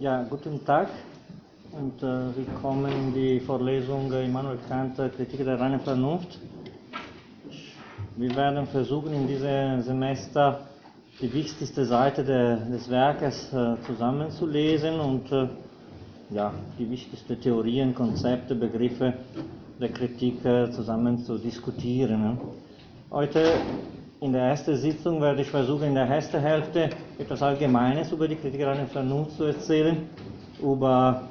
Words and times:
Ja, 0.00 0.22
guten 0.30 0.64
Tag 0.64 0.90
und 1.72 2.00
äh, 2.04 2.36
willkommen 2.36 2.92
in 2.92 3.12
die 3.12 3.40
Vorlesung 3.40 4.12
Immanuel 4.12 4.58
Kant, 4.68 4.94
Kritik 4.94 5.44
der 5.44 5.58
reinen 5.58 5.80
Vernunft. 5.80 6.38
Wir 8.16 8.36
werden 8.36 8.64
versuchen, 8.68 9.12
in 9.12 9.26
diesem 9.26 9.82
Semester 9.82 10.68
die 11.20 11.32
wichtigste 11.32 11.84
Seite 11.84 12.22
der, 12.24 12.58
des 12.58 12.88
Werkes 12.88 13.52
äh, 13.52 13.74
zusammenzulesen 13.86 15.00
und 15.00 15.32
äh, 15.32 15.48
ja, 16.30 16.52
die 16.78 16.88
wichtigsten 16.88 17.40
Theorien, 17.40 17.92
Konzepte, 17.92 18.54
Begriffe 18.54 19.14
der 19.80 19.88
Kritik 19.88 20.44
äh, 20.44 20.70
zusammen 20.70 21.18
zu 21.24 21.38
diskutieren. 21.38 22.38
Heute 23.10 23.50
in 24.20 24.32
der 24.32 24.42
ersten 24.42 24.76
Sitzung 24.76 25.20
werde 25.20 25.42
ich 25.42 25.50
versuchen, 25.50 25.88
in 25.88 25.94
der 25.96 26.06
ersten 26.06 26.38
Hälfte 26.38 26.88
etwas 27.18 27.42
Allgemeines 27.42 28.12
über 28.12 28.28
die 28.28 28.36
Kritik 28.36 28.60
der 28.60 28.86
Vernunft 28.86 29.32
zu 29.36 29.44
erzählen, 29.44 30.08
über 30.62 31.28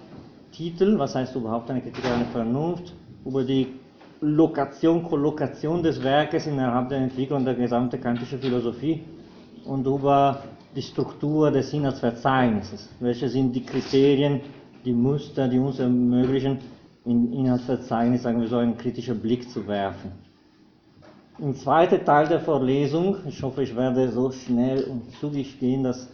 Titel, 0.52 0.98
was 1.00 1.16
heißt 1.16 1.36
überhaupt 1.36 1.70
eine 1.70 1.82
Kritik 1.82 2.04
der 2.04 2.26
Vernunft, 2.32 2.94
über 3.26 3.44
die 3.44 3.68
Lokation, 4.22 5.04
Kollokation 5.04 5.84
des 5.84 6.04
Werkes 6.04 6.48
innerhalb 6.48 6.90
der 6.90 7.00
Entwicklung 7.00 7.46
der 7.46 7.54
gesamten 7.56 8.02
kantischen 8.02 8.40
Philosophie 8.40 9.04
und 9.66 9.86
über 9.86 10.44
die 10.76 10.82
Struktur 10.82 11.52
des 11.52 11.72
Inhaltsverzeichnisses. 11.74 12.90
Welche 13.00 13.30
sind 13.30 13.56
die 13.56 13.64
Kriterien, 13.64 14.42
die 14.84 14.94
Muster, 14.94 15.48
die 15.48 15.60
uns 15.60 15.80
ermöglichen, 15.80 16.60
in 17.06 17.32
Inhaltsverzeichnis, 17.32 18.24
sagen 18.24 18.42
wir 18.42 18.48
so, 18.48 18.58
einen 18.58 18.78
kritischen 18.78 19.20
Blick 19.20 19.50
zu 19.50 19.66
werfen. 19.68 20.12
Im 21.40 21.54
zweiten 21.54 22.04
Teil 22.04 22.28
der 22.28 22.40
Vorlesung, 22.40 23.18
ich 23.28 23.44
hoffe, 23.44 23.62
ich 23.62 23.76
werde 23.76 24.10
so 24.10 24.32
schnell 24.32 24.86
und 24.86 25.12
zügig 25.20 25.60
gehen, 25.60 25.84
dass 25.84 26.10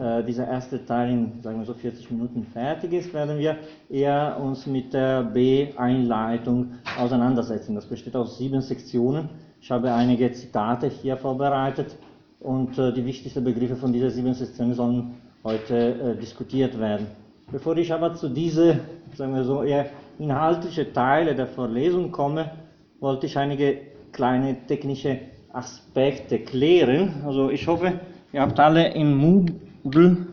äh, 0.00 0.22
dieser 0.22 0.46
erste 0.46 0.86
Teil 0.86 1.10
in, 1.10 1.42
sagen 1.42 1.58
wir 1.58 1.66
so, 1.66 1.74
40 1.74 2.08
Minuten 2.12 2.44
fertig 2.52 2.92
ist, 2.92 3.12
werden 3.12 3.36
wir 3.40 3.56
eher 3.88 4.38
uns 4.40 4.68
mit 4.68 4.92
der 4.92 5.24
B-Einleitung 5.24 6.74
auseinandersetzen. 6.96 7.74
Das 7.74 7.86
besteht 7.86 8.14
aus 8.14 8.38
sieben 8.38 8.60
Sektionen. 8.60 9.28
Ich 9.60 9.72
habe 9.72 9.92
einige 9.92 10.30
Zitate 10.30 10.86
hier 10.86 11.16
vorbereitet 11.16 11.96
und 12.38 12.78
äh, 12.78 12.92
die 12.92 13.04
wichtigsten 13.04 13.42
Begriffe 13.42 13.74
von 13.74 13.92
dieser 13.92 14.10
sieben 14.10 14.34
Sektionen 14.34 14.74
sollen 14.74 15.14
heute 15.42 15.76
äh, 15.76 16.16
diskutiert 16.16 16.78
werden. 16.78 17.08
Bevor 17.50 17.76
ich 17.76 17.92
aber 17.92 18.14
zu 18.14 18.28
diesen, 18.28 18.78
sagen 19.16 19.34
wir 19.34 19.42
so, 19.42 19.64
eher 19.64 19.86
inhaltlichen 20.20 20.92
Teile 20.92 21.34
der 21.34 21.48
Vorlesung 21.48 22.12
komme, 22.12 22.52
wollte 23.00 23.26
ich 23.26 23.36
einige 23.36 23.89
kleine 24.12 24.56
technische 24.66 25.18
Aspekte 25.52 26.38
klären. 26.38 27.22
Also 27.24 27.50
ich 27.50 27.66
hoffe, 27.66 28.00
ihr 28.32 28.40
habt 28.40 28.58
alle 28.58 28.92
in 28.94 29.14
Moodle 29.16 30.26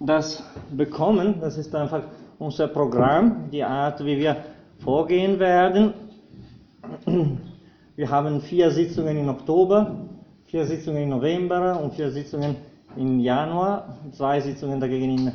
das 0.00 0.42
bekommen. 0.70 1.36
Das 1.40 1.58
ist 1.58 1.74
einfach 1.74 2.02
unser 2.38 2.68
Programm, 2.68 3.50
die 3.52 3.62
Art, 3.62 4.04
wie 4.04 4.18
wir 4.18 4.36
vorgehen 4.78 5.38
werden. 5.38 5.92
Wir 7.96 8.10
haben 8.10 8.40
vier 8.40 8.70
Sitzungen 8.70 9.18
im 9.18 9.28
Oktober, 9.28 9.94
vier 10.46 10.64
Sitzungen 10.64 11.02
im 11.02 11.08
November 11.10 11.78
und 11.82 11.94
vier 11.94 12.10
Sitzungen 12.10 12.56
im 12.96 13.20
Januar, 13.20 13.98
zwei 14.12 14.40
Sitzungen 14.40 14.80
dagegen 14.80 15.18
in, 15.18 15.32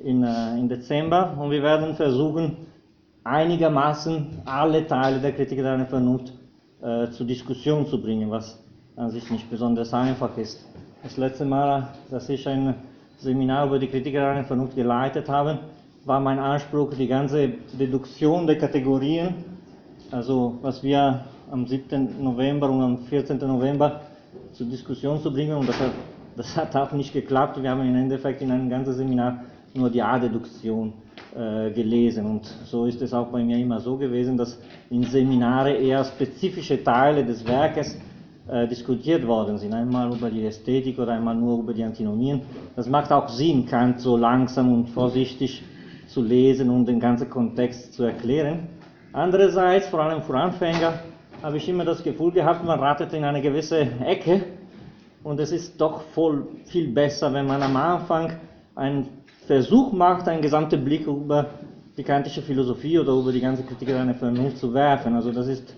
in, 0.00 0.22
äh, 0.24 0.58
in 0.58 0.68
Dezember 0.68 1.36
und 1.38 1.50
wir 1.50 1.62
werden 1.62 1.94
versuchen, 1.94 2.56
einigermaßen 3.22 4.42
alle 4.44 4.86
Teile 4.86 5.20
der 5.20 5.32
Kritik 5.32 5.58
der 5.58 5.86
Vernunft 5.86 6.32
äh, 6.82 7.10
zur 7.10 7.26
Diskussion 7.26 7.86
zu 7.86 8.00
bringen, 8.00 8.30
was 8.30 8.62
an 8.96 9.10
sich 9.10 9.30
nicht 9.30 9.50
besonders 9.50 9.92
einfach 9.94 10.36
ist. 10.36 10.64
Das 11.02 11.16
letzte 11.16 11.44
Mal, 11.44 11.88
dass 12.10 12.28
ich 12.28 12.46
ein 12.48 12.74
Seminar 13.18 13.66
über 13.66 13.78
die 13.78 13.86
Kritik 13.88 14.14
der 14.14 14.44
Vernunft 14.44 14.74
geleitet 14.74 15.28
habe, 15.28 15.58
war 16.04 16.20
mein 16.20 16.38
Anspruch, 16.38 16.94
die 16.94 17.06
ganze 17.08 17.48
Deduktion 17.78 18.46
der 18.46 18.58
Kategorien, 18.58 19.34
also 20.10 20.58
was 20.62 20.82
wir 20.82 21.24
am 21.50 21.66
7. 21.66 22.22
November 22.22 22.70
und 22.70 22.82
am 22.82 22.98
14. 22.98 23.38
November 23.38 24.00
zur 24.52 24.66
Diskussion 24.66 25.20
zu 25.20 25.32
bringen, 25.32 25.56
und 25.56 25.68
das 25.68 25.78
hat, 25.80 25.92
das 26.36 26.56
hat 26.56 26.76
auch 26.76 26.92
nicht 26.92 27.12
geklappt. 27.12 27.60
Wir 27.62 27.70
haben 27.70 27.80
im 27.82 27.96
Endeffekt 27.96 28.42
in 28.42 28.50
einem 28.50 28.68
ganzen 28.68 28.94
Seminar 28.94 29.42
nur 29.74 29.90
die 29.90 30.02
A-Deduktion 30.02 30.92
äh, 31.36 31.70
gelesen. 31.70 32.24
Und 32.24 32.46
so 32.64 32.86
ist 32.86 33.02
es 33.02 33.12
auch 33.12 33.26
bei 33.26 33.44
mir 33.44 33.58
immer 33.58 33.78
so 33.80 33.96
gewesen, 33.96 34.36
dass 34.36 34.58
in 34.88 35.02
Seminare 35.02 35.74
eher 35.74 36.02
spezifische 36.04 36.82
Teile 36.82 37.24
des 37.24 37.46
Werkes 37.46 37.98
äh, 38.48 38.66
diskutiert 38.66 39.26
worden 39.26 39.58
sind. 39.58 39.74
Einmal 39.74 40.16
über 40.16 40.30
die 40.30 40.46
Ästhetik 40.46 40.98
oder 40.98 41.12
einmal 41.12 41.34
nur 41.34 41.58
über 41.58 41.74
die 41.74 41.84
Antinomien. 41.84 42.40
Das 42.74 42.88
macht 42.88 43.12
auch 43.12 43.28
Sinn, 43.28 43.66
Kant 43.66 44.00
so 44.00 44.16
langsam 44.16 44.72
und 44.72 44.88
vorsichtig 44.88 45.62
zu 46.06 46.22
lesen 46.22 46.70
und 46.70 46.86
den 46.86 47.00
ganzen 47.00 47.28
Kontext 47.28 47.92
zu 47.92 48.04
erklären. 48.04 48.68
Andererseits, 49.12 49.88
vor 49.88 50.00
allem 50.00 50.22
für 50.22 50.38
Anfänger, 50.38 51.00
habe 51.42 51.56
ich 51.58 51.68
immer 51.68 51.84
das 51.84 52.02
Gefühl 52.02 52.32
gehabt, 52.32 52.64
man 52.64 52.78
ratet 52.78 53.12
in 53.12 53.24
eine 53.24 53.42
gewisse 53.42 53.80
Ecke 54.04 54.42
und 55.22 55.38
es 55.40 55.52
ist 55.52 55.80
doch 55.80 56.02
voll 56.14 56.46
viel 56.64 56.88
besser, 56.92 57.32
wenn 57.32 57.46
man 57.46 57.62
am 57.62 57.76
Anfang 57.76 58.32
einen 58.74 59.08
Versuch 59.46 59.92
macht, 59.92 60.26
einen 60.28 60.42
gesamten 60.42 60.84
Blick 60.84 61.06
über 61.06 61.46
die 61.96 62.02
kantische 62.02 62.42
Philosophie 62.42 62.98
oder 62.98 63.12
über 63.12 63.32
die 63.32 63.40
ganze 63.40 63.62
Kritik 63.62 63.88
der 63.88 64.14
Vernunft 64.14 64.58
zu 64.58 64.74
werfen. 64.74 65.14
Also 65.14 65.32
das 65.32 65.46
ist 65.46 65.74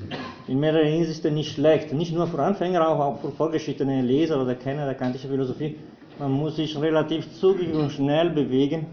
in 0.49 0.59
mehreren 0.59 0.89
Hinsichten 0.89 1.35
nicht 1.35 1.53
schlecht. 1.53 1.93
Nicht 1.93 2.15
nur 2.15 2.27
für 2.27 2.43
Anfänger, 2.43 2.89
auch 2.89 3.21
für 3.21 3.31
vorgeschichtene 3.31 4.03
Leser 4.03 4.43
oder 4.43 4.55
Kenner 4.55 4.87
der 4.87 4.95
kantischen 4.95 5.31
Philosophie. 5.31 5.77
Man 6.19 6.33
muss 6.33 6.57
sich 6.57 6.81
relativ 6.81 7.31
zügig 7.35 7.73
und 7.75 7.93
schnell 7.93 8.31
bewegen, 8.31 8.87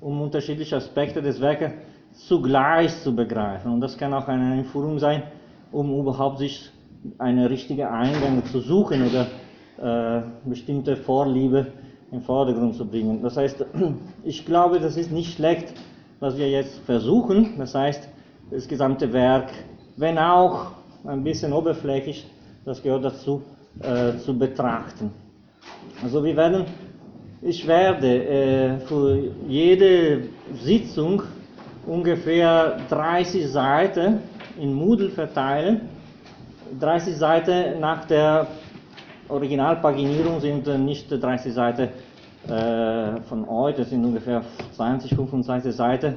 um 0.00 0.20
unterschiedliche 0.20 0.76
Aspekte 0.76 1.22
des 1.22 1.40
Werkes 1.40 1.72
zugleich 2.12 3.00
zu 3.02 3.14
begreifen. 3.14 3.72
Und 3.72 3.80
das 3.80 3.96
kann 3.96 4.12
auch 4.12 4.28
eine 4.28 4.52
Einführung 4.54 4.98
sein, 4.98 5.22
um 5.70 5.98
überhaupt 5.98 6.38
sich 6.38 6.70
einen 7.18 7.46
richtigen 7.46 7.86
Eingang 7.86 8.44
zu 8.46 8.60
suchen 8.60 9.06
oder 9.06 9.26
äh, 9.78 10.22
bestimmte 10.44 10.96
Vorliebe 10.96 11.68
in 12.12 12.22
Vordergrund 12.22 12.74
zu 12.76 12.86
bringen. 12.86 13.22
Das 13.22 13.36
heißt, 13.36 13.64
ich 14.24 14.44
glaube, 14.46 14.80
das 14.80 14.96
ist 14.96 15.10
nicht 15.10 15.34
schlecht, 15.34 15.72
was 16.20 16.36
wir 16.36 16.48
jetzt 16.48 16.78
versuchen. 16.80 17.58
Das 17.58 17.74
heißt, 17.74 18.08
das 18.50 18.68
gesamte 18.68 19.12
Werk, 19.12 19.50
wenn 19.96 20.18
auch 20.18 20.72
ein 21.04 21.22
bisschen 21.24 21.52
oberflächlich, 21.52 22.26
das 22.64 22.82
gehört 22.82 23.04
dazu, 23.04 23.42
äh, 23.80 24.16
zu 24.18 24.36
betrachten. 24.36 25.10
Also 26.02 26.22
wir 26.24 26.36
werden, 26.36 26.64
ich 27.42 27.66
werde 27.66 28.24
äh, 28.24 28.78
für 28.80 29.18
jede 29.48 30.22
Sitzung 30.62 31.22
ungefähr 31.86 32.78
30 32.88 33.48
Seiten 33.48 34.20
in 34.58 34.72
Moodle 34.74 35.10
verteilen. 35.10 35.82
30 36.80 37.16
Seiten 37.16 37.80
nach 37.80 38.04
der 38.06 38.48
Originalpaginierung 39.28 40.40
sind 40.40 40.66
nicht 40.84 41.10
30 41.10 41.52
Seiten 41.52 41.88
äh, 42.48 43.20
von 43.22 43.46
das 43.76 43.90
sind 43.90 44.04
ungefähr 44.04 44.42
20, 44.72 45.14
25 45.14 45.74
Seiten. 45.74 46.16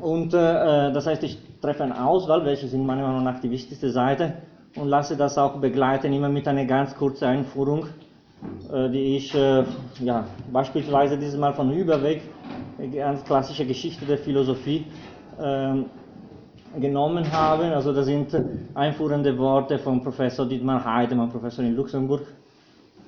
Und 0.00 0.34
äh, 0.34 0.92
das 0.92 1.06
heißt, 1.06 1.22
ich 1.22 1.38
treffe 1.60 1.84
eine 1.84 2.04
Auswahl, 2.04 2.44
welche 2.44 2.66
sind 2.66 2.84
meiner 2.86 3.02
Meinung 3.06 3.22
nach 3.24 3.40
die 3.40 3.50
wichtigste 3.50 3.90
Seite 3.90 4.34
und 4.76 4.88
lasse 4.88 5.16
das 5.16 5.36
auch 5.36 5.58
begleiten, 5.60 6.12
immer 6.12 6.28
mit 6.28 6.48
einer 6.48 6.64
ganz 6.64 6.94
kurzen 6.96 7.24
Einführung, 7.24 7.86
äh, 8.72 8.88
die 8.88 9.16
ich 9.16 9.34
äh, 9.34 9.64
ja, 10.00 10.24
beispielsweise 10.52 11.18
dieses 11.18 11.38
Mal 11.38 11.52
von 11.52 11.70
Überweg, 11.72 12.22
ganz 12.94 13.22
klassische 13.24 13.66
Geschichte 13.66 14.06
der 14.06 14.18
Philosophie, 14.18 14.86
ähm, 15.40 15.86
genommen 16.78 17.30
habe. 17.32 17.74
Also 17.74 17.92
das 17.92 18.06
sind 18.06 18.36
einführende 18.74 19.36
Worte 19.38 19.78
von 19.78 20.02
Professor 20.02 20.46
Dietmar 20.46 20.84
Heidemann, 20.84 21.30
Professor 21.30 21.64
in 21.64 21.74
Luxemburg, 21.74 22.22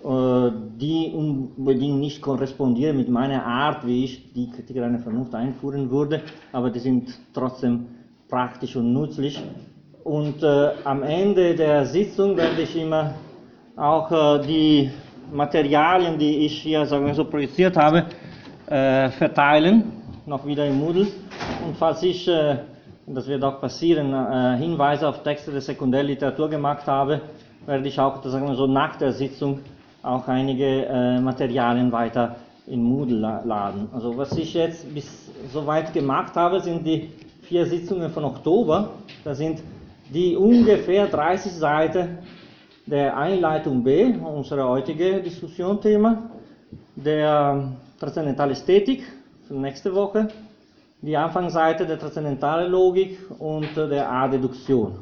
äh, 0.04 0.50
die 0.80 1.12
unbedingt 1.14 2.00
nicht 2.00 2.20
korrespondieren 2.20 2.96
mit 2.96 3.08
meiner 3.08 3.44
Art, 3.44 3.86
wie 3.86 4.04
ich 4.04 4.32
die 4.32 4.50
Kritik 4.50 4.78
einer 4.78 4.98
Vernunft 4.98 5.34
einführen 5.34 5.90
würde, 5.90 6.22
aber 6.52 6.70
die 6.70 6.80
sind 6.80 7.10
trotzdem 7.32 7.86
praktisch 8.28 8.74
und 8.76 8.92
nützlich. 8.92 9.40
Und 10.04 10.42
äh, 10.42 10.70
am 10.82 11.04
Ende 11.04 11.54
der 11.54 11.86
Sitzung 11.86 12.36
werde 12.36 12.62
ich 12.62 12.76
immer 12.76 13.14
auch 13.76 14.10
äh, 14.10 14.44
die 14.44 14.90
Materialien, 15.32 16.18
die 16.18 16.46
ich 16.46 16.60
hier 16.62 16.84
sagen 16.84 17.06
wir 17.06 17.14
so 17.14 17.24
projiziert 17.24 17.76
habe, 17.76 18.06
äh, 18.66 19.08
verteilen, 19.10 19.84
noch 20.26 20.44
wieder 20.44 20.66
im 20.66 20.78
Moodle. 20.78 21.06
Und 21.64 21.76
falls 21.78 22.02
ich, 22.02 22.26
äh, 22.26 22.56
das 23.06 23.26
wird 23.26 23.42
auch 23.42 23.60
passieren, 23.60 24.12
äh, 24.12 24.56
Hinweise 24.58 25.08
auf 25.08 25.22
Texte 25.22 25.50
der 25.50 25.60
Sekundärliteratur 25.60 26.48
gemacht 26.48 26.86
habe, 26.86 27.20
werde 27.66 27.88
ich 27.88 27.98
auch, 27.98 28.22
sagen 28.24 28.46
wir 28.46 28.54
so, 28.54 28.66
nach 28.66 28.96
der 28.96 29.12
Sitzung 29.12 29.60
auch 30.02 30.26
einige 30.28 30.86
äh, 30.86 31.20
Materialien 31.20 31.92
weiter 31.92 32.36
in 32.66 32.82
Moodle 32.82 33.42
laden. 33.44 33.88
Also 33.92 34.16
was 34.16 34.36
ich 34.36 34.54
jetzt 34.54 34.92
bis 34.94 35.30
soweit 35.52 35.92
gemacht 35.92 36.34
habe, 36.36 36.60
sind 36.60 36.86
die 36.86 37.10
vier 37.42 37.66
Sitzungen 37.66 38.10
von 38.10 38.24
Oktober. 38.24 38.90
Das 39.24 39.38
sind 39.38 39.62
die 40.12 40.36
ungefähr 40.36 41.06
30 41.06 41.52
Seiten 41.52 42.18
der 42.86 43.16
Einleitung 43.16 43.82
B, 43.82 44.12
unser 44.14 44.68
heutiges 44.68 45.22
Diskussionsthema, 45.22 46.30
der 46.96 47.72
transzendentale 47.98 48.52
Ästhetik 48.52 49.04
für 49.46 49.54
nächste 49.54 49.94
Woche, 49.94 50.28
die 51.02 51.16
Anfangsseite 51.16 51.84
der 51.84 51.98
transzendentalen 51.98 52.70
Logik 52.70 53.18
und 53.38 53.76
der 53.76 54.10
A-Deduktion. 54.10 54.94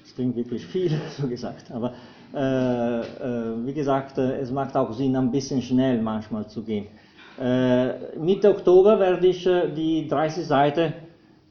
Das 0.00 0.14
klingt 0.14 0.34
wirklich 0.34 0.66
viel, 0.66 0.90
so 1.20 1.28
gesagt, 1.28 1.70
aber 1.70 1.92
äh, 2.34 3.00
äh, 3.00 3.66
wie 3.66 3.72
gesagt, 3.72 4.18
äh, 4.18 4.38
es 4.38 4.50
macht 4.50 4.76
auch 4.76 4.92
Sinn, 4.92 5.16
ein 5.16 5.30
bisschen 5.30 5.62
schnell 5.62 6.00
manchmal 6.00 6.46
zu 6.46 6.62
gehen. 6.62 6.86
Äh, 7.40 8.18
Mitte 8.18 8.50
Oktober 8.50 8.98
werde 8.98 9.26
ich 9.26 9.46
äh, 9.46 9.68
die 9.68 10.08
30 10.08 10.46
Seiten 10.46 10.92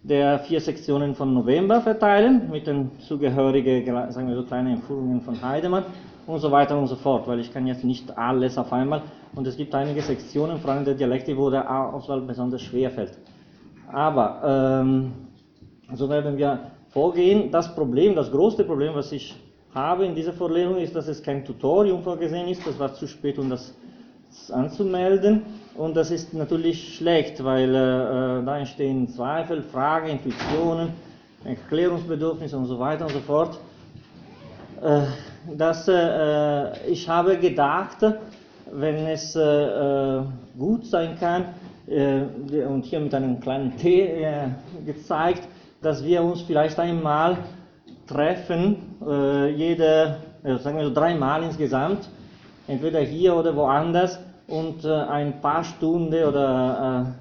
der 0.03 0.39
vier 0.39 0.59
Sektionen 0.59 1.15
von 1.15 1.33
November 1.33 1.81
verteilen, 1.81 2.49
mit 2.51 2.67
den 2.67 2.91
zugehörigen, 2.99 3.85
sagen 4.11 4.27
wir 4.27 4.35
so, 4.35 4.43
kleinen 4.43 4.75
Empfehlungen 4.75 5.21
von 5.21 5.41
Heidemann 5.41 5.83
und 6.25 6.39
so 6.39 6.51
weiter 6.51 6.77
und 6.77 6.87
so 6.87 6.95
fort, 6.95 7.27
weil 7.27 7.39
ich 7.39 7.51
kann 7.51 7.67
jetzt 7.67 7.83
nicht 7.83 8.17
alles 8.17 8.57
auf 8.57 8.71
einmal 8.71 9.01
und 9.35 9.47
es 9.47 9.57
gibt 9.57 9.73
einige 9.75 10.01
Sektionen, 10.01 10.59
vor 10.59 10.71
allem 10.71 10.85
der 10.85 10.93
Dialekte, 10.93 11.35
wo 11.35 11.49
der 11.49 11.69
Auswahl 11.93 12.21
besonders 12.21 12.61
schwer 12.61 12.91
fällt. 12.91 13.17
Aber 13.91 14.81
ähm, 14.81 15.13
so 15.93 16.09
werden 16.09 16.37
wir 16.37 16.71
vorgehen. 16.89 17.51
Das 17.51 17.73
Problem, 17.73 18.15
das 18.15 18.31
größte 18.31 18.63
Problem, 18.63 18.93
was 18.95 19.11
ich 19.11 19.35
habe 19.73 20.05
in 20.05 20.15
dieser 20.15 20.33
Vorlesung, 20.33 20.77
ist, 20.77 20.95
dass 20.95 21.07
es 21.07 21.21
kein 21.21 21.45
Tutorium 21.45 22.03
vorgesehen 22.03 22.47
ist. 22.47 22.65
Das 22.65 22.77
war 22.79 22.93
zu 22.93 23.07
spät, 23.07 23.37
um 23.37 23.49
das 23.49 23.73
anzumelden. 24.51 25.43
Und 25.75 25.95
das 25.95 26.11
ist 26.11 26.33
natürlich 26.33 26.95
schlecht, 26.97 27.43
weil 27.43 27.69
äh, 27.69 28.43
da 28.45 28.57
entstehen 28.57 29.07
Zweifel, 29.07 29.61
Fragen, 29.61 30.09
Intuitionen, 30.09 30.89
Erklärungsbedürfnisse 31.45 32.57
und 32.57 32.65
so 32.65 32.79
weiter 32.79 33.05
und 33.05 33.13
so 33.13 33.19
fort. 33.19 33.59
Äh, 34.81 35.03
dass, 35.55 35.87
äh, 35.87 36.89
ich 36.89 37.07
habe 37.07 37.37
gedacht, 37.37 37.97
wenn 38.71 39.07
es 39.07 39.35
äh, 39.35 39.41
äh, 39.41 40.23
gut 40.57 40.85
sein 40.85 41.17
kann, 41.19 41.43
äh, 41.43 41.66
und 41.87 42.83
hier 42.83 42.99
mit 42.99 43.13
einem 43.13 43.39
kleinen 43.39 43.77
T 43.77 44.25
gezeigt, 44.85 45.47
dass 45.81 46.03
wir 46.03 46.21
uns 46.21 46.41
vielleicht 46.41 46.77
einmal 46.79 47.37
treffen, 48.07 48.95
jede, 49.55 50.17
sagen 50.59 50.77
wir 50.77 50.85
so 50.85 50.93
dreimal 50.93 51.43
insgesamt, 51.43 52.09
entweder 52.67 52.99
hier 52.99 53.35
oder 53.35 53.55
woanders, 53.55 54.19
und 54.47 54.85
äh, 54.85 54.93
ein 54.93 55.41
paar 55.41 55.63
Stunden 55.63 56.23
oder 56.23 57.13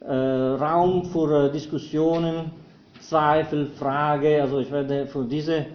äh, 0.00 0.04
äh, 0.04 0.54
Raum 0.54 1.04
für 1.06 1.48
Diskussionen, 1.48 2.52
Zweifel, 3.00 3.66
Frage. 3.66 4.40
Also 4.40 4.60
ich 4.60 4.70
werde 4.70 5.06
für 5.06 5.24
diese, 5.24 5.66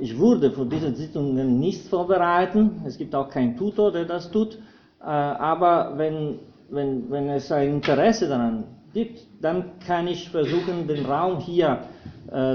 ich 0.00 0.16
würde 0.16 0.50
für 0.52 0.64
diese 0.64 0.94
Sitzungen 0.94 1.58
nichts 1.58 1.88
vorbereiten. 1.88 2.82
Es 2.86 2.96
gibt 2.96 3.14
auch 3.14 3.28
keinen 3.28 3.56
Tutor, 3.56 3.90
der 3.90 4.04
das 4.04 4.30
tut. 4.30 4.58
aber 5.00 5.94
wenn, 5.96 6.38
wenn, 6.72 7.10
wenn 7.10 7.28
es 7.30 7.52
ein 7.52 7.74
Interesse 7.74 8.28
daran 8.28 8.64
gibt, 8.92 9.20
dann 9.40 9.78
kann 9.86 10.08
ich 10.08 10.28
versuchen, 10.30 10.86
den 10.88 11.06
Raum 11.06 11.38
hier 11.38 11.80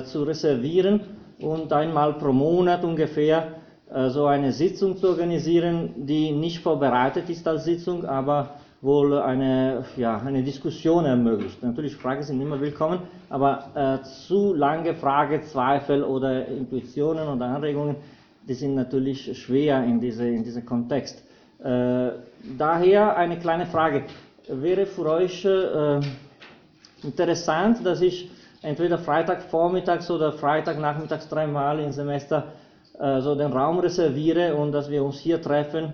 zu 0.06 0.24
reservieren 0.24 1.02
und 1.40 1.72
einmal 1.72 2.14
pro 2.14 2.32
Monat 2.32 2.84
ungefähr 2.84 3.58
äh, 3.94 4.10
so 4.10 4.26
eine 4.26 4.52
Sitzung 4.52 4.98
zu 4.98 5.10
organisieren, 5.10 6.06
die 6.06 6.32
nicht 6.32 6.60
vorbereitet 6.60 7.30
ist 7.30 7.48
als 7.48 7.66
Sitzung, 7.66 8.06
aber 8.06 8.56
wohl 8.82 9.18
eine, 9.18 9.86
ja, 9.96 10.20
eine 10.20 10.44
Diskussion 10.44 11.06
ermöglicht. 11.06 11.64
Natürlich, 11.64 11.96
Fragen 11.96 12.22
sind 12.24 12.42
immer 12.42 12.60
willkommen, 12.60 13.00
aber 13.30 13.72
äh, 13.76 14.04
zu 14.04 14.54
lange 14.54 14.94
Frage, 14.94 15.42
Zweifel 15.42 16.04
oder 16.04 16.48
Intuitionen 16.48 17.28
oder 17.28 17.46
Anregungen, 17.46 17.96
die 18.48 18.54
sind 18.54 18.76
natürlich 18.76 19.38
schwer 19.42 19.84
in, 19.84 20.00
diese, 20.00 20.28
in 20.28 20.44
diesem 20.44 20.66
Kontext. 20.66 21.24
Äh, 21.64 22.12
daher 22.58 23.18
eine 23.18 23.40
kleine 23.40 23.66
Frage. 23.66 24.04
Wäre 24.48 24.86
für 24.86 25.06
euch 25.10 25.44
äh, 25.44 26.00
interessant, 27.04 27.86
dass 27.86 28.02
ich 28.02 28.30
entweder 28.62 28.98
Freitagvormittags 28.98 30.10
oder 30.12 30.32
Freitagnachmittags 30.34 31.28
dreimal 31.28 31.80
im 31.80 31.92
Semester 31.92 32.54
äh, 33.00 33.22
so 33.22 33.36
den 33.36 33.52
Raum 33.52 33.80
reserviere 33.80 34.56
und 34.56 34.72
dass 34.72 34.90
wir 34.90 35.04
uns 35.04 35.20
hier 35.20 35.42
treffen, 35.42 35.94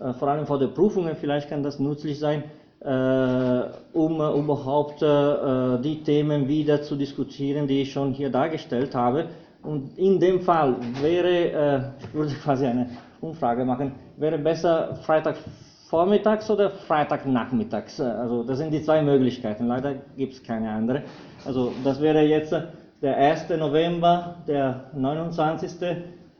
äh, 0.00 0.12
vor 0.14 0.28
allem 0.28 0.46
vor 0.46 0.58
den 0.58 0.72
Prüfungen, 0.74 1.16
vielleicht 1.16 1.48
kann 1.48 1.62
das 1.62 1.78
nützlich 1.78 2.18
sein, 2.18 2.44
äh, 2.80 3.62
um 3.92 4.14
überhaupt 4.16 5.02
die 5.02 6.02
Themen 6.02 6.48
wieder 6.48 6.80
zu 6.80 6.96
diskutieren, 6.96 7.66
die 7.66 7.82
ich 7.82 7.92
schon 7.92 8.12
hier 8.12 8.30
dargestellt 8.30 8.94
habe. 8.94 9.26
Und 9.62 9.98
in 9.98 10.18
dem 10.18 10.40
Fall 10.40 10.76
wäre, 11.02 11.92
ich 12.00 12.14
würde 12.14 12.32
quasi 12.42 12.64
eine 12.64 12.86
Umfrage 13.20 13.64
machen, 13.64 13.92
wäre 14.16 14.38
besser 14.38 14.96
Freitag 15.02 15.36
vormittags 15.88 16.48
oder 16.50 16.70
Freitagnachmittags. 16.70 18.00
Also 18.00 18.44
das 18.44 18.58
sind 18.58 18.72
die 18.72 18.82
zwei 18.82 19.02
Möglichkeiten. 19.02 19.66
Leider 19.66 19.94
gibt 20.16 20.34
es 20.34 20.42
keine 20.42 20.70
andere. 20.70 21.02
Also 21.44 21.72
das 21.82 22.00
wäre 22.00 22.22
jetzt 22.22 22.54
der 23.02 23.16
1. 23.16 23.48
November, 23.58 24.36
der 24.46 24.84
29. 24.94 25.70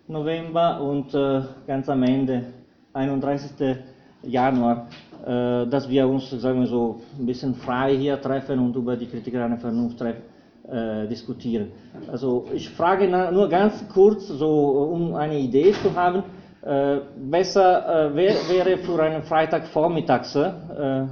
November 0.09 0.81
und 0.81 1.15
äh, 1.15 1.43
ganz 1.67 1.89
am 1.89 2.03
Ende, 2.03 2.45
31. 2.93 3.77
Januar, 4.23 4.87
äh, 5.25 5.67
dass 5.67 5.89
wir 5.89 6.07
uns, 6.07 6.31
sagen 6.31 6.61
wir 6.61 6.67
so, 6.67 7.01
ein 7.19 7.27
bisschen 7.27 7.55
frei 7.55 7.97
hier 7.97 8.21
treffen 8.21 8.59
und 8.59 8.77
über 8.77 8.97
die 8.97 9.07
Kritik 9.07 9.35
einer 9.35 9.57
Vernunft 9.59 10.01
äh, 10.03 11.09
diskutieren. 11.09 11.73
Also 12.11 12.47
ich 12.55 12.69
frage 12.71 13.09
nur 13.33 13.49
ganz 13.49 13.85
kurz, 13.93 14.29
so 14.29 14.91
um 14.93 15.15
eine 15.15 15.39
Idee 15.39 15.73
zu 15.73 15.95
haben, 15.95 16.23
äh, 16.63 17.01
besser 17.17 18.11
äh, 18.11 18.15
wär, 18.15 18.35
wäre 18.49 18.79
für 18.79 19.03
einen 19.03 19.23
Freitagvormittags, 19.23 20.35
äh, 20.37 21.07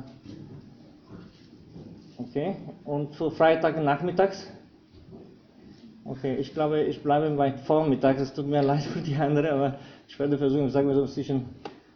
okay, 2.18 2.56
und 2.84 3.14
für 3.16 3.30
Freitagnachmittags? 3.30 4.46
Okay, 6.04 6.36
ich 6.36 6.52
glaube, 6.52 6.82
ich 6.82 7.02
bleibe 7.02 7.30
bei 7.30 7.52
Vormittag. 7.52 8.18
Es 8.18 8.32
tut 8.32 8.46
mir 8.46 8.62
leid 8.72 8.82
für 8.82 9.00
die 9.00 9.14
anderen, 9.16 9.46
aber 9.50 9.74
ich 10.06 10.18
werde 10.18 10.36
versuchen, 10.36 10.68
sagen 10.70 10.88
wir 10.88 10.94
so, 10.94 11.06
zwischen 11.06 11.46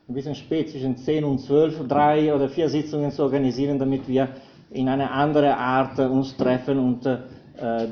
ein 0.08 0.14
bisschen 0.14 0.34
spät, 0.34 0.70
zwischen 0.70 0.96
10 0.96 1.24
und 1.24 1.38
12, 1.40 1.86
drei 1.88 2.34
oder 2.34 2.48
vier 2.48 2.68
Sitzungen 2.68 3.10
zu 3.10 3.22
organisieren, 3.22 3.78
damit 3.78 4.08
wir 4.08 4.28
in 4.70 4.88
eine 4.88 5.10
andere 5.10 5.56
Art 5.56 5.98
äh, 5.98 6.06
uns 6.06 6.34
treffen 6.36 6.78
und 6.78 7.04
äh, 7.06 7.18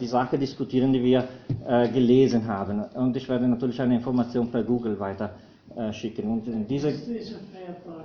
die 0.01 0.07
Sache 0.07 0.39
diskutieren, 0.39 0.93
die 0.93 1.03
wir 1.03 1.25
äh, 1.67 1.89
gelesen 1.89 2.47
haben. 2.49 2.83
Und 2.95 3.15
ich 3.17 3.29
werde 3.29 3.47
natürlich 3.47 3.81
eine 3.81 3.97
Information 3.97 4.51
per 4.51 4.63
Google 4.63 4.99
weiter 4.99 5.31
äh, 5.77 5.93
schicken. 5.93 6.31
Und 6.31 6.47
in 6.47 6.67
diese 6.67 6.91
Das 6.91 7.01
ist 7.03 7.35
ein 7.35 7.41
Feiertag. 7.53 8.05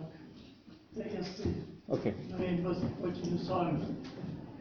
Der 0.96 1.06
1. 1.06 1.44
Okay. 1.88 2.14
November, 2.32 2.70
was 2.72 2.78
wolltest 3.02 3.32
du 3.32 3.38
sagen? 3.38 3.82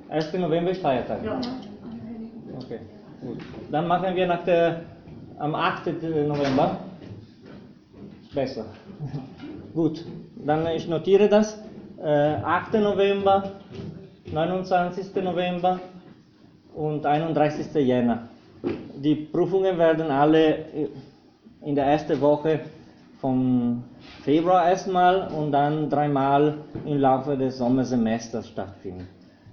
1. 0.09 0.33
November 0.35 0.71
ist 0.71 0.81
Feiertag. 0.83 1.25
Ja, 1.25 1.40
Okay. 2.57 2.81
Gut. 3.21 3.38
Dann 3.71 3.88
machen 3.88 4.14
wir 4.14 4.26
nach 4.26 4.45
der, 4.45 4.83
am 5.38 5.55
8. 5.55 5.87
November. 6.02 6.78
Besser. 8.35 8.67
Gut, 9.75 10.05
dann 10.45 10.67
ich 10.69 10.87
notiere 10.88 11.28
das. 11.28 11.59
Äh, 12.02 12.07
8. 12.07 12.75
November, 12.75 13.52
29. 14.31 15.14
November 15.17 15.81
und 16.75 17.07
31. 17.07 17.75
Jänner. 17.75 18.28
Die 18.97 19.14
Prüfungen 19.14 19.78
werden 19.78 20.11
alle 20.11 20.67
in 21.62 21.75
der 21.75 21.87
ersten 21.87 22.21
Woche 22.21 22.61
vom 23.21 23.85
Februar 24.23 24.68
erstmal 24.68 25.28
und 25.33 25.52
dann 25.52 25.88
dreimal 25.88 26.59
im 26.85 26.99
Laufe 26.99 27.37
des 27.37 27.59
Sommersemesters 27.59 28.49
stattfinden. 28.49 29.09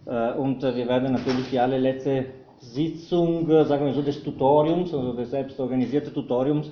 Äh, 0.06 0.34
und 0.34 0.64
äh, 0.64 0.76
wir 0.76 0.88
werden 0.88 1.14
natürlich 1.14 1.50
die 1.50 1.60
allerletzte 1.60 2.26
Sitzung, 2.60 3.50
äh, 3.50 3.66
sagen 3.66 3.86
wir 3.86 3.94
so, 3.94 4.02
des 4.02 4.24
Tutoriums, 4.24 4.94
also 4.94 5.14
des 5.14 5.32
selbstorganisierten 5.32 6.14
Tutoriums, 6.14 6.72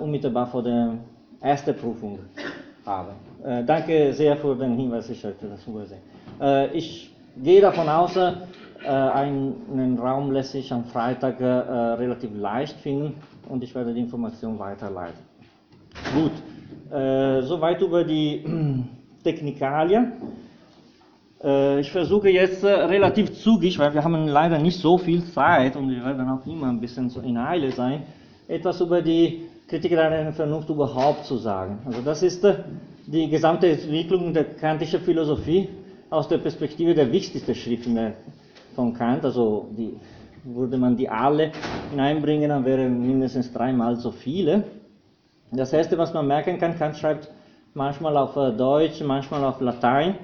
unmittelbar 0.00 0.46
vor 0.46 0.62
der 0.62 0.98
ersten 1.40 1.74
Prüfung 1.74 2.20
haben. 2.86 3.08
Danke 3.66 4.12
sehr 4.12 4.36
für 4.36 4.54
den 4.54 4.76
Hinweis, 4.76 5.10
ich 5.10 5.24
hatte 5.24 5.48
das 5.48 5.66
übersehen. 5.66 5.98
Ich 6.74 7.12
gehe 7.42 7.60
davon 7.60 7.88
aus, 7.88 8.16
einen 8.86 9.98
Raum 9.98 10.30
lässt 10.30 10.52
sich 10.52 10.72
am 10.72 10.84
Freitag 10.84 11.40
relativ 11.40 12.30
leicht 12.38 12.78
finden 12.78 13.14
und 13.48 13.64
ich 13.64 13.74
werde 13.74 13.92
die 13.92 13.98
Information 13.98 14.56
weiterleiten. 14.60 15.27
Gut, 16.14 16.32
soweit 16.90 17.82
über 17.82 18.04
die 18.04 18.44
Technikalien. 19.24 20.12
Äh, 21.42 21.80
ich 21.80 21.90
versuche 21.90 22.30
jetzt 22.30 22.64
äh, 22.64 22.68
relativ 22.68 23.32
zügig, 23.34 23.78
weil 23.78 23.94
wir 23.94 24.02
haben 24.02 24.26
leider 24.26 24.58
nicht 24.58 24.78
so 24.80 24.98
viel 24.98 25.24
Zeit 25.24 25.76
und 25.76 25.90
wir 25.90 26.04
werden 26.04 26.28
auch 26.28 26.46
immer 26.46 26.68
ein 26.68 26.80
bisschen 26.80 27.08
so 27.10 27.20
in 27.20 27.36
Eile 27.36 27.70
sein, 27.70 28.02
etwas 28.48 28.80
über 28.80 29.02
die 29.02 29.42
Kritik 29.68 29.90
der 29.92 30.32
Vernunft 30.32 30.68
überhaupt 30.68 31.26
zu 31.26 31.36
sagen. 31.36 31.78
Also 31.84 32.00
das 32.02 32.22
ist 32.22 32.44
äh, 32.44 32.54
die 33.06 33.28
gesamte 33.28 33.68
Entwicklung 33.68 34.32
der 34.32 34.44
kantischen 34.44 35.00
Philosophie 35.00 35.68
aus 36.10 36.26
der 36.26 36.38
Perspektive 36.38 36.94
der 36.94 37.12
wichtigsten 37.12 37.54
Schriften 37.54 38.14
von 38.74 38.94
Kant. 38.94 39.24
Also 39.24 39.68
die, 39.76 39.94
würde 40.44 40.76
man 40.76 40.96
die 40.96 41.08
alle 41.08 41.52
hineinbringen, 41.90 42.48
dann 42.48 42.64
wären 42.64 43.00
mindestens 43.06 43.52
dreimal 43.52 43.96
so 43.96 44.10
viele. 44.10 44.64
Das 45.50 45.72
erste, 45.72 45.96
was 45.96 46.12
man 46.12 46.26
merken 46.26 46.58
kann, 46.58 46.76
Kant 46.76 46.96
schreibt 46.96 47.30
manchmal 47.72 48.16
auf 48.18 48.36
äh, 48.36 48.52
Deutsch, 48.52 49.00
manchmal 49.02 49.42
auf 49.44 49.60
Latein. 49.62 50.16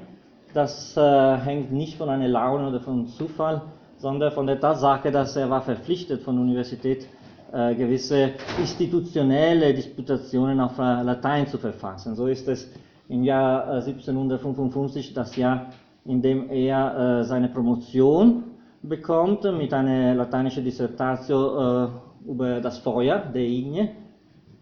Das 0.53 0.95
äh, 0.99 1.37
hängt 1.39 1.73
nicht 1.73 1.97
von 1.97 2.11
einer 2.11 2.29
Laune 2.29 2.69
oder 2.69 2.81
von 2.81 3.07
Zufall, 3.07 3.63
sondern 3.97 4.33
von 4.33 4.47
der 4.47 4.61
Tatsache, 4.61 5.11
dass 5.11 5.35
er 5.37 5.49
war 5.49 5.63
verpflichtet 5.63 6.23
von 6.23 6.37
der 6.37 6.45
Universität 6.45 7.09
äh, 7.53 7.75
gewisse 7.75 8.33
institutionelle 8.61 9.73
Disputationen 9.73 10.61
auf 10.61 10.79
äh, 10.79 11.03
Latein 11.03 11.47
zu 11.47 11.57
verfassen. 11.57 12.15
So 12.17 12.27
ist 12.27 12.47
es 12.47 12.71
im 13.09 13.25
Jahr 13.25 13.67
1755 13.77 15.11
äh, 15.11 15.15
das 15.15 15.37
Jahr, 15.37 15.69
in 16.05 16.21
dem 16.21 16.51
er 16.51 17.21
äh, 17.21 17.25
seine 17.25 17.49
Promotion 17.49 18.45
bekommt 18.83 19.45
mit 19.57 19.73
einer 19.73 20.15
lateinischen 20.15 20.63
Dissertation 20.63 21.91
über 22.27 22.61
das 22.61 22.77
Feuer 22.77 23.21
der 23.35 23.41
Igne 23.43 24.04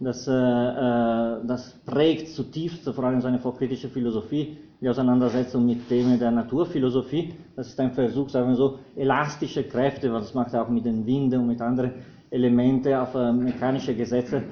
das, 0.04 0.26
äh, 0.26 0.32
äh, 0.32 1.46
das 1.46 1.70
prägt 1.84 2.28
zutiefst 2.28 2.88
vor 2.88 3.04
allem 3.04 3.20
seine 3.20 3.38
vorkritische 3.38 3.88
Philosophie, 3.88 4.56
die 4.80 4.88
Auseinandersetzung 4.88 5.64
mit 5.66 5.88
Themen 5.88 6.18
der 6.18 6.30
Naturphilosophie. 6.30 7.34
Das 7.56 7.68
ist 7.68 7.78
ein 7.80 7.92
Versuch, 7.92 8.28
sagen 8.28 8.48
wir 8.48 8.56
so, 8.56 8.78
elastische 8.96 9.64
Kräfte, 9.64 10.12
was 10.12 10.34
macht 10.34 10.54
er 10.54 10.62
auch 10.62 10.68
mit 10.68 10.84
den 10.84 11.06
Winden 11.06 11.40
und 11.40 11.46
mit 11.48 11.60
anderen 11.60 11.92
Elementen 12.30 12.94
auf 12.94 13.14
äh, 13.14 13.32
mechanische 13.32 13.94
Gesetze 13.94 14.42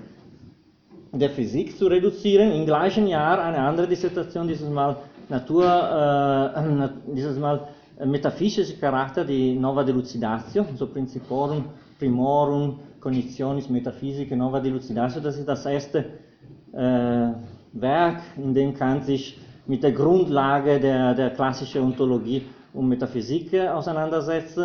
der 1.13 1.31
Physik 1.31 1.77
zu 1.77 1.87
reduzieren. 1.87 2.53
Im 2.53 2.67
gleichen 2.67 3.07
Jahr 3.07 3.43
eine 3.43 3.59
andere 3.59 3.89
Dissertation, 3.89 4.47
dieses 4.47 4.69
Mal 4.69 4.97
Natur, 5.29 5.65
äh, 5.65 6.89
dieses 7.15 7.39
Mal 7.39 7.69
metaphysischer 8.05 8.79
Charakter, 8.79 9.25
die 9.25 9.55
Nova 9.55 9.85
Delucidatio, 9.85 10.65
so 10.77 10.87
Principorum 10.87 11.65
Primorum 11.99 12.79
Cognitionis 13.01 13.69
Metaphysica 13.69 14.37
Nova 14.37 14.61
Delucidatio. 14.61 15.21
Das 15.21 15.37
ist 15.39 15.49
das 15.49 15.65
erste 15.67 16.05
äh, 16.73 17.33
Werk, 17.73 18.21
in 18.37 18.55
dem 18.55 18.75
Kant 18.75 19.05
sich 19.05 19.39
mit 19.67 19.83
der 19.83 19.93
Grundlage 19.93 20.81
der, 20.81 21.15
der 21.15 21.31
klassischen 21.31 21.83
Ontologie 21.83 22.43
und 22.73 22.89
Metaphysik 22.89 23.55
auseinandersetzt. 23.55 24.59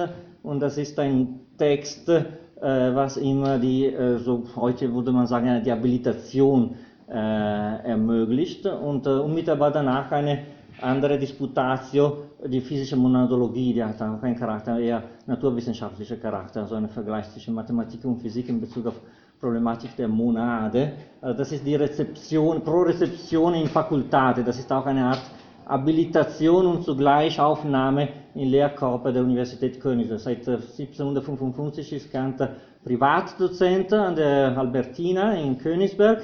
Und 0.43 0.59
das 0.59 0.77
ist 0.77 0.99
ein 0.99 1.39
Text, 1.57 2.09
äh, 2.09 2.23
was 2.61 3.17
immer 3.17 3.57
die, 3.57 3.85
äh, 3.85 4.17
so 4.17 4.43
heute 4.55 4.93
würde 4.93 5.11
man 5.11 5.27
sagen, 5.27 5.63
die 5.63 5.71
Habilitation 5.71 6.75
äh, 7.07 7.13
ermöglicht 7.13 8.65
und 8.65 9.05
unmittelbar 9.07 9.71
danach 9.71 10.11
eine 10.11 10.39
andere 10.81 11.17
Disputatio, 11.17 12.17
die 12.45 12.61
physische 12.61 12.95
Monadologie, 12.95 13.73
die 13.73 13.83
hat 13.83 14.01
auch 14.01 14.21
einen 14.21 14.37
Charakter, 14.37 14.79
eher 14.79 15.03
naturwissenschaftlicher 15.25 16.17
Charakter, 16.17 16.61
also 16.61 16.75
ein 16.75 16.89
Vergleich 16.89 17.29
zwischen 17.31 17.53
Mathematik 17.53 18.03
und 18.05 18.17
Physik 18.21 18.49
in 18.49 18.59
Bezug 18.61 18.87
auf 18.87 18.99
Problematik 19.39 19.95
der 19.95 20.07
Monade. 20.07 20.91
Das 21.21 21.51
ist 21.51 21.65
die 21.65 21.75
Rezeption, 21.75 22.61
Pro-Rezeption 22.61 23.55
in 23.55 23.67
Fakultate, 23.67 24.43
das 24.43 24.59
ist 24.59 24.71
auch 24.71 24.85
eine 24.85 25.05
Art 25.05 25.21
Habilitation 25.67 26.67
und 26.67 26.83
zugleich 26.83 27.39
Aufnahme 27.39 28.09
in 28.35 28.49
Lehrkörper 28.49 29.11
der 29.11 29.23
Universität 29.23 29.79
Königsberg. 29.79 30.19
Seit 30.19 30.47
1755 30.47 31.93
ist 31.93 32.11
Kant 32.11 32.47
Privatdozent 32.83 33.91
an 33.93 34.15
der 34.15 34.55
Albertina 34.55 35.33
in 35.33 35.57
Königsberg 35.57 36.21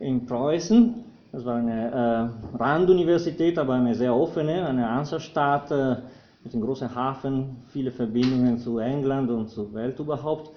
in 0.00 0.26
Preußen 0.26 1.03
das 1.34 1.44
war 1.44 1.56
eine 1.56 2.30
äh, 2.54 2.56
Randuniversität, 2.56 3.58
aber 3.58 3.74
eine 3.74 3.94
sehr 3.96 4.14
offene, 4.14 4.66
eine 4.66 4.88
Hanseastadt 4.88 5.68
äh, 5.72 5.96
mit 6.44 6.54
einem 6.54 6.62
großen 6.62 6.94
Hafen, 6.94 7.56
viele 7.72 7.90
Verbindungen 7.90 8.58
zu 8.58 8.78
England 8.78 9.30
und 9.30 9.48
zur 9.48 9.74
Welt 9.74 9.98
überhaupt. 9.98 10.50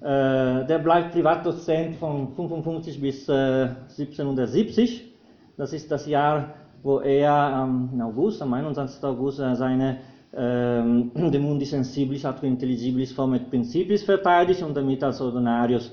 Äh, 0.00 0.04
der 0.66 0.78
bleibt 0.78 1.12
Privatdozent 1.12 1.96
von 1.96 2.34
55 2.36 3.00
bis 3.00 3.28
1770. 3.28 5.00
Äh, 5.00 5.08
das 5.56 5.72
ist 5.72 5.90
das 5.90 6.06
Jahr, 6.06 6.54
wo 6.84 7.00
er 7.00 7.68
im 7.92 8.00
August, 8.00 8.42
am 8.42 8.52
21. 8.52 9.02
August, 9.02 9.40
äh, 9.40 9.56
seine 9.56 9.98
ähm, 10.34 11.10
De 11.32 11.40
Mundi 11.40 11.64
Sensibilis 11.64 12.24
Atque 12.24 12.46
Intelligibilis 12.46 13.12
Formet 13.12 13.50
Principis 13.50 14.04
verteidigt 14.04 14.62
und 14.62 14.76
damit 14.76 15.02
als 15.02 15.20
Ordinarius 15.20 15.90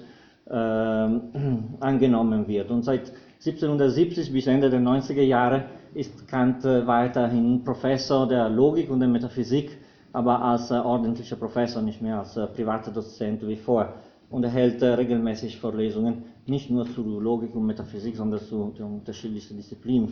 ähm, 0.52 1.78
angenommen 1.80 2.48
wird. 2.48 2.70
Und 2.70 2.84
seit 2.84 3.12
1770 3.40 4.34
bis 4.34 4.48
Ende 4.48 4.70
der 4.70 4.82
90er 4.82 5.22
Jahre 5.22 5.64
ist 5.94 6.28
Kant 6.28 6.66
äh, 6.66 6.86
weiterhin 6.86 7.64
Professor 7.64 8.28
der 8.28 8.50
Logik 8.50 8.90
und 8.90 9.00
der 9.00 9.08
Metaphysik, 9.08 9.78
aber 10.12 10.42
als 10.42 10.72
äh, 10.72 10.74
ordentlicher 10.74 11.38
Professor, 11.38 11.82
nicht 11.82 12.02
mehr 12.02 12.20
als 12.20 12.36
äh, 12.36 12.48
privater 12.48 12.92
Dozent 12.92 13.48
wie 13.48 13.56
vor. 13.56 13.94
Und 14.30 14.44
er 14.44 14.50
hält 14.50 14.84
regelmäßig 14.84 15.58
Vorlesungen, 15.58 16.24
nicht 16.48 16.70
nur 16.70 16.86
zu 16.86 17.02
Logik 17.02 17.56
und 17.56 17.66
Metaphysik, 17.66 18.18
sondern 18.18 18.42
zu 18.42 18.74
den 18.78 18.86
unterschiedlichsten 18.86 19.56
Disziplinen. 19.56 20.12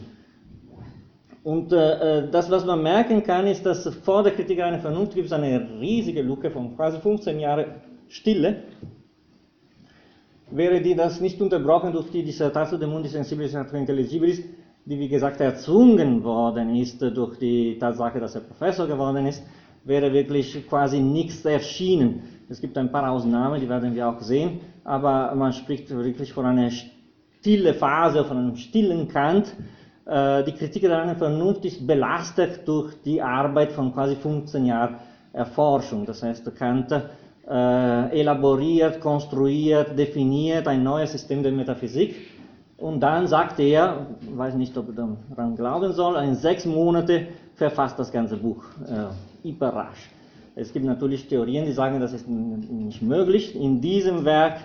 Und 1.43 1.73
äh, 1.73 2.29
das, 2.31 2.49
was 2.49 2.65
man 2.65 2.81
merken 2.81 3.23
kann, 3.23 3.45
ist, 3.45 3.65
dass 3.65 3.93
vor 4.03 4.23
der 4.23 4.31
Kritik 4.31 4.61
einer 4.61 4.79
Vernunft 4.79 5.15
gibt 5.15 5.27
es 5.27 5.33
eine 5.33 5.67
riesige 5.81 6.21
Lücke 6.21 6.49
von 6.49 6.77
quasi 6.77 6.97
15 6.99 7.41
Jahren 7.41 7.65
Stille 8.07 8.63
wäre 10.51 10.81
die 10.81 10.95
das 10.95 11.19
nicht 11.19 11.41
unterbrochen 11.41 11.91
durch 11.91 12.09
die 12.11 12.23
Dissertatio 12.23 12.77
de 12.77 12.87
Mundi 12.87 13.09
Sensibilis 13.09 13.53
et 13.53 13.73
Intelligibilis, 13.73 14.41
die 14.85 14.99
wie 14.99 15.09
gesagt 15.09 15.41
erzwungen 15.41 16.23
worden 16.23 16.75
ist 16.75 17.01
durch 17.01 17.37
die 17.37 17.77
Tatsache, 17.77 18.19
dass 18.19 18.35
er 18.35 18.41
Professor 18.41 18.87
geworden 18.87 19.25
ist, 19.25 19.43
wäre 19.83 20.11
wirklich 20.13 20.67
quasi 20.67 20.99
nichts 20.99 21.43
erschienen. 21.45 22.23
Es 22.49 22.61
gibt 22.61 22.77
ein 22.77 22.91
paar 22.91 23.09
Ausnahmen, 23.09 23.59
die 23.59 23.67
werden 23.67 23.93
wir 23.93 24.07
auch 24.07 24.21
sehen, 24.21 24.61
aber 24.85 25.35
man 25.35 25.51
spricht 25.51 25.89
wirklich 25.89 26.31
von 26.31 26.45
einer 26.45 26.71
stille 26.71 27.73
Phase, 27.73 28.23
von 28.23 28.37
einem 28.37 28.55
stillen 28.55 29.09
Kant. 29.09 29.53
Äh, 30.05 30.45
die 30.45 30.53
Kritik 30.53 30.83
der 30.83 31.15
Vernunft 31.15 31.65
ist 31.65 31.85
belastet 31.85 32.65
durch 32.65 32.93
die 33.03 33.21
Arbeit 33.21 33.73
von 33.73 33.93
quasi 33.93 34.15
15 34.15 34.65
Jahren 34.65 34.95
Erforschung. 35.33 36.05
Das 36.05 36.23
heißt, 36.23 36.55
Kant 36.55 36.93
äh, 37.49 38.19
elaboriert, 38.19 38.99
konstruiert, 38.99 39.97
definiert 39.97 40.67
ein 40.67 40.83
neues 40.83 41.11
System 41.11 41.43
der 41.43 41.51
Metaphysik. 41.51 42.15
Und 42.77 42.99
dann 42.99 43.27
sagt 43.27 43.59
er, 43.59 44.07
weiß 44.35 44.55
nicht, 44.55 44.77
ob 44.77 44.89
er 44.89 45.07
daran 45.29 45.55
glauben 45.55 45.93
soll, 45.93 46.15
in 46.23 46.35
sechs 46.35 46.65
Monate 46.65 47.27
verfasst 47.55 47.97
das 47.97 48.11
ganze 48.11 48.37
Buch. 48.37 48.63
Äh, 48.85 49.47
überrascht. 49.47 50.11
Es 50.55 50.73
gibt 50.73 50.85
natürlich 50.85 51.27
Theorien, 51.27 51.65
die 51.65 51.71
sagen, 51.71 51.99
das 51.99 52.13
ist 52.13 52.27
nicht 52.27 53.01
möglich. 53.01 53.55
In 53.55 53.79
diesem 53.79 54.25
Werk 54.25 54.59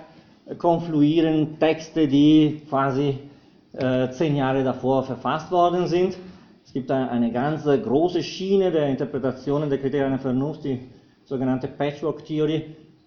konfluieren 0.59 1.59
Texte, 1.59 2.09
die 2.09 2.63
quasi 2.69 3.19
äh, 3.75 4.11
zehn 4.11 4.37
Jahre 4.37 4.65
davor 4.65 5.05
verfasst 5.05 5.51
worden 5.51 5.87
sind. 5.87 6.17
Es 6.65 6.73
gibt 6.73 6.91
eine 6.91 7.31
ganz 7.33 7.65
große 7.65 8.23
Schiene 8.23 8.71
der 8.71 8.89
Interpretationen 8.89 9.69
der 9.69 9.79
Kriterien 9.79 10.13
der 10.13 10.19
Vernunft, 10.19 10.65
die 10.65 10.81
sogenannte 11.33 11.69
Patchwork-Theorie, 11.69 12.63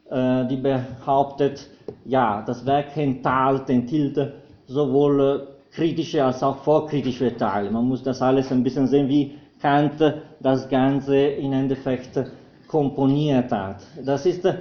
äh, 0.09 0.47
die 0.47 0.57
behauptet, 0.57 1.69
ja, 2.05 2.43
das 2.45 2.65
Werk 2.65 2.97
enthält, 2.97 3.69
enthält 3.69 4.33
sowohl 4.65 5.21
äh, 5.21 5.75
kritische 5.75 6.23
als 6.23 6.41
auch 6.41 6.57
vorkritische 6.57 7.37
Teile. 7.37 7.69
Man 7.69 7.85
muss 7.87 8.01
das 8.01 8.23
alles 8.23 8.51
ein 8.51 8.63
bisschen 8.63 8.87
sehen, 8.87 9.07
wie 9.09 9.35
Kant 9.61 10.01
das 10.39 10.67
Ganze 10.69 11.15
in 11.15 11.53
Endeffekt 11.53 12.19
komponiert 12.67 13.51
hat. 13.51 13.83
Das 14.03 14.25
ist 14.25 14.43
äh, 14.45 14.55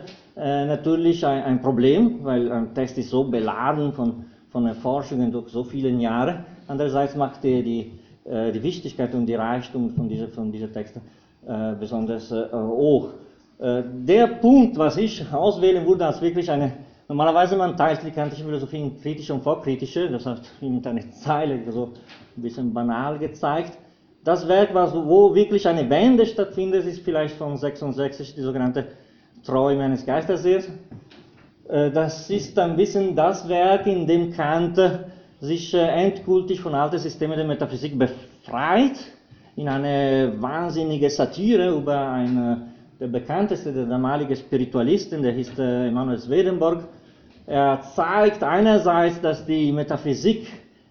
natürlich 0.66 1.24
ein, 1.24 1.62
Problem, 1.62 2.22
weil 2.22 2.52
ein 2.52 2.74
Text 2.74 2.98
ist 2.98 3.08
so 3.08 3.24
beladen 3.24 3.92
von, 3.94 4.26
von 4.50 4.66
Erforschungen 4.66 5.32
durch 5.32 5.48
so 5.48 5.64
viele 5.64 5.88
Jahre. 5.88 6.44
Andererseits 6.68 7.16
macht 7.16 7.42
die, 7.44 7.62
die, 7.62 7.92
die 8.26 8.62
Wichtigkeit 8.62 9.14
und 9.14 9.26
die 9.26 9.34
Reichtum 9.34 9.90
von 9.90 10.08
dieser, 10.08 10.28
von 10.28 10.50
dieser 10.50 10.72
Texte 10.72 11.00
äh, 11.46 11.74
besonders 11.78 12.30
hoch. 12.30 13.10
Äh, 13.58 13.82
der 14.04 14.26
Punkt, 14.26 14.76
was 14.76 14.96
ich 14.96 15.24
auswählen 15.32 15.86
würde, 15.86 16.06
als 16.06 16.20
wirklich 16.20 16.50
eine, 16.50 16.72
normalerweise 17.08 17.56
man 17.56 17.76
teilt 17.76 18.02
die 18.04 18.10
kantische 18.10 18.44
Philosophie 18.44 18.80
in 18.80 19.00
kritische 19.00 19.32
und 19.34 19.42
vorkritische, 19.42 20.10
das 20.10 20.26
hat 20.26 20.42
mit 20.60 20.86
einer 20.86 21.08
Zeile 21.12 21.60
so 21.70 21.92
ein 22.36 22.42
bisschen 22.42 22.74
banal 22.74 23.18
gezeigt. 23.18 23.78
Das 24.24 24.48
Werk, 24.48 24.74
was, 24.74 24.94
wo 24.94 25.34
wirklich 25.34 25.68
eine 25.68 25.88
Wende 25.88 26.26
stattfindet, 26.26 26.86
ist 26.86 27.04
vielleicht 27.04 27.36
von 27.36 27.56
66, 27.56 28.34
die 28.34 28.40
sogenannte 28.40 28.86
Träume 29.44 29.84
eines 29.84 30.04
Geistersehers. 30.04 30.68
Äh, 31.68 31.90
das 31.90 32.28
ist 32.30 32.58
ein 32.58 32.74
bisschen 32.74 33.14
das 33.14 33.48
Werk, 33.48 33.86
in 33.86 34.06
dem 34.06 34.32
Kant 34.32 34.80
sich 35.40 35.74
äh, 35.74 35.78
endgültig 35.78 36.60
von 36.60 36.74
alten 36.74 36.98
Systemen 36.98 37.36
der 37.36 37.46
Metaphysik 37.46 37.98
befreit, 37.98 38.98
in 39.56 39.68
eine 39.68 40.32
wahnsinnige 40.38 41.08
Satire 41.10 41.76
über 41.76 42.08
eine 42.08 42.73
der 43.04 43.20
bekannteste 43.20 43.70
der 43.70 43.84
damaligen 43.84 44.34
Spiritualisten, 44.34 45.22
der 45.22 45.32
hieß 45.32 45.58
äh, 45.58 45.88
Emanuel 45.88 46.18
Swedenborg. 46.18 46.84
Er 47.46 47.82
zeigt 47.94 48.42
einerseits, 48.42 49.20
dass 49.20 49.44
die 49.44 49.70
Metaphysik 49.72 50.46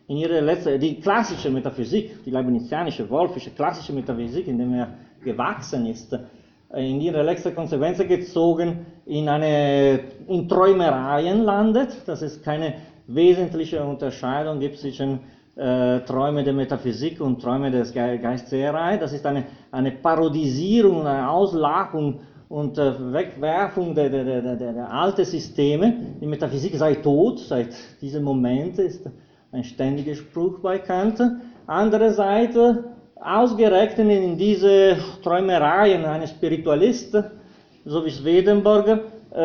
in 0.07 0.17
ihrer 0.17 0.41
letzten, 0.41 0.79
die 0.79 0.99
klassische 0.99 1.49
Metaphysik, 1.49 2.23
die 2.23 2.29
leibnizianische, 2.29 3.09
wolfische, 3.09 3.49
klassische 3.49 3.93
Metaphysik, 3.93 4.47
in 4.47 4.59
der 4.59 4.67
er 4.77 4.87
gewachsen 5.23 5.87
ist, 5.87 6.13
äh, 6.13 6.87
in 6.87 7.01
ihre 7.01 7.23
letzte 7.23 7.51
Konsequenz 7.51 7.97
gezogen 7.97 8.85
in 9.07 9.27
eine, 9.27 9.99
in 10.27 10.47
Träumereien 10.47 11.39
landet, 11.41 11.97
dass 12.05 12.21
es 12.21 12.43
keine 12.43 12.75
wesentliche 13.07 13.83
Unterscheidung 13.83 14.59
gibt 14.59 14.77
zwischen 14.77 15.19
äh, 15.55 15.99
Träume 16.01 16.43
der 16.43 16.53
Metaphysik 16.53 17.21
und 17.21 17.41
Träume 17.41 17.69
des 17.69 17.93
Ge 17.93 18.17
Geistseherei. 18.17 18.97
Das 18.97 19.13
ist 19.13 19.25
eine, 19.25 19.45
eine 19.71 19.91
Parodisierung, 19.91 21.05
eine 21.05 21.29
Auslachung 21.29 22.21
und 22.49 22.77
äh, 22.77 23.13
Wegwerfung 23.13 23.93
der, 23.93 24.09
der, 24.09 24.41
der, 24.41 24.55
der, 24.55 24.91
alten 24.91 25.25
Systeme. 25.25 25.93
Die 26.21 26.25
Metaphysik 26.25 26.75
sei 26.75 26.95
tot, 26.95 27.39
seit 27.39 27.69
diesem 28.01 28.23
Moment 28.23 28.79
ist 28.79 29.09
ein 29.51 29.63
ständiger 29.63 30.15
Spruch 30.15 30.59
bei 30.59 30.79
Kant. 30.79 31.21
Andererseits, 31.67 32.57
ausgerechnet 33.15 34.09
in 34.09 34.37
diese 34.37 34.97
Träumereien 35.23 36.03
eines 36.03 36.31
Spiritualisten, 36.31 37.23
so 37.85 38.03
wie 38.03 38.09
Swedenborg, 38.09 38.87
äh, 38.87 39.39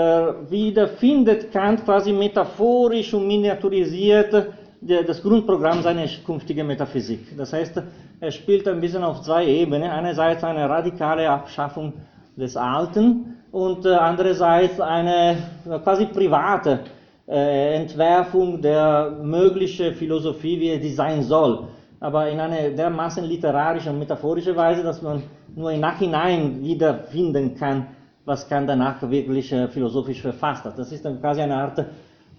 wiederfindet 0.50 1.52
Kant 1.52 1.84
quasi 1.84 2.12
metaphorisch 2.12 3.14
und 3.14 3.26
miniaturisiert 3.26 4.34
das 4.80 5.22
Grundprogramm 5.22 5.82
seiner 5.82 6.06
künftigen 6.24 6.66
Metaphysik. 6.66 7.36
Das 7.36 7.52
heißt, 7.52 7.82
er 8.20 8.30
spielt 8.30 8.68
ein 8.68 8.80
bisschen 8.80 9.02
auf 9.02 9.22
zwei 9.22 9.46
Ebenen. 9.46 9.90
Einerseits 9.90 10.44
eine 10.44 10.68
radikale 10.68 11.28
Abschaffung 11.28 11.94
des 12.36 12.56
Alten 12.56 13.36
und 13.50 13.84
äh, 13.84 13.94
andererseits 13.94 14.80
eine 14.80 15.36
quasi 15.82 16.06
private 16.06 16.80
äh, 17.26 17.74
Entwerfung 17.74 18.62
der 18.62 19.18
möglichen 19.22 19.94
Philosophie, 19.94 20.60
wie 20.60 20.78
die 20.78 20.92
sein 20.92 21.22
soll. 21.22 21.68
Aber 22.00 22.28
in 22.28 22.38
einer 22.38 22.70
dermaßen 22.70 23.24
literarischen 23.24 23.92
und 23.94 23.98
metaphorischen 23.98 24.54
Weise, 24.54 24.84
dass 24.84 25.02
man 25.02 25.22
nur 25.56 25.72
im 25.72 25.80
Nachhinein 25.80 26.62
wiederfinden 26.62 27.56
kann, 27.56 27.88
was 28.24 28.48
Kant 28.48 28.68
danach 28.68 29.02
wirklich 29.10 29.52
äh, 29.52 29.66
philosophisch 29.68 30.20
verfasst 30.20 30.64
hat. 30.64 30.78
Das 30.78 30.92
ist 30.92 31.04
dann 31.04 31.20
quasi 31.20 31.40
eine 31.40 31.56
Art 31.56 31.84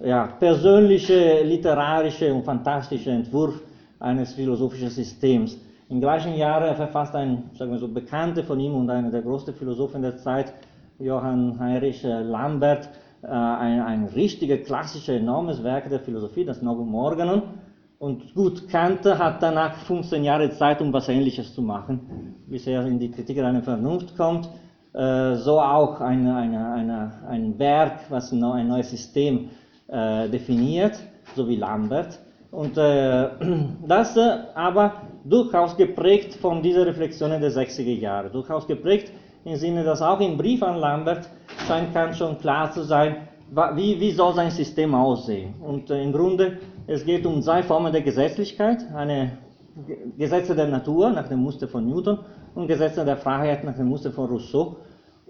ja, 0.01 0.27
persönliche, 0.39 1.43
literarische 1.43 2.33
und 2.33 2.43
fantastische 2.43 3.11
Entwurf 3.11 3.61
eines 3.99 4.33
philosophischen 4.33 4.89
Systems. 4.89 5.57
Im 5.89 5.99
gleichen 5.99 6.35
Jahr 6.35 6.73
verfasst 6.75 7.15
ein, 7.15 7.49
sagen 7.57 7.71
wir 7.71 7.79
so, 7.79 7.87
Bekannter 7.87 8.43
von 8.43 8.59
ihm 8.59 8.75
und 8.75 8.89
einer 8.89 9.09
der 9.09 9.21
größten 9.21 9.55
Philosophen 9.55 10.01
der 10.01 10.17
Zeit, 10.17 10.53
Johann 10.99 11.59
Heinrich 11.59 12.03
äh, 12.03 12.21
Lambert, 12.21 12.89
äh, 13.23 13.27
ein, 13.27 13.81
ein 13.81 14.05
richtiges, 14.05 14.67
klassisches, 14.67 15.09
enormes 15.15 15.63
Werk 15.63 15.89
der 15.89 15.99
Philosophie, 15.99 16.45
das 16.45 16.61
Novum 16.61 16.93
Organon. 16.95 17.41
Und 17.97 18.33
gut, 18.33 18.69
Kant 18.69 19.03
hat 19.03 19.43
danach 19.43 19.75
15 19.75 20.23
Jahre 20.23 20.51
Zeit, 20.51 20.81
um 20.81 20.93
was 20.93 21.09
Ähnliches 21.09 21.53
zu 21.53 21.61
machen, 21.61 22.35
bis 22.47 22.65
er 22.65 22.85
in 22.85 22.99
die 22.99 23.11
Kritik 23.11 23.39
einer 23.39 23.61
Vernunft 23.61 24.15
kommt. 24.15 24.47
Äh, 24.93 25.35
so 25.35 25.59
auch 25.59 25.99
ein, 25.99 26.27
eine, 26.27 26.71
eine, 26.71 27.11
ein 27.27 27.59
Werk, 27.59 27.99
was 28.09 28.31
ein 28.31 28.39
neues 28.39 28.89
System 28.89 29.49
äh, 29.91 30.29
definiert, 30.29 30.99
so 31.35 31.47
wie 31.47 31.55
Lambert. 31.55 32.19
Und 32.51 32.77
äh, 32.77 33.29
das 33.87 34.17
äh, 34.17 34.37
aber 34.55 34.93
durchaus 35.23 35.77
geprägt 35.77 36.35
von 36.35 36.61
dieser 36.61 36.85
Reflexionen 36.85 37.41
der 37.41 37.51
60er 37.51 37.99
Jahre, 37.99 38.29
durchaus 38.29 38.65
geprägt 38.65 39.11
im 39.45 39.55
Sinne, 39.55 39.83
dass 39.83 40.01
auch 40.01 40.19
im 40.19 40.37
Brief 40.37 40.61
an 40.63 40.77
Lambert 40.77 41.29
scheint 41.67 41.93
kann 41.93 42.13
schon 42.13 42.37
klar 42.39 42.71
zu 42.71 42.83
sein, 42.83 43.27
wie, 43.75 43.99
wie 43.99 44.11
soll 44.11 44.33
sein 44.33 44.51
System 44.51 44.93
aussehen. 44.93 45.55
Und 45.61 45.89
äh, 45.89 46.01
im 46.03 46.11
Grunde, 46.11 46.57
es 46.87 47.05
geht 47.05 47.25
um 47.25 47.41
zwei 47.41 47.63
Formen 47.63 47.91
der 47.91 48.01
Gesetzlichkeit, 48.01 48.85
eine 48.93 49.37
Gesetze 50.17 50.55
der 50.55 50.67
Natur 50.67 51.09
nach 51.09 51.27
dem 51.27 51.39
Muster 51.39 51.67
von 51.67 51.87
Newton 51.87 52.19
und 52.55 52.67
Gesetze 52.67 53.05
der 53.05 53.17
Freiheit 53.17 53.63
nach 53.63 53.75
dem 53.75 53.87
Muster 53.87 54.11
von 54.11 54.29
Rousseau. 54.29 54.77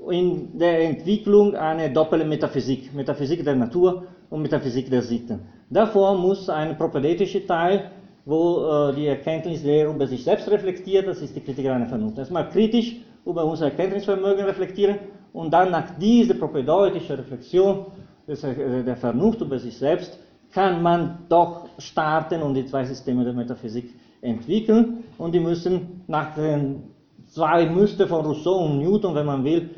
In 0.08 0.58
der 0.58 0.80
Entwicklung 0.82 1.56
eine 1.56 1.92
doppelte 1.92 2.26
Metaphysik, 2.26 2.94
Metaphysik 2.94 3.44
der 3.44 3.56
Natur 3.56 4.04
und 4.30 4.42
Metaphysik 4.42 4.90
der 4.90 5.02
Sitten. 5.02 5.42
Davor 5.70 6.16
muss 6.16 6.50
ein 6.50 6.78
propedeutischer 6.78 7.46
Teil, 7.46 7.92
wo 8.26 8.90
äh, 8.90 8.96
die 8.96 9.08
Erkenntnislehre 9.08 9.92
über 9.92 10.08
sich 10.08 10.24
selbst 10.24 10.50
reflektiert, 10.50 11.08
das 11.08 11.22
ist 11.22 11.36
die 11.36 11.42
Kritik 11.42 11.68
einer 11.68 11.86
Vernunft. 11.86 12.18
Erstmal 12.18 12.50
kritisch 12.50 12.96
über 13.26 13.44
unser 13.44 13.66
Erkenntnisvermögen 13.66 14.46
reflektieren 14.46 15.00
und 15.34 15.52
dann 15.52 15.72
nach 15.72 15.98
dieser 16.00 16.36
propädeutischen 16.36 17.18
Reflexion 17.18 17.86
äh, 18.28 18.84
der 18.84 18.96
Vernunft 18.96 19.42
über 19.42 19.60
sich 19.60 19.78
selbst 19.78 20.18
kann 20.52 20.82
man 20.82 21.20
doch 21.30 21.68
starten 21.78 22.42
und 22.42 22.54
die 22.54 22.66
zwei 22.66 22.86
Systeme 22.86 23.24
der 23.24 23.34
Metaphysik 23.34 23.94
entwickeln 24.22 25.04
und 25.18 25.34
die 25.34 25.40
müssen 25.40 26.02
nach 26.08 26.36
den 26.36 26.84
zwei 27.28 27.66
Muster 27.68 28.08
von 28.08 28.26
Rousseau 28.26 28.66
und 28.66 28.80
Newton, 28.80 29.14
wenn 29.14 29.26
man 29.26 29.44
will, 29.44 29.70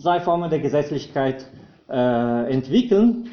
zwei 0.00 0.20
Formen 0.20 0.50
der 0.50 0.60
Gesetzlichkeit 0.60 1.46
äh, 1.88 2.52
entwickeln 2.52 3.30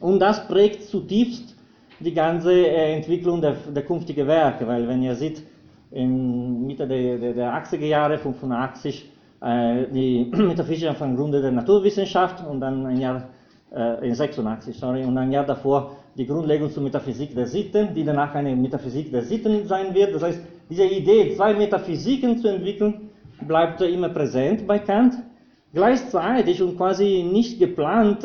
und 0.00 0.20
das 0.20 0.46
prägt 0.48 0.84
zutiefst 0.84 1.54
die 2.00 2.12
ganze 2.12 2.52
äh, 2.52 2.94
Entwicklung 2.94 3.40
der, 3.40 3.52
der 3.74 3.84
künftigen 3.84 4.26
Werke, 4.26 4.66
weil 4.66 4.86
wenn 4.88 5.02
ihr 5.02 5.14
seht, 5.14 5.42
in 5.90 6.66
Mitte 6.66 6.86
der, 6.86 7.18
der, 7.18 7.32
der 7.32 7.64
80er 7.64 7.86
Jahre, 7.86 8.18
85, 8.18 9.10
äh, 9.40 9.86
die 9.92 10.24
Metaphysik 10.36 10.94
von 10.94 11.16
Grunde 11.16 11.40
der 11.40 11.52
Naturwissenschaft 11.52 12.44
und 12.46 12.60
dann 12.60 12.84
ein 12.86 13.00
Jahr, 13.00 13.28
äh, 13.72 14.06
in 14.06 14.14
86, 14.14 14.76
sorry, 14.76 15.04
und 15.04 15.16
ein 15.16 15.30
Jahr 15.30 15.44
davor 15.44 15.96
die 16.16 16.26
Grundlegung 16.26 16.70
zur 16.70 16.82
Metaphysik 16.82 17.34
der 17.34 17.46
Sitten, 17.46 17.94
die 17.94 18.04
danach 18.04 18.34
eine 18.34 18.54
Metaphysik 18.54 19.10
der 19.10 19.22
Sitten 19.22 19.66
sein 19.66 19.94
wird. 19.94 20.14
Das 20.14 20.22
heißt, 20.22 20.40
diese 20.70 20.84
Idee, 20.84 21.34
zwei 21.36 21.54
Metaphysiken 21.54 22.38
zu 22.38 22.48
entwickeln, 22.48 23.03
bleibt 23.40 23.80
immer 23.80 24.08
präsent 24.08 24.66
bei 24.66 24.78
Kant. 24.78 25.14
Gleichzeitig 25.72 26.62
und 26.62 26.76
quasi 26.76 27.28
nicht 27.30 27.58
geplant 27.58 28.24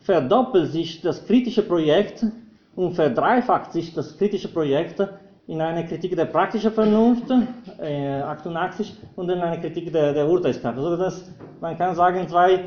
verdoppelt 0.00 0.72
sich 0.72 1.00
das 1.02 1.24
kritische 1.26 1.62
Projekt 1.62 2.26
und 2.74 2.94
verdreifacht 2.94 3.72
sich 3.72 3.94
das 3.94 4.16
kritische 4.18 4.48
Projekt 4.48 5.00
in 5.46 5.60
eine 5.60 5.84
Kritik 5.84 6.14
der 6.14 6.26
praktischen 6.26 6.70
Vernunft, 6.72 7.30
äh, 7.80 8.20
88, 8.22 8.94
und 9.16 9.28
in 9.28 9.40
eine 9.40 9.60
Kritik 9.60 9.92
der, 9.92 10.12
der 10.12 10.28
Urteilskraft. 10.28 10.78
Also 10.78 10.96
das, 10.96 11.30
man 11.60 11.76
kann 11.76 11.94
sagen, 11.94 12.28
zwei 12.28 12.66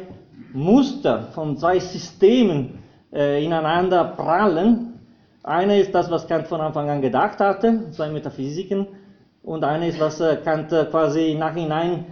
Muster 0.53 1.29
von 1.33 1.57
zwei 1.57 1.79
Systemen 1.79 2.79
äh, 3.13 3.43
ineinander 3.43 4.03
prallen. 4.03 4.99
Eine 5.43 5.79
ist 5.79 5.95
das, 5.95 6.11
was 6.11 6.27
Kant 6.27 6.47
von 6.47 6.61
Anfang 6.61 6.89
an 6.89 7.01
gedacht 7.01 7.39
hatte, 7.39 7.89
zwei 7.91 8.09
Metaphysiken, 8.09 8.87
und 9.43 9.63
eine 9.63 9.89
ist, 9.89 9.99
was 9.99 10.19
äh, 10.21 10.37
Kant 10.43 10.69
quasi 10.69 11.35
nachhinein 11.37 12.05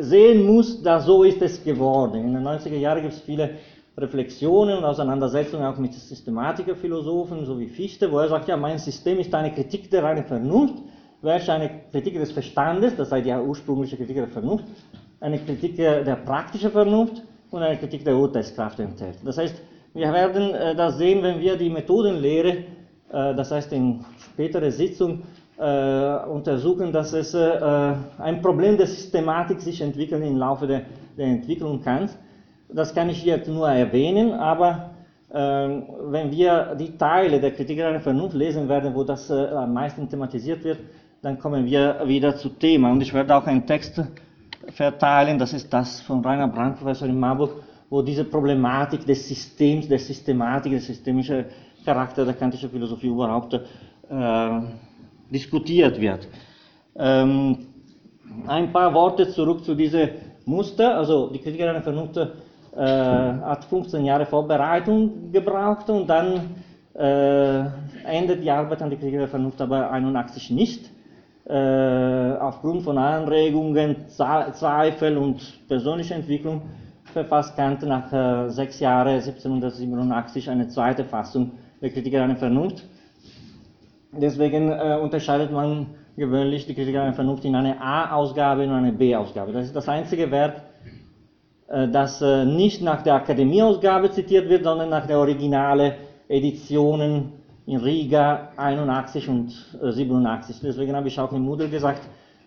sehen 0.00 0.46
muss, 0.46 0.82
da 0.82 1.00
so 1.00 1.22
ist 1.22 1.40
es 1.42 1.62
geworden. 1.62 2.24
In 2.24 2.34
den 2.34 2.42
90er 2.42 2.76
Jahren 2.76 3.02
gibt 3.02 3.14
es 3.14 3.20
viele 3.20 3.50
Reflexionen 3.96 4.78
und 4.78 4.84
Auseinandersetzungen 4.84 5.66
auch 5.66 5.76
mit 5.76 5.92
Systematikerphilosophen, 5.92 7.44
so 7.44 7.58
wie 7.58 7.68
Fichte, 7.68 8.10
wo 8.10 8.18
er 8.18 8.28
sagt, 8.28 8.48
ja, 8.48 8.56
mein 8.56 8.78
System 8.78 9.18
ist 9.18 9.34
eine 9.34 9.52
Kritik 9.52 9.90
der 9.90 10.02
reinen 10.02 10.24
Vernunft, 10.24 10.76
welche 11.20 11.52
eine 11.52 11.70
Kritik 11.90 12.14
des 12.14 12.32
Verstandes, 12.32 12.96
das 12.96 13.10
sei 13.10 13.20
die 13.20 13.32
ursprüngliche 13.32 13.96
Kritik 13.96 14.16
der 14.16 14.28
Vernunft, 14.28 14.64
eine 15.20 15.38
Kritik 15.38 15.76
der 15.76 16.16
praktischen 16.16 16.70
Vernunft 16.70 17.22
und 17.50 17.62
eine 17.62 17.76
Kritik 17.76 18.04
der 18.04 18.16
Urteilskraft 18.16 18.80
enthält. 18.80 19.18
Das 19.24 19.36
heißt, 19.36 19.54
wir 19.94 20.10
werden 20.10 20.54
äh, 20.54 20.74
das 20.74 20.96
sehen, 20.96 21.22
wenn 21.22 21.38
wir 21.38 21.56
die 21.56 21.68
Methodenlehre, 21.68 22.48
äh, 22.48 23.34
das 23.34 23.50
heißt 23.50 23.72
in 23.74 24.04
späterer 24.18 24.70
Sitzung, 24.70 25.20
äh, 25.20 25.41
untersuchen, 26.28 26.92
dass 26.92 27.12
es 27.12 27.34
äh, 27.34 27.94
ein 28.18 28.42
Problem 28.42 28.76
der 28.76 28.86
Systematik 28.86 29.60
sich 29.60 29.80
entwickelt 29.80 30.24
im 30.24 30.36
Laufe 30.36 30.66
der, 30.66 30.82
der 31.16 31.26
Entwicklung 31.26 31.82
Kants 31.82 32.16
das 32.74 32.94
kann 32.94 33.08
ich 33.10 33.24
jetzt 33.24 33.48
nur 33.48 33.68
erwähnen, 33.68 34.32
aber 34.32 34.90
äh, 35.30 35.34
wenn 35.34 36.30
wir 36.30 36.74
die 36.78 36.96
Teile 36.96 37.40
der 37.40 37.52
Kritik 37.52 37.76
der 37.78 38.00
Vernunft 38.00 38.34
lesen 38.34 38.68
werden, 38.68 38.94
wo 38.94 39.04
das 39.04 39.30
äh, 39.30 39.48
am 39.48 39.72
meisten 39.72 40.08
thematisiert 40.08 40.64
wird, 40.64 40.78
dann 41.22 41.38
kommen 41.38 41.64
wir 41.66 42.02
wieder 42.06 42.36
zu 42.36 42.48
Thema. 42.48 42.90
Und 42.90 43.00
ich 43.00 43.14
werde 43.14 43.36
auch 43.36 43.46
einen 43.46 43.66
Text 43.66 44.02
verteilen, 44.68 45.38
das 45.38 45.52
ist 45.52 45.72
das 45.72 46.00
von 46.00 46.24
Rainer 46.24 46.48
Brandt, 46.48 46.78
Professor 46.78 47.08
in 47.08 47.18
Marburg, 47.18 47.62
wo 47.90 48.02
diese 48.02 48.24
Problematik 48.24 49.04
des 49.06 49.28
Systems, 49.28 49.88
der 49.88 49.98
Systematik, 49.98 50.72
der 50.72 50.80
systemische 50.80 51.46
Charakter 51.84 52.24
der 52.24 52.34
kantischen 52.34 52.70
Philosophie 52.70 53.08
überhaupt 53.08 53.54
äh, 53.54 53.60
diskutiert 55.32 56.00
wird. 56.00 56.28
Ähm, 56.96 57.58
ein 58.46 58.72
paar 58.72 58.92
Worte 58.94 59.28
zurück 59.28 59.64
zu 59.64 59.74
diesem 59.74 60.10
Muster, 60.44 60.96
also 60.96 61.30
die 61.30 61.38
Kritik 61.38 61.60
der 61.60 61.82
Vernunft 61.82 62.16
äh, 62.16 62.26
hat 62.76 63.64
15 63.64 64.04
Jahre 64.04 64.26
Vorbereitung 64.26 65.30
gebraucht 65.32 65.88
und 65.90 66.08
dann 66.08 66.54
äh, 66.94 67.64
endet 68.04 68.42
die 68.42 68.50
Arbeit 68.50 68.82
an 68.82 68.90
der 68.90 68.98
Kritik 68.98 69.18
der 69.18 69.28
Vernunft 69.28 69.60
aber 69.60 69.90
81 69.90 70.50
nicht. 70.50 70.90
Äh, 71.44 72.36
aufgrund 72.38 72.82
von 72.82 72.98
Anregungen, 72.98 74.08
Zweifel 74.08 75.16
und 75.16 75.66
persönlicher 75.68 76.14
Entwicklung 76.14 76.62
verfasst 77.12 77.56
Kant 77.56 77.82
nach 77.82 78.12
äh, 78.12 78.48
sechs 78.50 78.80
Jahren 78.80 79.08
1787 79.08 80.48
eine 80.48 80.68
zweite 80.68 81.04
Fassung 81.04 81.52
der 81.80 81.90
Kritik 81.90 82.12
der 82.12 82.36
Vernunft. 82.36 82.84
Deswegen 84.12 84.70
äh, 84.70 84.98
unterscheidet 85.00 85.50
man 85.50 85.86
gewöhnlich 86.16 86.66
die 86.66 86.74
Kritik 86.74 86.92
der 86.94 87.12
Vernunft 87.14 87.44
in 87.44 87.54
eine 87.54 87.80
A-Ausgabe 87.80 88.64
und 88.64 88.70
eine 88.70 88.92
B-Ausgabe. 88.92 89.52
Das 89.52 89.64
ist 89.66 89.74
das 89.76 89.88
einzige 89.88 90.30
Werk, 90.30 90.62
äh, 91.68 91.88
das 91.88 92.20
nicht 92.20 92.82
nach 92.82 93.02
der 93.02 93.14
Akademieausgabe 93.14 94.10
zitiert 94.10 94.48
wird, 94.48 94.64
sondern 94.64 94.90
nach 94.90 95.06
der 95.06 95.18
originalen 95.18 95.94
Editionen 96.28 97.32
in 97.66 97.78
Riga 97.78 98.50
81 98.56 99.28
und 99.28 99.50
87. 99.80 100.60
Deswegen 100.62 100.94
habe 100.94 101.08
ich 101.08 101.18
auch 101.18 101.32
im 101.32 101.42
Moodle 101.42 101.68
gesagt, 101.68 102.02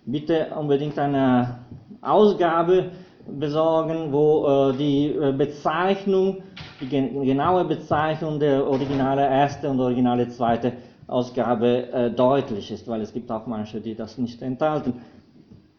bitte 0.05 0.47
unbedingt 0.57 0.99
eine 0.99 1.59
Ausgabe 2.01 2.91
besorgen, 3.27 4.11
wo 4.11 4.69
äh, 4.71 4.77
die 4.77 5.07
äh, 5.07 5.31
Bezeichnung, 5.31 6.43
die 6.79 6.87
genaue 6.87 7.65
Bezeichnung 7.65 8.39
der 8.39 8.65
originale 8.67 9.21
erste 9.21 9.69
und 9.69 9.79
originale 9.79 10.27
zweite 10.29 10.73
Ausgabe 11.07 11.91
äh, 11.91 12.11
deutlich 12.11 12.71
ist, 12.71 12.87
weil 12.87 13.01
es 13.01 13.13
gibt 13.13 13.31
auch 13.31 13.45
manche, 13.45 13.79
die 13.79 13.95
das 13.95 14.17
nicht 14.17 14.41
enthalten. 14.41 14.93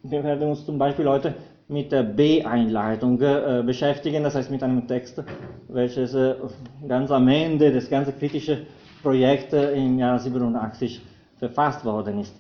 Wir 0.03 0.23
werden 0.23 0.49
uns 0.49 0.65
zum 0.65 0.79
Beispiel 0.79 1.09
heute 1.09 1.35
mit 1.69 1.91
der 1.91 2.05
B-Einleitung 2.05 3.21
äh, 3.21 3.63
beschäftigen, 3.67 4.23
das 4.23 4.37
heißt 4.37 4.51
mit 4.51 4.63
einem 4.63 4.87
Text, 4.87 5.23
welches 5.69 6.15
äh, 6.15 6.37
ganz 6.87 7.11
am 7.11 7.27
Ende 7.27 7.73
des 7.73 7.91
ganzen 7.91 8.17
kritischen 8.17 8.67
Projekts 9.03 9.53
im 9.53 9.99
Jahr 9.99 10.19
87 10.19 11.03
verfasst 11.39 11.85
worden 11.85 12.21
ist. 12.21 12.35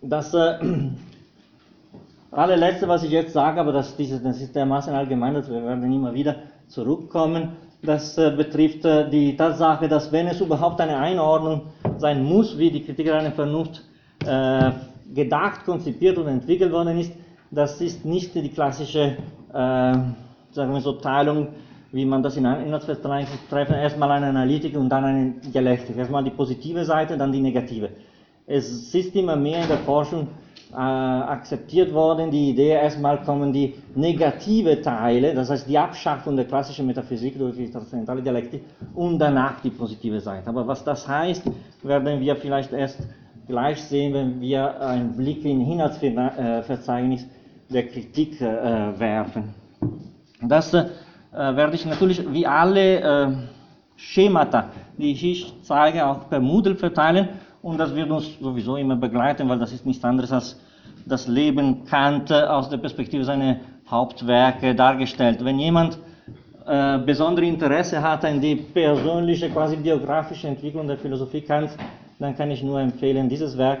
Das 0.00 0.32
äh, 0.32 0.58
allerletzte, 2.30 2.88
was 2.88 3.02
ich 3.02 3.10
jetzt 3.10 3.34
sage, 3.34 3.60
aber 3.60 3.72
das, 3.72 3.94
dieses, 3.96 4.22
das 4.22 4.40
ist 4.40 4.56
dermaßen 4.56 4.94
allgemein, 4.94 5.34
dass 5.34 5.50
wir 5.50 5.62
werden 5.62 5.92
immer 5.92 6.14
wieder 6.14 6.36
zurückkommen, 6.68 7.56
das 7.82 8.18
äh, 8.18 8.30
betrifft 8.30 8.84
äh, 8.84 9.08
die 9.08 9.36
Tatsache, 9.36 9.88
dass 9.88 10.10
wenn 10.12 10.26
es 10.26 10.40
überhaupt 10.40 10.80
eine 10.80 10.98
Einordnung 10.98 11.62
sein 11.98 12.24
muss, 12.24 12.58
wie 12.58 12.70
die 12.70 12.82
Kritik 12.82 13.10
einer 13.10 13.32
Vernunft 13.32 13.82
äh, 14.24 14.70
gedacht, 15.14 15.64
konzipiert 15.64 16.18
und 16.18 16.28
entwickelt 16.28 16.72
worden 16.72 16.98
ist, 16.98 17.12
das 17.50 17.80
ist 17.80 18.04
nicht 18.04 18.34
die 18.34 18.50
klassische, 18.50 19.16
sagen 19.50 20.14
wir 20.52 20.80
so, 20.82 20.92
Teilung, 20.92 21.48
wie 21.92 22.04
man 22.04 22.22
das 22.22 22.36
in 22.36 22.44
Inhaltsverzeichnissen 22.44 23.48
treffen, 23.48 23.74
erstmal 23.74 24.10
eine 24.10 24.26
Analytik 24.26 24.76
und 24.76 24.90
dann 24.90 25.04
eine 25.04 25.30
Dialektik. 25.30 25.96
Erstmal 25.96 26.22
die 26.24 26.30
positive 26.30 26.84
Seite, 26.84 27.16
dann 27.16 27.32
die 27.32 27.40
negative. 27.40 27.88
Es 28.46 28.94
ist 28.94 29.16
immer 29.16 29.34
mehr 29.34 29.62
in 29.62 29.68
der 29.68 29.78
Forschung 29.78 30.28
äh, 30.72 30.76
akzeptiert 30.76 31.92
worden, 31.94 32.30
die 32.30 32.50
Idee, 32.50 32.70
erstmal 32.70 33.22
kommen 33.22 33.52
die 33.52 33.74
negative 33.94 34.82
Teile, 34.82 35.34
das 35.34 35.50
heißt 35.50 35.68
die 35.68 35.78
Abschaffung 35.78 36.36
der 36.36 36.44
klassischen 36.44 36.86
Metaphysik 36.86 37.38
durch 37.38 37.56
die 37.56 37.70
transzendentale 37.70 38.22
Dialektik 38.22 38.62
und 38.94 39.18
danach 39.18 39.60
die 39.62 39.70
positive 39.70 40.20
Seite. 40.20 40.48
Aber 40.48 40.66
was 40.66 40.84
das 40.84 41.08
heißt, 41.08 41.42
werden 41.82 42.20
wir 42.20 42.36
vielleicht 42.36 42.72
erst 42.72 42.98
gleich 43.46 43.82
sehen, 43.82 44.12
wenn 44.12 44.40
wir 44.40 44.78
einen 44.80 45.16
Blick 45.16 45.44
in 45.44 45.60
Inhaltsverzeichnis 45.60 47.26
der 47.70 47.86
Kritik 47.86 48.40
äh, 48.40 48.98
werfen. 48.98 49.54
Das 50.42 50.72
äh, 50.74 50.86
werde 51.32 51.74
ich 51.74 51.86
natürlich 51.86 52.22
wie 52.30 52.46
alle 52.46 53.00
äh, 53.00 53.28
Schemata, 53.96 54.68
die 54.98 55.12
ich 55.12 55.54
zeige, 55.62 56.06
auch 56.06 56.28
per 56.28 56.40
Moodle 56.40 56.76
verteilen 56.76 57.28
und 57.68 57.78
das 57.78 57.94
wird 57.94 58.10
uns 58.10 58.38
sowieso 58.40 58.76
immer 58.76 58.96
begleiten, 58.96 59.48
weil 59.48 59.58
das 59.58 59.72
ist 59.72 59.84
nichts 59.84 60.02
anderes 60.04 60.32
als 60.32 60.58
das 61.06 61.28
Leben 61.28 61.84
Kant 61.84 62.32
aus 62.32 62.68
der 62.68 62.78
Perspektive 62.78 63.24
seiner 63.24 63.56
Hauptwerke 63.90 64.74
dargestellt. 64.74 65.44
Wenn 65.44 65.58
jemand 65.58 65.98
äh, 66.66 66.98
besondere 66.98 67.46
Interesse 67.46 68.02
hat 68.02 68.24
an 68.24 68.40
die 68.40 68.56
persönliche, 68.56 69.50
quasi 69.50 69.76
biografische 69.76 70.48
Entwicklung 70.48 70.86
der 70.86 70.98
Philosophie 70.98 71.42
Kants, 71.42 71.76
dann 72.18 72.36
kann 72.36 72.50
ich 72.50 72.62
nur 72.62 72.80
empfehlen, 72.80 73.28
dieses 73.28 73.56
Werk, 73.56 73.80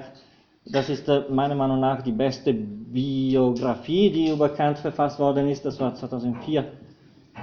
das 0.64 0.88
ist 0.88 1.08
äh, 1.08 1.22
meiner 1.30 1.54
Meinung 1.54 1.80
nach 1.80 2.02
die 2.02 2.12
beste 2.12 2.52
Biografie, 2.52 4.10
die 4.10 4.30
über 4.30 4.50
Kant 4.50 4.78
verfasst 4.78 5.18
worden 5.18 5.48
ist. 5.48 5.64
Das 5.64 5.80
war 5.80 5.94
2004 5.94 6.64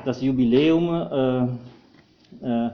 das 0.05 0.21
Jubiläum. 0.21 1.49
Äh, 2.41 2.45
äh, 2.45 2.69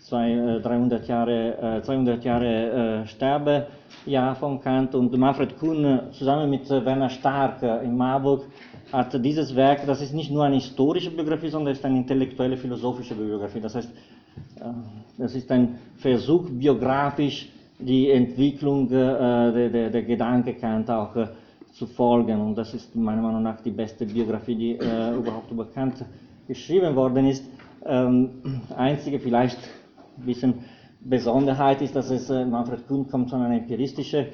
zwei, 0.00 0.60
300 0.62 1.02
äh, 1.02 1.06
Jahre, 1.06 1.82
200 1.82 2.24
äh, 2.24 2.26
Jahre 2.26 3.02
äh, 3.02 3.06
Sterbejahr 3.06 4.34
von 4.36 4.60
Kant 4.60 4.94
und 4.94 5.16
Manfred 5.16 5.58
Kuhn 5.58 6.00
zusammen 6.12 6.50
mit 6.50 6.68
Werner 6.68 7.10
Stark 7.10 7.62
in 7.62 7.96
Marburg 7.96 8.44
hat 8.92 9.12
dieses 9.22 9.54
Werk, 9.54 9.86
das 9.86 10.00
ist 10.00 10.14
nicht 10.14 10.30
nur 10.30 10.44
eine 10.44 10.54
historische 10.56 11.10
Biografie, 11.10 11.50
sondern 11.50 11.74
ist 11.74 11.84
eine 11.84 11.98
intellektuelle, 11.98 12.56
philosophische 12.56 13.14
Biografie. 13.14 13.60
Das 13.60 13.74
heißt, 13.74 13.90
das 15.18 15.34
ist 15.34 15.50
ein 15.52 15.78
Versuch, 15.96 16.48
biografisch 16.48 17.50
die 17.78 18.10
Entwicklung 18.10 18.88
der, 18.88 19.52
der, 19.52 19.90
der 19.90 20.02
Gedanke 20.04 20.54
Kant 20.54 20.90
auch 20.90 21.14
zu 21.72 21.86
folgen. 21.86 22.40
Und 22.40 22.54
das 22.54 22.72
ist 22.72 22.96
meiner 22.96 23.20
Meinung 23.20 23.42
nach 23.42 23.60
die 23.60 23.72
beste 23.72 24.06
Biografie, 24.06 24.54
die 24.54 24.72
überhaupt 24.72 25.50
über 25.50 25.66
Kant 25.66 26.02
geschrieben 26.46 26.96
worden 26.96 27.26
ist. 27.26 27.44
Ähm, 27.84 28.30
einzige 28.74 29.20
vielleicht 29.20 29.58
bisschen 30.24 30.54
Besonderheit 31.00 31.80
ist, 31.82 31.94
dass 31.94 32.10
es, 32.10 32.28
äh, 32.30 32.44
Manfred 32.44 32.86
Kuhn 32.86 33.08
kommt 33.08 33.30
von 33.30 33.42
einer 33.42 33.56
empiristischen 33.56 34.26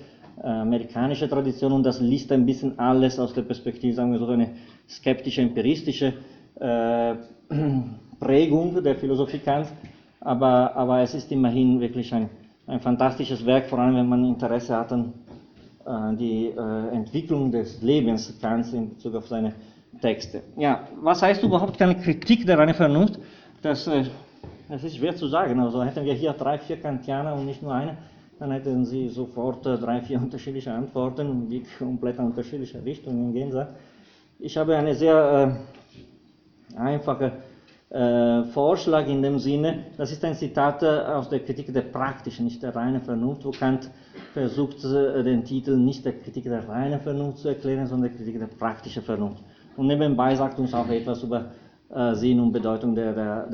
äh, 0.43 0.47
amerikanische 0.47 1.29
Tradition 1.29 1.73
und 1.73 1.85
das 1.85 2.01
liest 2.01 2.33
ein 2.33 2.47
bisschen 2.47 2.79
alles 2.79 3.19
aus 3.19 3.33
der 3.35 3.43
Perspektive, 3.43 3.95
sagen 3.95 4.13
wir 4.13 4.19
so, 4.19 4.27
eine 4.27 4.51
skeptische, 4.89 5.43
empiristische 5.43 6.15
äh, 6.61 7.15
Prägung 8.19 8.83
der 8.83 8.97
Philosophie 8.97 9.39
Kant, 9.39 9.69
aber, 10.21 10.75
aber 10.75 11.01
es 11.01 11.15
ist 11.15 11.31
immerhin 11.31 11.81
wirklich 11.81 12.13
ein, 12.13 12.31
ein 12.67 12.81
fantastisches 12.81 13.45
Werk, 13.45 13.67
vor 13.67 13.79
allem 13.79 13.97
wenn 13.97 14.09
man 14.09 14.25
Interesse 14.25 14.77
hat 14.77 14.93
an 14.93 15.13
äh, 15.87 16.17
die 16.17 16.47
äh, 16.47 16.95
Entwicklung 16.95 17.53
des 17.53 17.83
Lebens 17.83 18.37
Kants 18.41 18.73
in 18.73 18.91
Bezug 18.91 19.15
auf 19.17 19.29
seine 19.29 19.53
Texte. 20.01 20.43
Ja, 20.57 20.89
was 21.01 21.23
heißt 21.23 21.43
überhaupt 21.43 21.79
keine 21.79 21.97
Kritik 21.97 22.47
der 22.47 22.59
reinen 22.59 22.75
Vernunft? 22.75 23.19
Das, 23.63 23.89
das 24.69 24.85
ist 24.85 24.97
schwer 24.97 25.15
zu 25.15 25.29
sagen. 25.29 25.61
Also 25.61 25.83
hätten 25.85 26.05
wir 26.05 26.15
hier 26.15 26.33
drei, 26.33 26.59
vier 26.59 26.81
Kantianer 26.81 27.35
und 27.35 27.47
nicht 27.47 27.63
nur 27.63 27.75
eine, 27.75 27.97
dann 28.39 28.51
hätten 28.51 28.85
sie 28.85 29.09
sofort 29.09 29.67
äh, 29.67 29.77
drei, 29.79 30.01
vier 30.01 30.19
unterschiedliche 30.23 30.73
Antworten, 30.73 31.49
die 31.49 31.65
komplett 31.79 32.19
unterschiedliche 32.19 32.85
Richtungen 32.85 33.33
gehen. 33.33 33.53
Ich 34.39 34.57
habe 34.57 34.77
eine 34.77 34.95
sehr 34.95 35.59
äh, 36.75 36.79
einfache 36.79 37.33
äh, 37.95 38.45
Vorschlag 38.53 39.07
in 39.07 39.23
dem 39.23 39.39
Sinne, 39.39 39.85
das 39.97 40.11
ist 40.11 40.25
ein 40.25 40.35
Zitat 40.35 40.83
äh, 40.83 40.87
aus 40.87 41.29
der 41.29 41.41
Kritik 41.41 41.73
der 41.73 41.83
praktischen, 41.83 42.47
nicht 42.47 42.61
der 42.61 42.75
reinen 42.75 43.01
Vernunft, 43.01 43.45
wo 43.45 43.53
Kant 43.53 43.89
versucht, 44.33 44.85
äh, 44.85 45.23
den 45.23 45.45
Titel 45.45 45.77
nicht 45.77 46.05
der 46.05 46.15
Kritik 46.15 46.45
der 46.45 46.69
reinen 46.69 47.01
Vernunft 47.01 47.39
zu 47.39 47.49
erklären, 47.49 47.87
sondern 47.87 48.11
der 48.11 48.19
Kritik 48.19 48.41
der 48.41 48.49
praktischen 48.49 49.05
Vernunft. 49.05 49.45
Und 49.77 49.87
nebenbei 49.87 50.35
sagt 50.35 50.59
uns 50.59 50.75
auch 50.75 50.89
etwas 50.89 51.23
über 51.23 51.53
äh, 51.95 52.15
Sinn 52.15 52.41
und 52.41 52.53
Bedeutung 52.53 52.95
der, 52.95 53.13
der, 53.13 53.47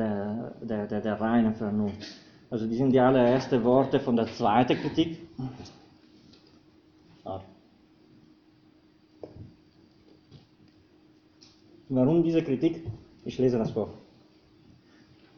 der, 0.63 0.87
der, 0.87 1.01
der, 1.01 1.21
reinen 1.21 1.55
Vernunft. 1.55 2.07
Also 2.49 2.67
die 2.67 2.75
sind 2.75 2.93
die 2.93 3.01
allerersten 3.01 3.63
Worte 3.63 4.01
von 4.01 4.17
der 4.17 4.27
zweiten 4.27 4.77
Kritik. 4.79 5.19
Warum 11.93 12.23
diese 12.23 12.43
Kritik? 12.43 12.87
Ich 13.25 13.37
lese 13.39 13.59
das 13.59 13.73
vor. 13.73 13.91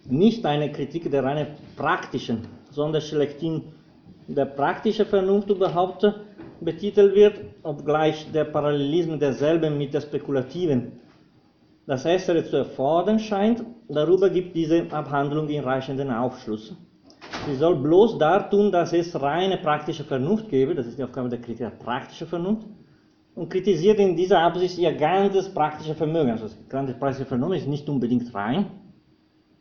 Nicht 0.05 0.45
eine 0.45 0.71
Kritik 0.71 1.11
der 1.11 1.25
reinen 1.25 1.47
praktischen, 1.77 2.47
sondern 2.71 3.01
schlechthin 3.01 3.63
der 4.29 4.45
praktischen 4.45 5.07
Vernunft 5.07 5.49
überhaupt 5.49 6.07
betitelt 6.61 7.15
wird, 7.15 7.41
obgleich 7.63 8.31
der 8.33 8.45
Parallelismus 8.45 9.19
derselben 9.19 9.79
mit 9.79 9.95
der 9.95 10.03
spekulativen 10.03 10.93
das 11.87 12.05
Erstere 12.05 12.45
zu 12.45 12.57
erfordern 12.57 13.19
scheint, 13.19 13.65
darüber 13.89 14.31
gibt 14.31 14.55
diese 14.55 14.87
Abhandlung 14.91 15.49
hinreichenden 15.49 16.11
Aufschluss. 16.11 16.75
Sie 17.47 17.57
soll 17.57 17.77
bloß 17.77 18.19
dartun, 18.19 18.71
dass 18.71 18.93
es 18.93 19.21
reine 19.21 19.59
praktische 19.59 20.05
Vernunft 20.05 20.49
gebe, 20.49 20.75
das 20.75 20.87
ist 20.87 20.99
die 20.99 21.05
Aufgabe 21.05 21.29
der 21.29 21.41
Kritik 21.41 21.59
der 21.59 21.71
praktischen 21.71 22.27
Vernunft, 22.27 22.67
und 23.35 23.49
kritisiert 23.49 23.99
in 23.99 24.15
dieser 24.15 24.41
Absicht 24.41 24.79
ihr 24.79 24.93
ganzes 24.93 25.49
praktische 25.49 25.95
Vermögen. 25.95 26.31
Also 26.31 26.45
das 26.45 26.57
ganze 26.69 26.93
praktische 26.95 27.25
Vermögen 27.25 27.55
ist 27.55 27.67
nicht 27.67 27.89
unbedingt 27.89 28.33
rein, 28.35 28.67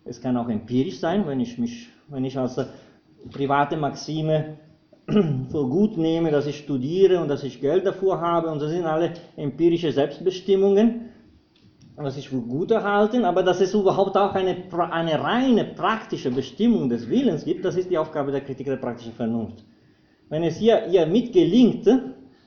es 0.04 0.20
kann 0.20 0.36
auch 0.38 0.50
empirisch 0.50 1.00
sein, 1.00 1.28
wenn 1.28 1.40
ich 1.40 1.58
mich, 1.58 1.90
wenn 2.10 2.26
ich 2.26 2.38
als 2.38 2.60
private 3.32 3.78
Maxime 3.78 4.58
für 5.08 5.68
gut 5.68 5.98
nehme, 5.98 6.32
dass 6.32 6.48
ich 6.48 6.58
studiere 6.58 7.22
und 7.22 7.28
dass 7.28 7.44
ich 7.44 7.62
Geld 7.62 7.86
dafür 7.86 8.20
habe, 8.20 8.50
und 8.50 8.62
das 8.62 8.72
sind 8.72 8.86
alle 8.86 9.14
empirische 9.38 9.92
Selbstbestimmungen, 9.92 11.10
was 12.04 12.18
ich 12.18 12.30
für 12.30 12.42
gut 12.42 12.72
erhalten, 12.72 13.26
aber 13.26 13.44
dass 13.44 13.62
es 13.62 13.74
überhaupt 13.74 14.18
auch 14.18 14.34
eine, 14.34 14.56
eine 14.92 15.22
reine 15.22 15.66
praktische 15.66 16.32
Bestimmung 16.32 16.90
des 16.90 17.10
Willens 17.10 17.46
gibt, 17.46 17.66
das 17.66 17.76
ist 17.76 17.90
die 17.90 17.98
Aufgabe 17.98 18.32
der 18.32 18.42
Kritik 18.42 18.68
der 18.68 18.78
praktischen 18.78 19.14
Vernunft. 19.14 19.64
Wenn 20.30 20.44
es 20.44 20.62
ihr, 20.62 20.88
ihr 20.88 21.06
mitgelingt, 21.06 21.88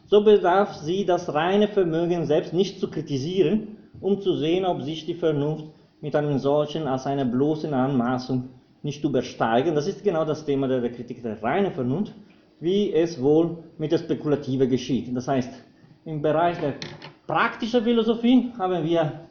so 0.06 0.22
bedarf 0.24 0.74
sie 0.76 1.04
das 1.04 1.32
reine 1.34 1.68
Vermögen 1.68 2.26
selbst 2.26 2.52
nicht 2.52 2.80
zu 2.80 2.90
kritisieren, 2.90 3.76
um 4.00 4.20
zu 4.20 4.36
sehen, 4.36 4.64
ob 4.64 4.82
sich 4.82 5.06
die 5.06 5.14
Vernunft 5.14 5.66
mit 6.00 6.14
einem 6.14 6.38
solchen 6.38 6.86
als 6.86 7.06
einer 7.06 7.24
bloßen 7.24 7.72
Anmaßung 7.72 8.48
nicht 8.82 9.02
übersteigen. 9.02 9.74
Das 9.74 9.86
ist 9.86 10.04
genau 10.04 10.24
das 10.24 10.44
Thema 10.44 10.68
der, 10.68 10.80
der 10.80 10.92
Kritik 10.92 11.22
der 11.22 11.42
reinen 11.42 11.72
Vernunft, 11.72 12.14
wie 12.60 12.92
es 12.92 13.20
wohl 13.22 13.58
mit 13.78 13.92
der 13.92 13.98
Spekulative 13.98 14.68
geschieht. 14.68 15.14
Das 15.16 15.26
heißt, 15.28 15.50
im 16.04 16.20
Bereich 16.20 16.58
der 16.60 16.74
praktischen 17.26 17.82
Philosophie 17.82 18.52
haben 18.58 18.84
wir 18.84 19.23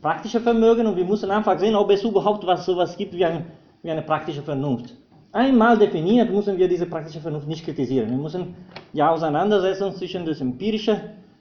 praktische 0.00 0.40
Vermögen 0.40 0.86
und 0.86 0.96
wir 0.96 1.04
müssen 1.04 1.30
einfach 1.30 1.58
sehen, 1.58 1.74
ob 1.74 1.90
es 1.90 2.02
überhaupt 2.02 2.46
was 2.46 2.64
sowas 2.66 2.96
gibt 2.96 3.14
wie, 3.14 3.24
ein, 3.24 3.46
wie 3.82 3.90
eine 3.90 4.02
praktische 4.02 4.42
Vernunft. 4.42 4.94
einmal 5.32 5.78
definiert, 5.78 6.30
müssen 6.30 6.56
wir 6.56 6.68
diese 6.68 6.86
praktische 6.86 7.20
Vernunft 7.20 7.48
nicht 7.48 7.64
kritisieren. 7.64 8.10
Wir 8.10 8.16
müssen 8.16 8.54
die 8.92 9.02
Auseinandersetzung 9.02 9.94
zwischen 9.94 10.24
der 10.24 10.40
empirischen 10.40 10.96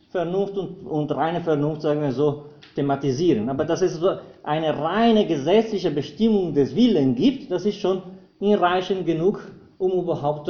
Vernunft 0.10 0.58
und, 0.58 0.86
und 0.86 1.12
reine 1.12 1.42
Vernunft, 1.42 1.82
sagen 1.82 2.02
wir 2.02 2.12
so, 2.12 2.46
thematisieren. 2.76 3.50
Aber 3.50 3.66
dass 3.66 3.82
es 3.82 3.96
so 3.96 4.18
eine 4.44 4.78
reine 4.78 5.26
gesetzliche 5.26 5.92
Bestimmung 5.92 6.54
des 6.54 6.76
Willens 6.76 7.18
gibt, 7.18 7.52
das 7.52 7.66
ist 7.66 7.80
schon 7.80 8.02
hinreichend 8.40 9.06
genug, 9.06 9.52
um 9.78 9.92
überhaupt 9.92 10.50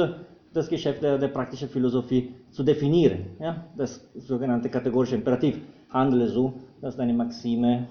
das 0.52 0.68
Geschäft 0.68 1.02
der, 1.02 1.18
der 1.18 1.28
praktischen 1.28 1.68
Philosophie 1.68 2.34
zu 2.50 2.62
definieren. 2.62 3.26
Ja? 3.40 3.64
Das 3.76 4.00
sogenannte 4.16 4.68
kategorische 4.68 5.16
Imperativ. 5.16 5.60
Handle 5.90 6.28
so, 6.28 6.52
dass 6.80 6.96
deine 6.96 7.12
Maxime 7.12 7.86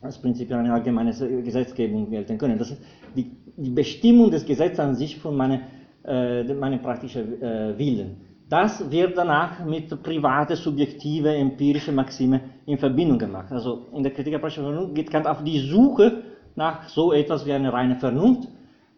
als 0.00 0.18
Prinzip 0.18 0.52
eine 0.52 0.72
allgemeine 0.72 1.12
Gesetzgebung 1.42 2.10
gelten 2.10 2.36
können. 2.36 2.58
Das 2.58 2.70
ist 2.70 2.82
die, 3.16 3.30
die 3.56 3.70
Bestimmung 3.70 4.30
des 4.30 4.44
Gesetzes 4.44 4.80
an 4.80 4.94
sich 4.94 5.18
von 5.18 5.36
meinem 5.36 5.60
äh, 6.04 6.44
meine 6.54 6.78
praktischen 6.78 7.42
äh, 7.42 7.78
Willen. 7.78 8.16
Das 8.48 8.90
wird 8.90 9.16
danach 9.16 9.64
mit 9.64 10.02
private, 10.02 10.54
subjektive, 10.54 11.34
empirische 11.34 11.92
Maxime 11.92 12.40
in 12.66 12.76
Verbindung 12.76 13.18
gemacht. 13.18 13.50
Also 13.50 13.86
in 13.94 14.02
der 14.02 14.12
Kritik 14.12 14.32
der 14.32 14.38
praktischen 14.38 14.64
Vernunft 14.64 14.94
geht 14.94 15.10
Kant 15.10 15.26
auf 15.26 15.42
die 15.42 15.60
Suche 15.60 16.22
nach 16.54 16.88
so 16.88 17.12
etwas 17.12 17.46
wie 17.46 17.52
eine 17.52 17.72
reine 17.72 17.96
Vernunft. 17.96 18.48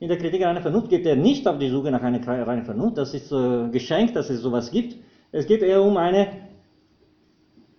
In 0.00 0.09
der 0.09 0.18
Kritik 0.18 0.44
einer 0.44 0.61
Vernunft 0.61 0.90
geht 0.90 1.07
er 1.07 1.16
nicht 1.16 1.46
auf 1.46 1.59
die 1.59 1.68
Suche 1.68 1.90
nach 1.90 2.02
einer 2.02 2.26
reinen 2.26 2.64
Vernunft, 2.64 2.98
das 2.98 3.14
ist 3.14 3.31
äh, 3.33 3.68
geschenkt, 3.70 4.16
dass 4.16 4.29
es 4.29 4.40
sowas 4.40 4.70
gibt. 4.70 4.96
Es 5.33 5.46
geht 5.46 5.62
eher 5.62 5.83
um 5.83 5.96
eine 5.96 6.29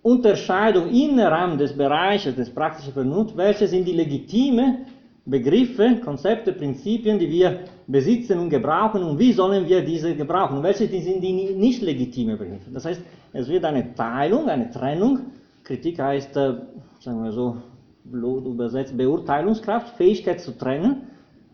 Unterscheidung 0.02 0.88
Rahmen 1.18 1.58
des 1.58 1.76
Bereiches 1.76 2.36
des 2.36 2.50
praktischen 2.50 2.92
Vernunft, 2.92 3.36
welche 3.36 3.66
sind 3.66 3.86
die 3.86 3.92
legitime 3.92 4.86
Begriffe, 5.26 5.96
Konzepte, 6.02 6.52
Prinzipien, 6.52 7.18
die 7.18 7.28
wir 7.28 7.60
besitzen 7.86 8.38
und 8.38 8.48
gebrauchen 8.48 9.02
und 9.02 9.18
wie 9.18 9.32
sollen 9.32 9.68
wir 9.68 9.84
diese 9.84 10.14
gebrauchen 10.14 10.62
welche 10.62 10.88
sind 10.88 11.20
die 11.22 11.32
nicht 11.32 11.82
legitime 11.82 12.36
Begriffe. 12.36 12.70
Das 12.72 12.84
heißt, 12.86 13.02
es 13.34 13.48
wird 13.48 13.64
eine 13.64 13.94
Teilung, 13.94 14.48
eine 14.48 14.70
Trennung, 14.70 15.20
Kritik 15.64 15.98
heißt, 15.98 16.34
äh, 16.36 16.54
sagen 17.00 17.22
wir 17.22 17.32
so, 17.32 17.56
blöd 18.04 18.46
übersetzt, 18.46 18.96
Beurteilungskraft, 18.96 19.96
Fähigkeit 19.96 20.40
zu 20.40 20.56
trennen. 20.56 21.08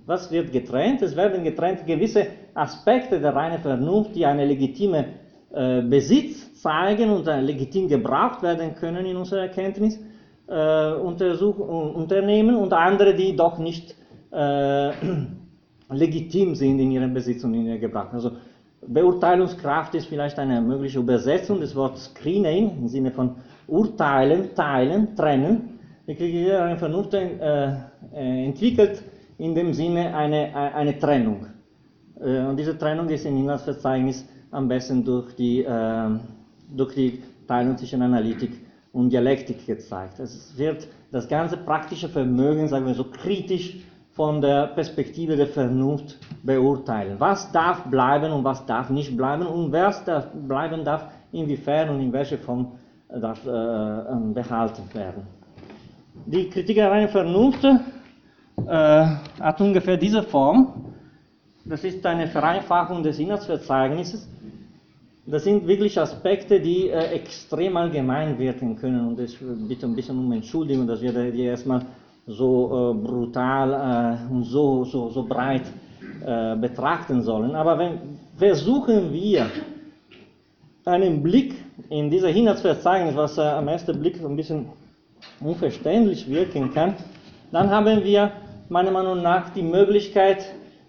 Was 0.07 0.31
wird 0.31 0.53
getrennt? 0.53 1.03
Es 1.03 1.17
werden 1.17 1.43
getrennt 1.43 1.85
gewisse 1.87 2.29
Aspekte 2.55 3.21
der 3.21 3.35
reinen 3.35 3.59
Vernunft, 3.59 4.15
die 4.15 4.25
eine 4.25 4.45
legitime 4.45 5.07
äh, 5.53 5.83
Besitz 5.83 6.54
zeigen 6.65 7.11
und 7.11 7.27
legitim 7.27 7.89
gebraucht 7.89 8.43
werden 8.43 8.75
können 8.75 9.05
in 9.05 9.17
unserer 9.17 9.43
Erkenntnis 9.43 10.01
äh, 10.49 10.93
untersuch, 10.95 11.59
unternehmen 11.59 12.57
und 12.57 12.73
andere, 12.73 13.15
die 13.15 13.37
doch 13.37 13.59
nicht 13.59 13.95
äh, 14.33 14.91
legitim 15.91 16.55
sind 16.55 16.79
in 16.81 16.91
ihrem 16.91 17.13
Besitz 17.13 17.45
und 17.45 17.53
in 17.55 17.67
ihrem 17.67 17.81
Gebrauch. 17.81 18.13
Also 18.13 18.31
Beurteilungskraft 18.87 19.95
ist 19.95 20.07
vielleicht 20.07 20.39
eine 20.39 20.61
mögliche 20.61 20.99
Übersetzung 20.99 21.61
des 21.61 21.77
Wortes 21.77 22.07
Screening 22.07 22.79
im 22.79 22.89
Sinne 22.89 23.11
von 23.11 23.37
urteilen, 23.67 24.55
teilen, 24.55 25.15
trennen. 25.15 25.79
Die 26.07 26.15
Kriegerin 26.15 26.63
eine 26.63 26.79
Vernunft 26.79 27.15
äh, 27.15 27.75
äh, 28.15 28.45
entwickelt 28.47 29.03
in 29.39 29.55
dem 29.55 29.73
Sinne 29.75 30.15
eine, 30.15 30.55
eine 30.55 30.99
Trennung. 30.99 31.47
Äh, 32.21 32.41
und 32.41 32.59
diese 32.59 32.77
Trennung 32.77 33.09
ist 33.09 33.27
im 33.27 33.37
Inhaltsverzeichnis 33.37 34.27
am 34.51 34.69
besten 34.69 35.05
durch 35.05 35.35
die, 35.35 35.63
äh, 35.63 36.11
durch 36.77 36.95
die 36.95 37.23
Teilung 37.47 37.77
zwischen 37.77 38.03
Analytik 38.03 38.53
und 38.93 39.11
Dialektik 39.11 39.67
gezeigt. 39.67 40.21
Es 40.21 40.57
wird 40.57 40.87
das 41.11 41.29
ganze 41.29 41.57
praktische 41.57 42.09
Vermögen, 42.09 42.69
sagen 42.69 42.87
wir 42.87 42.95
so, 42.95 43.05
kritisch 43.05 43.77
von 44.13 44.41
der 44.41 44.69
Perspektive 44.69 45.37
der 45.37 45.49
Vernunft 45.49 46.19
beurteilen. 46.43 47.17
Was 47.19 47.51
darf 47.51 47.85
bleiben 47.85 48.33
und 48.33 48.45
was 48.45 48.65
darf 48.67 48.91
nicht 48.91 49.17
bleiben 49.17 49.47
und 49.47 49.73
wer 49.73 49.93
darf 50.05 50.29
bleiben 50.33 50.85
darf, 50.85 51.07
inwiefern 51.33 51.91
und 51.91 52.01
in 52.01 52.13
welcher 52.13 52.39
Form 52.39 52.73
darf 53.09 53.45
äh, 53.45 53.51
ähm, 53.51 54.33
behalten 54.33 54.83
werden. 54.93 55.27
Die 56.27 56.49
Kritik 56.49 56.77
der 56.77 56.91
reinen 56.91 57.09
Vernunft 57.09 57.65
äh, 57.65 59.07
hat 59.41 59.61
ungefähr 59.61 59.97
diese 59.97 60.23
Form. 60.23 60.95
Das 61.65 61.83
ist 61.83 62.05
eine 62.07 62.29
Vereinfachung 62.29 63.03
des 63.03 63.19
Inhaltsverzeichnisses 63.19 64.29
das 65.27 65.45
sind 65.45 65.67
wirklich 65.67 65.99
Aspekte, 65.99 66.61
die 66.61 66.89
äh, 66.91 67.15
extrem 67.15 67.77
allgemein 67.77 68.39
wirken 68.39 68.77
können. 68.77 69.09
Und 69.09 69.21
ich 69.21 69.39
bitte 69.69 69.87
ein 69.87 69.95
bisschen 69.95 70.19
um 70.19 70.31
Entschuldigung, 70.33 70.87
dass 70.87 71.01
wir 71.01 71.13
die 71.31 71.43
erstmal 71.43 71.87
so 72.27 72.93
äh, 72.93 73.07
brutal 73.07 73.73
äh, 74.29 74.33
und 74.33 74.45
so, 74.45 74.85
so, 74.85 75.09
so 75.11 75.25
breit 75.25 75.65
äh, 76.25 76.57
betrachten 76.57 77.23
sollen. 77.23 77.55
Aber 77.55 77.79
wenn 77.79 78.19
versuchen 78.37 79.13
wir 79.13 79.47
einen 80.85 81.23
Blick 81.23 81.55
in 81.89 82.11
dieser 82.11 82.29
Inhaltsverzeichnis, 82.29 83.17
was 83.17 83.39
äh, 83.39 83.43
am 83.43 83.69
ersten 83.69 83.99
Blick 83.99 84.23
ein 84.23 84.37
bisschen 84.37 84.67
unverständlich 85.41 86.29
wirken 86.29 86.73
kann, 86.73 86.95
dann 87.51 87.71
haben 87.71 88.05
wir 88.05 88.33
meiner 88.69 88.91
Meinung 88.91 89.23
nach 89.23 89.51
die 89.51 89.63
Möglichkeit, 89.63 90.45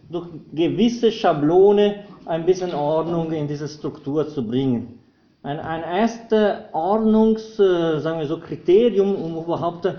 durch 0.10 0.28
gewisse 0.54 1.12
Schablone 1.12 2.05
ein 2.26 2.46
bisschen 2.46 2.74
Ordnung 2.74 3.32
in 3.32 3.48
diese 3.48 3.68
Struktur 3.68 4.28
zu 4.28 4.46
bringen. 4.46 5.00
Ein, 5.44 5.60
ein 5.60 5.84
erstes 5.84 6.56
Ordnungs, 6.74 7.60
äh, 7.60 8.00
sagen 8.00 8.20
wir 8.20 8.26
so, 8.26 8.40
Kriterium, 8.40 9.16
um 9.16 9.44
überhaupt 9.44 9.86
äh, 9.86 9.94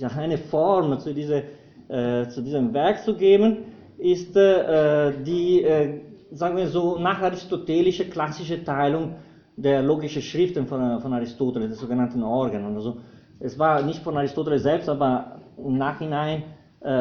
ja, 0.00 0.08
eine 0.16 0.38
Form 0.38 0.98
zu, 0.98 1.14
diese, 1.14 1.44
äh, 1.88 2.26
zu 2.28 2.42
diesem 2.42 2.74
Werk 2.74 3.04
zu 3.04 3.14
geben, 3.14 3.58
ist 3.98 4.34
äh, 4.34 5.12
die, 5.22 5.62
äh, 5.62 6.00
sagen 6.32 6.56
wir 6.56 6.66
so, 6.66 6.98
nach 6.98 7.22
aristotelische 7.22 8.06
klassische 8.06 8.64
Teilung 8.64 9.16
der 9.56 9.82
logischen 9.82 10.22
Schriften 10.22 10.66
von, 10.66 11.00
von 11.00 11.12
Aristoteles, 11.12 11.68
der 11.68 11.76
sogenannten 11.76 12.22
Organen. 12.24 12.74
Also, 12.74 12.96
es 13.38 13.58
war 13.58 13.82
nicht 13.82 14.02
von 14.02 14.16
Aristoteles 14.16 14.62
selbst, 14.62 14.88
aber 14.88 15.40
im 15.56 15.78
Nachhinein 15.78 16.42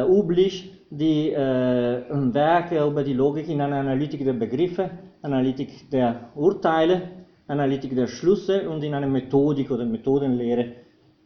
üblich, 0.10 0.79
die 0.90 1.32
äh, 1.32 2.02
Werke 2.10 2.84
über 2.86 3.04
die 3.04 3.14
Logik 3.14 3.48
in 3.48 3.62
einer 3.62 3.78
Analytik 3.78 4.24
der 4.24 4.34
Begriffe, 4.34 4.90
Analytik 5.22 5.90
der 5.92 6.30
Urteile, 6.36 7.02
Analytik 7.48 7.96
der 7.96 8.08
Schlüsse 8.08 8.70
und 8.70 8.84
in 8.84 8.94
einer 8.94 9.08
Methodik 9.08 9.70
oder 9.72 9.86
Methodenlehre 9.86 10.66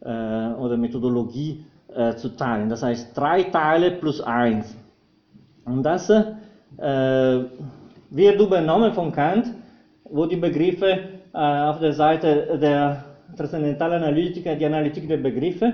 äh, 0.00 0.54
oder 0.58 0.76
Methodologie 0.76 1.64
äh, 1.94 2.14
zu 2.14 2.36
teilen. 2.36 2.68
Das 2.68 2.82
heißt 2.82 3.16
drei 3.16 3.44
Teile 3.44 3.92
plus 3.92 4.20
eins. 4.20 4.76
Und 5.64 5.82
das 5.82 6.08
wird 8.10 8.40
übernommen 8.40 8.92
von 8.92 9.12
Kant, 9.12 9.46
wo 10.04 10.26
die 10.26 10.36
Begriffe 10.36 10.98
auf 11.32 11.78
der 11.78 11.92
Seite 11.92 12.58
der 12.60 13.04
transzendentalen 13.36 14.02
Analytiker, 14.02 14.56
die 14.56 14.66
Analytik 14.66 15.06
der 15.08 15.18
Begriffe, 15.18 15.72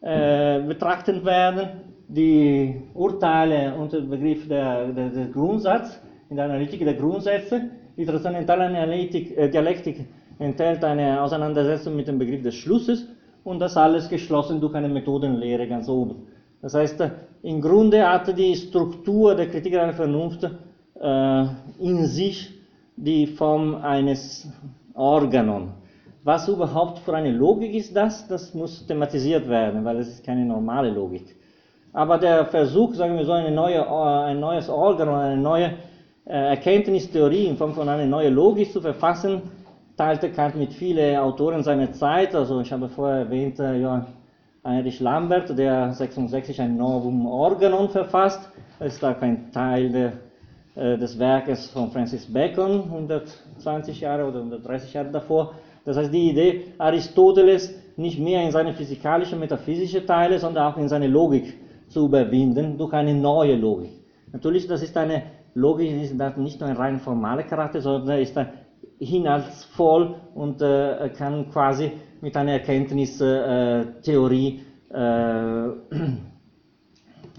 betrachtet 0.00 1.24
werden 1.24 1.89
die 2.14 2.74
Urteile 2.94 3.74
unter 3.76 4.00
dem 4.00 4.10
Begriff 4.10 4.48
der, 4.48 4.88
der, 4.88 5.10
der 5.10 5.26
Grundsatz, 5.26 6.00
in 6.28 6.36
der 6.36 6.46
Analytik 6.46 6.80
der 6.80 6.94
Grundsätze. 6.94 7.70
Die 7.96 8.04
transzendentale 8.04 8.64
Analytik, 8.64 9.36
äh, 9.36 9.48
Dialektik 9.48 10.06
enthält 10.38 10.82
eine 10.84 11.20
Auseinandersetzung 11.22 11.94
mit 11.96 12.08
dem 12.08 12.18
Begriff 12.18 12.42
des 12.42 12.54
Schlusses 12.54 13.06
und 13.44 13.60
das 13.60 13.76
alles 13.76 14.08
geschlossen 14.08 14.60
durch 14.60 14.74
eine 14.74 14.88
Methodenlehre 14.88 15.68
ganz 15.68 15.88
oben. 15.88 16.26
Das 16.62 16.74
heißt, 16.74 17.02
im 17.42 17.60
Grunde 17.60 18.06
hat 18.06 18.36
die 18.36 18.54
Struktur 18.54 19.34
der 19.34 19.48
Kritik 19.48 19.72
der 19.72 19.92
Vernunft 19.92 20.44
äh, 21.00 21.44
in 21.78 22.06
sich 22.06 22.52
die 22.96 23.26
Form 23.26 23.76
eines 23.76 24.48
Organon. 24.94 25.72
Was 26.22 26.48
überhaupt 26.48 26.98
für 26.98 27.14
eine 27.14 27.30
Logik 27.30 27.74
ist 27.74 27.96
das? 27.96 28.28
Das 28.28 28.52
muss 28.52 28.86
thematisiert 28.86 29.48
werden, 29.48 29.84
weil 29.84 29.98
es 29.98 30.08
ist 30.08 30.24
keine 30.24 30.44
normale 30.44 30.90
Logik. 30.90 31.34
Aber 31.92 32.18
der 32.18 32.46
Versuch, 32.46 32.94
sagen 32.94 33.16
wir 33.16 33.24
so, 33.24 33.32
eine 33.32 33.50
neue, 33.50 33.78
äh, 33.78 34.24
ein 34.30 34.38
neues 34.38 34.68
Organ 34.68 35.08
oder 35.08 35.18
eine 35.18 35.40
neue 35.40 35.72
äh, 36.24 36.50
Erkenntnistheorie 36.50 37.46
in 37.46 37.56
Form 37.56 37.74
von 37.74 37.88
einer 37.88 38.06
neuen 38.06 38.32
Logik 38.32 38.72
zu 38.72 38.80
verfassen, 38.80 39.42
teilte 39.96 40.30
Kant 40.30 40.54
mit 40.54 40.72
vielen 40.72 41.16
Autoren 41.16 41.64
seiner 41.64 41.92
Zeit. 41.92 42.34
Also 42.34 42.60
ich 42.60 42.72
habe 42.72 42.88
vorher 42.88 43.20
erwähnt, 43.20 43.58
äh, 43.58 43.76
Johann 43.76 44.06
Heinrich 44.64 45.00
Lambert, 45.00 45.58
der 45.58 45.92
66 45.92 46.60
ein 46.60 46.76
Novum 46.76 47.26
Organon 47.26 47.88
verfasst. 47.88 48.48
Das 48.78 48.94
ist 48.94 49.02
da 49.02 49.14
kein 49.14 49.50
Teil 49.52 49.90
der, 50.76 50.96
des 50.98 51.18
Werkes 51.18 51.70
von 51.70 51.90
Francis 51.90 52.30
Bacon, 52.30 52.84
120 52.84 54.00
Jahre 54.00 54.28
oder 54.28 54.38
130 54.40 54.92
Jahre 54.92 55.10
davor. 55.10 55.54
Das 55.86 55.96
heißt, 55.96 56.12
die 56.12 56.30
Idee, 56.30 56.64
Aristoteles 56.76 57.74
nicht 57.96 58.18
mehr 58.18 58.42
in 58.42 58.50
seine 58.50 58.74
physikalische, 58.74 59.34
metaphysische 59.34 60.04
Teile, 60.04 60.38
sondern 60.38 60.72
auch 60.72 60.76
in 60.76 60.88
seine 60.88 61.06
Logik 61.06 61.54
zu 61.90 62.06
überwinden 62.06 62.78
durch 62.78 62.94
eine 62.94 63.14
neue 63.14 63.56
Logik. 63.56 63.90
Natürlich, 64.32 64.66
das 64.66 64.82
ist 64.82 64.96
eine 64.96 65.24
Logik, 65.54 65.90
die 65.90 66.00
ist 66.02 66.14
nicht 66.38 66.58
nur 66.60 66.70
ein 66.70 66.76
rein 66.76 66.98
formaler 67.00 67.42
Charakter, 67.42 67.82
sondern 67.82 68.20
ist 68.20 68.38
inhaltsvoll 68.98 70.14
und 70.34 70.62
äh, 70.62 71.10
kann 71.16 71.50
quasi 71.50 71.92
mit 72.20 72.36
einer 72.36 72.52
Erkenntnistheorie 72.52 74.60
äh, 74.90 74.94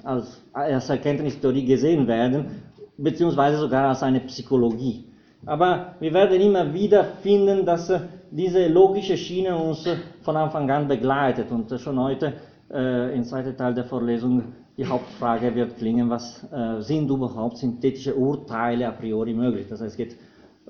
als, 0.03 0.41
als 0.51 0.89
Erkenntnistheorie 0.89 1.65
gesehen 1.65 2.07
werden, 2.07 2.63
beziehungsweise 2.97 3.57
sogar 3.57 3.89
als 3.89 4.01
eine 4.03 4.19
Psychologie. 4.21 5.05
Aber 5.45 5.95
wir 5.99 6.13
werden 6.13 6.39
immer 6.39 6.73
wieder 6.73 7.03
finden, 7.21 7.65
dass 7.65 7.89
äh, 7.89 7.99
diese 8.29 8.67
logische 8.67 9.17
Schiene 9.17 9.55
uns 9.55 9.85
äh, 9.85 9.97
von 10.21 10.37
Anfang 10.37 10.69
an 10.69 10.87
begleitet. 10.87 11.51
Und 11.51 11.71
äh, 11.71 11.79
schon 11.79 11.99
heute 11.99 12.33
äh, 12.73 13.15
im 13.15 13.23
zweiten 13.23 13.55
Teil 13.57 13.73
der 13.73 13.85
Vorlesung 13.85 14.43
die 14.77 14.85
Hauptfrage 14.85 15.53
wird 15.53 15.77
klingen, 15.77 16.09
was 16.09 16.43
äh, 16.51 16.81
sind 16.81 17.09
überhaupt 17.09 17.57
synthetische 17.57 18.15
Urteile 18.15 18.87
a 18.87 18.91
priori 18.91 19.33
möglich? 19.33 19.67
Das 19.69 19.81
heißt, 19.81 19.91
es 19.91 19.97
geht 19.97 20.15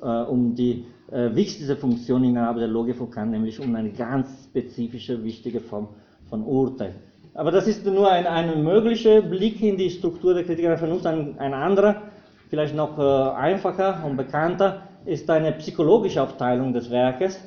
äh, 0.02 0.06
um 0.06 0.56
die 0.56 0.86
wichtigste 1.14 1.76
Funktion 1.76 2.24
innerhalb 2.24 2.56
der 2.56 2.70
Logik 2.70 2.96
von 2.96 3.10
Kant, 3.12 3.32
nämlich 3.32 3.60
um 3.60 3.76
eine 3.76 3.92
ganz 3.92 4.30
spezifische, 4.46 5.22
wichtige 5.26 5.60
Form 5.60 5.90
von 6.30 6.42
Urteil. 6.42 6.96
Aber 7.34 7.52
das 7.52 7.68
ist 7.68 7.86
nur 7.86 8.10
ein, 8.10 8.28
ein 8.28 8.64
möglicher 8.64 9.22
Blick 9.22 9.62
in 9.62 9.78
die 9.78 9.90
Struktur 9.90 10.34
der 10.34 10.44
Kritik 10.44 10.66
der 10.66 10.78
Vernunft. 10.78 11.06
Ein, 11.06 11.38
ein 11.38 11.54
anderer, 11.54 12.04
vielleicht 12.50 12.76
noch 12.76 12.98
äh, 12.98 13.36
einfacher 13.36 14.04
und 14.06 14.18
bekannter, 14.18 14.84
ist 15.06 15.30
eine 15.30 15.54
psychologische 15.54 16.22
Aufteilung 16.22 16.74
des 16.74 16.90
Werkes. 16.90 17.40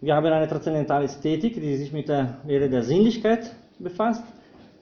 Wir 0.00 0.14
haben 0.14 0.26
eine 0.26 0.48
transzendentale 0.48 1.04
Ästhetik, 1.04 1.54
die 1.54 1.76
sich 1.76 1.92
mit 1.92 2.08
der 2.08 2.38
Lehre 2.46 2.68
der 2.68 2.82
Sinnlichkeit 2.82 3.52
befasst, 3.78 4.24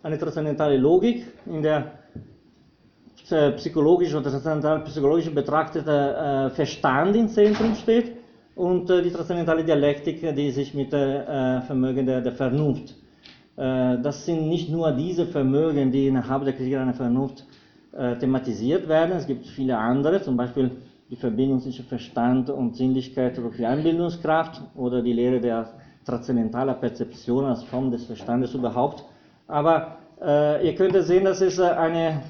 eine 0.02 0.18
transzendentale 0.18 0.76
Logik, 0.76 1.26
in 1.46 1.62
der 1.62 1.92
äh, 3.30 3.52
psychologisch 3.52 4.14
oder 4.14 4.30
transzendental 4.30 4.84
psychologisch 4.84 5.32
betrachtete 5.32 5.90
äh, 5.90 6.50
Verstand 6.50 7.16
im 7.16 7.28
Zentrum 7.28 7.74
steht 7.74 8.12
und 8.54 8.88
äh, 8.90 9.02
die 9.02 9.10
transzendentale 9.10 9.64
Dialektik, 9.64 10.20
die 10.34 10.50
sich 10.50 10.74
mit 10.74 10.92
dem 10.92 11.62
Vermögen 11.62 12.06
der, 12.06 12.20
der 12.20 12.32
Vernunft 12.32 12.94
äh, 13.56 13.98
das 14.02 14.24
sind 14.24 14.48
nicht 14.48 14.70
nur 14.70 14.92
diese 14.92 15.26
Vermögen, 15.26 15.90
die 15.90 16.06
innerhalb 16.06 16.44
der 16.44 16.52
Kritik 16.52 16.76
einer 16.76 16.94
Vernunft 16.94 17.44
äh, 17.92 18.16
thematisiert 18.16 18.88
werden, 18.88 19.16
es 19.16 19.26
gibt 19.26 19.46
viele 19.46 19.78
andere, 19.78 20.22
zum 20.22 20.36
Beispiel 20.36 20.70
die 21.10 21.16
Verbindung 21.16 21.60
zwischen 21.60 21.84
Verstand 21.84 22.50
und 22.50 22.76
Sinnlichkeit 22.76 23.38
durch 23.38 23.56
die 23.56 23.64
Einbildungskraft 23.64 24.60
oder 24.74 25.02
die 25.02 25.12
Lehre 25.12 25.40
der 25.40 25.72
transzendentalen 26.06 26.78
Perzeption 26.80 27.44
als 27.44 27.64
Form 27.64 27.90
des 27.90 28.04
Verstandes 28.06 28.54
überhaupt. 28.54 29.04
Aber 29.48 29.96
äh, 30.22 30.66
ihr 30.66 30.74
könnt 30.74 30.94
sehen, 31.04 31.24
dass 31.24 31.40
es 31.40 31.58
eine, 31.60 32.22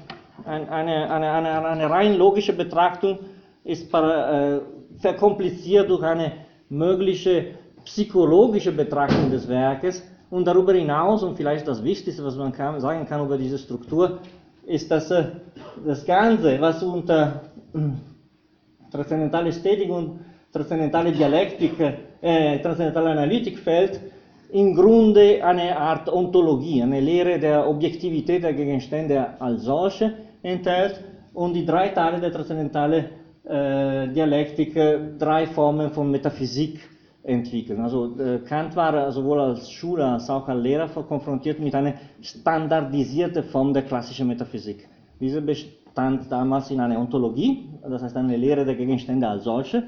eine, 0.45 0.69
eine, 0.69 1.11
eine, 1.11 1.65
eine 1.67 1.89
rein 1.89 2.17
logische 2.17 2.53
Betrachtung 2.53 3.19
ist 3.63 3.93
äh, 3.93 4.59
verkompliziert 4.99 5.89
durch 5.89 6.03
eine 6.03 6.31
mögliche 6.69 7.55
psychologische 7.85 8.71
Betrachtung 8.71 9.29
des 9.29 9.47
Werkes 9.47 10.03
und 10.29 10.45
darüber 10.45 10.73
hinaus, 10.73 11.23
und 11.23 11.37
vielleicht 11.37 11.67
das 11.67 11.83
Wichtigste, 11.83 12.23
was 12.23 12.35
man 12.35 12.51
kann, 12.51 12.79
sagen 12.79 13.05
kann 13.05 13.23
über 13.25 13.37
diese 13.37 13.57
Struktur, 13.57 14.19
ist, 14.65 14.89
dass 14.91 15.11
äh, 15.11 15.25
das 15.85 16.05
Ganze, 16.05 16.59
was 16.59 16.81
unter 16.83 17.41
äh, 17.73 17.79
transzendentale 18.91 19.49
Ästhetik 19.49 19.89
und 19.89 20.19
transzendentale 20.51 21.11
Dialektik, 21.11 21.73
äh, 22.21 22.59
transzendentale 22.59 23.11
Analytik 23.11 23.59
fällt, 23.59 23.99
im 24.51 24.75
Grunde 24.75 25.43
eine 25.43 25.77
Art 25.77 26.11
Ontologie, 26.11 26.81
eine 26.81 26.99
Lehre 27.01 27.37
der 27.39 27.67
Objektivität 27.67 28.43
der 28.43 28.53
Gegenstände 28.53 29.39
als 29.39 29.63
solche 29.63 30.13
enthält 30.41 31.03
und 31.33 31.53
die 31.53 31.65
drei 31.65 31.89
Teile 31.89 32.19
der 32.19 32.31
transzendentalen 32.31 33.05
äh, 33.43 34.07
Dialektik, 34.09 34.75
äh, 34.75 34.99
drei 35.19 35.47
Formen 35.47 35.91
von 35.91 36.09
Metaphysik 36.09 36.79
entwickeln. 37.23 37.81
Also 37.81 38.15
Kant 38.47 38.73
war 38.77 39.11
sowohl 39.11 39.41
als 39.41 39.69
Schüler 39.69 40.13
als 40.13 40.29
auch 40.29 40.47
als 40.47 40.63
Lehrer 40.63 40.87
konfrontiert 40.87 41.59
mit 41.59 41.75
einer 41.75 41.95
standardisierten 42.21 43.43
Form 43.43 43.73
der 43.73 43.83
klassischen 43.83 44.27
Metaphysik. 44.27 44.87
Diese 45.19 45.41
bestand 45.41 46.31
damals 46.31 46.71
in 46.71 46.79
einer 46.79 46.97
Ontologie, 46.99 47.67
das 47.81 48.01
heißt 48.01 48.15
eine 48.15 48.37
Lehre 48.37 48.63
der 48.63 48.75
Gegenstände 48.75 49.27
als 49.27 49.43
solche. 49.43 49.83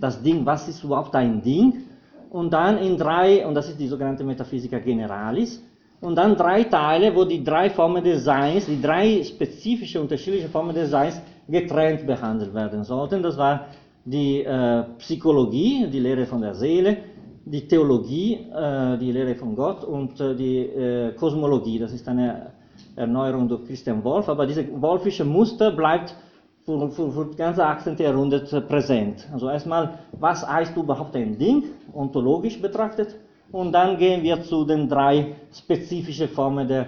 Das 0.00 0.22
Ding, 0.22 0.44
was 0.44 0.68
ist 0.68 0.82
überhaupt 0.84 1.14
ein 1.14 1.42
Ding? 1.42 1.84
Und 2.30 2.52
dann 2.52 2.78
in 2.78 2.96
drei, 2.96 3.46
und 3.46 3.54
das 3.54 3.68
ist 3.68 3.78
die 3.78 3.88
sogenannte 3.88 4.24
Metaphysica 4.24 4.78
Generalis, 4.78 5.62
und 6.00 6.16
dann 6.16 6.34
drei 6.36 6.64
Teile, 6.64 7.14
wo 7.14 7.24
die 7.24 7.44
drei 7.44 7.70
Formen 7.70 8.02
des 8.02 8.24
Seins, 8.24 8.66
die 8.66 8.82
drei 8.82 9.22
spezifische, 9.22 10.00
unterschiedliche 10.00 10.48
Formen 10.48 10.74
des 10.74 10.90
Seins 10.90 11.20
getrennt 11.48 12.04
behandelt 12.06 12.52
werden 12.52 12.82
sollten. 12.82 13.22
Das 13.22 13.36
war 13.36 13.66
die 14.04 14.42
äh, 14.42 14.82
Psychologie, 14.98 15.86
die 15.86 16.00
Lehre 16.00 16.26
von 16.26 16.40
der 16.40 16.54
Seele, 16.54 16.96
die 17.44 17.68
Theologie, 17.68 18.34
äh, 18.52 18.98
die 18.98 19.12
Lehre 19.12 19.36
von 19.36 19.54
Gott 19.54 19.84
und 19.84 20.20
äh, 20.20 20.34
die 20.34 20.58
äh, 20.58 21.12
Kosmologie. 21.12 21.78
Das 21.78 21.92
ist 21.92 22.08
eine 22.08 22.52
Erneuerung 22.96 23.48
durch 23.48 23.64
Christian 23.66 24.02
Wolff, 24.02 24.28
aber 24.28 24.46
dieses 24.46 24.66
wolfische 24.74 25.24
Muster 25.24 25.70
bleibt 25.70 26.16
für, 26.64 26.90
für, 26.90 27.12
für 27.12 27.24
die 27.26 27.36
ganze 27.36 27.64
18. 27.64 27.96
Jahrhundert 27.98 28.68
präsent. 28.68 29.28
Also 29.32 29.48
erstmal, 29.50 29.98
was 30.12 30.46
heißt 30.46 30.76
überhaupt 30.76 31.16
ein 31.16 31.38
Ding, 31.38 31.64
ontologisch 31.92 32.60
betrachtet, 32.60 33.16
und 33.50 33.72
dann 33.72 33.98
gehen 33.98 34.22
wir 34.22 34.42
zu 34.42 34.64
den 34.64 34.88
drei 34.88 35.36
spezifischen 35.52 36.28
Formen 36.28 36.66
der, 36.66 36.86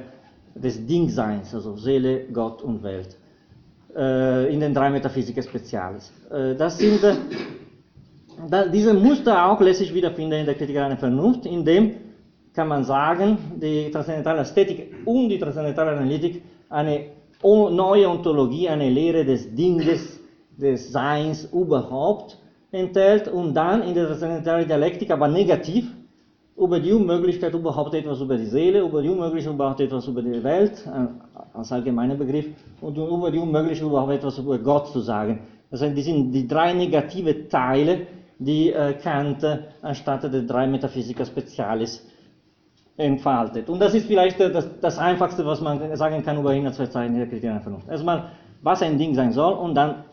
des 0.54 0.86
Dingseins, 0.86 1.54
also 1.54 1.76
Seele, 1.76 2.24
Gott 2.32 2.62
und 2.62 2.82
Welt. 2.82 3.18
Äh, 3.94 4.52
in 4.52 4.60
den 4.60 4.74
drei 4.74 4.90
Metaphysika 4.90 5.42
Spezialis. 5.42 6.10
Äh, 6.30 6.54
das 6.54 6.78
sind, 6.78 7.04
äh, 7.04 7.16
diese 8.72 8.94
Muster 8.94 9.46
auch 9.46 9.60
lässt 9.60 9.80
sich 9.80 9.94
wiederfinden 9.94 10.40
in 10.40 10.46
der 10.46 10.54
Kritik 10.54 10.78
einer 10.78 10.96
Vernunft, 10.96 11.46
in 11.46 11.64
dem 11.64 11.94
kann 12.54 12.66
man 12.66 12.84
sagen, 12.84 13.36
die 13.60 13.90
transzendentale 13.90 14.40
Ästhetik 14.40 14.94
und 15.04 15.28
die 15.28 15.38
transzendentale 15.38 15.92
Analytik 15.92 16.42
eine 16.70 17.06
neue 17.44 18.08
Ontologie, 18.08 18.68
eine 18.68 18.88
Lehre 18.88 19.24
des 19.24 19.54
Dinges, 19.54 20.20
des 20.56 20.90
Seins 20.90 21.44
überhaupt 21.52 22.38
enthält 22.70 23.28
und 23.28 23.54
dann 23.54 23.82
in 23.82 23.94
der 23.94 24.06
transzendentalen 24.06 24.66
Dialektik 24.66 25.10
aber 25.10 25.28
negativ 25.28 25.86
über 26.56 26.78
die 26.78 26.92
Unmöglichkeit 26.92 27.52
überhaupt 27.52 27.94
etwas 27.94 28.20
über 28.20 28.36
die 28.36 28.46
Seele, 28.46 28.80
über 28.82 29.02
die 29.02 29.08
Unmöglichkeit 29.08 29.54
überhaupt 29.54 29.80
etwas 29.80 30.06
über 30.06 30.22
die 30.22 30.42
Welt, 30.42 30.86
äh, 30.86 31.06
als 31.56 31.72
allgemeiner 31.72 32.14
Begriff, 32.14 32.46
und 32.80 32.96
über 32.96 33.30
die 33.30 33.38
Unmöglichkeit 33.38 33.88
überhaupt 33.88 34.12
etwas 34.12 34.38
über 34.38 34.58
Gott 34.58 34.88
zu 34.88 35.00
sagen. 35.00 35.40
Das 35.70 35.80
sind, 35.80 35.96
die 35.96 36.02
sind 36.02 36.32
die 36.32 36.46
drei 36.46 36.72
negative 36.72 37.48
Teile, 37.48 38.06
die 38.38 38.70
äh, 38.70 38.94
Kant 38.94 39.42
äh, 39.42 39.58
anstatt 39.82 40.22
der 40.22 40.42
drei 40.42 40.66
Metaphysika 40.66 41.24
Spezialis 41.24 42.06
entfaltet. 42.96 43.68
Und 43.68 43.80
das 43.80 43.94
ist 43.94 44.06
vielleicht 44.06 44.38
das, 44.40 44.68
das 44.80 44.98
Einfachste, 44.98 45.44
was 45.44 45.60
man 45.60 45.96
sagen 45.96 46.22
kann 46.22 46.38
über 46.38 46.54
Inhaltsverzeichnis 46.54 47.18
der 47.18 47.28
Kriterien 47.28 47.60
Vernunft. 47.60 47.88
Erstmal, 47.88 48.30
was 48.62 48.82
ein 48.82 48.98
Ding 48.98 49.14
sein 49.14 49.32
soll, 49.32 49.54
und 49.54 49.74
dann 49.74 50.04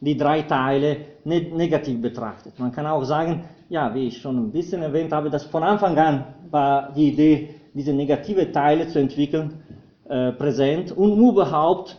die 0.00 0.16
drei 0.16 0.42
Teile 0.42 0.96
ne 1.24 1.42
negativ 1.54 2.00
betrachtet. 2.00 2.58
Man 2.58 2.72
kann 2.72 2.86
auch 2.86 3.04
sagen, 3.04 3.44
ja, 3.68 3.94
wie 3.94 4.06
ich 4.06 4.18
schon 4.18 4.38
ein 4.38 4.50
bisschen 4.50 4.82
erwähnt 4.82 5.12
habe, 5.12 5.28
dass 5.28 5.44
von 5.44 5.62
Anfang 5.62 5.96
an 5.98 6.24
war 6.50 6.92
die 6.92 7.08
Idee, 7.08 7.54
diese 7.74 7.92
negative 7.92 8.50
Teile 8.50 8.88
zu 8.88 8.98
entwickeln, 8.98 9.62
äh, 10.08 10.32
präsent 10.32 10.92
und 10.92 11.18
überhaupt 11.18 11.96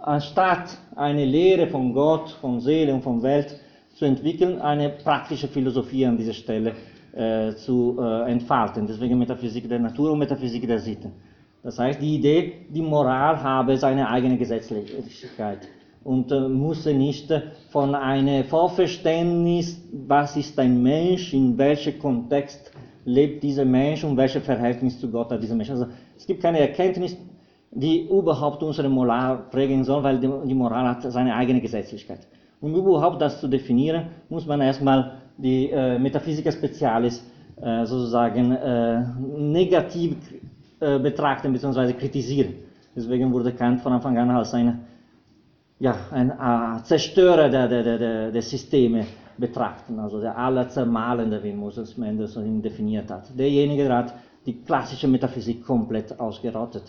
anstatt 0.00 0.78
eine 0.94 1.24
Lehre 1.24 1.66
von 1.66 1.92
Gott, 1.92 2.30
von 2.40 2.60
Seele 2.60 2.94
und 2.94 3.02
von 3.02 3.22
Welt 3.22 3.58
zu 3.94 4.04
entwickeln, 4.04 4.60
eine 4.60 4.90
praktische 4.90 5.48
Philosophie 5.48 6.06
an 6.06 6.16
dieser 6.16 6.34
Stelle 6.34 6.74
äh, 7.18 7.56
zu 7.56 7.96
äh, 7.98 8.30
entfalten. 8.30 8.86
Deswegen 8.86 9.18
Metaphysik 9.18 9.68
der 9.68 9.80
Natur 9.80 10.12
und 10.12 10.20
Metaphysik 10.20 10.64
der 10.68 10.78
Sitten. 10.78 11.10
Das 11.64 11.76
heißt, 11.76 12.00
die 12.00 12.14
Idee, 12.14 12.66
die 12.68 12.80
Moral 12.80 13.42
habe 13.42 13.76
seine 13.76 14.08
eigene 14.08 14.38
Gesetzlichkeit 14.38 15.66
und 16.04 16.30
äh, 16.30 16.48
muss 16.48 16.86
nicht 16.86 17.28
von 17.70 17.96
einem 17.96 18.44
Vorverständnis, 18.44 19.82
was 20.06 20.36
ist 20.36 20.56
ein 20.60 20.80
Mensch, 20.80 21.34
in 21.34 21.58
welchem 21.58 21.98
Kontext 21.98 22.70
lebt 23.04 23.42
dieser 23.42 23.64
Mensch 23.64 24.04
und 24.04 24.16
welches 24.16 24.44
Verhältnis 24.44 25.00
zu 25.00 25.10
Gott 25.10 25.32
hat 25.32 25.42
dieser 25.42 25.56
Mensch. 25.56 25.70
Also 25.70 25.86
es 26.16 26.24
gibt 26.24 26.40
keine 26.40 26.60
Erkenntnis, 26.60 27.16
die 27.72 28.08
überhaupt 28.08 28.62
unsere 28.62 28.88
Moral 28.88 29.38
prägen 29.50 29.82
soll, 29.82 30.04
weil 30.04 30.20
die, 30.20 30.30
die 30.46 30.54
Moral 30.54 30.86
hat 30.88 31.02
seine 31.10 31.34
eigene 31.34 31.60
Gesetzlichkeit. 31.60 32.20
Um 32.60 32.76
überhaupt 32.76 33.20
das 33.20 33.40
zu 33.40 33.48
definieren, 33.48 34.06
muss 34.28 34.46
man 34.46 34.60
erstmal 34.60 35.22
die 35.38 35.70
äh, 35.70 35.98
Metaphysica 35.98 36.50
Specialis 36.52 37.24
äh, 37.60 37.86
sozusagen 37.86 38.52
äh, 38.52 39.02
negativ 39.38 40.16
äh, 40.80 40.98
betrachten 40.98 41.52
bzw. 41.52 41.92
kritisieren. 41.94 42.54
Deswegen 42.94 43.32
wurde 43.32 43.52
Kant 43.52 43.80
von 43.80 43.92
Anfang 43.92 44.18
an 44.18 44.30
als 44.30 44.52
eine 44.54 44.80
ja, 45.80 45.94
ein 46.10 46.30
äh, 46.30 46.82
Zerstörer 46.82 47.48
der, 47.48 47.68
der, 47.68 47.98
der, 47.98 48.30
der 48.32 48.42
Systeme 48.42 49.06
betrachten, 49.36 50.00
also 50.00 50.20
der 50.20 50.36
Allerzermalende, 50.36 51.40
wie 51.44 51.52
Moses 51.52 51.96
Mendelssohn 51.96 52.44
ihn 52.44 52.60
definiert 52.62 53.08
hat. 53.08 53.26
Derjenige, 53.38 53.84
der 53.84 53.96
hat 53.98 54.14
die 54.44 54.60
klassische 54.62 55.06
Metaphysik 55.06 55.64
komplett 55.64 56.18
ausgerottet. 56.18 56.82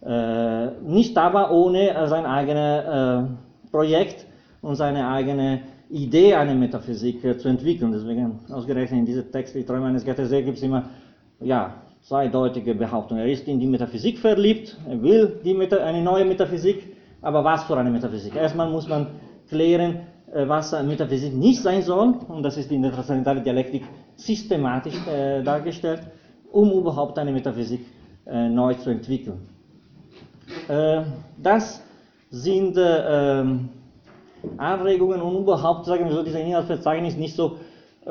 Äh, 0.00 0.70
nicht 0.80 1.16
aber 1.18 1.50
ohne 1.50 2.08
sein 2.08 2.24
eigenes 2.24 3.28
Projekt 3.70 4.26
und 4.62 4.76
seine 4.76 5.08
eigene 5.08 5.60
Idee, 5.92 6.34
eine 6.34 6.54
Metaphysik 6.54 7.22
äh, 7.24 7.36
zu 7.36 7.48
entwickeln. 7.48 7.92
Deswegen, 7.92 8.40
ausgerechnet 8.50 9.00
in 9.00 9.06
diesem 9.06 9.30
Text, 9.30 9.54
die 9.54 9.64
Träume 9.64 9.86
eines 9.86 10.04
Gattesee, 10.04 10.42
gibt 10.42 10.56
es 10.56 10.62
immer 10.62 10.84
ja, 11.40 11.74
zweideutige 12.00 12.74
Behauptung. 12.74 13.18
Er 13.18 13.26
ist 13.26 13.46
in 13.46 13.60
die 13.60 13.66
Metaphysik 13.66 14.18
verliebt, 14.18 14.76
er 14.88 15.02
will 15.02 15.40
Meta 15.44 15.76
eine 15.76 16.02
neue 16.02 16.24
Metaphysik, 16.24 16.96
aber 17.20 17.44
was 17.44 17.64
für 17.64 17.76
eine 17.76 17.90
Metaphysik? 17.90 18.34
Erstmal 18.34 18.70
muss 18.70 18.88
man 18.88 19.06
klären, 19.48 20.00
äh, 20.32 20.48
was 20.48 20.72
Metaphysik 20.72 21.34
nicht 21.34 21.60
sein 21.60 21.82
soll, 21.82 22.14
und 22.28 22.42
das 22.42 22.56
ist 22.56 22.72
in 22.72 22.82
der 22.82 22.92
transzendentalen 22.92 23.44
Dialektik 23.44 23.84
systematisch 24.16 24.96
äh, 25.06 25.42
dargestellt, 25.42 26.00
um 26.50 26.72
überhaupt 26.72 27.18
eine 27.18 27.32
Metaphysik 27.32 27.84
äh, 28.26 28.48
neu 28.48 28.74
zu 28.74 28.90
entwickeln. 28.90 29.40
Äh, 30.68 31.02
das 31.36 31.82
sind 32.30 32.76
äh, 32.78 33.40
ähm, 33.40 33.68
Anregungen 34.56 35.20
und 35.20 35.36
überhaupt, 35.36 35.86
sagen 35.86 36.06
wir 36.06 36.12
so, 36.12 36.22
diese 36.22 36.38
Inhaltsverzeichnis 36.38 37.16
nicht 37.16 37.34
so 37.34 37.58
äh, 38.06 38.10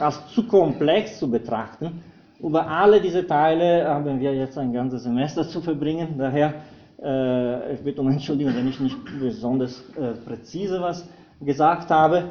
als 0.00 0.26
zu 0.34 0.46
komplex 0.46 1.18
zu 1.18 1.30
betrachten. 1.30 2.02
Über 2.40 2.66
alle 2.66 3.00
diese 3.00 3.26
Teile 3.26 3.86
haben 3.86 4.18
wir 4.20 4.34
jetzt 4.34 4.58
ein 4.58 4.72
ganzes 4.72 5.04
Semester 5.04 5.46
zu 5.48 5.60
verbringen, 5.60 6.16
daher 6.18 6.54
äh, 7.02 7.74
ich 7.74 7.80
bitte 7.82 8.00
um 8.00 8.08
Entschuldigung, 8.08 8.54
wenn 8.56 8.68
ich 8.68 8.80
nicht 8.80 8.96
besonders 9.20 9.82
äh, 9.96 10.12
präzise 10.26 10.80
was 10.80 11.08
gesagt 11.40 11.90
habe. 11.90 12.24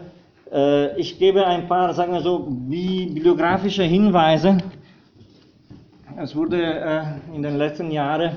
Äh, 0.51 0.99
ich 0.99 1.17
gebe 1.17 1.45
ein 1.45 1.67
paar, 1.67 1.93
sagen 1.93 2.13
wir 2.13 2.21
so, 2.21 2.39
bibliografische 2.49 3.83
Hinweise. 3.83 4.57
Es 6.17 6.35
wurde 6.35 6.61
äh, 6.61 7.03
in 7.33 7.41
den 7.41 7.57
letzten 7.57 7.89
Jahren 7.89 8.31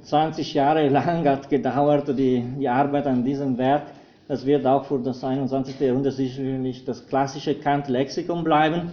20 0.00 0.54
Jahre 0.54 0.88
lang 0.88 1.26
hat 1.28 1.50
gedauert, 1.50 2.08
die, 2.18 2.42
die 2.58 2.68
Arbeit 2.68 3.06
an 3.06 3.22
diesem 3.24 3.58
Werk. 3.58 3.82
Das 4.26 4.46
wird 4.46 4.64
auch 4.64 4.86
für 4.86 4.98
das 4.98 5.22
21. 5.22 5.78
Jahrhundert 5.78 6.14
sicherlich 6.14 6.84
das 6.86 7.06
klassische 7.06 7.54
Kant-Lexikon 7.56 8.42
bleiben. 8.42 8.90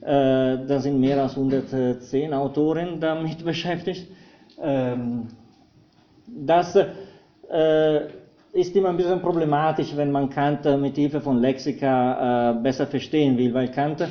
Äh, 0.00 0.06
da 0.66 0.78
sind 0.78 0.98
mehr 0.98 1.22
als 1.22 1.36
110 1.36 2.32
Autoren 2.32 2.98
damit 3.00 3.44
beschäftigt. 3.44 4.06
Ähm, 4.62 5.26
das 6.26 6.74
äh, 6.74 8.00
ist 8.54 8.74
immer 8.74 8.88
ein 8.88 8.96
bisschen 8.96 9.20
problematisch, 9.20 9.94
wenn 9.94 10.10
man 10.10 10.30
Kant 10.30 10.64
mit 10.80 10.96
Hilfe 10.96 11.20
von 11.20 11.38
Lexika 11.38 12.52
äh, 12.52 12.62
besser 12.62 12.86
verstehen 12.86 13.36
will, 13.36 13.52
weil 13.52 13.68
Kant, 13.68 14.08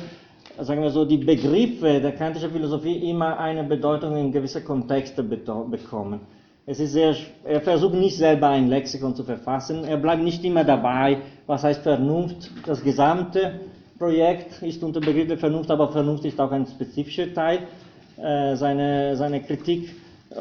sagen 0.62 0.82
wir 0.82 0.90
so, 0.90 1.04
die 1.04 1.16
Begriffe 1.16 2.00
der 2.00 2.12
kantischen 2.12 2.50
Philosophie 2.50 3.10
immer 3.10 3.38
eine 3.38 3.64
Bedeutung 3.64 4.16
in 4.16 4.32
gewisse 4.32 4.62
Kontexte 4.62 5.22
bekommen. 5.22 6.20
Es 6.66 6.78
ist 6.78 6.92
sehr, 6.92 7.16
er 7.44 7.60
versucht 7.60 7.94
nicht 7.94 8.16
selber 8.16 8.48
ein 8.48 8.68
Lexikon 8.68 9.14
zu 9.14 9.24
verfassen, 9.24 9.84
er 9.84 9.96
bleibt 9.96 10.22
nicht 10.22 10.44
immer 10.44 10.62
dabei, 10.64 11.18
was 11.46 11.64
heißt 11.64 11.82
Vernunft. 11.82 12.50
Das 12.66 12.82
gesamte 12.82 13.60
Projekt 13.98 14.62
ist 14.62 14.82
unter 14.82 15.00
Begriff 15.00 15.28
der 15.28 15.38
Vernunft, 15.38 15.70
aber 15.70 15.90
Vernunft 15.90 16.24
ist 16.24 16.40
auch 16.40 16.52
ein 16.52 16.66
spezifischer 16.66 17.32
Teil. 17.32 17.60
Äh, 18.16 18.54
seine, 18.56 19.16
seine 19.16 19.42
Kritik 19.42 19.88
äh, 20.30 20.34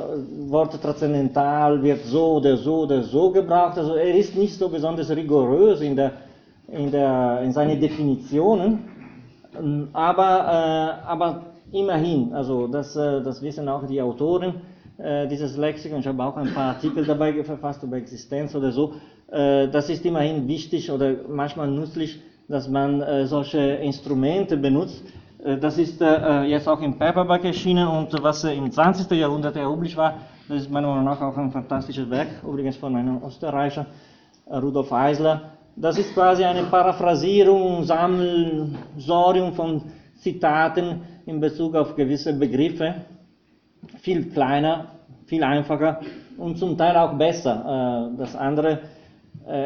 Wort 0.52 0.80
transzendental 0.82 1.82
wird 1.82 2.04
so 2.04 2.34
oder 2.34 2.58
so 2.58 2.82
oder 2.82 3.04
so 3.04 3.32
gebraucht. 3.32 3.78
Also 3.78 3.96
er 3.96 4.14
ist 4.16 4.36
nicht 4.36 4.54
so 4.54 4.70
besonders 4.70 5.10
rigorös 5.10 5.82
in, 5.82 5.96
der, 5.96 6.12
in, 6.68 6.92
der, 6.92 7.42
in 7.44 7.54
seinen 7.54 7.80
Definitionen, 7.80 8.99
aber, 9.94 11.02
äh, 11.04 11.08
aber 11.08 11.42
immerhin, 11.72 12.34
also 12.34 12.68
das, 12.68 12.96
äh, 12.96 13.22
das 13.22 13.42
wissen 13.42 13.68
auch 13.68 13.86
die 13.86 14.02
Autoren 14.02 14.56
äh, 14.98 15.28
dieses 15.28 15.58
Lexikon, 15.58 16.00
ich 16.00 16.08
habe 16.08 16.24
auch 16.24 16.38
ein 16.38 16.54
paar 16.54 16.76
Artikel 16.76 17.06
dabei 17.06 17.44
verfasst 17.44 17.84
über 17.84 17.98
Existenz 17.98 18.56
oder 18.56 18.72
so, 18.72 18.94
das 19.32 19.92
ist 19.92 20.04
immerhin 20.08 20.48
wichtig 20.48 20.90
oder 20.92 21.14
manchmal 21.28 21.70
nützlich, 21.70 22.20
dass 22.48 22.68
man 22.68 23.28
solche 23.28 23.60
Instrumente 23.60 24.58
benutzt, 24.58 25.04
das 25.62 25.78
ist 25.78 26.02
jetzt 26.02 26.68
auch 26.68 26.82
im 26.82 26.98
Paperback 26.98 27.46
erschienen 27.46 27.88
und 27.88 28.12
was 28.24 28.44
im 28.46 28.72
20. 28.72 29.12
Jahrhundert 29.12 29.56
erhoblich 29.56 29.96
war, 29.96 30.16
das 30.48 30.62
ist 30.64 30.72
meiner 30.72 30.88
Meinung 30.88 31.06
nach 31.06 31.22
auch 31.22 31.38
ein 31.38 31.52
fantastisches 31.52 32.10
Werk, 32.10 32.42
übrigens 32.44 32.78
von 32.78 32.96
einem 32.96 33.22
Österreicher, 33.24 33.86
Rudolf 34.50 34.92
Eisler. 34.92 35.59
Das 35.82 35.98
ist 35.98 36.14
quasi 36.14 36.44
eine 36.44 36.64
Paraphrasierung, 36.64 37.84
Sammelsorium 37.84 39.54
von 39.54 39.82
Zitaten 40.18 41.02
in 41.26 41.40
Bezug 41.40 41.74
auf 41.76 41.96
gewisse 41.96 42.34
Begriffe. 42.34 42.96
Viel 44.00 44.30
kleiner, 44.30 44.88
viel 45.26 45.42
einfacher 45.42 46.02
und 46.38 46.58
zum 46.58 46.78
Teil 46.78 46.98
auch 46.98 47.14
besser. 47.14 48.12
Das 48.18 48.36
andere 48.36 48.80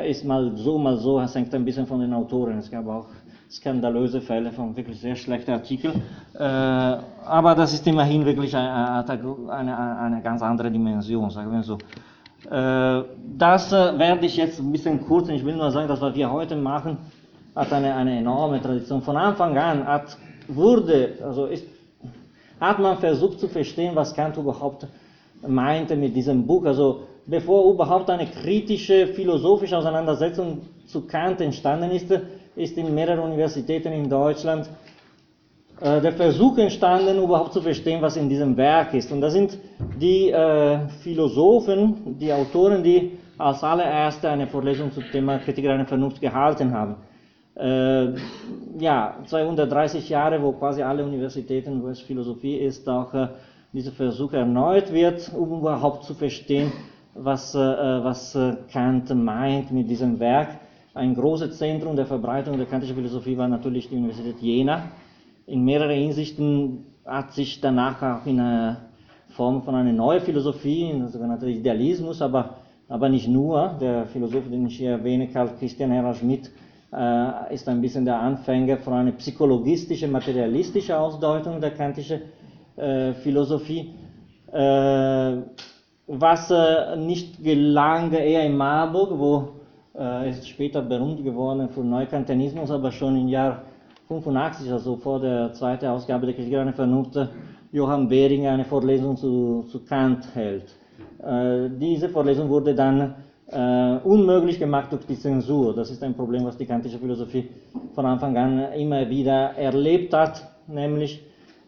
ist 0.07 0.23
mal 0.23 0.55
so, 0.55 0.77
mal 0.77 0.97
so, 0.97 1.19
das 1.19 1.33
hängt 1.33 1.53
ein 1.55 1.65
bisschen 1.65 1.87
von 1.87 1.99
den 1.99 2.13
Autoren. 2.13 2.59
Es 2.59 2.69
gab 2.69 2.87
auch 2.87 3.07
skandalöse 3.53 4.21
Fälle 4.21 4.51
von 4.51 4.75
wirklich 4.75 4.99
sehr 4.99 5.15
schlechten 5.15 5.51
Artikeln. 5.51 6.01
Äh, 6.33 6.43
aber 6.43 7.53
das 7.55 7.73
ist 7.73 7.85
immerhin 7.85 8.25
wirklich 8.25 8.55
eine, 8.55 8.97
eine, 9.47 10.21
ganz 10.21 10.41
andere 10.41 10.71
Dimension, 10.71 11.29
sagen 11.29 11.51
wir 11.51 11.61
so. 11.61 11.77
Äh, 12.49 13.03
das 13.37 13.71
äh, 13.71 13.97
werde 13.97 14.25
ich 14.25 14.37
jetzt 14.37 14.59
ein 14.59 14.71
bisschen 14.71 15.05
kurz, 15.05 15.29
ich 15.29 15.45
will 15.45 15.55
nur 15.55 15.71
sagen, 15.71 15.87
dass 15.87 16.01
was 16.01 16.15
wir 16.15 16.31
heute 16.31 16.55
machen, 16.55 16.97
hat 17.55 17.71
eine, 17.71 17.95
eine 17.95 18.17
enorme 18.17 18.61
Tradition. 18.61 19.01
Von 19.01 19.17
Anfang 19.17 19.57
an 19.57 19.85
hat, 19.85 20.17
wurde, 20.47 21.13
also 21.23 21.45
ist, 21.45 21.65
hat 22.59 22.79
man 22.79 22.97
versucht 22.97 23.39
zu 23.39 23.47
verstehen, 23.47 23.95
was 23.95 24.13
Kant 24.13 24.37
überhaupt 24.37 24.87
meinte 25.47 25.95
mit 25.95 26.15
diesem 26.15 26.45
Buch. 26.45 26.65
Also 26.65 27.03
bevor 27.25 27.71
überhaupt 27.71 28.09
eine 28.09 28.27
kritische 28.27 29.07
philosophische 29.07 29.77
Auseinandersetzung 29.77 30.61
zu 30.85 31.01
Kant 31.01 31.41
entstanden 31.41 31.91
ist, 31.91 32.07
ist 32.55 32.77
in 32.77 32.93
mehreren 32.93 33.19
Universitäten 33.19 33.91
in 33.93 34.09
Deutschland 34.09 34.69
äh, 35.81 36.01
der 36.01 36.13
Versuch 36.13 36.57
entstanden, 36.57 37.21
überhaupt 37.21 37.53
zu 37.53 37.61
verstehen, 37.61 38.01
was 38.01 38.15
in 38.17 38.29
diesem 38.29 38.55
Werk 38.57 38.93
ist. 38.93 39.11
Und 39.11 39.21
das 39.21 39.33
sind 39.33 39.57
die 39.99 40.29
äh, 40.29 40.87
Philosophen, 41.01 42.17
die 42.19 42.31
Autoren, 42.31 42.83
die 42.83 43.17
als 43.37 43.63
allererste 43.63 44.29
eine 44.29 44.47
Vorlesung 44.47 44.91
zum 44.91 45.03
Thema 45.11 45.39
Kritik 45.39 45.65
der 45.65 45.85
Vernunft 45.85 46.21
gehalten 46.21 46.73
haben. 46.73 46.95
Äh, 47.55 48.13
ja, 48.79 49.17
230 49.25 50.09
Jahre, 50.09 50.41
wo 50.41 50.53
quasi 50.53 50.81
alle 50.81 51.05
Universitäten, 51.05 51.83
wo 51.83 51.87
es 51.89 52.01
Philosophie 52.01 52.57
ist, 52.57 52.87
auch 52.89 53.13
äh, 53.13 53.27
dieser 53.71 53.91
Versuch 53.91 54.33
erneut 54.33 54.91
wird, 54.91 55.31
um 55.35 55.59
überhaupt 55.59 56.03
zu 56.03 56.13
verstehen, 56.13 56.71
was, 57.15 57.53
äh, 57.53 57.59
was 57.59 58.35
äh, 58.35 58.55
Kant 58.71 59.13
meint 59.13 59.71
mit 59.71 59.89
diesem 59.89 60.19
Werk. 60.19 60.59
Ein 60.95 61.15
großes 61.15 61.57
Zentrum 61.57 61.95
der 61.95 62.05
Verbreitung 62.05 62.57
der 62.57 62.67
kantischen 62.67 62.95
Philosophie 62.95 63.37
war 63.37 63.47
natürlich 63.47 63.89
die 63.89 63.95
Universität 63.95 64.39
Jena. 64.41 64.91
In 65.45 65.65
mehreren 65.65 65.97
Hinsichten 65.97 66.85
hat 67.05 67.33
sich 67.33 67.59
danach 67.59 68.01
auch 68.01 68.25
in 68.25 68.39
einer 68.39 68.77
Form 69.29 69.63
von 69.63 69.75
einer 69.75 69.91
neuen 69.91 70.21
Philosophie, 70.21 70.89
in 70.89 70.99
der 70.99 71.09
sogenannten 71.09 71.47
Idealismus, 71.49 72.21
aber, 72.21 72.57
aber 72.87 73.09
nicht 73.09 73.27
nur. 73.27 73.75
Der 73.81 74.05
Philosoph, 74.05 74.49
den 74.49 74.67
ich 74.67 74.77
hier 74.77 74.91
erwähne, 74.91 75.27
Karl 75.27 75.49
Christian 75.59 75.91
Herr 75.91 76.13
Schmidt, 76.13 76.49
äh, 76.93 77.53
ist 77.53 77.67
ein 77.67 77.81
bisschen 77.81 78.05
der 78.05 78.19
Anfänger 78.19 78.77
von 78.77 78.93
einer 78.93 79.11
psychologistischen, 79.13 80.11
materialistischen 80.11 80.95
Ausdeutung 80.95 81.59
der 81.59 81.71
kantischen 81.71 82.21
äh, 82.77 83.13
Philosophie. 83.13 83.95
Äh, 84.51 85.37
was 86.07 86.51
äh, 86.51 86.95
nicht 86.95 87.43
gelang, 87.43 88.13
eher 88.13 88.45
in 88.45 88.55
Marburg, 88.55 89.17
wo 89.17 89.49
äh, 89.97 90.29
ist 90.29 90.47
später 90.47 90.81
berühmt 90.81 91.23
geworden 91.23 91.69
für 91.69 91.83
Neukantianismus, 91.83 92.71
aber 92.71 92.91
schon 92.91 93.17
im 93.17 93.27
Jahr 93.27 93.63
85, 94.07 94.71
also 94.71 94.97
vor 94.97 95.19
der 95.19 95.53
zweiten 95.53 95.85
Ausgabe 95.87 96.25
der 96.25 96.35
Kritik 96.35 96.55
einer 96.55 96.73
Vernunft, 96.73 97.17
Johann 97.71 98.07
Behringer 98.07 98.51
eine 98.51 98.65
Vorlesung 98.65 99.17
zu, 99.17 99.65
zu 99.69 99.83
Kant 99.83 100.27
hält. 100.35 100.75
Äh, 101.23 101.69
diese 101.79 102.09
Vorlesung 102.09 102.49
wurde 102.49 102.75
dann 102.75 103.15
äh, 103.47 103.97
unmöglich 104.03 104.59
gemacht 104.59 104.91
durch 104.91 105.05
die 105.05 105.17
Zensur. 105.17 105.73
Das 105.73 105.89
ist 105.89 106.03
ein 106.03 106.13
Problem, 106.13 106.45
was 106.45 106.57
die 106.57 106.65
kantische 106.65 106.99
Philosophie 106.99 107.49
von 107.93 108.05
Anfang 108.05 108.37
an 108.37 108.73
immer 108.73 109.09
wieder 109.09 109.55
erlebt 109.55 110.13
hat, 110.13 110.43
nämlich 110.67 111.23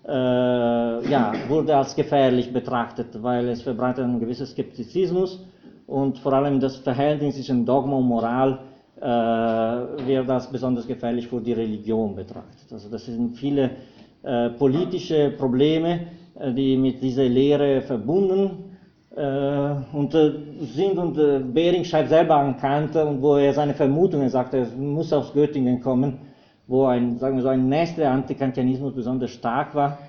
äh, 0.07 1.09
ja, 1.09 1.33
wurde 1.47 1.75
als 1.75 1.95
gefährlich 1.95 2.53
betrachtet, 2.53 3.21
weil 3.23 3.49
es 3.49 3.61
verbreitet 3.61 4.03
einen 4.03 4.19
gewissen 4.19 4.45
Skeptizismus 4.45 5.43
und 5.87 6.19
vor 6.19 6.33
allem 6.33 6.59
das 6.59 6.75
Verhältnis 6.77 7.35
zwischen 7.35 7.65
Dogma 7.65 7.97
und 7.97 8.07
Moral 8.07 8.59
äh, 9.01 9.05
wird 9.05 10.29
als 10.29 10.47
besonders 10.47 10.87
gefährlich 10.87 11.27
für 11.27 11.41
die 11.41 11.53
Religion 11.53 12.15
betrachtet. 12.15 12.71
Also 12.71 12.89
das 12.89 13.05
sind 13.05 13.35
viele 13.37 13.71
äh, 14.23 14.49
politische 14.51 15.31
Probleme, 15.31 16.07
äh, 16.39 16.53
die 16.53 16.77
mit 16.77 17.01
dieser 17.01 17.25
Lehre 17.25 17.81
verbunden 17.81 18.77
äh, 19.15 19.75
und, 19.93 20.15
äh, 20.15 20.31
sind. 20.61 20.97
Und 20.97 21.53
Behring 21.53 21.83
schreibt 21.83 22.09
selber 22.09 22.37
an 22.37 22.57
Kant, 22.57 22.95
und 22.95 23.21
wo 23.21 23.35
er 23.35 23.53
seine 23.53 23.73
Vermutungen 23.73 24.29
sagt, 24.29 24.53
es 24.53 24.75
muss 24.75 25.11
aus 25.13 25.33
Göttingen 25.33 25.81
kommen, 25.81 26.17
wo 26.67 26.85
ein, 26.85 27.17
sagen 27.19 27.35
wir 27.35 27.43
so, 27.43 27.49
ein 27.49 27.67
nächster 27.67 28.09
Antikantianismus 28.09 28.95
besonders 28.95 29.31
stark 29.31 29.75
war. 29.75 29.99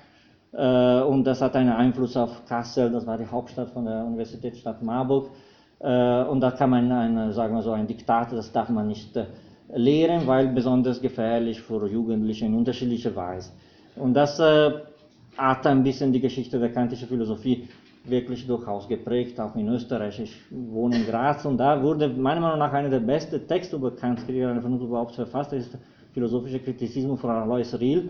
und 1.05 1.23
das 1.25 1.41
hat 1.41 1.55
einen 1.55 1.69
Einfluss 1.69 2.17
auf 2.17 2.45
Kassel, 2.47 2.89
das 2.89 3.05
war 3.05 3.17
die 3.17 3.27
Hauptstadt 3.27 3.69
von 3.69 3.85
der 3.85 4.03
Universitätsstadt 4.03 4.81
Marburg. 4.81 5.29
Äh, 5.79 6.23
und 6.23 6.41
da 6.41 6.51
kann 6.51 6.69
man, 6.69 6.91
ein, 6.91 7.31
sagen 7.33 7.53
wir 7.53 7.61
so, 7.61 7.71
ein 7.71 7.87
Diktat, 7.87 8.31
das 8.31 8.51
darf 8.51 8.69
man 8.69 8.87
nicht 8.87 9.15
äh, 9.15 9.25
lehren, 9.75 10.25
weil 10.25 10.47
besonders 10.47 11.01
gefährlich 11.01 11.61
für 11.61 11.87
Jugendliche 11.87 12.45
in 12.45 12.55
unterschiedlicher 12.55 13.15
Weise. 13.15 13.51
Und 13.95 14.13
das 14.13 14.39
äh, 14.39 14.71
hat 15.37 15.67
ein 15.67 15.83
bisschen 15.83 16.11
die 16.11 16.21
Geschichte 16.21 16.59
der 16.59 16.71
kantischen 16.71 17.07
Philosophie 17.07 17.67
wirklich 18.05 18.47
durchaus 18.47 18.87
geprägt, 18.87 19.39
auch 19.39 19.55
in 19.55 19.67
Österreich. 19.67 20.19
Ich 20.19 20.35
wohne 20.49 20.95
in 20.97 21.05
Graz 21.05 21.45
und 21.45 21.57
da 21.57 21.81
wurde 21.81 22.07
meiner 22.07 22.41
Meinung 22.41 22.59
nach 22.59 22.71
einer 22.73 22.89
der 22.89 22.99
besten 22.99 23.45
Texte 23.47 23.75
über 23.75 23.91
Kant 23.91 24.21
von 24.21 24.81
überhaupt 24.81 25.15
verfasst. 25.15 25.51
Das 25.51 25.59
ist 25.59 25.73
der 25.73 25.81
philosophische 26.13 26.59
Kritizismus 26.59 27.19
von 27.19 27.29
Alois 27.29 27.77
Riel, 27.79 28.09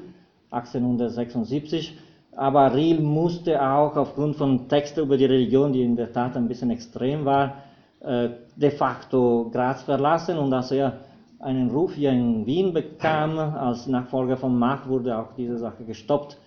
1876. 0.51 1.97
Aber 2.38 2.71
Riel 2.75 3.01
musste 3.01 3.59
auch 3.59 3.95
aufgrund 3.95 4.35
von 4.35 4.69
Texten 4.69 5.01
über 5.01 5.17
die 5.17 5.25
Religion, 5.25 5.73
die 5.73 5.81
in 5.81 5.95
der 5.95 6.13
Tat 6.13 6.38
ein 6.38 6.47
bisschen 6.47 6.69
extrem 6.69 7.25
war, 7.25 7.63
äh, 7.99 8.29
de 8.55 8.69
facto 8.69 9.49
Graz 9.51 9.81
verlassen 9.81 10.38
und 10.38 10.53
als 10.53 10.69
er 10.69 10.99
einen 11.39 11.71
Ruf 11.71 11.95
hier 11.95 12.11
in 12.11 12.45
Wien 12.45 12.73
bekam, 12.73 13.39
als 13.39 13.88
Nachfolger 13.88 14.38
von 14.38 14.55
Mach, 14.55 14.88
wurde 14.88 15.17
auch 15.17 15.33
diese 15.35 15.57
Sache 15.57 15.83
gestoppt 15.83 16.38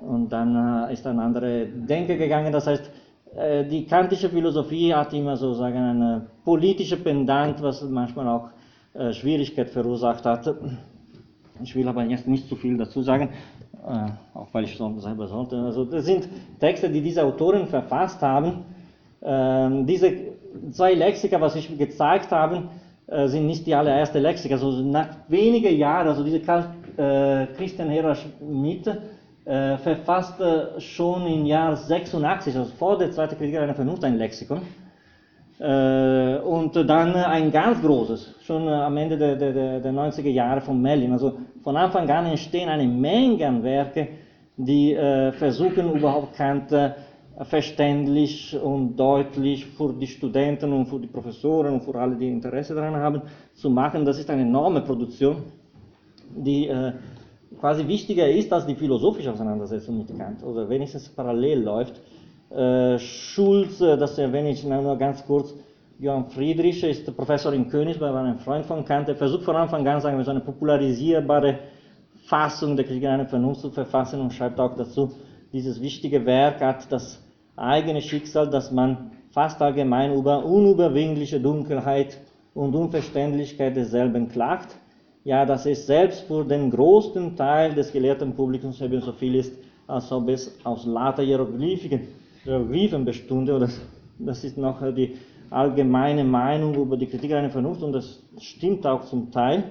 und 0.00 0.28
dann 0.28 0.54
äh, 0.88 0.92
ist 0.92 1.04
ein 1.08 1.18
andere 1.18 1.66
Denke 1.66 2.16
gegangen. 2.16 2.52
Das 2.52 2.68
heißt, 2.68 2.88
äh, 3.34 3.64
die 3.64 3.84
kantische 3.86 4.28
Philosophie 4.28 4.94
hat 4.94 5.12
immer 5.12 5.36
sozusagen 5.36 5.76
eine 5.76 6.26
politische 6.44 6.98
Pendant, 6.98 7.60
was 7.62 7.82
manchmal 7.82 8.28
auch 8.28 8.48
Schwierigkeit 9.12 9.70
verursacht 9.70 10.26
hat. 10.26 10.54
Ich 11.62 11.74
will 11.74 11.88
aber 11.88 12.04
jetzt 12.04 12.28
nicht 12.28 12.46
zu 12.46 12.56
viel 12.56 12.76
dazu 12.76 13.00
sagen, 13.00 13.30
auch 14.34 14.48
weil 14.52 14.64
ich 14.64 14.76
selber 14.76 15.26
sollte. 15.26 15.56
Also 15.56 15.84
das 15.84 16.04
sind 16.04 16.28
Texte, 16.60 16.88
die 16.88 17.00
diese 17.00 17.24
Autoren 17.24 17.66
verfasst 17.66 18.22
haben. 18.22 18.64
Ähm, 19.22 19.86
diese 19.86 20.12
zwei 20.70 20.94
Lexika, 20.94 21.40
was 21.40 21.56
ich 21.56 21.76
gezeigt 21.76 22.30
habe, 22.30 22.64
sind 23.26 23.46
nicht 23.46 23.66
die 23.66 23.74
allererste 23.74 24.20
Lexika. 24.20 24.54
Also 24.54 24.70
nach 24.82 25.08
wenigen 25.28 25.76
Jahren, 25.76 26.08
also 26.08 26.24
diese 26.24 26.40
Christian 26.40 27.90
Hera 27.90 28.14
Schmidt, 28.14 28.88
äh, 29.44 29.76
verfasste 29.78 30.74
schon 30.78 31.26
im 31.26 31.46
Jahr 31.46 31.74
86, 31.74 32.56
also 32.56 32.70
vor 32.78 32.96
der 32.98 33.10
Zweiten 33.10 33.36
Krieg 33.36 33.56
eine 33.58 33.74
Vernunft, 33.74 34.04
ein 34.04 34.16
Lexikon. 34.16 34.62
Äh, 35.62 36.40
und 36.40 36.74
dann 36.74 37.14
ein 37.14 37.52
ganz 37.52 37.80
großes, 37.80 38.34
schon 38.42 38.68
am 38.68 38.96
Ende 38.96 39.16
der, 39.16 39.36
der, 39.36 39.78
der 39.78 39.92
90er 39.92 40.28
Jahre 40.28 40.60
von 40.60 40.82
Mellin. 40.82 41.12
Also 41.12 41.34
von 41.62 41.76
Anfang 41.76 42.10
an 42.10 42.26
entstehen 42.26 42.68
eine 42.68 42.88
Menge 42.88 43.46
an 43.46 43.62
Werke, 43.62 44.08
die 44.56 44.92
äh, 44.92 45.30
versuchen 45.30 45.92
überhaupt 45.92 46.34
Kant 46.34 46.74
verständlich 47.44 48.58
und 48.60 48.96
deutlich 48.96 49.66
für 49.66 49.92
die 49.92 50.06
Studenten 50.06 50.72
und 50.72 50.86
für 50.86 50.98
die 50.98 51.06
Professoren 51.06 51.74
und 51.74 51.82
für 51.82 51.94
alle, 51.94 52.16
die 52.16 52.28
Interesse 52.28 52.74
daran 52.74 52.96
haben, 52.96 53.22
zu 53.54 53.70
machen. 53.70 54.04
Das 54.04 54.18
ist 54.18 54.28
eine 54.30 54.42
enorme 54.42 54.82
Produktion, 54.82 55.36
die 56.36 56.66
äh, 56.66 56.92
quasi 57.60 57.86
wichtiger 57.86 58.28
ist 58.28 58.52
als 58.52 58.66
die 58.66 58.74
philosophische 58.74 59.32
Auseinandersetzung 59.32 59.98
mit 59.98 60.18
Kant, 60.18 60.42
oder 60.42 60.68
wenigstens 60.68 61.08
parallel 61.08 61.62
läuft. 61.62 62.00
Äh, 62.54 62.98
Schulz, 62.98 63.80
äh, 63.80 63.96
das 63.96 64.18
erwähne 64.18 64.50
ich 64.50 64.62
nur 64.62 64.98
ganz 64.98 65.24
kurz, 65.24 65.54
Johann 65.98 66.26
Friedrich 66.26 66.84
ist 66.84 67.16
Professor 67.16 67.52
in 67.54 67.68
Königsberg, 67.68 68.12
war 68.12 68.24
ein 68.24 68.38
Freund 68.40 68.66
von 68.66 68.84
Kant, 68.84 69.08
er 69.08 69.16
versucht 69.16 69.44
von 69.44 69.56
Anfang 69.56 69.86
an, 69.86 70.00
sagen 70.00 70.18
wir 70.18 70.24
so, 70.24 70.32
eine 70.32 70.40
popularisierbare 70.40 71.60
Fassung 72.26 72.76
der 72.76 72.84
Kritik 72.84 73.06
einer 73.06 73.24
Vernunft 73.24 73.62
zu 73.62 73.70
verfassen 73.70 74.20
und 74.20 74.34
schreibt 74.34 74.60
auch 74.60 74.76
dazu, 74.76 75.12
dieses 75.52 75.80
wichtige 75.80 76.26
Werk 76.26 76.60
hat 76.60 76.92
das 76.92 77.22
eigene 77.56 78.02
Schicksal, 78.02 78.50
dass 78.50 78.70
man 78.70 79.12
fast 79.30 79.62
allgemein 79.62 80.12
über 80.12 80.44
unüberwindliche 80.44 81.40
Dunkelheit 81.40 82.18
und 82.52 82.74
Unverständlichkeit 82.74 83.76
desselben 83.76 84.28
klagt. 84.28 84.76
Ja, 85.24 85.46
dass 85.46 85.66
es 85.66 85.86
selbst 85.86 86.22
für 86.22 86.44
den 86.44 86.70
größten 86.70 87.36
Teil 87.36 87.74
des 87.74 87.92
gelehrten 87.92 88.34
Publikums 88.34 88.80
eben 88.80 89.00
so 89.00 89.12
viel 89.12 89.36
ist, 89.36 89.56
als 89.86 90.10
ob 90.10 90.28
es 90.28 90.58
aus 90.64 90.84
lauter 90.84 91.22
Hieroglyphen, 91.22 92.08
Hieroglyphen 92.44 93.04
bestünde. 93.04 93.54
Oder 93.54 93.68
das 94.18 94.44
ist 94.44 94.58
noch 94.58 94.80
die 94.94 95.16
allgemeine 95.50 96.24
Meinung 96.24 96.74
über 96.74 96.96
die 96.96 97.06
Kritik 97.06 97.32
einer 97.32 97.50
Vernunft 97.50 97.82
und 97.82 97.92
das 97.92 98.22
stimmt 98.38 98.86
auch 98.86 99.04
zum 99.04 99.30
Teil. 99.30 99.64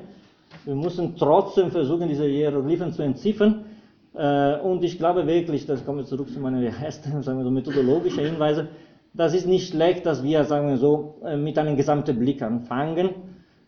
Wir 0.66 0.76
müssen 0.76 1.16
trotzdem 1.18 1.72
versuchen, 1.72 2.08
diese 2.08 2.26
Hieroglyphen 2.26 2.92
zu 2.92 3.02
entziffern. 3.02 3.66
Äh, 4.14 4.60
und 4.60 4.84
ich 4.84 4.98
glaube 4.98 5.26
wirklich, 5.26 5.66
das 5.66 5.86
kommen 5.86 6.00
wir 6.00 6.06
zurück 6.06 6.30
zu 6.30 6.40
meiner 6.40 6.62
ersten, 6.62 7.22
sagen 7.24 7.40
wir 7.40 7.46
so, 7.46 7.52
methodologischen 7.52 8.26
Hinweise, 8.26 8.68
das 9.14 9.34
ist 9.34 9.48
nicht 9.48 9.70
schlecht, 9.70 10.06
dass 10.06 10.24
wir, 10.24 10.44
sagen 10.44 10.68
wir 10.68 10.78
so, 10.78 11.16
äh, 11.26 11.38
mit 11.38 11.58
einem 11.58 11.76
gesamten 11.78 12.18
Blick 12.20 12.42
anfangen 12.42 13.10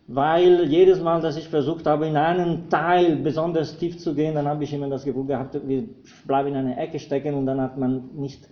weil 0.08 0.66
jedes 0.66 1.02
Mal, 1.02 1.22
dass 1.22 1.38
ich 1.38 1.48
versucht 1.48 1.88
habe, 1.88 2.08
in 2.08 2.18
einen 2.18 2.70
Teil 2.70 3.16
besonders 3.18 3.78
tief 3.78 3.98
zu 4.00 4.14
gehen, 4.14 4.36
dann 4.36 4.48
habe 4.48 4.64
ich 4.64 4.74
immer 4.74 4.90
das 4.90 5.06
Gefühl 5.06 5.26
gehabt, 5.26 5.58
wir 5.66 5.84
bleiben 6.28 6.50
in 6.50 6.56
einer 6.56 6.78
Ecke 6.78 7.00
stecken 7.00 7.36
und 7.36 7.46
dann 7.46 7.62
hat 7.62 7.78
man 7.78 8.10
nicht 8.16 8.48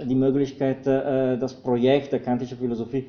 die 0.00 0.14
Möglichkeit, 0.14 0.86
äh, 0.86 1.38
das 1.38 1.54
Projekt 1.54 2.12
der 2.12 2.20
kantischen 2.20 2.58
Philosophie 2.58 3.06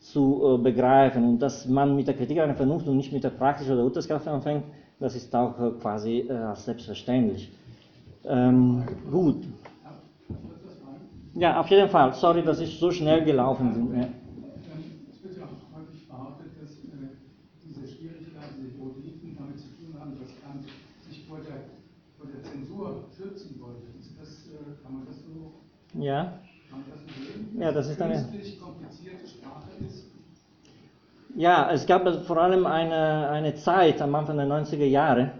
zu 0.00 0.42
äh, 0.42 0.58
begreifen. 0.58 1.24
Und 1.24 1.38
dass 1.40 1.66
man 1.66 1.94
mit 1.94 2.06
der 2.06 2.14
Kritik 2.14 2.38
einer 2.40 2.54
Vernunft 2.54 2.88
und 2.88 2.96
nicht 2.96 3.12
mit 3.12 3.24
der 3.24 3.30
praktischen 3.30 3.74
oder 3.74 3.84
Urteilskraft 3.84 4.26
anfängt, 4.28 4.64
das 4.98 5.14
ist 5.14 5.34
auch 5.34 5.58
äh, 5.58 5.70
quasi 5.80 6.28
selbstverständlich. 6.54 7.50
Ähm, 8.24 8.84
gut. 9.10 9.44
Ja, 11.34 11.58
auf 11.60 11.68
jeden 11.68 11.88
Fall. 11.88 12.12
Sorry, 12.14 12.42
dass 12.42 12.60
ich 12.60 12.78
so 12.78 12.90
schnell 12.90 13.24
gelaufen 13.24 13.90
bin. 13.90 14.21
Ja. 26.02 26.32
Ja. 27.58 27.70
Das 27.70 27.88
ist 27.88 28.02
eine. 28.02 28.26
Ja, 31.34 31.70
es 31.72 31.86
gab 31.86 32.06
vor 32.26 32.36
allem 32.36 32.66
eine, 32.66 33.28
eine 33.30 33.54
Zeit 33.54 34.02
am 34.02 34.14
Anfang 34.14 34.36
der 34.36 34.46
90er 34.46 34.84
Jahre, 34.84 35.30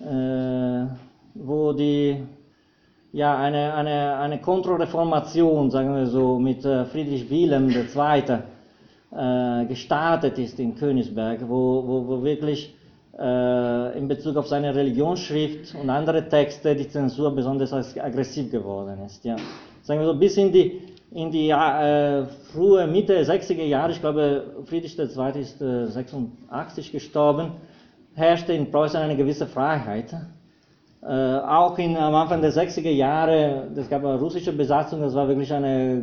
äh, 0.00 0.86
wo 1.34 1.72
die, 1.72 2.16
ja, 3.12 3.38
eine, 3.38 3.74
eine, 3.74 4.16
eine 4.16 4.40
Kontrareformation, 4.40 5.70
sagen 5.70 5.94
wir 5.94 6.06
so, 6.06 6.40
mit 6.40 6.64
äh, 6.64 6.84
Friedrich 6.86 7.30
Wilhelm 7.30 7.70
II. 7.70 8.38
Äh, 9.16 9.66
gestartet 9.66 10.38
ist 10.38 10.58
in 10.58 10.74
Königsberg, 10.74 11.42
wo, 11.48 11.86
wo, 11.86 12.08
wo 12.08 12.22
wirklich 12.24 12.74
äh, 13.16 13.96
in 13.96 14.08
Bezug 14.08 14.36
auf 14.36 14.48
seine 14.48 14.74
Religionsschrift 14.74 15.76
und 15.80 15.90
andere 15.90 16.28
Texte 16.28 16.74
die 16.74 16.88
Zensur 16.88 17.32
besonders 17.32 17.72
aggressiv 17.72 18.50
geworden 18.50 18.98
ist. 19.06 19.24
Ja 19.24 19.36
sagen 19.84 20.00
wir 20.00 20.06
so, 20.06 20.18
bis 20.18 20.36
in 20.36 20.50
die, 20.50 20.80
in 21.12 21.30
die 21.30 21.50
äh, 21.50 22.24
frühe 22.52 22.86
Mitte 22.86 23.14
der 23.14 23.26
60er 23.26 23.62
Jahre, 23.62 23.92
ich 23.92 24.00
glaube, 24.00 24.64
Friedrich 24.64 24.98
II. 24.98 25.40
ist 25.40 25.60
äh, 25.62 25.86
86 25.86 26.90
gestorben, 26.90 27.52
herrschte 28.14 28.52
in 28.52 28.70
Preußen 28.70 28.98
eine 28.98 29.16
gewisse 29.16 29.46
Freiheit. 29.46 30.14
Äh, 31.02 31.06
auch 31.06 31.78
in, 31.78 31.96
am 31.96 32.14
Anfang 32.14 32.40
der 32.40 32.52
60er 32.52 32.90
Jahre, 32.90 33.68
es 33.76 33.88
gab 33.90 34.04
eine 34.04 34.18
russische 34.18 34.52
Besatzung, 34.52 35.02
das 35.02 35.14
war 35.14 35.28
wirklich 35.28 35.52
eine 35.52 36.02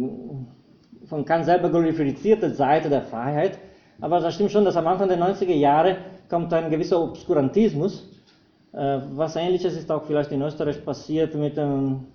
von 1.07 1.25
Kant 1.25 1.45
selber 1.45 1.69
glorifizierte 1.69 2.51
Seite 2.51 2.87
der 2.87 3.01
Freiheit. 3.01 3.57
Aber 3.99 4.19
das 4.19 4.35
stimmt 4.35 4.51
schon, 4.51 4.63
dass 4.63 4.77
am 4.77 4.87
Anfang 4.87 5.09
der 5.09 5.19
90er 5.19 5.53
Jahre 5.53 5.97
kommt 6.29 6.53
ein 6.53 6.69
gewisser 6.69 7.01
Obskurantismus. 7.01 8.07
Äh, 8.73 8.99
was 9.13 9.35
ähnliches 9.35 9.75
ist 9.75 9.91
auch 9.91 10.03
vielleicht 10.03 10.31
in 10.31 10.41
Österreich 10.41 10.85
passiert 10.85 11.35
mit 11.35 11.57
dem 11.57 12.05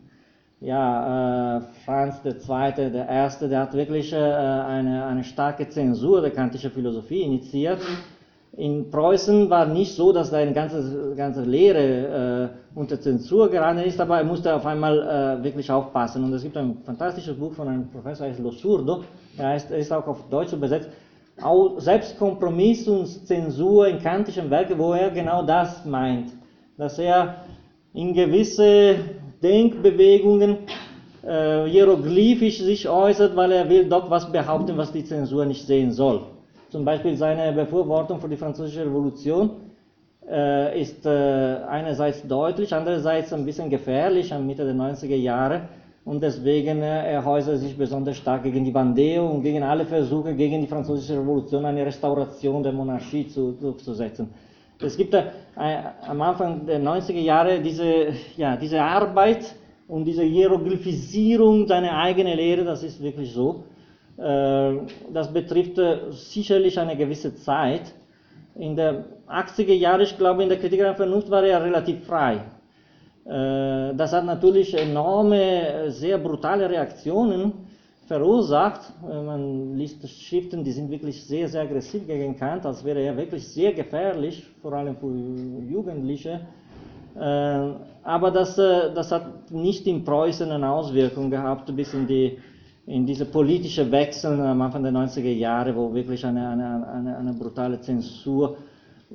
ja, 0.67 1.59
äh, 1.59 1.61
Franz 1.85 2.21
II., 2.25 2.91
der 2.91 3.09
Erste, 3.09 3.49
der 3.49 3.61
hat 3.61 3.75
wirklich 3.75 4.13
äh, 4.13 4.17
eine, 4.17 5.07
eine 5.07 5.23
starke 5.23 5.69
Zensur 5.69 6.21
der 6.21 6.33
kantischen 6.33 6.73
Philosophie 6.73 7.23
initiiert. 7.23 7.79
In 8.57 8.91
Preußen 8.91 9.49
war 9.49 9.67
nicht 9.67 9.95
so, 9.95 10.13
dass 10.13 10.33
da 10.33 10.39
eine 10.39 10.53
ganze, 10.53 11.15
ganze 11.15 11.43
Lehre 11.43 12.51
äh, 12.75 12.79
unter 12.79 13.01
Zensur 13.01 13.49
geraten 13.49 13.79
ist, 13.79 14.01
aber 14.01 14.19
er 14.19 14.25
musste 14.25 14.53
auf 14.53 14.67
einmal 14.67 15.39
äh, 15.39 15.45
wirklich 15.45 15.71
aufpassen. 15.71 16.25
Und 16.25 16.33
es 16.33 16.43
gibt 16.43 16.57
ein 16.57 16.79
fantastisches 16.85 17.37
Buch 17.37 17.53
von 17.53 17.69
einem 17.69 17.89
Professor, 17.89 18.27
der 18.27 18.35
heißt 18.35 18.43
Lo 18.43 18.51
Surdo, 18.51 19.05
der 19.39 19.47
heißt, 19.51 19.71
ist 19.71 19.93
auch 19.93 20.09
auf 20.09 20.29
Deutsch 20.31 20.53
übersetzt, 20.53 20.89
auch 21.41 21.79
Selbstkompromiss 21.79 22.89
und 22.89 23.07
Zensur 23.07 23.87
in 23.87 24.01
kantischen 24.01 24.51
Werken, 24.51 24.77
wo 24.81 24.95
er 24.95 25.11
genau 25.11 25.47
das 25.47 25.85
meint, 25.85 26.33
dass 26.77 26.99
er 26.99 27.37
in 27.95 28.13
gewisse 28.15 28.97
Denkbewegungen 29.43 30.59
äh, 31.23 31.65
hieroglyphisch 31.67 32.61
sich 32.61 32.89
äußert, 32.89 33.37
weil 33.37 33.53
er 33.53 33.69
will 33.69 33.89
dort 33.89 34.11
was 34.11 34.31
behaupten, 34.31 34.77
was 34.77 34.93
die 34.93 35.05
Zensur 35.05 35.45
nicht 35.45 35.67
sehen 35.67 35.93
soll. 35.93 36.23
Zum 36.71 36.85
Beispiel 36.85 37.17
seine 37.17 37.53
Befürwortung 37.53 38.21
für 38.21 38.29
die 38.29 38.37
französische 38.37 38.85
Revolution 38.85 39.51
äh, 40.29 40.81
ist 40.81 41.07
äh, 41.07 41.09
einerseits 41.69 42.27
deutlich, 42.27 42.75
andererseits 42.75 43.33
ein 43.33 43.45
bisschen 43.45 43.71
gefährlich 43.71 44.33
am 44.33 44.47
Mitte 44.47 44.65
der 44.65 44.75
90er 44.75 45.17
Jahre 45.17 45.63
und 46.05 46.23
deswegen 46.23 46.83
äh, 46.83 47.13
er 47.13 47.27
äußert 47.27 47.59
sich 47.59 47.77
besonders 47.77 48.17
stark 48.17 48.43
gegen 48.45 48.65
die 48.65 48.71
Bandeo 48.71 49.29
und 49.29 49.43
gegen 49.43 49.63
alle 49.63 49.85
Versuche, 49.85 50.35
gegen 50.35 50.61
die 50.61 50.67
französische 50.67 51.19
Revolution 51.19 51.65
eine 51.65 51.85
Restauration 51.87 52.63
der 52.63 52.73
Monarchie 52.73 53.29
zu, 53.29 53.53
durchzusetzen. 53.53 54.29
Es 54.81 54.97
gibt 54.97 55.15
äh, 55.15 55.25
am 55.57 56.21
Anfang 56.21 56.67
der 56.67 56.81
90er 56.81 57.21
Jahre 57.21 57.61
diese, 57.61 58.09
ja, 58.37 58.57
diese 58.57 58.81
Arbeit 58.83 59.55
Und 59.89 60.05
diese 60.05 60.25
Hieroglyphisierung 60.25 61.67
seiner 61.69 61.97
eigenen 61.97 62.37
Lehre, 62.37 62.65
das 62.65 62.83
ist 62.83 63.01
wirklich 63.01 63.33
so. 63.33 63.65
Äh, 64.19 64.79
das 65.13 65.33
betrifft 65.33 65.79
äh, 65.79 66.11
sicherlich 66.11 66.79
eine 66.79 66.97
gewisse 66.97 67.35
Zeit. 67.37 67.95
In 68.57 68.75
der 68.75 69.05
80er 69.29 69.75
Jahre, 69.75 70.03
ich 70.03 70.17
glaube, 70.17 70.43
in 70.43 70.49
der 70.49 70.59
Kritik 70.59 70.81
der 70.81 70.95
Vernunft 70.95 71.31
war 71.31 71.45
er 71.45 71.63
relativ 71.63 72.05
frei. 72.05 72.41
Äh, 73.27 73.95
das 73.95 74.13
hat 74.13 74.25
natürlich 74.25 74.75
enorme, 74.75 75.91
sehr 75.91 76.19
brutale 76.19 76.69
Reaktionen 76.69 77.66
verursacht. 78.07 78.81
Man 79.03 79.77
liest 79.77 80.09
Schriften, 80.09 80.65
die 80.65 80.73
sind 80.73 80.91
wirklich 80.91 81.23
sehr, 81.25 81.49
sehr 81.49 81.63
aggressiv 81.63 82.07
gegen 82.07 82.37
Kant, 82.37 82.65
als 82.65 82.85
wäre 82.85 83.01
er 83.01 83.17
wirklich 83.17 83.47
sehr 83.47 83.73
gefährlich, 83.73 84.47
vor 84.63 84.73
allem 84.73 84.97
für 84.97 85.13
Jugendliche. 85.69 86.41
Aber 87.15 88.31
das, 88.31 88.57
das 88.57 89.11
hat 89.11 89.51
nicht 89.51 89.87
in 89.87 90.05
Preußen 90.05 90.51
eine 90.51 90.71
Auswirkung 90.71 91.31
gehabt 91.31 91.75
bis 91.75 91.95
in 91.95 92.07
die 92.07 92.39
in 92.87 93.05
diese 93.05 93.27
politische 93.27 93.91
Wechsel 93.91 94.41
am 94.41 94.63
Anfang 94.63 94.83
der 94.85 94.93
90er 94.93 95.33
Jahre, 95.33 95.75
wo 95.75 95.93
wirklich 95.93 96.25
eine, 96.25 96.49
eine, 96.49 96.87
eine, 96.89 97.17
eine 97.17 97.33
brutale 97.33 97.81
Zensur, 97.81 98.57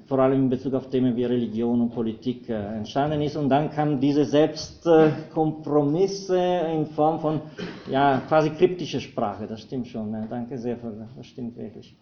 vor 0.07 0.19
allem 0.19 0.43
in 0.43 0.49
Bezug 0.49 0.73
auf 0.73 0.89
Themen 0.89 1.13
wie 1.15 1.23
Religion 1.25 1.81
und 1.81 1.93
Politik, 1.93 2.49
äh, 2.49 2.77
entstanden 2.77 3.21
ist. 3.21 3.35
Und 3.35 3.49
dann 3.49 3.69
kamen 3.69 3.99
diese 3.99 4.23
Selbstkompromisse 4.25 6.37
in 6.37 6.87
Form 6.87 7.19
von 7.19 7.41
ja, 7.89 8.21
quasi 8.27 8.49
kryptischer 8.51 9.01
Sprache. 9.01 9.47
Das 9.47 9.61
stimmt 9.61 9.87
schon. 9.87 10.11
Ne? 10.11 10.27
Danke 10.29 10.57
sehr 10.57 10.77
für 10.77 10.91
das. 10.91 11.09
Stimmt 11.25 11.57
wirklich. 11.57 11.95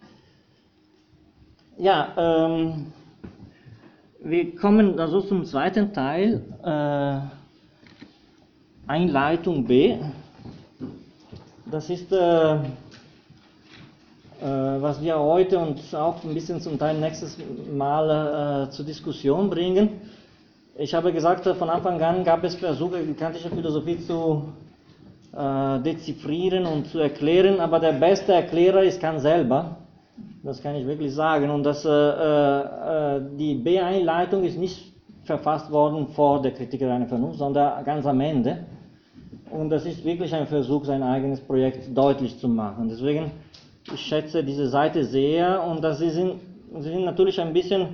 Ja, 1.78 2.46
ähm, 2.46 2.92
wir 4.22 4.54
kommen 4.54 5.00
also 5.00 5.22
zum 5.22 5.44
zweiten 5.44 5.92
Teil. 5.92 6.44
Äh, 6.62 7.20
Einleitung 8.86 9.64
B. 9.64 9.96
Das 11.70 11.90
ist, 11.90 12.12
äh, 12.12 12.54
äh, 12.54 12.58
was 14.40 15.02
wir 15.02 15.18
heute 15.18 15.58
und 15.58 15.78
auch 15.94 16.24
ein 16.24 16.34
bisschen 16.34 16.60
zum 16.60 16.78
Teil 16.78 16.98
nächstes 16.98 17.36
Mal 17.72 18.66
äh, 18.66 18.70
zur 18.70 18.84
Diskussion 18.84 19.50
bringen. 19.50 20.00
Ich 20.78 20.94
habe 20.94 21.12
gesagt, 21.12 21.46
von 21.46 21.68
Anfang 21.68 22.00
an 22.00 22.24
gab 22.24 22.42
es 22.44 22.54
Versuche, 22.54 23.02
die 23.02 23.14
kantische 23.14 23.50
Philosophie 23.50 23.98
zu 24.00 24.44
äh, 25.36 25.78
deziffrieren 25.80 26.66
und 26.66 26.86
zu 26.88 26.98
erklären, 26.98 27.60
aber 27.60 27.78
der 27.80 27.92
beste 27.92 28.32
Erklärer 28.32 28.82
ist 28.82 29.00
Kant 29.00 29.20
selber. 29.20 29.76
Das 30.42 30.62
kann 30.62 30.74
ich 30.74 30.86
wirklich 30.86 31.14
sagen. 31.14 31.50
Und 31.50 31.64
das, 31.64 31.84
äh, 31.84 31.88
äh, 31.90 33.20
die 33.38 33.54
B-Einleitung 33.54 34.44
ist 34.44 34.58
nicht 34.58 34.92
verfasst 35.24 35.70
worden 35.70 36.08
vor 36.08 36.40
der 36.42 36.52
Kritik 36.52 36.80
der 36.80 37.06
Vernunft, 37.06 37.38
sondern 37.38 37.84
ganz 37.84 38.06
am 38.06 38.20
Ende. 38.20 38.64
Und 39.50 39.70
das 39.70 39.84
ist 39.84 40.04
wirklich 40.04 40.34
ein 40.34 40.46
Versuch, 40.46 40.84
sein 40.84 41.02
eigenes 41.02 41.40
Projekt 41.40 41.96
deutlich 41.96 42.38
zu 42.38 42.48
machen. 42.48 42.88
Deswegen, 42.88 43.30
ich 43.92 44.00
schätze 44.00 44.42
diese 44.44 44.68
Seite 44.68 45.04
sehr 45.04 45.62
und 45.64 45.82
das 45.82 45.98
sie 45.98 46.10
sind, 46.10 46.34
sie 46.78 46.90
sind 46.90 47.04
natürlich 47.04 47.40
ein 47.40 47.52
bisschen, 47.52 47.88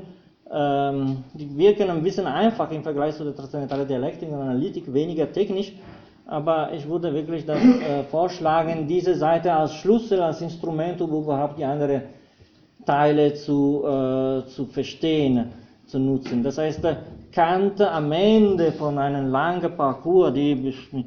ähm, 0.50 1.24
die 1.34 1.56
wirken 1.56 1.90
ein 1.90 2.02
bisschen 2.02 2.26
einfach 2.26 2.70
im 2.70 2.82
Vergleich 2.82 3.14
zu 3.16 3.24
der 3.24 3.34
transzendentalen 3.34 3.88
Dialektik 3.88 4.28
und 4.28 4.40
Analytik, 4.40 4.92
weniger 4.92 5.30
technisch, 5.32 5.72
aber 6.26 6.72
ich 6.72 6.88
würde 6.88 7.12
wirklich 7.14 7.46
das, 7.46 7.58
äh, 7.58 8.02
vorschlagen, 8.04 8.86
diese 8.86 9.14
Seite 9.14 9.52
als 9.52 9.74
Schlüssel, 9.74 10.20
als 10.20 10.40
Instrument, 10.40 11.00
um 11.00 11.22
überhaupt 11.22 11.58
die 11.58 11.64
anderen 11.64 12.02
Teile 12.84 13.34
zu, 13.34 13.82
äh, 13.84 14.46
zu 14.48 14.66
verstehen, 14.66 15.50
zu 15.86 15.98
nutzen. 15.98 16.42
Das 16.42 16.58
heißt, 16.58 16.80
Kant 17.32 17.80
am 17.80 18.12
Ende 18.12 18.72
von 18.72 18.98
einem 18.98 19.30
langen 19.30 19.76
Parcours, 19.76 20.32
die 20.32 20.54
mit 20.54 21.06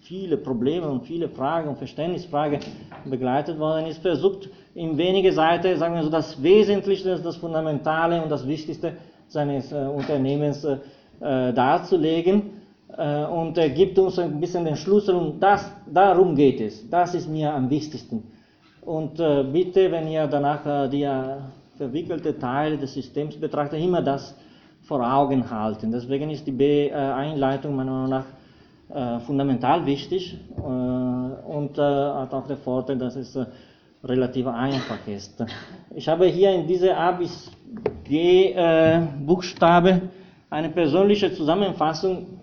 viele 0.00 0.36
Probleme 0.36 0.88
und 0.88 1.04
viele 1.04 1.28
Fragen 1.28 1.68
und 1.68 1.78
Verständnisfragen 1.78 2.60
begleitet 3.04 3.58
worden 3.58 3.86
ist, 3.86 4.02
versucht 4.02 4.48
in 4.74 4.96
wenige 4.96 5.32
Seiten, 5.32 5.78
sagen 5.78 5.94
wir 5.94 6.02
so, 6.02 6.10
das 6.10 6.42
Wesentliche, 6.42 7.18
das 7.18 7.36
Fundamentale 7.36 8.22
und 8.22 8.30
das 8.30 8.46
Wichtigste 8.46 8.94
seines 9.28 9.72
äh, 9.72 9.76
Unternehmens 9.76 10.64
äh, 10.64 10.78
äh 11.20 11.52
darzulegen 11.52 12.60
äh, 12.96 13.24
und 13.24 13.54
gibt 13.74 13.98
uns 13.98 14.18
ein 14.18 14.40
bisschen 14.40 14.64
den 14.64 14.76
Schlüssel 14.76 15.14
und 15.14 15.40
das, 15.40 15.70
darum 15.86 16.34
geht 16.34 16.60
es. 16.60 16.88
Das 16.88 17.14
ist 17.14 17.28
mir 17.28 17.52
am 17.52 17.68
wichtigsten. 17.70 18.22
Und 18.82 19.20
äh, 19.20 19.44
bitte, 19.44 19.90
wenn 19.90 20.08
ihr 20.08 20.26
danach 20.26 20.64
äh, 20.66 20.88
die 20.88 21.08
verwickelte 21.76 22.38
Teile 22.38 22.76
des 22.76 22.94
Systems 22.94 23.36
betrachtet, 23.36 23.80
immer 23.80 24.02
das 24.02 24.34
vor 24.82 25.00
Augen 25.00 25.48
halten. 25.50 25.92
Deswegen 25.92 26.30
ist 26.30 26.46
die 26.46 26.52
B-Einleitung 26.52 27.76
meiner 27.76 27.92
Meinung 27.92 28.10
nach 28.10 28.24
fundamental 29.20 29.86
wichtig 29.86 30.36
äh, 30.56 30.60
und 30.60 31.78
äh, 31.78 31.82
hat 31.82 32.34
auch 32.34 32.46
den 32.46 32.56
Vorteil, 32.56 32.98
dass 32.98 33.14
es 33.16 33.36
äh, 33.36 33.46
relativ 34.02 34.46
einfach 34.46 35.06
ist. 35.06 35.44
Ich 35.94 36.08
habe 36.08 36.26
hier 36.26 36.52
in 36.52 36.66
diese 36.66 36.96
A 36.96 37.12
bis 37.12 37.50
G 38.04 38.52
äh, 38.52 39.00
Buchstabe 39.24 40.02
eine 40.48 40.70
persönliche 40.70 41.32
Zusammenfassung 41.32 42.40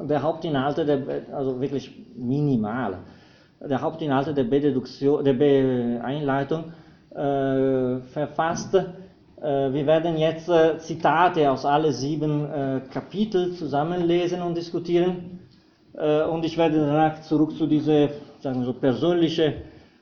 der 0.00 0.22
Hauptinhalte, 0.22 0.84
der, 0.84 1.00
also 1.34 1.58
wirklich 1.58 1.90
minimal, 2.16 2.98
der 3.60 3.80
Hauptinhalte 3.80 4.34
der 4.34 4.44
B-Deduktion, 4.44 5.24
der 5.24 5.32
B-Einleitung 5.32 6.64
äh, 7.14 8.00
verfasst. 8.12 8.74
Wir 9.38 9.86
werden 9.86 10.16
jetzt 10.16 10.50
Zitate 10.78 11.50
aus 11.50 11.66
alle 11.66 11.92
sieben 11.92 12.48
Kapitel 12.90 13.52
zusammenlesen 13.52 14.40
und 14.40 14.56
diskutieren. 14.56 15.35
Äh, 15.96 16.24
und 16.24 16.44
ich 16.44 16.58
werde 16.58 16.78
danach 16.78 17.22
zurück 17.22 17.56
zu 17.56 17.66
dieser 17.66 18.08
sagen 18.40 18.60
wir 18.60 18.66
so, 18.66 18.74
persönliche 18.74 19.54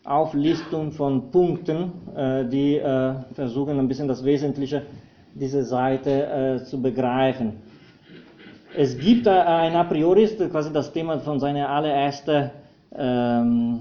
Auflistung 0.04 0.92
von 0.92 1.30
Punkten, 1.30 1.92
äh, 2.14 2.44
die 2.46 2.76
äh, 2.76 3.14
versuchen 3.32 3.78
ein 3.78 3.88
bisschen 3.88 4.08
das 4.08 4.24
Wesentliche 4.24 4.82
dieser 5.34 5.64
Seite 5.64 6.62
zu 6.64 6.80
begreifen. 6.80 7.54
Es 8.76 8.96
gibt 8.96 9.26
ein 9.26 9.74
A 9.74 9.82
priori, 9.82 10.28
quasi 10.48 10.72
das 10.72 10.92
Thema 10.92 11.18
von 11.18 11.40
seiner 11.40 11.68
allerersten 11.68 12.52
ähm, 12.96 13.80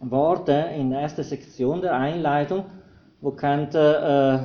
Worte 0.00 0.70
in 0.74 0.88
der 0.88 1.00
ersten 1.00 1.22
Sektion 1.22 1.82
der 1.82 1.94
Einleitung, 1.96 2.64
wo 3.20 3.30
Kant, 3.32 3.74
äh, 3.74 4.38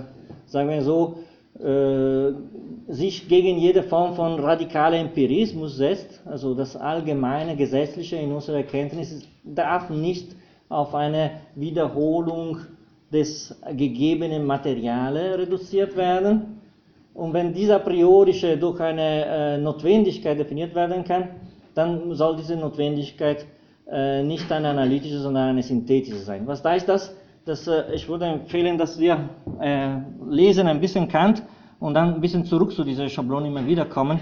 sagen 0.46 0.70
wir 0.70 0.82
so, 0.82 1.20
äh, 1.60 2.34
sich 2.88 3.28
gegen 3.28 3.58
jede 3.58 3.84
Form 3.84 4.16
von 4.16 4.40
radikaler 4.40 4.98
Empirismus 4.98 5.78
setzt, 5.78 6.22
also 6.26 6.54
das 6.54 6.76
allgemeine 6.76 7.56
Gesetzliche 7.56 8.18
in 8.18 8.32
unserer 8.32 8.58
Erkenntnis 8.58 9.28
darf 9.44 9.90
nicht 9.90 10.36
auf 10.70 10.96
eine 10.96 11.32
Wiederholung 11.56 12.58
des 13.12 13.56
gegebenen 13.76 14.46
Materials 14.46 15.38
reduziert 15.40 15.96
werden. 15.96 16.62
Und 17.14 17.34
wenn 17.34 17.54
dieser 17.54 17.80
priorische 17.80 18.58
durch 18.58 18.80
eine 18.80 19.26
äh, 19.26 19.58
Notwendigkeit 19.58 20.40
definiert 20.40 20.74
werden 20.76 21.04
kann, 21.04 21.30
dann 21.76 22.14
soll 22.14 22.38
diese 22.38 22.56
Notwendigkeit 22.56 23.46
äh, 23.90 24.24
nicht 24.24 24.50
eine 24.52 24.70
analytische, 24.70 25.20
sondern 25.20 25.50
eine 25.50 25.64
synthetische 25.64 26.20
sein. 26.20 26.48
Was 26.48 26.64
heißt 26.64 26.88
das? 26.88 27.14
dass 27.46 27.68
äh, 27.68 27.94
ich 27.94 28.08
würde 28.08 28.26
empfehlen, 28.26 28.78
dass 28.78 29.00
wir 29.00 29.30
äh, 29.60 29.98
lesen 30.30 30.68
ein 30.68 30.80
bisschen 30.80 31.08
Kant 31.08 31.44
und 31.82 31.94
dann 31.96 32.14
ein 32.14 32.22
bisschen 32.22 32.46
zurück 32.46 32.72
zu 32.72 32.86
dieser 32.86 33.10
Schablone 33.10 33.48
immer 33.48 33.66
wieder 33.66 33.86
kommen, 33.86 34.20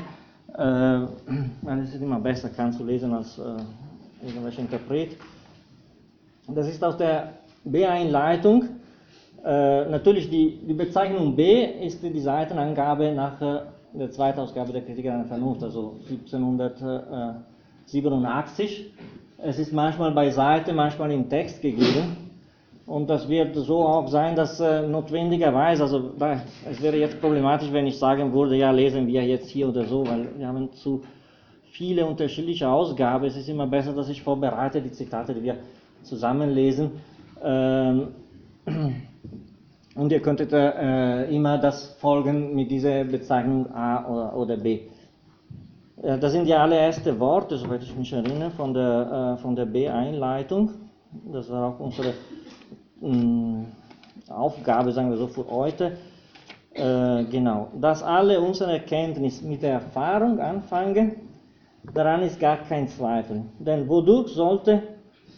äh, 0.58 0.58
weil 0.58 1.80
es 1.84 1.94
ist 1.94 2.02
immer 2.02 2.20
besser, 2.20 2.50
Kant 2.50 2.74
zu 2.74 2.84
lesen 2.84 3.14
als 3.14 3.38
äh, 3.38 3.58
irgendwelche 4.26 4.62
Interpret. 4.62 5.16
Das 6.48 6.68
ist 6.68 6.84
aus 6.84 6.98
der 6.98 7.34
B-Einleitung. 7.66 8.64
Äh, 9.46 9.86
natürlich 9.90 10.28
die, 10.30 10.60
die 10.68 10.74
Bezeichnung 10.74 11.36
B 11.36 11.66
ist 11.86 12.02
die 12.02 12.20
Seitenangabe 12.20 13.12
nach 13.12 13.40
äh, 13.42 13.60
der 13.94 14.10
zweiten 14.12 14.40
Ausgabe 14.40 14.72
der 14.72 14.82
Kritik 14.82 15.06
an 15.08 15.20
der 15.20 15.28
Vernunft, 15.28 15.64
also 15.64 16.00
1787. 16.10 18.94
Es 19.42 19.58
ist 19.60 19.72
manchmal 19.74 20.12
bei 20.12 20.32
Seite, 20.32 20.74
manchmal 20.74 21.12
im 21.12 21.30
Text 21.30 21.62
gegeben. 21.62 22.29
Und 22.90 23.08
das 23.08 23.30
wird 23.30 23.56
so 23.56 23.86
auch 23.86 24.08
sein, 24.08 24.36
dass 24.36 24.60
äh, 24.60 24.82
notwendigerweise, 24.82 25.84
also 25.84 26.10
es 26.68 26.82
wäre 26.82 26.98
jetzt 26.98 27.22
problematisch, 27.22 27.72
wenn 27.72 27.86
ich 27.86 28.00
sagen 28.00 28.34
würde, 28.34 28.56
ja, 28.56 28.72
lesen 28.72 29.06
wir 29.06 29.24
jetzt 29.24 29.48
hier 29.52 29.70
oder 29.70 29.86
so, 29.86 30.08
weil 30.08 30.28
wir 30.36 30.48
haben 30.48 30.74
zu 30.74 31.04
viele 31.72 32.04
unterschiedliche 32.04 32.68
Ausgaben. 32.68 33.26
Es 33.26 33.38
ist 33.38 33.48
immer 33.48 33.68
besser, 33.68 33.94
dass 33.94 34.10
ich 34.10 34.24
vorbereite 34.24 34.82
die 34.82 34.92
Zitate, 34.92 35.36
die 35.36 35.44
wir 35.44 35.58
zusammenlesen. 36.02 36.94
Ähm, 37.44 38.08
und 39.96 40.12
ihr 40.12 40.20
könntet 40.20 40.52
äh, 40.52 41.26
immer 41.26 41.60
das 41.60 41.96
folgen 42.02 42.56
mit 42.56 42.72
dieser 42.72 43.04
Bezeichnung 43.04 43.72
A 43.72 44.04
oder, 44.10 44.36
oder 44.36 44.58
B. 44.58 44.80
Äh, 46.02 46.18
das 46.18 46.32
sind 46.32 46.48
die 46.48 46.56
allerersten 46.56 47.20
Worte, 47.20 47.56
soweit 47.56 47.84
ich 47.84 47.96
mich 47.96 48.12
erinnere, 48.12 48.50
von 48.50 48.74
der, 48.74 49.36
äh, 49.38 49.42
von 49.44 49.56
der 49.56 49.68
B-Einleitung. 49.68 50.72
Das 51.32 51.52
war 51.52 51.70
auch 51.70 51.80
unsere 51.80 52.14
Aufgabe, 54.30 54.92
sagen 54.92 55.10
wir 55.10 55.18
so, 55.18 55.28
für 55.28 55.50
heute. 55.50 55.98
Äh, 56.74 57.24
genau, 57.26 57.70
dass 57.80 58.04
alle 58.04 58.40
unsere 58.40 58.74
Erkenntnis 58.74 59.42
mit 59.42 59.64
der 59.64 59.74
Erfahrung 59.74 60.40
anfangen, 60.40 61.16
daran 61.94 62.22
ist 62.22 62.40
gar 62.40 62.58
kein 62.58 62.88
Zweifel. 62.88 63.44
Denn 63.60 63.88
wodurch 63.88 64.30
sollte 64.34 64.84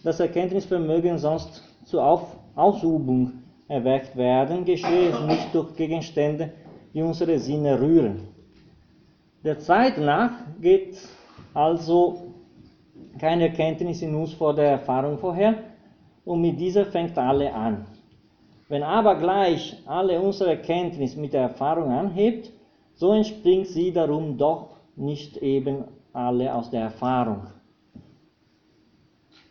das 0.03 0.20
Erkenntnisvermögen 0.20 1.18
sonst 1.18 1.64
zur 1.86 2.03
Auf 2.05 2.36
Ausübung 2.55 3.34
erweckt 3.68 4.18
werden, 4.18 4.66
geschehe 4.66 5.09
es 5.09 5.22
nicht 5.22 5.53
durch 5.53 5.76
Gegenstände, 5.76 6.51
die 6.93 7.01
unsere 7.01 7.39
Sinne 7.39 7.80
rühren. 7.80 8.28
Der 9.43 9.59
Zeit 9.59 9.97
nach 9.97 10.32
geht 10.59 10.97
also 11.53 12.34
keine 13.20 13.47
Erkenntnis 13.47 14.01
in 14.01 14.14
uns 14.16 14.34
vor 14.34 14.53
der 14.53 14.72
Erfahrung 14.72 15.18
vorher 15.18 15.70
und 16.26 16.41
mit 16.41 16.59
dieser 16.59 16.86
fängt 16.86 17.17
alle 17.17 17.53
an. 17.53 17.86
Wenn 18.69 18.84
aber 18.84 19.15
gleich 19.15 19.78
alle 19.86 20.22
unsere 20.22 20.51
Erkenntnis 20.51 21.15
mit 21.15 21.34
der 21.34 21.41
Erfahrung 21.41 21.91
anhebt, 21.91 22.51
so 22.95 23.11
entspringt 23.11 23.67
sie 23.67 23.91
darum 23.91 24.38
doch 24.38 24.78
nicht 24.95 25.38
eben 25.38 25.86
alle 26.13 26.53
aus 26.53 26.69
der 26.69 26.82
Erfahrung. 26.82 27.47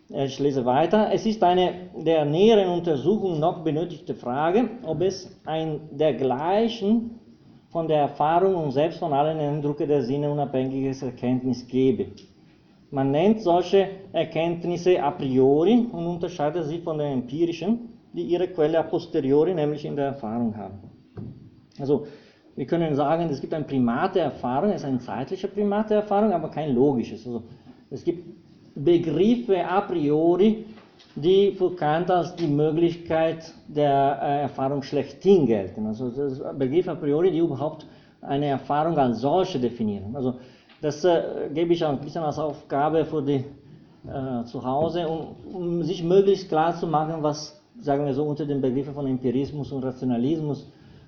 Ich 0.08 0.38
lese 0.40 0.64
weiter. 0.64 1.10
Es 1.12 1.24
ist 1.24 1.42
eine 1.44 1.90
der 1.96 2.24
näheren 2.24 2.70
Untersuchung 2.70 3.38
noch 3.38 3.62
benötigte 3.62 4.14
Frage, 4.14 4.68
ob 4.82 5.02
es 5.02 5.40
ein 5.46 5.80
dergleichen 5.92 7.20
von 7.68 7.86
der 7.86 7.98
Erfahrung 7.98 8.56
und 8.56 8.72
selbst 8.72 8.98
von 8.98 9.12
allen 9.12 9.38
Eindrücken 9.38 9.86
der 9.86 10.02
Sinne 10.02 10.30
unabhängiges 10.30 11.02
Erkenntnis 11.02 11.66
gebe. 11.68 12.06
Man 12.90 13.10
nennt 13.12 13.40
solche 13.40 13.88
Erkenntnisse 14.12 15.02
a 15.02 15.12
priori 15.12 15.86
und 15.92 16.06
unterscheidet 16.06 16.66
sie 16.66 16.78
von 16.78 16.98
den 16.98 17.12
empirischen, 17.12 17.90
die 18.12 18.22
ihre 18.22 18.48
Quelle 18.48 18.78
a 18.78 18.82
posteriori, 18.82 19.54
nämlich 19.54 19.84
in 19.84 19.94
der 19.94 20.06
Erfahrung 20.06 20.56
haben. 20.56 20.78
Also 21.78 22.06
wir 22.56 22.66
können 22.66 22.94
sagen, 22.94 23.28
es 23.30 23.40
gibt 23.40 23.54
ein 23.54 23.66
Primat 23.66 24.16
der 24.16 24.24
Erfahrung, 24.24 24.70
es 24.70 24.82
ist 24.82 24.88
ein 24.88 25.00
zeitlicher 25.00 25.48
Primat 25.48 25.90
der 25.90 25.98
Erfahrung, 25.98 26.32
aber 26.32 26.48
kein 26.48 26.74
logisches. 26.74 27.24
Also 27.26 27.44
es 27.90 28.02
gibt 28.02 28.24
Begriffe 28.74 29.64
a 29.64 29.80
priori, 29.82 30.64
die 31.14 31.52
für 31.52 31.74
Kant 31.76 32.10
als 32.10 32.34
die 32.36 32.48
Möglichkeit 32.48 33.54
der 33.68 34.18
äh, 34.20 34.40
Erfahrung 34.42 34.82
schlechthin 34.82 35.46
gelten. 35.46 35.86
Also 35.86 36.10
das 36.10 36.42
Begriffe 36.58 36.90
a 36.90 36.94
priori, 36.96 37.30
die 37.30 37.38
überhaupt 37.38 37.86
eine 38.20 38.46
Erfahrung 38.46 38.98
als 38.98 39.20
solche 39.20 39.58
definieren. 39.58 40.14
Also 40.14 40.34
das 40.80 41.04
äh, 41.04 41.50
gebe 41.52 41.72
ich 41.74 41.84
auch 41.84 41.90
ein 41.90 42.00
bisschen 42.00 42.22
als 42.22 42.38
Aufgabe 42.38 43.04
für 43.04 43.22
die 43.22 43.44
äh, 44.08 44.44
zu 44.44 44.64
Hause, 44.64 45.06
um, 45.06 45.36
um, 45.54 45.82
sich 45.82 46.02
möglichst 46.02 46.48
klar 46.48 46.74
zu 46.74 46.86
machen, 46.86 47.22
was, 47.22 47.60
sagen 47.80 48.06
wir 48.06 48.14
so, 48.14 48.24
unter 48.24 48.46
den 48.46 48.60
Begriffen 48.60 48.94
von 48.94 49.06
Empirismus 49.06 49.72
und 49.72 49.84
Rationalismus 49.84 50.66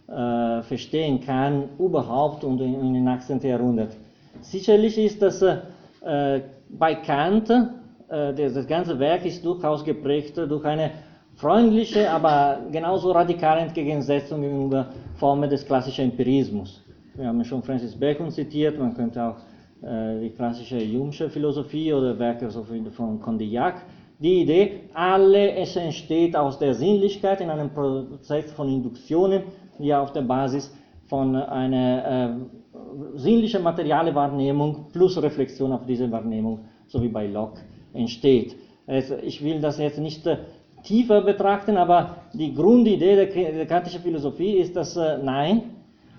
äh, 0.08 0.62
verstehen 0.62 1.20
kann, 1.20 1.70
überhaupt 1.78 2.44
und 2.44 2.60
in, 2.60 2.92
den 2.92 3.08
18. 3.08 3.40
Jahrhundert. 3.40 3.96
Sicherlich 4.42 4.98
ist 4.98 5.22
das 5.22 5.40
äh, 5.40 6.40
bei 6.68 6.96
Kant, 6.96 7.48
äh, 7.50 8.34
das 8.34 8.66
ganze 8.66 8.98
Werk 8.98 9.24
ist 9.24 9.42
durchaus 9.44 9.82
geprägt 9.84 10.36
durch 10.36 10.64
eine 10.64 10.90
freundliche, 11.36 12.10
aber 12.10 12.58
genauso 12.70 13.12
radikale 13.12 13.62
Entgegensetzung 13.62 14.42
gegenüber 14.42 14.88
Formen 15.14 15.48
des 15.48 15.64
klassischen 15.64 16.10
Empirismus. 16.10 16.82
Wir 17.14 17.26
haben 17.26 17.42
schon 17.44 17.62
Francis 17.62 17.98
Bacon 17.98 18.30
zitiert, 18.30 18.78
man 18.78 18.94
könnte 18.94 19.22
auch 19.22 19.36
äh, 19.36 19.51
die 19.82 20.30
klassische 20.30 20.78
Jung'sche 20.78 21.28
Philosophie 21.28 21.92
oder 21.92 22.16
Werke 22.18 22.48
von 22.92 23.20
Condillac. 23.20 23.82
Die 24.20 24.42
Idee, 24.42 24.82
alle 24.94 25.56
es 25.56 25.74
entsteht 25.74 26.36
aus 26.36 26.56
der 26.56 26.74
Sinnlichkeit 26.74 27.40
in 27.40 27.50
einem 27.50 27.70
Prozess 27.70 28.52
von 28.52 28.68
Induktionen, 28.68 29.42
die 29.80 29.92
auf 29.92 30.12
der 30.12 30.22
Basis 30.22 30.72
von 31.06 31.34
einer 31.34 32.06
äh, 32.06 33.18
sinnlichen 33.18 33.62
materialen 33.64 34.14
Wahrnehmung 34.14 34.86
plus 34.92 35.20
Reflexion 35.20 35.72
auf 35.72 35.84
diese 35.86 36.10
Wahrnehmung, 36.10 36.60
so 36.86 37.02
wie 37.02 37.08
bei 37.08 37.26
Locke, 37.26 37.62
entsteht. 37.92 38.54
Also 38.86 39.16
ich 39.16 39.42
will 39.42 39.60
das 39.60 39.78
jetzt 39.78 39.98
nicht 39.98 40.24
äh, 40.26 40.38
tiefer 40.84 41.22
betrachten, 41.22 41.76
aber 41.76 42.16
die 42.32 42.54
Grundidee 42.54 43.16
der, 43.16 43.26
der 43.26 43.66
kantischen 43.66 44.02
Philosophie 44.02 44.52
ist, 44.52 44.76
dass 44.76 44.96
äh, 44.96 45.18
nein, 45.22 45.62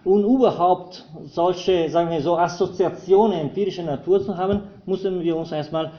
und 0.05 0.23
überhaupt 0.23 1.05
solche, 1.25 1.89
sagen 1.89 2.11
wir 2.11 2.21
so, 2.21 2.37
Assoziationen 2.37 3.39
empirischer 3.39 3.83
Natur 3.83 4.21
zu 4.21 4.35
haben, 4.37 4.61
müssen 4.85 5.21
wir 5.21 5.35
uns 5.35 5.51
erstmal 5.51 5.91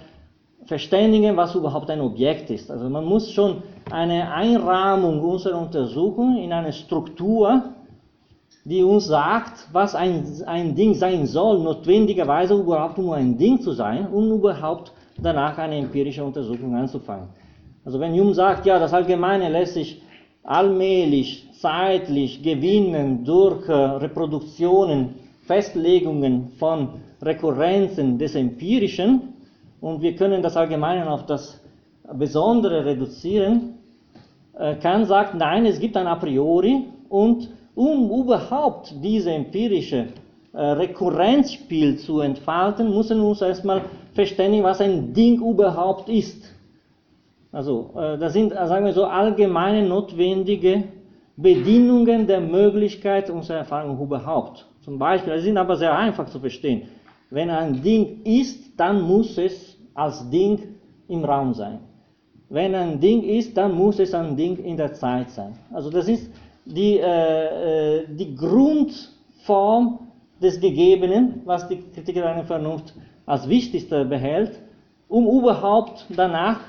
verständigen, 0.67 1.37
was 1.37 1.55
überhaupt 1.55 1.91
ein 1.91 2.01
Objekt 2.01 2.51
ist. 2.51 2.71
Also 2.71 2.89
man 2.89 3.05
muss 3.05 3.31
schon 3.31 3.63
eine 3.91 4.33
Einrahmung 4.33 5.21
unserer 5.21 5.59
Untersuchung 5.59 6.39
in 6.39 6.53
eine 6.53 6.73
Struktur, 6.73 7.63
die 8.65 8.83
uns 8.83 9.07
sagt, 9.07 9.69
was 9.73 9.95
ein, 9.95 10.25
ein 10.47 10.75
Ding 10.75 10.95
sein 10.95 11.27
soll, 11.27 11.59
notwendigerweise 11.59 12.55
überhaupt 12.55 12.97
nur 12.97 13.15
ein 13.15 13.37
Ding 13.37 13.61
zu 13.61 13.73
sein, 13.73 14.09
um 14.11 14.33
überhaupt 14.33 14.93
danach 15.19 15.59
eine 15.59 15.77
empirische 15.77 16.25
Untersuchung 16.25 16.75
anzufangen. 16.75 17.29
Also 17.85 18.01
wenn 18.01 18.15
Jung 18.15 18.33
sagt, 18.33 18.65
ja, 18.65 18.79
das 18.79 18.95
Allgemeine 18.95 19.51
lässt 19.51 19.75
sich 19.75 20.01
allmählich 20.43 21.44
zeitlich 21.65 22.43
gewinnen 22.43 23.25
durch 23.25 23.67
äh, 23.71 23.73
Reproduktionen, 23.73 25.15
Festlegungen 25.47 26.53
von 26.59 26.89
Rekurrenzen 27.23 28.19
des 28.19 28.35
Empirischen. 28.35 29.33
Und 29.81 30.03
wir 30.03 30.15
können 30.15 30.43
das 30.43 30.59
Allgemeine 30.59 31.11
auf 31.11 31.25
das 31.25 31.59
Besondere 32.13 32.85
reduzieren, 32.85 33.79
äh, 34.59 34.75
Kant 34.75 35.07
sagt, 35.07 35.35
nein, 35.37 35.65
es 35.65 35.81
gibt 35.81 35.97
ein 35.97 36.07
A 36.07 36.17
priori. 36.17 36.85
Und 37.09 37.49
um 37.75 38.11
überhaupt 38.11 38.95
diese 39.03 39.31
empirische 39.31 40.09
äh, 40.53 40.61
Rekurrenzspiel 40.61 41.97
zu 41.97 42.21
entfalten, 42.21 42.95
müssen 42.95 43.23
wir 43.23 43.29
uns 43.29 43.41
erstmal 43.41 43.87
verständigen, 44.13 44.65
was 44.65 44.83
ein 44.83 45.15
Ding 45.15 45.41
überhaupt 45.41 46.11
ist. 46.11 46.45
Also, 47.53 47.93
das 47.95 48.33
sind, 48.33 48.53
sagen 48.53 48.85
wir 48.85 48.93
so, 48.93 49.05
allgemeine 49.05 49.87
notwendige 49.87 50.83
Bedingungen 51.37 52.27
der 52.27 52.41
Möglichkeit 52.41 53.29
unserer 53.29 53.59
Erfahrung 53.59 54.01
überhaupt. 54.01 54.67
Zum 54.85 54.99
Beispiel, 54.99 55.37
sie 55.39 55.47
sind 55.47 55.59
aber 55.59 55.77
sehr 55.77 55.97
einfach 55.97 56.27
zu 56.27 56.39
verstehen. 56.39 56.83
Wenn 57.31 57.51
ein 57.51 57.83
Ding 57.83 58.23
ist, 58.25 58.79
dann 58.79 59.03
muss 59.03 59.37
es 59.39 59.77
als 59.95 60.29
Ding 60.31 60.59
im 61.09 61.25
Raum 61.25 61.55
sein. 61.55 61.81
Wenn 62.49 62.75
ein 62.75 63.01
Ding 63.01 63.23
ist, 63.23 63.57
dann 63.57 63.75
muss 63.75 63.99
es 63.99 64.15
ein 64.15 64.37
Ding 64.37 64.59
in 64.59 64.77
der 64.77 64.93
Zeit 64.93 65.31
sein. 65.31 65.55
Also 65.73 65.91
das 65.91 66.07
ist 66.09 66.31
die, 66.65 66.99
äh, 66.99 68.01
äh 68.01 68.07
die 68.09 68.37
Grundform 68.37 69.99
des 70.41 70.61
Gegebenen, 70.61 71.43
was 71.45 71.67
die 71.67 71.83
Kritiker 71.95 72.27
einer 72.27 72.45
Vernunft 72.45 72.95
als 73.27 73.49
wichtigste 73.49 74.05
behält, 74.05 74.61
um 75.09 75.27
überhaupt 75.27 76.07
danach 76.15 76.61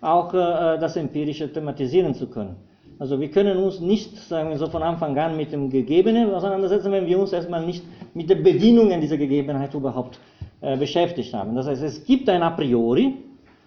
auch 0.00 0.32
äh, 0.32 0.78
das 0.78 0.96
Empirische 0.96 1.52
thematisieren 1.52 2.14
zu 2.14 2.28
können. 2.28 2.56
Also 2.98 3.20
wir 3.20 3.30
können 3.30 3.58
uns 3.58 3.80
nicht, 3.80 4.16
sagen 4.16 4.48
wir 4.48 4.56
so, 4.56 4.68
von 4.68 4.82
Anfang 4.82 5.18
an 5.18 5.36
mit 5.36 5.52
dem 5.52 5.68
Gegebenen 5.68 6.32
auseinandersetzen, 6.32 6.90
wenn 6.92 7.06
wir 7.06 7.18
uns 7.18 7.32
erstmal 7.32 7.64
nicht 7.64 7.84
mit 8.14 8.30
den 8.30 8.42
Bedingungen 8.42 9.00
dieser 9.00 9.18
Gegebenheit 9.18 9.74
überhaupt 9.74 10.18
äh, 10.62 10.78
beschäftigt 10.78 11.34
haben. 11.34 11.54
Das 11.54 11.66
heißt, 11.66 11.82
es 11.82 12.04
gibt 12.04 12.28
ein 12.30 12.42
A 12.42 12.50
priori, 12.50 13.14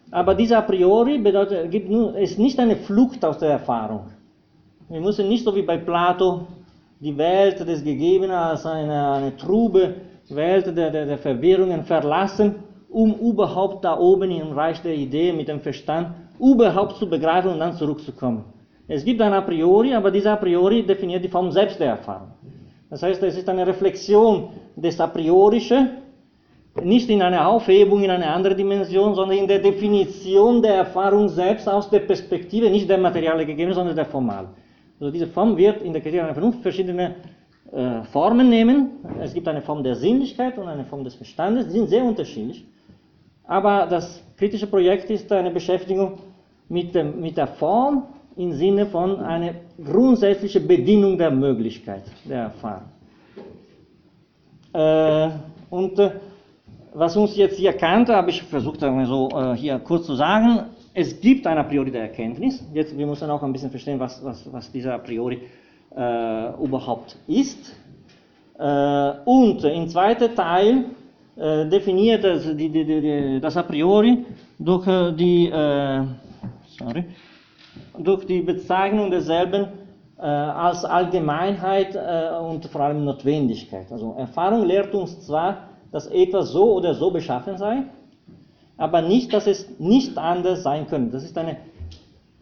aber 0.10 0.34
dieser 0.34 0.58
A 0.58 0.62
priori 0.62 1.20
bedeutet, 1.20 1.70
gibt 1.70 1.90
nur, 1.90 2.18
ist 2.18 2.40
nicht 2.40 2.60
eine 2.60 2.76
Flucht 2.76 3.24
aus 3.24 3.38
der 3.38 3.52
Erfahrung. 3.52 4.08
Wir 4.90 5.00
müssen 5.00 5.30
nicht 5.30 5.44
so 5.44 5.56
wie 5.56 5.62
bei 5.62 5.78
Plato 5.78 6.48
die 7.00 7.16
Welt 7.16 7.60
des 7.60 7.84
Gegebenen 7.84 8.32
als 8.32 8.66
eine, 8.66 9.12
eine 9.12 9.38
trube 9.38 9.94
Welt 10.30 10.66
der, 10.76 10.90
der, 10.90 11.06
der 11.06 11.18
Verwirrungen 11.20 11.84
verlassen, 11.84 12.56
um 12.90 13.14
überhaupt 13.20 13.86
da 13.86 14.00
oben 14.00 14.32
im 14.32 14.52
Reich 14.52 14.82
der 14.82 14.96
Idee 14.96 15.32
mit 15.34 15.48
dem 15.48 15.60
Verstand 15.60 16.16
überhaupt 16.40 16.98
zu 16.98 17.08
begreifen 17.08 17.52
und 17.52 17.60
dann 17.60 17.76
zurückzukommen. 17.76 18.44
Es 18.92 19.06
gibt 19.06 19.22
ein 19.22 19.34
A 19.34 19.42
priori, 19.42 19.94
aber 19.94 20.10
dieser 20.10 20.34
A 20.34 20.36
priori 20.38 20.84
definiert 20.84 21.24
die 21.24 21.30
Form 21.30 21.52
selbst 21.52 21.80
der 21.80 21.90
Erfahrung. 21.90 22.32
Das 22.90 23.04
heißt, 23.04 23.22
es 23.22 23.38
ist 23.38 23.48
eine 23.48 23.66
Reflexion 23.68 24.50
des 24.76 25.00
A 25.00 25.06
priorische, 25.06 25.90
nicht 26.82 27.08
in 27.08 27.22
einer 27.22 27.48
Aufhebung 27.48 28.02
in 28.04 28.10
eine 28.10 28.28
andere 28.28 28.56
Dimension, 28.56 29.14
sondern 29.14 29.38
in 29.38 29.48
der 29.48 29.60
Definition 29.60 30.64
der 30.64 30.74
Erfahrung 30.74 31.30
selbst 31.30 31.70
aus 31.70 31.88
der 31.92 32.00
Perspektive, 32.00 32.68
nicht 32.72 32.90
der 32.90 32.98
materiale 32.98 33.46
gegeben, 33.46 33.74
sondern 33.74 33.96
der 33.96 34.06
formal. 34.06 34.48
Also 35.00 35.12
diese 35.12 35.28
Form 35.28 35.56
wird 35.56 35.84
in 35.84 35.94
der 35.94 36.02
Kritik 36.02 36.22
einer 36.22 36.34
Vernunft 36.34 36.64
verschiedene 36.64 37.16
äh, 37.72 38.02
Formen 38.12 38.50
nehmen. 38.50 38.90
Es 39.22 39.36
gibt 39.36 39.48
eine 39.48 39.62
Form 39.62 39.84
der 39.84 39.96
Sinnlichkeit 39.96 40.58
und 40.58 40.68
eine 40.68 40.86
Form 40.86 41.04
des 41.04 41.14
Verstandes, 41.14 41.68
die 41.68 41.74
sind 41.74 41.90
sehr 41.90 42.04
unterschiedlich. 42.04 42.66
Aber 43.44 43.86
das 43.88 44.24
kritische 44.36 44.66
Projekt 44.66 45.12
ist 45.12 45.32
eine 45.32 45.52
Beschäftigung 45.52 46.18
mit, 46.70 46.96
dem, 46.96 47.22
mit 47.22 47.38
der 47.38 47.48
Form 47.48 48.04
im 48.40 48.54
Sinne 48.54 48.86
von 48.86 49.20
einer 49.20 49.54
grundsätzlichen 49.84 50.66
Bedienung 50.66 51.18
der 51.18 51.30
Möglichkeit 51.30 52.04
der 52.24 52.44
Erfahrung. 52.44 52.90
Äh, 54.72 55.30
und 55.70 56.00
äh, 56.00 56.12
was 56.94 57.18
uns 57.18 57.36
jetzt 57.36 57.58
hier 57.58 57.74
kannte, 57.74 58.16
habe 58.16 58.30
ich 58.30 58.42
versucht, 58.44 58.80
so, 58.80 59.30
äh, 59.30 59.56
hier 59.56 59.78
kurz 59.80 60.06
zu 60.06 60.16
sagen, 60.16 60.68
es 60.94 61.20
gibt 61.20 61.46
ein 61.48 61.58
A 61.58 61.64
priori 61.64 61.92
der 61.92 62.04
Erkenntnis. 62.04 62.64
Jetzt, 62.74 62.98
wir 62.98 63.06
müssen 63.06 63.30
auch 63.30 63.44
ein 63.44 63.52
bisschen 63.52 63.72
verstehen, 63.72 64.00
was, 64.00 64.24
was, 64.24 64.48
was 64.54 64.72
dieser 64.72 64.94
A 64.94 65.00
priori 65.00 65.40
äh, 65.94 66.64
überhaupt 66.64 67.18
ist. 67.28 67.76
Äh, 68.58 69.12
und 69.26 69.66
im 69.66 69.90
zweiten 69.90 70.34
Teil 70.34 70.86
äh, 71.36 71.68
definiert 71.68 72.24
das, 72.24 72.44
die, 72.56 72.70
die, 72.70 72.86
die, 72.86 73.40
das 73.42 73.58
a 73.58 73.64
priori 73.64 74.26
durch 74.58 74.86
die, 75.16 75.50
sorry, 76.78 77.04
durch 78.04 78.26
die 78.26 78.42
Bezeichnung 78.42 79.12
derselben 79.12 79.68
äh, 80.18 80.22
als 80.22 80.86
Allgemeinheit 80.86 81.96
äh, 81.96 82.38
und 82.40 82.66
vor 82.66 82.82
allem 82.82 83.06
Notwendigkeit. 83.06 83.92
Also 83.92 84.16
Erfahrung 84.18 84.66
lehrt 84.66 84.94
uns 84.94 85.26
zwar, 85.26 85.70
dass 85.92 86.08
etwas 86.08 86.52
so 86.52 86.74
oder 86.74 86.94
so 86.94 87.12
beschaffen 87.12 87.58
sei, 87.58 87.84
aber 88.78 89.02
nicht, 89.02 89.34
dass 89.34 89.48
es 89.48 89.80
nicht 89.80 90.18
anders 90.18 90.64
sein 90.64 90.88
könnte. 90.88 91.12
Das 91.12 91.24
ist 91.24 91.38
eine, 91.38 91.58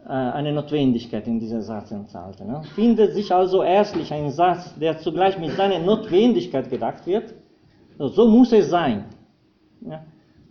äh, 0.04 0.08
eine 0.08 0.52
Notwendigkeit 0.52 1.26
in 1.26 1.38
dieser 1.38 1.62
Satzenthalte. 1.62 2.44
Ne? 2.44 2.62
Findet 2.74 3.14
sich 3.14 3.32
also 3.32 3.62
erstlich 3.62 4.12
ein 4.12 4.30
Satz, 4.30 4.74
der 4.78 4.98
zugleich 4.98 5.38
mit 5.38 5.52
seiner 5.52 5.78
Notwendigkeit 5.78 6.70
gedacht 6.70 7.06
wird, 7.06 7.34
so 7.98 8.28
muss 8.28 8.52
es 8.52 8.70
sein. 8.70 9.06
Ja? 9.80 10.02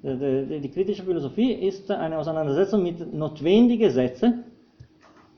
Die, 0.04 0.60
die, 0.62 0.70
kritische 0.70 1.04
Philosophie 1.04 1.52
ist 1.52 1.90
eine 1.90 2.18
Auseinandersetzung 2.18 2.84
mit 2.84 3.14
notwendigen 3.14 3.90
Sätzen. 3.90 4.44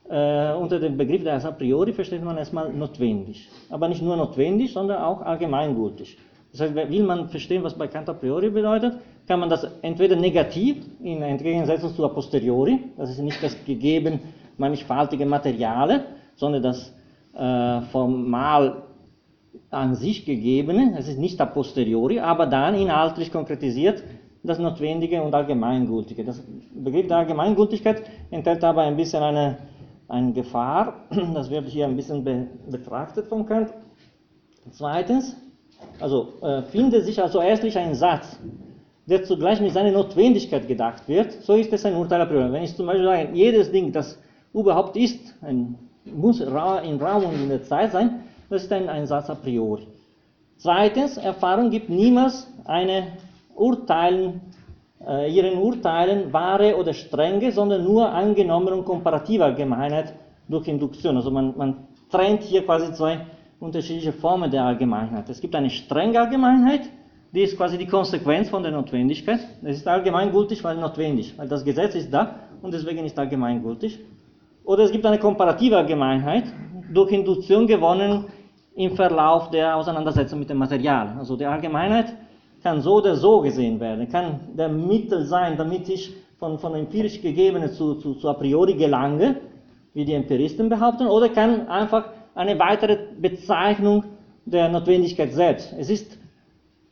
Äh, 0.10 0.54
unter 0.54 0.80
dem 0.80 0.98
Begriff 0.98 1.24
der 1.24 1.44
a 1.46 1.52
priori 1.52 1.94
versteht 1.94 2.24
man 2.24 2.38
erstmal 2.38 2.74
notwendig. 2.74 3.48
Aber 3.70 3.88
nicht 3.88 4.02
nur 4.02 4.18
notwendig, 4.18 4.74
sondern 4.74 5.04
auch 5.04 5.22
allgemeingültig. 5.22 6.18
Das 6.52 6.62
heißt, 6.62 6.76
will 6.76 7.04
man 7.04 7.30
verstehen, 7.30 7.64
was 7.64 7.78
bei 7.78 7.88
Kant 7.88 8.10
a 8.10 8.14
priori 8.14 8.50
bedeutet, 8.50 8.96
kann 9.28 9.40
man 9.40 9.50
das 9.50 9.68
entweder 9.84 10.16
negativ 10.16 10.78
in 11.04 11.22
Entgegensetzung 11.22 11.94
zu 11.94 12.04
a 12.04 12.08
posteriori, 12.08 12.80
das 12.98 13.12
ist 13.12 13.20
nicht 13.20 13.44
das 13.44 13.56
gegeben 13.66 14.20
mannigfaltige 14.60 15.26
Materiale, 15.26 16.06
sondern 16.36 16.62
das 16.62 16.94
äh, 17.34 17.82
formal 17.92 18.84
an 19.72 19.96
sich 19.96 20.26
gegebene, 20.26 20.96
es 20.98 21.08
ist 21.08 21.18
nicht 21.18 21.40
a 21.42 21.46
posteriori, 21.46 22.20
aber 22.20 22.46
dann 22.46 22.76
inhaltlich 22.76 23.32
konkretisiert 23.32 24.04
das 24.44 24.60
Notwendige 24.60 25.22
und 25.22 25.34
Allgemeingültige. 25.34 26.24
Das 26.24 26.42
Begriff 26.74 27.08
der 27.08 27.18
Allgemeingültigkeit 27.18 28.04
enthält 28.32 28.64
aber 28.64 28.84
ein 28.84 28.96
bisschen 28.96 29.22
eine, 29.22 29.58
eine 30.10 30.34
Gefahr, 30.34 31.06
das 31.34 31.50
wird 31.50 31.68
hier 31.68 31.86
ein 31.86 31.96
bisschen 31.96 32.24
be, 32.24 32.48
betrachtet 32.70 33.28
von 33.28 33.46
Kant. 33.46 33.72
Zweitens, 34.72 35.36
also 36.00 36.34
äh, 36.42 36.64
findet 36.64 37.06
sich 37.06 37.22
also 37.22 37.40
erstlich 37.40 37.78
ein 37.78 37.96
Satz, 37.96 38.38
der 39.06 39.24
zugleich 39.24 39.62
mit 39.62 39.72
seiner 39.72 39.92
Notwendigkeit 39.92 40.68
gedacht 40.68 41.08
wird, 41.08 41.32
so 41.44 41.54
ist 41.54 41.72
es 41.72 41.86
ein 41.86 41.96
Urteil 41.96 42.22
a 42.22 42.26
priori. 42.26 42.52
Wenn 42.52 42.64
ich 42.64 42.76
zum 42.76 42.88
Beispiel 42.88 43.06
sage, 43.06 43.30
jedes 43.34 43.72
Ding, 43.72 43.92
das 43.92 44.20
überhaupt 44.54 44.98
ist, 44.98 45.36
ein, 45.42 45.76
muss 46.06 46.42
in 46.42 46.50
Raum 46.50 47.26
und 47.26 47.36
in 47.36 47.50
der 47.50 47.64
Zeit 47.64 47.92
sein, 47.92 48.24
das 48.50 48.64
ist 48.64 48.72
ein, 48.74 48.90
ein 48.90 49.06
Satz 49.08 49.30
a 49.30 49.36
priori. 49.36 49.88
Zweitens, 50.58 51.18
Erfahrung 51.18 51.70
gibt 51.70 51.90
niemals 51.90 52.48
eine 52.66 53.14
Urteilen, 53.56 54.42
äh, 55.06 55.32
ihren 55.32 55.58
Urteilen 55.58 56.32
wahre 56.34 56.76
oder 56.78 56.94
strenge, 56.94 57.52
sondern 57.52 57.84
nur 57.84 58.10
angenommen 58.12 58.74
und 58.74 58.86
komparative 58.86 59.46
Allgemeinheit 59.46 60.14
durch 60.48 60.68
Induktion. 60.68 61.16
Also 61.16 61.32
man, 61.32 61.58
man 61.58 61.88
trennt 62.12 62.44
hier 62.44 62.66
quasi 62.66 62.92
zwei 62.94 63.26
unterschiedliche 63.60 64.14
Formen 64.14 64.50
der 64.50 64.64
Allgemeinheit. 64.64 65.30
Es 65.30 65.40
gibt 65.40 65.56
eine 65.56 65.70
strenge 65.70 66.20
Allgemeinheit, 66.20 66.82
die 67.32 67.42
ist 67.42 67.58
quasi 67.58 67.78
die 67.78 67.86
Konsequenz 67.86 68.50
von 68.50 68.64
der 68.64 68.72
Notwendigkeit. 68.72 69.40
Es 69.64 69.78
ist 69.78 69.88
allgemeingültig, 69.88 70.64
weil 70.64 70.78
notwendig, 70.78 71.34
weil 71.38 71.48
das 71.48 71.64
Gesetz 71.64 71.96
ist 71.96 72.12
da 72.12 72.36
und 72.62 72.74
deswegen 72.74 73.06
ist 73.06 73.18
allgemeingültig. 73.20 74.00
Oder 74.64 74.84
es 74.84 74.92
gibt 74.92 75.06
eine 75.06 75.20
komparative 75.20 75.78
Allgemeinheit, 75.78 76.46
durch 76.94 77.12
Induktion 77.12 77.68
gewonnen 77.68 78.26
im 78.76 78.96
Verlauf 78.96 79.50
der 79.52 79.76
Auseinandersetzung 79.76 80.40
mit 80.40 80.50
dem 80.50 80.58
Material. 80.58 81.16
Also 81.18 81.36
die 81.36 81.46
Allgemeinheit 81.46 82.14
kann 82.64 82.82
so 82.82 82.96
oder 82.96 83.16
so 83.16 83.42
gesehen 83.42 83.80
werden, 83.80 84.10
kann 84.10 84.40
der 84.58 84.70
Mittel 84.70 85.26
sein, 85.26 85.58
damit 85.58 85.90
ich 85.90 86.14
von, 86.38 86.60
von 86.60 86.76
empirisch 86.76 87.22
Gegebenen 87.22 87.72
zu, 87.72 87.96
zu, 87.96 88.16
zu 88.16 88.30
a 88.30 88.34
priori 88.34 88.74
gelange, 88.74 89.38
wie 89.94 90.06
die 90.06 90.14
Empiristen 90.14 90.70
behaupten, 90.70 91.08
oder 91.08 91.30
kann 91.30 91.68
einfach 91.68 92.06
eine 92.36 92.58
weitere 92.60 92.98
Bezeichnung 93.20 94.04
der 94.46 94.70
Notwendigkeit 94.70 95.34
selbst. 95.34 95.74
Es 95.78 95.90
ist 95.90 96.18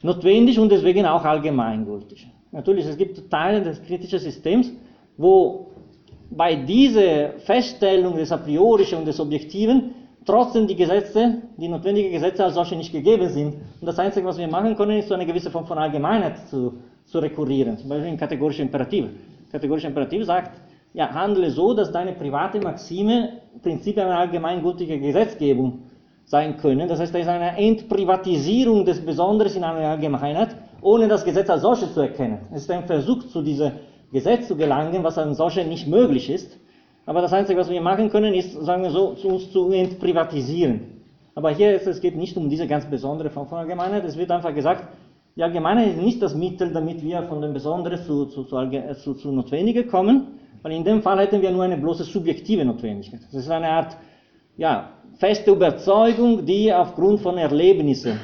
notwendig 0.02 0.60
und 0.60 0.70
deswegen 0.70 1.06
auch 1.06 1.24
allgemeingültig. 1.24 2.28
Natürlich, 2.52 2.86
es 2.86 2.98
gibt 2.98 3.30
Teile 3.30 3.62
des 3.62 3.82
kritischen 3.84 4.20
Systems, 4.20 4.72
wo 5.18 5.72
bei 6.30 6.56
dieser 6.56 7.40
Feststellung 7.40 8.18
des 8.18 8.32
A 8.32 8.38
priorischen 8.38 9.00
und 9.00 9.06
des 9.06 9.20
Objektiven 9.20 9.94
trotzdem 10.28 10.68
die 10.68 10.76
Gesetze, 10.76 11.42
die 11.58 11.68
notwendigen 11.68 12.12
Gesetze 12.12 12.44
als 12.44 12.56
solche 12.56 12.76
nicht 12.76 12.92
gegeben 12.92 13.30
sind. 13.30 13.56
Und 13.80 13.88
das 13.88 13.98
Einzige, 13.98 14.26
was 14.28 14.38
wir 14.38 14.48
machen 14.48 14.76
können, 14.76 15.00
ist 15.00 15.08
so 15.08 15.16
eine 15.16 15.26
gewisse 15.26 15.50
Form 15.50 15.66
von 15.66 15.78
Allgemeinheit 15.78 16.48
zu, 16.50 16.74
zu 17.06 17.20
rekurrieren. 17.20 17.78
Zum 17.78 17.90
Beispiel 17.90 18.10
in 18.10 18.18
kategorische 18.18 18.62
Imperativ. 18.62 19.06
Kategorische 19.52 19.88
Imperativ 19.88 20.26
sagt, 20.26 20.52
ja, 20.94 21.14
handle 21.14 21.50
so, 21.50 21.74
dass 21.74 21.92
deine 21.92 22.14
private 22.14 22.60
Maxime 22.60 23.30
Prinzip 23.62 23.98
einer 23.98 24.18
allgemeingültigen 24.18 25.02
Gesetzgebung 25.02 25.80
sein 26.26 26.58
können. 26.58 26.88
Das 26.88 27.00
heißt, 27.00 27.14
da 27.14 27.20
ist 27.20 27.28
eine 27.28 27.58
Entprivatisierung 27.58 28.84
des 28.84 29.04
Besonderen 29.04 29.56
in 29.56 29.64
einer 29.64 29.90
Allgemeinheit, 29.90 30.56
ohne 30.82 31.08
das 31.08 31.24
Gesetz 31.24 31.50
als 31.50 31.62
solches 31.62 31.94
zu 31.94 32.02
erkennen. 32.02 32.40
Es 32.52 32.64
ist 32.64 32.72
ein 32.72 32.86
Versuch, 32.86 33.24
zu 33.28 33.42
diesem 33.42 33.72
Gesetz 34.12 34.48
zu 34.48 34.56
gelangen, 34.56 35.04
was 35.04 35.18
als 35.18 35.38
solches 35.38 35.66
nicht 35.68 35.88
möglich 35.88 36.30
ist. 36.30 36.58
Aber 37.08 37.22
das 37.22 37.32
Einzige, 37.32 37.58
was 37.58 37.70
wir 37.70 37.80
machen 37.80 38.10
können, 38.10 38.34
ist, 38.34 38.52
sagen 38.52 38.84
wir 38.84 38.92
so, 38.92 39.16
uns 39.24 39.50
zu 39.52 39.72
entprivatisieren. 39.72 40.82
Aber 41.36 41.52
hier 41.52 41.74
ist 41.74 41.88
es 41.88 42.02
geht 42.02 42.18
nicht 42.18 42.36
um 42.36 42.50
diese 42.50 42.68
ganz 42.68 42.86
besondere 42.86 43.30
Form 43.30 43.48
von 43.48 43.60
Allgemeinheit. 43.60 44.04
Es 44.04 44.18
wird 44.18 44.30
einfach 44.30 44.54
gesagt, 44.54 44.90
die 45.38 45.42
Allgemeinheit 45.42 45.92
ist 45.92 46.02
nicht 46.02 46.22
das 46.22 46.36
Mittel, 46.36 46.74
damit 46.74 47.02
wir 47.02 47.24
von 47.24 47.42
dem 47.42 47.54
Besonderen 47.54 48.04
zu, 48.04 48.26
zu, 48.26 48.44
zu, 48.44 49.14
zu, 49.14 49.32
Notwendigen 49.32 49.88
kommen, 49.88 50.40
weil 50.62 50.74
in 50.74 50.84
dem 50.84 51.02
Fall 51.02 51.20
hätten 51.20 51.42
wir 51.42 51.50
nur 51.50 51.64
eine 51.64 51.78
bloße 51.78 52.04
subjektive 52.04 52.66
Notwendigkeit. 52.66 53.22
Das 53.32 53.42
ist 53.42 53.50
eine 53.50 53.70
Art, 53.70 53.96
ja, 54.58 54.90
feste 55.18 55.52
Überzeugung, 55.52 56.46
die 56.46 56.74
aufgrund 56.74 57.22
von 57.22 57.38
Erlebnissen 57.38 58.20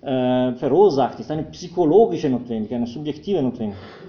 äh, 0.00 0.52
verursacht 0.52 1.20
ist. 1.20 1.30
Eine 1.30 1.42
psychologische 1.44 2.30
Notwendigkeit, 2.30 2.78
eine 2.78 2.86
subjektive 2.86 3.42
Notwendigkeit. 3.42 3.99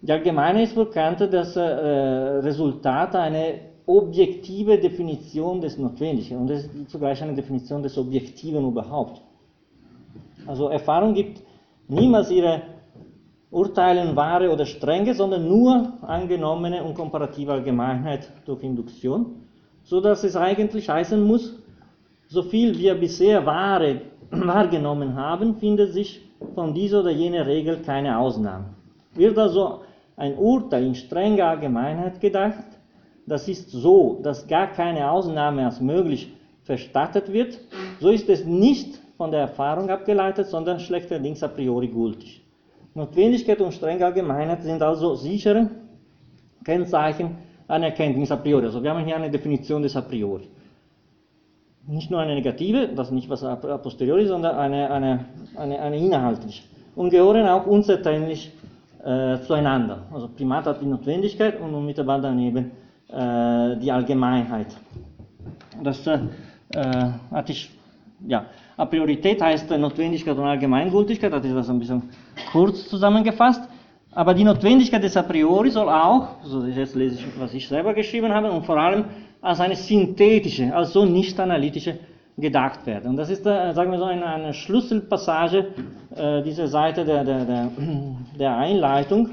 Die 0.00 0.12
Allgemeine 0.12 0.62
ist 0.62 0.76
bekannt, 0.76 1.20
dass 1.20 1.56
äh, 1.56 1.60
Resultat 1.60 3.16
eine 3.16 3.60
objektive 3.86 4.78
Definition 4.78 5.60
des 5.60 5.76
Notwendigen 5.76 6.38
und 6.38 6.50
es 6.50 6.66
ist 6.66 6.90
zugleich 6.90 7.20
eine 7.22 7.34
Definition 7.34 7.82
des 7.82 7.96
Objektiven 7.98 8.68
überhaupt. 8.68 9.20
Also 10.46 10.68
Erfahrung 10.68 11.14
gibt 11.14 11.42
niemals 11.88 12.30
ihre 12.30 12.62
Urteilen 13.50 14.14
wahre 14.14 14.52
oder 14.52 14.66
strenge, 14.66 15.14
sondern 15.14 15.48
nur 15.48 15.94
angenommene 16.02 16.84
und 16.84 16.94
komparative 16.94 17.52
Allgemeinheit 17.52 18.30
durch 18.44 18.62
Induktion, 18.62 19.46
so 19.82 20.00
dass 20.00 20.22
es 20.22 20.36
eigentlich 20.36 20.88
heißen 20.88 21.20
muss, 21.20 21.56
so 22.28 22.42
viel 22.42 22.78
wir 22.78 22.94
bisher 22.94 23.44
wahre 23.46 24.02
wahrgenommen 24.30 25.16
haben, 25.16 25.56
findet 25.56 25.92
sich 25.92 26.20
von 26.54 26.74
dieser 26.74 27.00
oder 27.00 27.10
jener 27.10 27.46
Regel 27.46 27.78
keine 27.78 28.18
Ausnahme. 28.18 28.66
Wird 29.14 29.38
also 29.38 29.80
ein 30.18 30.36
Urteil 30.36 30.84
in 30.84 30.94
strenger 30.94 31.46
Allgemeinheit 31.46 32.20
gedacht, 32.20 32.64
das 33.26 33.48
ist 33.48 33.70
so, 33.70 34.20
dass 34.22 34.46
gar 34.46 34.66
keine 34.68 35.10
Ausnahme 35.10 35.64
als 35.64 35.80
möglich 35.80 36.32
verstattet 36.64 37.32
wird, 37.32 37.58
so 38.00 38.10
ist 38.10 38.28
es 38.28 38.44
nicht 38.44 39.00
von 39.16 39.30
der 39.30 39.40
Erfahrung 39.40 39.90
abgeleitet, 39.90 40.48
sondern 40.48 40.80
schlechterdings 40.80 41.42
a 41.42 41.48
priori 41.48 41.88
gültig. 41.88 42.42
Notwendigkeit 42.94 43.60
und 43.60 43.72
strenge 43.72 44.04
Allgemeinheit 44.04 44.62
sind 44.62 44.82
also 44.82 45.14
sichere 45.14 45.70
Kennzeichen 46.64 47.38
einer 47.68 47.86
Erkenntnis 47.86 48.30
a 48.30 48.36
priori. 48.36 48.66
Also 48.66 48.82
wir 48.82 48.90
haben 48.90 49.04
hier 49.04 49.16
eine 49.16 49.30
Definition 49.30 49.82
des 49.82 49.94
a 49.96 50.00
priori. 50.00 50.48
Nicht 51.86 52.10
nur 52.10 52.20
eine 52.20 52.34
negative, 52.34 52.88
das 52.88 53.10
nicht 53.10 53.30
was 53.30 53.44
a 53.44 53.56
posteriori, 53.56 54.26
sondern 54.26 54.56
eine, 54.56 54.90
eine, 54.90 55.24
eine, 55.56 55.78
eine 55.78 55.96
inhaltliche. 55.96 56.64
Und 56.96 57.10
gehören 57.10 57.46
auch 57.46 57.66
unzertrennlich 57.66 58.52
äh, 59.08 59.40
zueinander. 59.46 60.02
Also 60.12 60.28
Primat 60.28 60.66
hat 60.66 60.82
die 60.82 60.86
Notwendigkeit 60.86 61.58
und 61.60 61.74
unmittelbar 61.74 62.20
daneben 62.20 62.72
äh, 63.08 63.76
die 63.78 63.90
Allgemeinheit. 63.90 64.76
Das 65.82 66.06
äh, 66.06 66.18
hatte 67.30 67.52
ich, 67.52 67.70
ja, 68.26 68.44
A 68.76 68.84
Priorität 68.84 69.40
heißt 69.40 69.70
Notwendigkeit 69.70 70.36
und 70.36 70.44
Allgemeingültigkeit, 70.44 71.32
das 71.32 71.44
ist 71.44 71.54
das 71.54 71.70
ein 71.70 71.78
bisschen 71.78 72.02
kurz 72.52 72.86
zusammengefasst. 72.88 73.62
Aber 74.12 74.34
die 74.34 74.44
Notwendigkeit 74.44 75.02
des 75.02 75.16
A 75.16 75.22
priori 75.22 75.70
soll 75.70 75.88
auch, 75.88 76.42
also 76.42 76.66
jetzt 76.66 76.94
lese 76.94 77.16
ich, 77.16 77.40
was 77.40 77.54
ich 77.54 77.66
selber 77.66 77.94
geschrieben 77.94 78.32
habe, 78.32 78.50
und 78.50 78.66
vor 78.66 78.76
allem 78.76 79.04
als 79.40 79.60
eine 79.60 79.76
synthetische, 79.76 80.74
also 80.74 81.06
nicht 81.06 81.40
analytische 81.40 81.98
gedacht 82.38 82.86
werden. 82.86 83.10
Und 83.10 83.16
das 83.16 83.30
ist, 83.30 83.44
äh, 83.44 83.72
sagen 83.74 83.90
wir 83.90 83.98
so, 83.98 84.04
eine, 84.04 84.24
eine 84.24 84.54
Schlüsselpassage 84.54 85.66
äh, 86.14 86.42
dieser 86.42 86.68
Seite 86.68 87.04
der, 87.04 87.24
der, 87.24 87.44
der, 87.44 87.70
der, 88.38 88.56
Einleitung. 88.56 89.30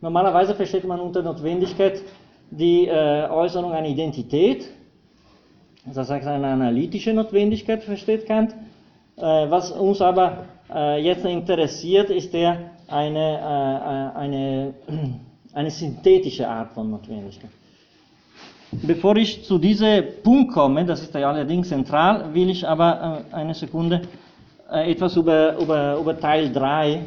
Normalerweise 0.00 0.54
versteht 0.54 0.84
man 0.84 0.98
unter 1.00 1.22
Notwendigkeit 1.22 2.00
die 2.50 2.86
äh, 2.86 3.28
Äußerung 3.28 3.72
einer 3.72 3.88
Identität, 3.88 4.66
das 5.84 6.10
heißt 6.10 6.26
eine 6.26 6.46
analytische 6.46 7.12
Notwendigkeit, 7.12 7.82
versteht 7.84 8.26
Kant, 8.26 8.52
äh, 9.16 9.22
was 9.22 9.70
uns 9.70 10.00
aber 10.00 10.46
äh, 10.72 11.02
jetzt 11.02 11.24
interessiert, 11.24 12.10
ist 12.10 12.34
er 12.34 12.70
eine, 12.88 14.14
äh, 14.14 14.18
eine, 14.18 14.74
eine 15.52 15.70
synthetische 15.70 16.48
Art 16.48 16.72
von 16.72 16.90
Notwendigkeit. 16.90 17.50
Bevor 18.72 19.16
ich 19.16 19.44
zu 19.44 19.58
diesem 19.58 20.04
Punkt 20.24 20.52
komme, 20.52 20.84
das 20.84 21.02
ist 21.02 21.14
ja 21.14 21.30
allerdings 21.30 21.68
zentral, 21.68 22.34
will 22.34 22.50
ich 22.50 22.66
aber 22.66 23.24
äh, 23.30 23.34
eine 23.34 23.54
Sekunde 23.54 24.02
äh, 24.70 24.90
etwas 24.90 25.16
über, 25.16 25.56
über, 25.58 25.96
über 25.98 26.18
Teil 26.18 26.52
3 26.52 27.02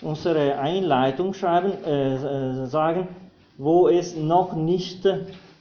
unserer 0.00 0.58
Einleitung 0.58 1.34
schreiben, 1.34 1.72
äh, 1.84 2.66
sagen, 2.66 3.08
wo 3.58 3.88
es 3.88 4.16
noch 4.16 4.54
nicht 4.54 5.06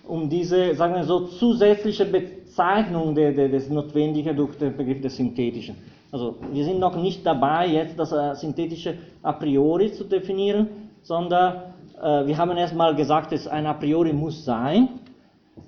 um 0.08 0.30
diese, 0.30 0.76
sagen 0.76 0.96
wir 0.96 1.04
so, 1.04 1.28
zusätzliche 1.28 2.06
Bezeichnung 2.06 3.14
der, 3.14 3.34
der, 3.34 3.50
des 3.50 3.70
Notwendigen 3.70 4.36
durch 4.36 4.58
den 4.58 4.76
Begriff 4.76 5.02
des 5.02 5.18
Synthetischen. 5.18 5.76
Also 6.12 6.36
wir 6.52 6.64
sind 6.64 6.80
noch 6.80 6.96
nicht 6.96 7.26
dabei, 7.26 7.68
jetzt 7.68 7.98
das 7.98 8.12
äh, 8.12 8.36
Synthetische 8.36 8.96
a 9.22 9.34
priori 9.34 9.92
zu 9.92 10.04
definieren, 10.04 10.68
sondern 11.02 11.74
äh, 12.02 12.26
wir 12.28 12.38
haben 12.38 12.56
erstmal 12.56 12.96
gesagt, 12.96 13.34
es 13.34 13.48
ein 13.48 13.66
a 13.66 13.74
priori 13.74 14.14
muss 14.14 14.46
sein. 14.46 14.90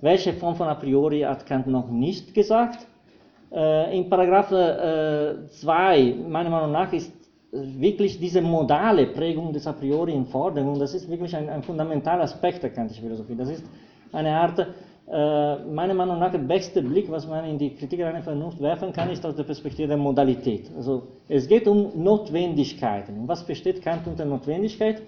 Welche 0.01 0.33
Form 0.33 0.55
von 0.55 0.67
a 0.67 0.75
priori 0.75 1.21
hat 1.21 1.45
Kant 1.45 1.67
noch 1.67 1.89
nicht 1.89 2.33
gesagt? 2.33 2.87
Äh, 3.51 3.97
in 3.97 4.09
Paragraph 4.09 4.49
2, 4.49 5.99
äh, 5.99 6.13
meiner 6.27 6.49
Meinung 6.49 6.71
nach, 6.71 6.91
ist 6.91 7.13
wirklich 7.51 8.19
diese 8.19 8.41
modale 8.41 9.07
Prägung 9.07 9.53
des 9.53 9.65
a 9.65 9.73
priori 9.73 10.13
in 10.13 10.25
Forderung, 10.25 10.77
das 10.77 10.93
ist 10.93 11.09
wirklich 11.09 11.35
ein, 11.35 11.49
ein 11.49 11.63
fundamentaler 11.63 12.23
Aspekt 12.23 12.63
der 12.63 12.71
kantischen 12.71 13.03
Philosophie. 13.03 13.35
Das 13.35 13.49
ist 13.49 13.63
eine 14.11 14.35
Art, 14.35 14.59
äh, 14.59 15.55
meiner 15.65 15.93
Meinung 15.93 16.19
nach, 16.19 16.31
der 16.31 16.39
beste 16.39 16.81
Blick, 16.81 17.09
was 17.09 17.27
man 17.27 17.45
in 17.45 17.57
die 17.57 17.75
Kritik 17.75 18.01
einer 18.01 18.23
Vernunft 18.23 18.59
werfen 18.59 18.91
kann, 18.91 19.09
ist 19.09 19.25
aus 19.25 19.35
der 19.35 19.43
Perspektive 19.43 19.87
der 19.87 19.97
Modalität. 19.97 20.69
Also 20.75 21.03
es 21.29 21.47
geht 21.47 21.67
um 21.67 21.91
Notwendigkeiten. 21.95 23.27
Was 23.27 23.43
versteht 23.43 23.81
Kant 23.81 24.07
unter 24.07 24.25
Notwendigkeit? 24.25 25.01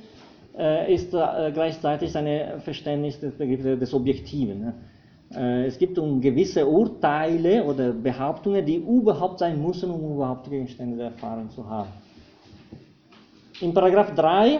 Äh, 0.57 0.91
ist 0.91 1.13
äh, 1.13 1.51
gleichzeitig 1.53 2.17
ein 2.17 2.59
Verständnis 2.61 3.19
des 3.19 3.37
des 3.37 3.93
Objektiven. 3.93 4.59
Ne? 4.59 4.73
Äh, 5.35 5.67
es 5.67 5.77
gibt 5.77 5.99
um 5.99 6.19
gewisse 6.19 6.65
Urteile 6.65 7.63
oder 7.63 7.91
Behauptungen, 7.91 8.65
die 8.65 8.77
überhaupt 8.77 9.37
sein 9.37 9.61
müssen, 9.61 9.91
um 9.91 10.15
überhaupt 10.15 10.49
Gegenstände 10.49 10.97
der 10.97 11.05
Erfahrung 11.07 11.51
zu 11.51 11.63
haben. 11.69 11.89
In 13.61 13.71
Paragraph 13.71 14.15
3, 14.15 14.59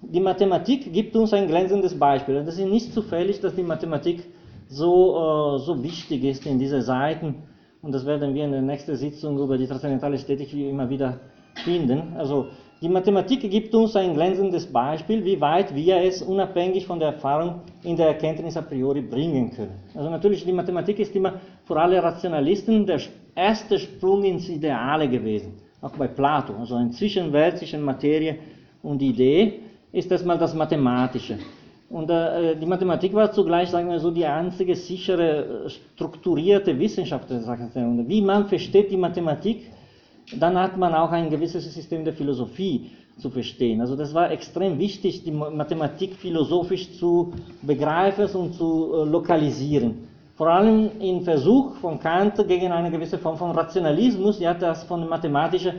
die 0.00 0.20
Mathematik 0.20 0.90
gibt 0.90 1.14
uns 1.14 1.34
ein 1.34 1.46
glänzendes 1.46 1.98
Beispiel. 1.98 2.42
Das 2.42 2.56
ist 2.56 2.64
nicht 2.64 2.94
zufällig, 2.94 3.38
dass 3.40 3.54
die 3.54 3.62
Mathematik 3.62 4.24
so, 4.68 5.58
so 5.58 5.82
wichtig 5.82 6.24
ist 6.24 6.46
in 6.46 6.58
diesen 6.58 6.80
Seiten. 6.80 7.34
Und 7.82 7.92
das 7.92 8.06
werden 8.06 8.34
wir 8.34 8.44
in 8.44 8.52
der 8.52 8.62
nächsten 8.62 8.96
Sitzung 8.96 9.38
über 9.38 9.58
die 9.58 9.66
transzendentale 9.66 10.14
Ästhetik 10.14 10.52
immer 10.54 10.88
wieder 10.88 11.20
finden. 11.64 12.14
Also 12.16 12.48
die 12.84 12.88
Mathematik 12.88 13.40
gibt 13.50 13.74
uns 13.74 13.96
ein 13.96 14.14
glänzendes 14.14 14.66
Beispiel, 14.66 15.24
wie 15.24 15.40
weit 15.40 15.74
wir 15.74 15.96
es 15.96 16.22
unabhängig 16.22 16.86
von 16.86 16.98
der 16.98 17.08
Erfahrung 17.08 17.62
in 17.82 17.96
der 17.96 18.08
Erkenntnis 18.08 18.56
a 18.56 18.62
priori 18.62 19.00
bringen 19.00 19.50
können. 19.50 19.76
Also 19.94 20.10
natürlich, 20.10 20.44
die 20.44 20.52
Mathematik 20.52 20.98
ist 20.98 21.16
immer 21.16 21.40
für 21.64 21.80
alle 21.80 22.02
Rationalisten 22.02 22.86
der 22.86 23.00
erste 23.34 23.78
Sprung 23.78 24.22
ins 24.24 24.48
Ideale 24.48 25.08
gewesen 25.08 25.64
auch 25.84 25.96
bei 25.96 26.08
Plato, 26.08 26.54
also 26.58 26.76
ein 26.76 26.92
Zwischenwelt 26.92 27.58
zwischen 27.58 27.82
Materie 27.82 28.36
und 28.82 29.02
Idee, 29.02 29.60
ist 29.92 30.10
erstmal 30.10 30.38
das 30.38 30.54
Mathematische. 30.54 31.38
Und 31.90 32.10
äh, 32.10 32.56
die 32.56 32.66
Mathematik 32.66 33.12
war 33.12 33.30
zugleich, 33.30 33.68
sagen 33.68 33.90
wir 33.90 34.00
so, 34.00 34.10
die 34.10 34.24
einzige 34.24 34.74
sichere, 34.74 35.68
strukturierte 35.68 36.76
Wissenschaft. 36.78 37.28
Wie 37.30 38.22
man 38.22 38.46
versteht 38.46 38.90
die 38.90 38.96
Mathematik, 38.96 39.70
dann 40.38 40.58
hat 40.58 40.76
man 40.76 40.94
auch 40.94 41.10
ein 41.10 41.30
gewisses 41.30 41.72
System 41.72 42.04
der 42.04 42.14
Philosophie 42.14 42.90
zu 43.18 43.30
verstehen. 43.30 43.80
Also 43.80 43.96
das 43.96 44.12
war 44.12 44.30
extrem 44.30 44.78
wichtig, 44.78 45.24
die 45.24 45.30
Mathematik 45.30 46.14
philosophisch 46.16 46.98
zu 46.98 47.32
begreifen 47.62 48.26
und 48.34 48.54
zu 48.54 48.92
äh, 48.92 49.04
lokalisieren 49.08 50.08
vor 50.36 50.48
allem 50.48 50.90
im 51.00 51.22
Versuch 51.22 51.76
von 51.76 51.98
Kant 51.98 52.36
gegen 52.48 52.72
eine 52.72 52.90
gewisse 52.90 53.18
Form 53.18 53.36
von 53.36 53.52
Rationalismus, 53.52 54.44
hat 54.44 54.62
das 54.62 54.82
von 54.84 55.08
mathematischen 55.08 55.76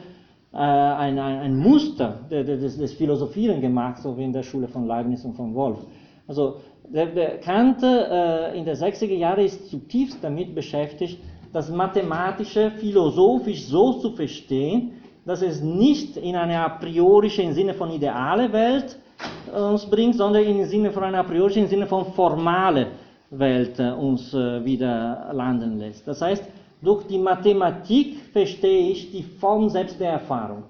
äh, 0.53 0.57
ein, 0.57 1.19
ein, 1.19 1.39
ein, 1.39 1.57
Muster 1.57 2.19
des, 2.29 2.77
des 2.77 2.93
Philosophieren 2.93 3.59
gemacht, 3.59 4.01
so 4.01 4.17
wie 4.17 4.23
in 4.23 4.31
der 4.31 4.43
Schule 4.43 4.67
von 4.69 4.87
Leibniz 4.87 5.25
und 5.25 5.33
von 5.33 5.53
Wolf. 5.53 5.79
Also 6.27 6.61
der, 6.87 7.07
der 7.07 7.39
Kant 7.39 7.83
äh, 7.83 8.57
in 8.57 8.63
den 8.63 8.75
60er 8.75 9.13
Jahren 9.13 9.43
ist 9.43 9.69
zutiefst 9.69 10.19
damit 10.23 10.55
beschäftigt, 10.55 11.19
das 11.55 11.69
Mathematische 11.69 12.69
philosophisch 12.69 13.63
so 13.63 13.93
zu 13.93 14.11
verstehen, 14.11 14.91
dass 15.25 15.41
es 15.41 15.61
nicht 15.61 16.17
in 16.17 16.35
eine 16.35 16.59
a 16.59 16.67
priorische 16.67 17.43
im 17.43 17.53
Sinne 17.53 17.73
von 17.73 17.89
ideale 17.91 18.51
Welt 18.51 18.99
äh, 19.53 19.57
uns 19.57 19.89
bringt, 19.89 20.15
sondern 20.15 20.43
im 20.43 20.65
Sinne 20.65 20.91
von 20.91 21.03
einer 21.05 21.19
a 21.19 21.23
priorische 21.23 21.61
im 21.61 21.67
Sinne 21.67 21.87
von 21.87 22.11
formale 22.11 22.87
Welt 23.29 23.79
äh, 23.79 23.89
uns 23.91 24.33
äh, 24.33 24.65
wieder 24.65 25.29
landen 25.31 25.79
lässt. 25.79 26.05
Das 26.05 26.21
heißt, 26.21 26.43
durch 26.81 27.07
die 27.07 27.17
Mathematik 27.17 28.17
verstehe 28.33 28.89
ich 28.89 29.11
die 29.13 29.23
Form 29.23 29.69
selbst 29.69 29.97
der 29.97 30.11
Erfahrung. 30.11 30.63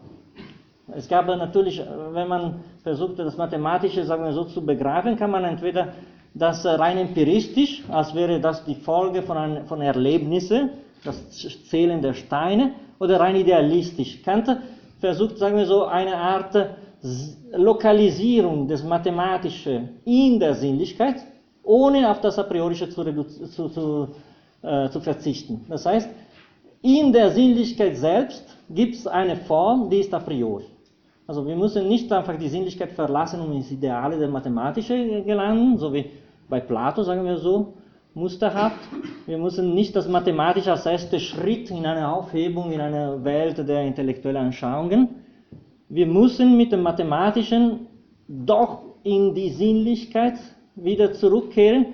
Es 0.96 1.10
gab 1.10 1.26
natürlich, 1.26 1.82
wenn 2.12 2.28
man 2.28 2.60
versucht, 2.84 3.18
das 3.18 3.36
Mathematische, 3.36 4.04
sagen 4.04 4.24
wir 4.24 4.34
so, 4.34 4.44
zu 4.44 4.64
begreifen, 4.64 5.18
kann 5.18 5.32
man 5.32 5.46
entweder 5.46 5.94
das 6.36 6.66
rein 6.66 6.98
empiristisch, 6.98 7.84
als 7.90 8.14
wäre 8.14 8.40
das 8.40 8.64
die 8.66 8.76
Folge 8.76 9.24
von, 9.24 9.38
ein, 9.38 9.66
von 9.66 9.82
Erlebnissen, 9.82 10.70
das 11.04 11.18
Zählen 11.70 12.02
der 12.02 12.14
Steine, 12.14 12.74
oder 13.00 13.20
rein 13.20 13.36
idealistisch. 13.36 14.22
Kant 14.24 14.50
versucht, 15.00 15.38
sagen 15.38 15.58
wir 15.58 15.66
so, 15.66 15.86
eine 15.86 16.16
Art 16.16 16.56
Lokalisierung 17.54 18.68
des 18.68 18.84
Mathematischen 18.84 20.02
in 20.06 20.40
der 20.40 20.56
Sinnlichkeit, 20.56 21.18
ohne 21.64 22.10
auf 22.10 22.20
das 22.22 22.38
A 22.38 22.44
priorische 22.44 22.90
zu, 22.90 23.04
zu, 23.48 23.70
zu, 23.70 24.08
äh, 24.62 24.90
zu 24.90 25.00
verzichten. 25.00 25.66
Das 25.70 25.86
heißt, 25.86 26.10
in 26.82 27.14
der 27.14 27.32
Sinnlichkeit 27.32 27.98
selbst 27.98 28.46
gibt 28.70 28.96
es 28.96 29.08
eine 29.08 29.36
Form, 29.36 29.90
die 29.90 30.00
ist 30.00 30.14
a 30.14 30.20
priori. 30.20 30.66
Also 31.28 31.46
wir 31.46 31.56
müssen 31.56 31.88
nicht 31.88 32.12
einfach 32.12 32.38
die 32.38 32.50
Sinnlichkeit 32.50 32.92
verlassen, 32.92 33.40
um 33.42 33.52
ins 33.54 33.72
Ideale 33.72 34.18
der 34.18 34.28
Mathematische 34.28 35.24
gelangen, 35.24 35.78
so 35.78 35.92
wie 35.94 36.06
bei 36.50 36.60
Plato, 36.60 37.04
sagen 37.04 37.26
wir 37.26 37.38
so, 37.38 37.74
musterhaft. 38.14 38.80
Wir 39.26 39.38
müssen 39.38 39.74
nicht 39.74 39.96
das 39.96 40.08
Mathematische 40.08 40.72
als 40.72 40.86
erster 40.86 41.20
Schritt 41.20 41.70
in 41.70 41.86
eine 41.86 42.12
Aufhebung, 42.12 42.72
in 42.72 42.82
eine 42.82 43.24
Welt 43.24 43.58
der 43.58 43.84
intellektuellen 43.84 44.46
Anschauungen. 44.46 45.10
Wir 45.90 46.08
müssen 46.08 46.58
mit 46.58 46.72
dem 46.72 46.82
Mathematischen 46.82 47.88
doch 48.28 48.82
in 49.04 49.36
die 49.36 49.50
Sinnlichkeit 49.50 50.36
wieder 50.76 51.14
zurückkehren 51.14 51.86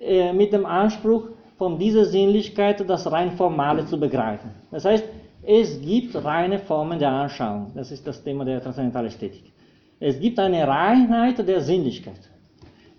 äh, 0.00 0.32
mit 0.32 0.52
dem 0.52 0.66
Anspruch, 0.66 1.28
von 1.56 1.76
dieser 1.76 2.04
Sinnlichkeit 2.04 2.88
das 2.88 3.10
rein 3.10 3.32
Formale 3.32 3.84
zu 3.84 3.98
begreifen. 3.98 4.50
Das 4.70 4.84
heißt, 4.84 5.04
es 5.42 5.80
gibt 5.80 6.14
reine 6.24 6.60
Formen 6.60 6.98
der 6.98 7.10
Anschauung. 7.10 7.72
Das 7.74 7.90
ist 7.90 8.06
das 8.06 8.22
Thema 8.22 8.44
der 8.44 8.62
transzendentalen 8.62 9.08
Ästhetik. 9.08 9.52
Es 9.98 10.20
gibt 10.20 10.38
eine 10.38 10.66
Reinheit 10.66 11.46
der 11.46 11.60
Sinnlichkeit. 11.60 12.20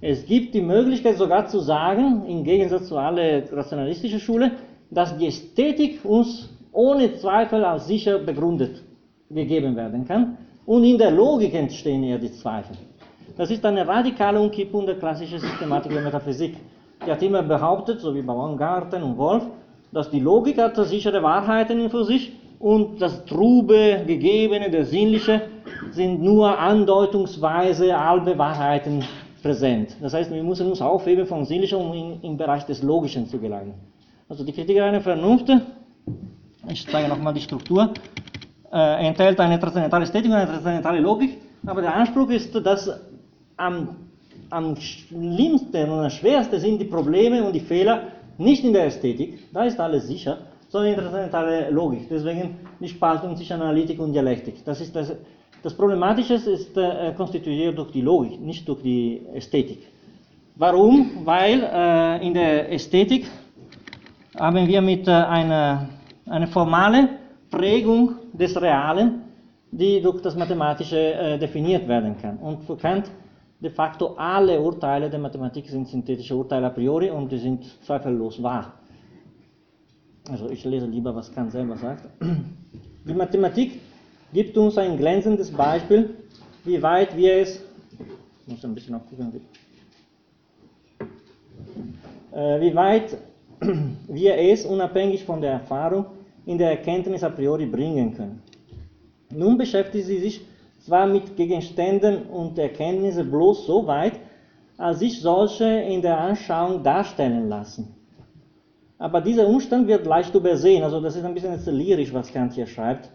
Es 0.02 0.26
gibt 0.26 0.54
die 0.54 0.62
Möglichkeit 0.62 1.18
sogar 1.18 1.48
zu 1.48 1.60
sagen, 1.60 2.24
im 2.26 2.44
Gegensatz 2.46 2.88
zu 2.88 2.98
aller 2.98 3.52
rationalistischen 3.52 4.20
Schule, 4.20 4.52
dass 4.90 5.18
die 5.18 5.28
Ästhetik 5.28 6.06
uns 6.06 6.50
ohne 6.72 7.16
Zweifel 7.16 7.66
als 7.66 7.88
sicher 7.88 8.20
begründet 8.20 8.82
gegeben 9.30 9.76
werden 9.76 10.08
kann. 10.08 10.38
Und 10.66 10.86
in 10.86 10.98
der 10.98 11.12
Logik 11.12 11.54
entstehen 11.54 12.04
eher 12.04 12.18
die 12.18 12.32
Zweifel. 12.32 12.78
Das 13.36 13.52
ist 13.52 13.66
eine 13.66 13.86
radikale 13.86 14.40
Umkippung 14.40 14.86
der 14.86 14.96
klassischen 14.96 15.40
Systematik 15.40 15.92
der 15.92 16.02
Metaphysik. 16.02 16.56
Die 17.06 17.12
hat 17.12 17.22
immer 17.22 17.44
behauptet, 17.44 18.00
so 18.00 18.16
wie 18.16 18.22
Baumgarten 18.22 19.04
und 19.04 19.18
Wolf, 19.18 19.44
dass 19.92 20.10
die 20.10 20.20
Logik 20.20 20.58
hat 20.60 20.76
sichere 20.78 21.22
Wahrheiten 21.24 21.80
in 21.80 21.90
für 21.90 22.06
sich 22.06 22.32
und 22.60 23.02
das 23.02 23.26
Trube, 23.26 24.04
Gegebene, 24.06 24.70
der 24.70 24.86
Sinnliche 24.86 25.42
sind 25.92 26.22
nur 26.22 26.58
andeutungsweise 26.58 27.98
halbe 28.00 28.38
Wahrheiten 28.38 29.04
präsent. 29.42 29.96
Das 30.02 30.14
heißt, 30.14 30.32
wir 30.32 30.44
müssen 30.44 30.68
uns 30.68 30.82
aufheben 30.82 31.26
vom 31.26 31.46
Sinnlichen, 31.46 31.78
um 31.78 31.94
in, 31.94 32.22
im 32.22 32.38
Bereich 32.38 32.66
des 32.66 32.82
Logischen 32.82 33.28
zu 33.28 33.40
gelangen. 33.40 33.74
Also 34.28 34.44
die 34.44 34.52
Kritik 34.52 34.80
einer 34.80 35.02
Vernunft, 35.02 35.50
ich 36.70 36.88
zeige 36.88 37.10
nochmal 37.10 37.34
die 37.34 37.42
Struktur, 37.42 37.94
äh, 38.72 39.08
enthält 39.08 39.40
eine 39.40 39.60
transzendentale 39.60 40.04
Ästhetik 40.04 40.30
und 40.30 40.38
eine 40.38 40.48
transzendentale 40.48 41.00
Logik, 41.00 41.38
aber 41.66 41.82
der 41.82 41.96
Anspruch 41.96 42.30
ist, 42.30 42.54
dass 42.54 42.92
am, 43.58 43.96
am 44.50 44.76
schlimmsten 44.76 45.90
und 45.90 46.00
am 46.00 46.10
schwersten 46.10 46.60
sind 46.60 46.80
die 46.80 46.86
Probleme 46.86 47.44
und 47.44 47.54
die 47.54 47.60
Fehler 47.60 48.04
nicht 48.38 48.64
in 48.64 48.74
der 48.74 48.86
Ästhetik, 48.86 49.52
da 49.54 49.64
ist 49.64 49.80
alles 49.80 50.08
sicher, 50.08 50.38
sondern 50.70 50.92
in 50.92 50.96
der 50.96 51.04
transzendentalen 51.06 51.74
Logik. 51.74 52.08
Deswegen 52.10 52.56
die 52.80 52.88
Spaltung 52.88 53.36
zwischen 53.36 53.54
Analytik 53.54 54.00
und 54.00 54.14
Dialektik. 54.14 54.64
Das, 54.64 54.80
ist 54.80 54.96
das, 54.96 55.14
das 55.64 55.74
Problematische 55.74 56.36
ist 56.36 56.78
äh, 56.78 57.14
konstituiert 57.16 57.78
durch 57.78 57.92
die 57.92 58.02
Logik, 58.02 58.40
nicht 58.40 58.68
durch 58.68 58.82
die 58.82 59.22
Ästhetik. 59.34 59.88
Warum? 60.56 61.26
Weil 61.26 61.64
äh, 61.64 62.26
in 62.26 62.34
der 62.34 62.72
Ästhetik 62.72 63.28
haben 64.38 64.68
wir 64.68 64.82
mit 64.82 65.08
äh, 65.08 65.12
einer, 65.12 65.90
einer 66.26 66.48
formalen 66.48 67.10
Prägung 67.50 68.16
des 68.34 68.60
Realen 68.62 69.30
die 69.72 70.02
durch 70.02 70.22
das 70.22 70.36
Mathematische 70.36 70.98
äh, 70.98 71.38
definiert 71.38 71.88
werden 71.88 72.18
kann. 72.18 72.38
Und 72.38 72.64
für 72.64 72.78
Kant 72.78 73.12
de 73.60 73.70
facto 73.70 74.16
alle 74.18 74.60
Urteile 74.60 75.10
der 75.10 75.20
Mathematik 75.20 75.68
sind 75.68 75.88
synthetische 75.88 76.36
Urteile 76.36 76.68
a 76.68 76.70
priori 76.70 77.10
und 77.10 77.32
die 77.32 77.38
sind 77.38 77.64
zweifellos 77.84 78.42
wahr. 78.42 78.74
Also 80.30 80.50
ich 80.50 80.64
lese 80.66 80.86
lieber, 80.86 81.14
was 81.16 81.34
Kant 81.34 81.52
selber 81.52 81.76
sagt. 81.76 82.08
Die 83.08 83.14
Mathematik 83.14 83.80
gibt 84.34 84.58
uns 84.58 84.78
ein 84.78 84.98
glänzendes 84.98 85.52
Beispiel, 85.52 86.16
wie 86.64 86.82
weit 86.82 87.16
wir 87.16 87.36
es, 87.38 87.64
muss 88.46 88.64
ein 88.64 88.76
bisschen 88.76 88.96
aufgucken, 88.96 89.42
äh, 92.32 92.62
wie 92.62 92.76
weit 92.76 93.18
wir 94.08 94.38
es 94.38 94.66
unabhängig 94.66 95.24
von 95.24 95.42
der 95.42 95.52
Erfahrung 95.54 96.06
in 96.46 96.58
der 96.58 96.72
Erkenntnis 96.72 97.24
a 97.24 97.30
priori 97.30 97.66
bringen 97.66 98.16
können. 98.16 98.42
Nun 99.32 99.58
beschäftigt 99.58 100.08
sie 100.08 100.20
sich 100.20 100.42
zwar 100.80 101.06
mit 101.06 101.36
Gegenständen 101.36 102.24
und 102.24 102.58
Erkenntnissen 102.58 103.30
bloß 103.30 103.66
so 103.66 103.86
weit, 103.86 104.14
als 104.78 105.00
sich 105.00 105.22
solche 105.22 105.66
in 105.66 106.02
der 106.02 106.18
Anschauung 106.18 106.82
darstellen 106.84 107.50
lassen. 107.50 107.94
Aber 108.98 109.22
dieser 109.22 109.48
Umstand 109.48 109.88
wird 109.88 110.06
leicht 110.06 110.34
übersehen, 110.34 110.84
also 110.84 111.00
das 111.00 111.16
ist 111.16 111.24
ein 111.24 111.34
bisschen 111.34 111.76
lyrisch, 111.76 112.14
was 112.14 112.32
Kant 112.32 112.54
hier 112.54 112.66
schreibt, 112.66 113.10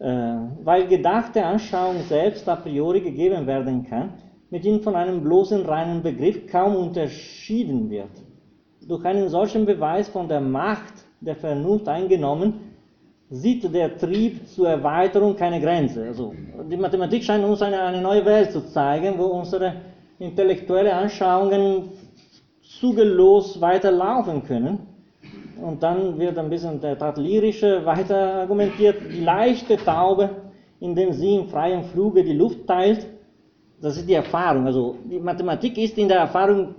weil 0.00 0.86
gedachte 0.86 1.44
Anschauung 1.44 2.02
selbst 2.02 2.48
a 2.48 2.56
priori 2.56 3.00
gegeben 3.00 3.46
werden 3.46 3.84
kann, 3.84 4.12
mit 4.50 4.64
ihnen 4.64 4.80
von 4.80 4.94
einem 4.94 5.22
bloßen 5.22 5.66
reinen 5.66 6.02
Begriff 6.02 6.46
kaum 6.46 6.76
unterschieden 6.76 7.90
wird. 7.90 8.10
Durch 8.86 9.04
einen 9.04 9.28
solchen 9.28 9.66
Beweis 9.66 10.08
von 10.08 10.28
der 10.28 10.40
Macht 10.40 10.94
der 11.20 11.36
Vernunft 11.36 11.88
eingenommen, 11.88 12.54
sieht 13.30 13.74
der 13.74 13.98
Trieb 13.98 14.46
zur 14.48 14.68
Erweiterung 14.68 15.36
keine 15.36 15.60
Grenze. 15.60 16.04
Also 16.06 16.32
die 16.70 16.76
Mathematik 16.76 17.22
scheint 17.24 17.44
uns 17.44 17.60
eine, 17.60 17.82
eine 17.82 18.00
neue 18.00 18.24
Welt 18.24 18.52
zu 18.52 18.66
zeigen, 18.66 19.18
wo 19.18 19.24
unsere 19.24 19.74
intellektuellen 20.18 20.92
Anschauungen 20.92 21.90
zugelos 22.62 23.60
weiterlaufen 23.60 24.44
können. 24.44 24.80
Und 25.62 25.82
dann 25.82 26.18
wird 26.18 26.38
ein 26.38 26.48
bisschen 26.48 26.80
der 26.80 26.98
Tat 26.98 27.18
lyrische 27.18 27.84
weiter 27.84 28.42
argumentiert. 28.42 28.96
Die 29.12 29.20
leichte 29.20 29.76
Taube, 29.76 30.30
indem 30.80 31.12
sie 31.12 31.34
im 31.36 31.48
freien 31.48 31.84
Fluge 31.84 32.22
die 32.22 32.34
Luft 32.34 32.66
teilt, 32.66 33.06
das 33.80 33.96
ist 33.96 34.08
die 34.08 34.14
Erfahrung. 34.14 34.66
Also 34.66 34.96
die 35.04 35.18
Mathematik 35.18 35.76
ist 35.78 35.98
in 35.98 36.08
der 36.08 36.18
Erfahrung 36.18 36.74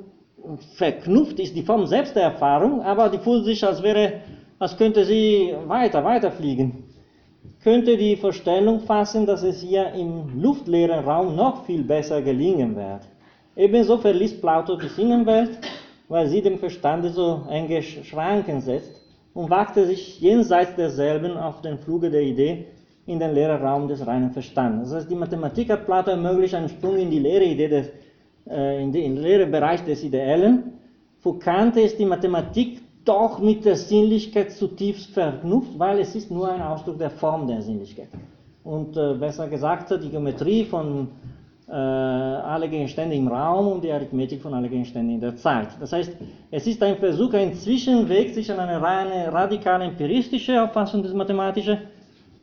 verknüpft, 0.75 1.39
ist 1.39 1.55
die 1.55 1.61
Form 1.61 1.85
selbst 1.85 2.15
der 2.15 2.23
Erfahrung, 2.23 2.81
aber 2.81 3.09
die 3.09 3.17
fühlt 3.17 3.45
sich, 3.45 3.63
als 3.65 3.81
wäre 3.83 4.21
als 4.59 4.75
könnte 4.75 5.05
sie 5.05 5.53
weiter, 5.67 6.03
weiter 6.03 6.31
fliegen. 6.31 6.83
Könnte 7.63 7.95
die 7.95 8.17
Vorstellung 8.17 8.81
fassen, 8.81 9.25
dass 9.25 9.43
es 9.43 9.63
ihr 9.63 9.93
im 9.93 10.41
luftleeren 10.41 11.05
Raum 11.05 11.35
noch 11.35 11.65
viel 11.65 11.83
besser 11.83 12.21
gelingen 12.21 12.75
wird. 12.75 13.01
Ebenso 13.55 13.97
verließ 13.97 14.39
Plato 14.41 14.75
die 14.75 14.89
Sinnenwelt, 14.89 15.51
weil 16.09 16.27
sie 16.27 16.41
dem 16.41 16.57
Verstande 16.57 17.09
so 17.09 17.43
enge 17.49 17.81
Schranken 17.81 18.59
setzt 18.59 18.99
und 19.33 19.49
wagte 19.49 19.85
sich 19.85 20.19
jenseits 20.19 20.75
derselben 20.75 21.37
auf 21.37 21.61
den 21.61 21.77
Fluge 21.77 22.09
der 22.09 22.23
Idee 22.23 22.65
in 23.05 23.19
den 23.19 23.33
leeren 23.33 23.61
Raum 23.65 23.87
des 23.87 24.05
reinen 24.05 24.31
Verstandes. 24.31 24.89
Das 24.89 25.01
heißt, 25.01 25.11
die 25.11 25.15
Mathematik 25.15 25.69
hat 25.69 25.85
Plato 25.85 26.11
ermöglicht 26.11 26.55
einen 26.55 26.69
Sprung 26.69 26.97
in 26.97 27.09
die 27.09 27.19
leere 27.19 27.45
Idee 27.45 27.67
des, 27.67 27.89
äh, 28.47 28.83
in, 28.83 28.91
den 28.91 29.17
leeren 29.17 29.49
Bereich 29.49 29.83
des 29.85 30.03
Ideellen. 30.03 30.73
Für 31.19 31.37
Kant 31.37 31.77
ist 31.77 31.97
die 31.99 32.05
Mathematik 32.05 32.81
doch 33.05 33.39
mit 33.39 33.65
der 33.65 33.75
Sinnlichkeit 33.75 34.51
zutiefst 34.51 35.11
verknüpft, 35.11 35.77
weil 35.77 35.99
es 35.99 36.15
ist 36.15 36.29
nur 36.29 36.51
ein 36.51 36.61
Ausdruck 36.61 36.97
der 36.99 37.09
Form 37.09 37.47
der 37.47 37.61
Sinnlichkeit. 37.61 38.09
Und 38.63 38.97
äh, 38.97 39.13
besser 39.13 39.47
gesagt, 39.47 39.91
die 40.03 40.09
Geometrie 40.09 40.65
von 40.65 41.07
äh, 41.69 41.73
alle 41.73 42.67
Gegenstände 42.67 43.15
im 43.15 43.27
Raum 43.27 43.67
und 43.67 43.83
die 43.83 43.91
Arithmetik 43.91 44.41
von 44.41 44.53
alle 44.53 44.69
Gegenstände 44.69 45.13
in 45.13 45.19
der 45.19 45.35
Zeit. 45.35 45.69
Das 45.79 45.93
heißt, 45.93 46.15
es 46.51 46.67
ist 46.67 46.81
ein 46.81 46.97
Versuch, 46.97 47.33
ein 47.33 47.53
Zwischenweg 47.53 48.33
zwischen 48.33 48.59
einer 48.59 48.81
reine 48.81 49.31
radikale 49.31 49.85
empiristische 49.85 50.63
Auffassung 50.63 51.03
des 51.03 51.13
Mathematischen, 51.13 51.77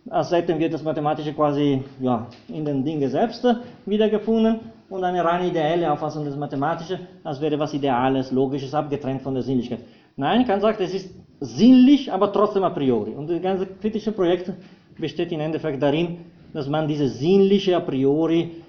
als 0.09 0.31
hätten 0.31 0.59
wir 0.59 0.71
das 0.71 0.83
Mathematische 0.83 1.33
quasi 1.33 1.83
ja, 2.01 2.27
in 2.49 2.65
den 2.65 2.85
Dingen 2.85 3.11
selbst 3.11 3.45
wiedergefunden, 3.85 4.61
und 4.89 5.03
eine 5.03 5.25
reine 5.25 5.49
ideelle 5.49 5.91
Auffassung 5.91 6.25
des 6.25 6.37
Mathematischen, 6.37 7.01
als 7.25 7.41
wäre 7.41 7.59
was 7.59 7.75
Ideales, 7.75 8.31
Logisches, 8.31 8.73
abgetrennt 8.75 9.23
von 9.23 9.35
der 9.35 9.43
Sinnlichkeit. 9.43 9.81
Nein, 10.17 10.47
Kant 10.47 10.63
sagt, 10.63 10.81
es 10.81 10.95
ist 10.95 11.11
sinnlich, 11.41 12.13
aber 12.13 12.33
trotzdem 12.33 12.63
a 12.63 12.71
priori. 12.71 13.11
Und 13.11 13.29
das 13.29 13.43
ganze 13.43 13.67
kritische 13.67 14.13
Projekt 14.13 14.53
besteht 14.99 15.33
im 15.33 15.41
Endeffekt 15.41 15.83
darin, 15.83 16.19
dass 16.53 16.69
man 16.69 16.89
diese 16.89 17.09
sinnliche 17.09 17.77
a 17.77 17.81
priori, 17.81 18.63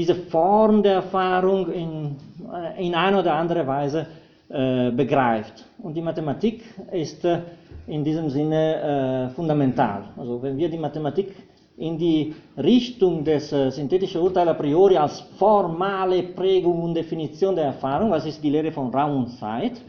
diese 0.00 0.14
Form 0.14 0.82
der 0.82 0.94
Erfahrung 0.94 1.70
in, 1.70 2.16
äh, 2.50 2.86
in 2.86 2.94
einer 2.94 3.18
oder 3.18 3.34
anderen 3.34 3.66
Weise 3.66 4.06
äh, 4.48 4.90
begreift. 4.90 5.66
Und 5.82 5.92
die 5.94 6.00
Mathematik 6.00 6.62
ist 6.90 7.22
äh, 7.26 7.40
in 7.86 8.02
diesem 8.02 8.30
Sinne 8.30 9.28
äh, 9.30 9.34
fundamental. 9.34 10.04
Also 10.16 10.42
wenn 10.42 10.56
wir 10.56 10.70
die 10.70 10.78
Mathematik 10.78 11.34
in 11.76 11.98
die 11.98 12.34
Richtung 12.56 13.24
des 13.24 13.52
äh, 13.52 13.70
synthetischen 13.70 14.22
Urteils 14.22 14.48
a 14.48 14.54
priori 14.54 14.96
als 14.96 15.20
formale 15.38 16.22
Prägung 16.22 16.82
und 16.82 16.94
Definition 16.94 17.54
der 17.54 17.66
Erfahrung, 17.66 18.10
was 18.10 18.24
ist 18.24 18.42
die 18.42 18.50
Lehre 18.50 18.72
von 18.72 18.88
Raum 18.94 19.24
und 19.24 19.28
Zeit, 19.38 19.82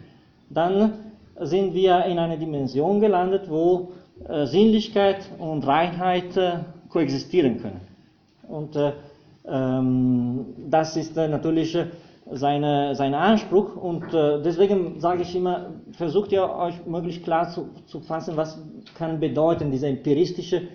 dann 0.49 0.93
sind 1.39 1.73
wir 1.73 2.03
in 2.05 2.19
einer 2.19 2.37
Dimension 2.37 2.99
gelandet, 2.99 3.43
wo 3.49 3.91
äh, 4.27 4.45
Sinnlichkeit 4.45 5.19
und 5.39 5.65
Reinheit 5.65 6.37
koexistieren 6.89 7.61
können. 7.61 7.79
Und 8.49 8.75
das 9.43 10.95
ist 10.95 11.17
äh, 11.17 11.27
natürlich 11.27 11.75
äh, 11.75 11.87
seine, 12.31 12.95
sein 12.95 13.13
Anspruch 13.13 13.75
und 13.75 14.13
äh, 14.13 14.41
deswegen 14.41 14.99
sage 14.99 15.23
ich 15.23 15.35
immer, 15.35 15.71
versucht 15.93 16.31
ihr 16.31 16.47
euch 16.49 16.85
möglichst 16.85 17.23
klar 17.23 17.49
zu, 17.49 17.69
zu 17.87 17.99
fassen, 18.01 18.37
was 18.37 18.59
kann 18.97 19.19
bedeuten 19.19 19.71
diese 19.71 19.87
empiristische 19.87 20.67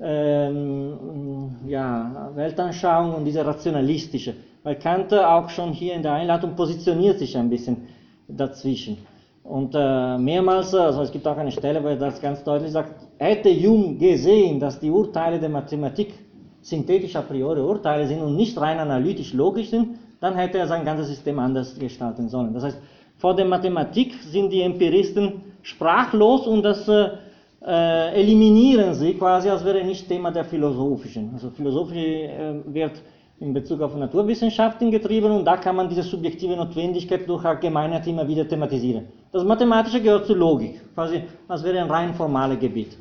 ähm, 0.00 1.56
ja, 1.66 2.30
Weltanschauung 2.34 3.14
und 3.14 3.24
diese 3.24 3.44
rationalistische. 3.44 4.34
Weil 4.62 4.76
Kant 4.76 5.12
auch 5.14 5.48
schon 5.48 5.72
hier 5.72 5.94
in 5.94 6.02
der 6.02 6.12
Einladung 6.12 6.54
positioniert 6.54 7.18
sich 7.18 7.36
ein 7.36 7.48
bisschen 7.48 7.88
dazwischen. 8.28 8.98
Und 9.42 9.74
äh, 9.74 10.18
mehrmals, 10.18 10.74
also 10.74 11.02
es 11.02 11.10
gibt 11.10 11.26
auch 11.26 11.36
eine 11.36 11.50
Stelle, 11.50 11.82
wo 11.82 11.88
er 11.88 11.96
das 11.96 12.20
ganz 12.20 12.44
deutlich 12.44 12.70
sagt, 12.70 12.94
hätte 13.18 13.48
Jung 13.48 13.98
gesehen, 13.98 14.60
dass 14.60 14.78
die 14.78 14.90
Urteile 14.90 15.40
der 15.40 15.48
Mathematik 15.48 16.12
synthetisch 16.60 17.16
a 17.16 17.22
priori 17.22 17.60
Urteile 17.60 18.06
sind 18.06 18.20
und 18.20 18.36
nicht 18.36 18.60
rein 18.60 18.78
analytisch 18.78 19.32
logisch 19.32 19.70
sind, 19.70 19.98
dann 20.20 20.34
hätte 20.34 20.58
er 20.58 20.66
sein 20.66 20.84
ganzes 20.84 21.08
System 21.08 21.38
anders 21.38 21.78
gestalten 21.78 22.28
sollen. 22.28 22.52
Das 22.52 22.64
heißt, 22.64 22.78
vor 23.16 23.34
der 23.34 23.46
Mathematik 23.46 24.14
sind 24.22 24.50
die 24.50 24.62
Empiristen 24.62 25.42
sprachlos 25.62 26.46
und 26.46 26.62
das 26.62 26.88
äh, 26.88 28.20
eliminieren 28.20 28.94
sie 28.94 29.14
quasi, 29.14 29.48
als 29.48 29.64
wäre 29.64 29.84
nicht 29.84 30.08
Thema 30.08 30.30
der 30.30 30.44
Philosophischen. 30.44 31.30
Also 31.34 31.50
Philosophie 31.50 32.24
äh, 32.24 32.54
wird 32.66 33.02
in 33.40 33.54
Bezug 33.54 33.80
auf 33.80 33.96
Naturwissenschaften 33.96 34.90
getrieben 34.90 35.30
und 35.32 35.44
da 35.44 35.56
kann 35.56 35.76
man 35.76 35.88
diese 35.88 36.02
subjektive 36.02 36.56
Notwendigkeit 36.56 37.26
durch 37.26 37.44
Allgemeinheit 37.44 38.06
immer 38.06 38.26
wieder 38.28 38.46
thematisieren. 38.46 39.06
Das 39.32 39.44
Mathematische 39.44 40.00
gehört 40.00 40.26
zur 40.26 40.36
Logik, 40.36 40.80
quasi 40.94 41.22
als 41.48 41.64
wäre 41.64 41.80
ein 41.80 41.90
rein 41.90 42.14
formales 42.14 42.58
Gebiet. 42.58 42.96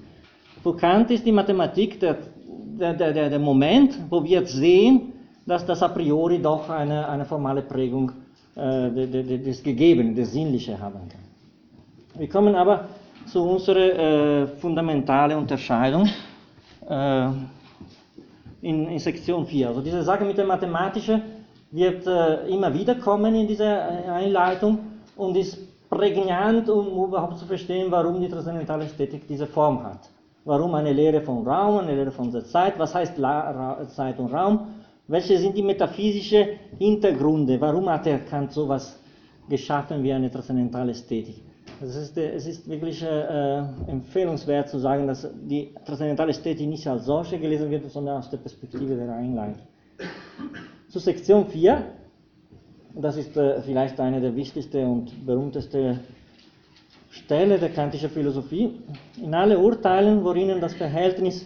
Für 0.63 0.75
Kant 0.75 1.11
ist 1.11 1.25
die 1.25 1.31
Mathematik 1.31 1.99
der, 1.99 2.17
der, 2.79 2.93
der, 2.93 3.29
der 3.29 3.39
Moment, 3.39 3.97
wo 4.09 4.23
wir 4.23 4.41
jetzt 4.41 4.53
sehen, 4.53 5.13
dass 5.45 5.65
das 5.65 5.81
a 5.83 5.87
priori 5.89 6.41
doch 6.41 6.69
eine, 6.69 7.07
eine 7.07 7.25
formale 7.25 7.61
Prägung 7.61 8.11
äh, 8.55 8.89
des 8.89 9.63
Gegebenen, 9.63 10.15
des 10.15 10.31
Sinnlichen 10.31 10.79
haben 10.79 11.07
kann. 11.09 12.19
Wir 12.19 12.29
kommen 12.29 12.55
aber 12.55 12.85
zu 13.25 13.41
unserer 13.43 13.77
äh, 13.77 14.47
fundamentalen 14.47 15.37
Unterscheidung. 15.37 16.09
Äh, 16.87 17.29
in, 18.61 18.87
in 18.87 18.99
Sektion 18.99 19.45
4. 19.45 19.67
Also 19.67 19.81
diese 19.81 20.03
Sache 20.03 20.25
mit 20.25 20.37
der 20.37 20.45
Mathematischen 20.45 21.21
wird 21.71 22.05
äh, 22.07 22.47
immer 22.47 22.73
wieder 22.73 22.95
kommen 22.95 23.35
in 23.35 23.47
dieser 23.47 24.05
äh, 24.05 24.09
Einleitung 24.09 24.79
und 25.15 25.37
ist 25.37 25.57
prägnant, 25.89 26.69
um 26.69 27.05
überhaupt 27.05 27.37
zu 27.37 27.45
verstehen, 27.45 27.87
warum 27.89 28.19
die 28.19 28.29
transzendentale 28.29 28.85
Ästhetik 28.85 29.27
diese 29.27 29.47
Form 29.47 29.83
hat. 29.83 30.09
Warum 30.45 30.73
eine 30.75 30.93
Lehre 30.93 31.21
von 31.21 31.45
Raum, 31.45 31.79
eine 31.79 31.95
Lehre 31.95 32.11
von 32.11 32.31
der 32.31 32.45
Zeit, 32.45 32.79
was 32.79 32.95
heißt 32.95 33.15
Zeit 33.95 34.19
und 34.19 34.33
Raum, 34.33 34.67
welche 35.07 35.37
sind 35.37 35.57
die 35.57 35.63
metaphysischen 35.63 36.47
Hintergründe, 36.77 37.59
warum 37.59 37.89
hat 37.89 38.07
er 38.07 38.19
Kant 38.19 38.51
sowas 38.51 38.99
geschaffen 39.49 40.03
wie 40.03 40.13
eine 40.13 40.29
transzendentale 40.29 40.91
Ästhetik. 40.91 41.43
Es 41.81 41.95
ist, 41.95 42.17
äh, 42.17 42.31
es 42.33 42.45
ist 42.45 42.69
wirklich 42.69 43.01
äh, 43.03 43.57
empfehlenswert 43.87 44.69
zu 44.69 44.79
sagen, 44.79 45.07
dass 45.07 45.27
die 45.49 45.73
transzendentale 45.85 46.31
Ästhetik 46.31 46.67
nicht 46.67 46.85
als 46.87 47.05
solche 47.05 47.39
gelesen 47.39 47.69
wird, 47.69 47.89
sondern 47.89 48.17
aus 48.17 48.29
der 48.29 48.37
Perspektive 48.37 48.95
der 48.95 49.13
Einleitung. 49.13 49.61
Zu 50.89 50.99
Sektion 50.99 51.47
4, 51.47 51.83
das 52.95 53.17
ist 53.17 53.35
äh, 53.37 53.61
vielleicht 53.61 53.99
eine 53.99 54.19
der 54.21 54.35
wichtigsten 54.35 54.85
und 54.85 55.25
berühmtesten 55.25 55.99
Stellen 57.09 57.59
der 57.59 57.69
kantischen 57.69 58.09
Philosophie. 58.09 58.79
In 59.21 59.33
alle 59.33 59.57
Urteilen, 59.57 60.23
worin 60.23 60.61
das 60.61 60.75
Verhältnis 60.75 61.45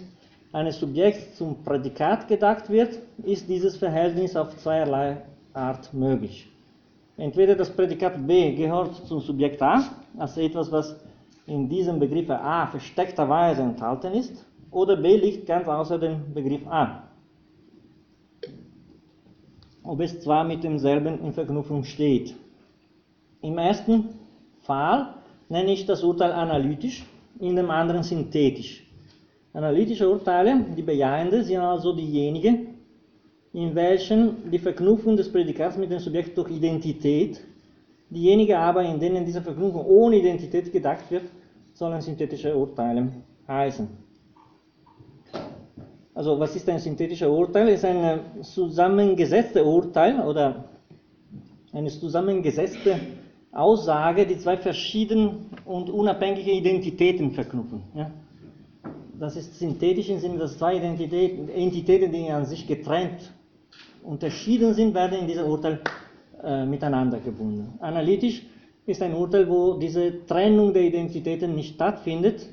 eines 0.52 0.80
Subjekts 0.80 1.38
zum 1.38 1.64
Prädikat 1.64 2.28
gedacht 2.28 2.70
wird, 2.70 3.00
ist 3.24 3.48
dieses 3.48 3.78
Verhältnis 3.78 4.36
auf 4.36 4.56
zweierlei 4.58 5.18
Art 5.54 5.94
möglich. 5.94 6.48
Entweder 7.16 7.56
das 7.56 7.70
Prädikat 7.70 8.28
B 8.28 8.54
gehört 8.56 8.96
zum 9.08 9.20
Subjekt 9.22 9.62
A, 9.62 9.84
als 10.18 10.38
etwas, 10.38 10.72
was 10.72 10.96
in 11.46 11.70
diesem 11.70 12.00
Begriff 12.00 12.30
A 12.30 12.68
versteckterweise 12.68 13.62
enthalten 13.62 14.14
ist, 14.14 14.46
oder 14.72 14.96
B 14.96 15.16
liegt 15.16 15.46
ganz 15.46 15.68
außer 15.68 16.00
dem 16.00 16.34
Begriff 16.34 16.66
A. 16.68 17.04
Ob 19.84 20.00
es 20.02 20.20
zwar 20.22 20.44
mit 20.44 20.64
demselben 20.64 21.20
in 21.24 21.34
Verknüpfung 21.34 21.84
steht. 21.84 22.36
Im 23.42 23.58
ersten 23.58 24.10
Fall 24.62 25.14
nenne 25.54 25.72
ich 25.72 25.86
das 25.86 26.04
Urteil 26.04 26.32
analytisch, 26.32 27.06
in 27.40 27.56
dem 27.56 27.70
anderen 27.70 28.02
synthetisch. 28.02 28.84
Analytische 29.54 30.10
Urteile, 30.10 30.66
die 30.76 30.82
bejahende, 30.82 31.44
sind 31.44 31.60
also 31.60 31.94
diejenigen, 31.94 32.56
in 33.54 33.76
welchen 33.76 34.50
die 34.50 34.58
Verknüpfung 34.58 35.16
des 35.16 35.32
Prädikats 35.32 35.78
mit 35.78 35.92
dem 35.92 36.00
Subjekt 36.00 36.36
durch 36.40 36.50
Identität, 36.50 37.40
diejenigen 38.10 38.56
aber, 38.56 38.82
in 38.82 39.00
denen 39.00 39.24
diese 39.26 39.44
Verknüpfung 39.44 39.86
ohne 39.86 40.16
Identität 40.16 40.72
gedacht 40.72 41.06
wird, 41.12 41.26
sollen 41.74 42.02
synthetische 42.02 42.56
Urteile 42.56 43.10
heißen. 43.48 43.88
Also 46.16 46.40
was 46.40 46.56
ist 46.56 46.68
ein 46.68 46.80
synthetischer 46.80 47.30
Urteil? 47.32 47.68
Es 47.68 47.76
ist 47.76 47.86
ein 47.86 48.22
zusammengesetztes 48.42 49.62
Urteil 49.62 50.20
oder 50.20 50.66
eine 51.72 51.90
zusammengesetzte 51.90 53.00
Aussage, 53.54 54.26
die 54.26 54.38
zwei 54.38 54.58
verschiedene 54.58 55.36
und 55.66 55.90
unabhängige 55.90 56.52
Identitäten 56.52 57.32
verknüpfen. 57.32 57.84
Ja? 57.94 58.12
Das 59.20 59.36
ist 59.36 59.60
synthetisch 59.60 60.10
im 60.10 60.20
Sinne, 60.20 60.40
dass 60.40 60.58
zwei 60.58 60.78
Identitäten, 60.78 61.48
Entitäten, 61.50 62.12
die 62.12 62.30
an 62.30 62.46
sich 62.46 62.68
getrennt 62.68 63.32
unterschieden 64.04 64.74
sind, 64.74 64.94
werden 64.94 65.20
in 65.20 65.28
diesem 65.28 65.46
Urteil 65.46 65.80
äh, 66.44 66.66
miteinander 66.66 67.20
gebunden. 67.20 67.78
Analytisch 67.80 68.44
ist 68.86 69.02
ein 69.02 69.14
Urteil, 69.14 69.48
wo 69.50 69.76
diese 69.76 70.26
Trennung 70.26 70.74
der 70.74 70.84
Identitäten 70.84 71.56
nicht 71.56 71.76
stattfindet. 71.76 72.50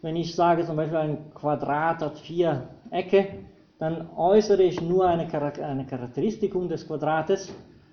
Wenn 0.00 0.16
ich 0.16 0.34
sage 0.34 0.64
zum 0.64 0.76
Beispiel, 0.76 0.98
ein 0.98 1.18
Quadrat 1.34 2.02
hat 2.02 2.18
vier 2.18 2.68
Ecke, 2.90 3.26
dann 3.78 4.08
äußere 4.16 4.62
ich 4.62 4.80
nur 4.80 5.08
eine, 5.08 5.26
Charakteristikum 5.26 6.68
des 6.68 6.86
Quadrates. 6.86 7.52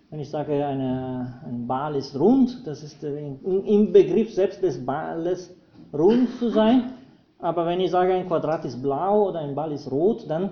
Wenn 0.09 0.21
ich 0.21 0.29
sage, 0.31 0.65
eine, 0.65 1.39
ein 1.45 1.67
Ball 1.67 1.95
ist 1.95 2.19
rund, 2.19 2.65
das 2.65 2.81
ist 2.81 3.03
im 3.03 3.93
Begriff 3.93 4.33
selbst 4.33 4.63
des 4.63 4.83
Balles 4.83 5.55
rund 5.93 6.29
zu 6.39 6.49
sein. 6.49 6.93
Aber 7.37 7.67
wenn 7.67 7.79
ich 7.79 7.91
sage, 7.91 8.13
ein 8.13 8.27
Quadrat 8.27 8.65
ist 8.65 8.81
blau 8.81 9.29
oder 9.29 9.39
ein 9.39 9.53
Ball 9.53 9.71
ist 9.71 9.91
rot, 9.91 10.25
dann 10.27 10.51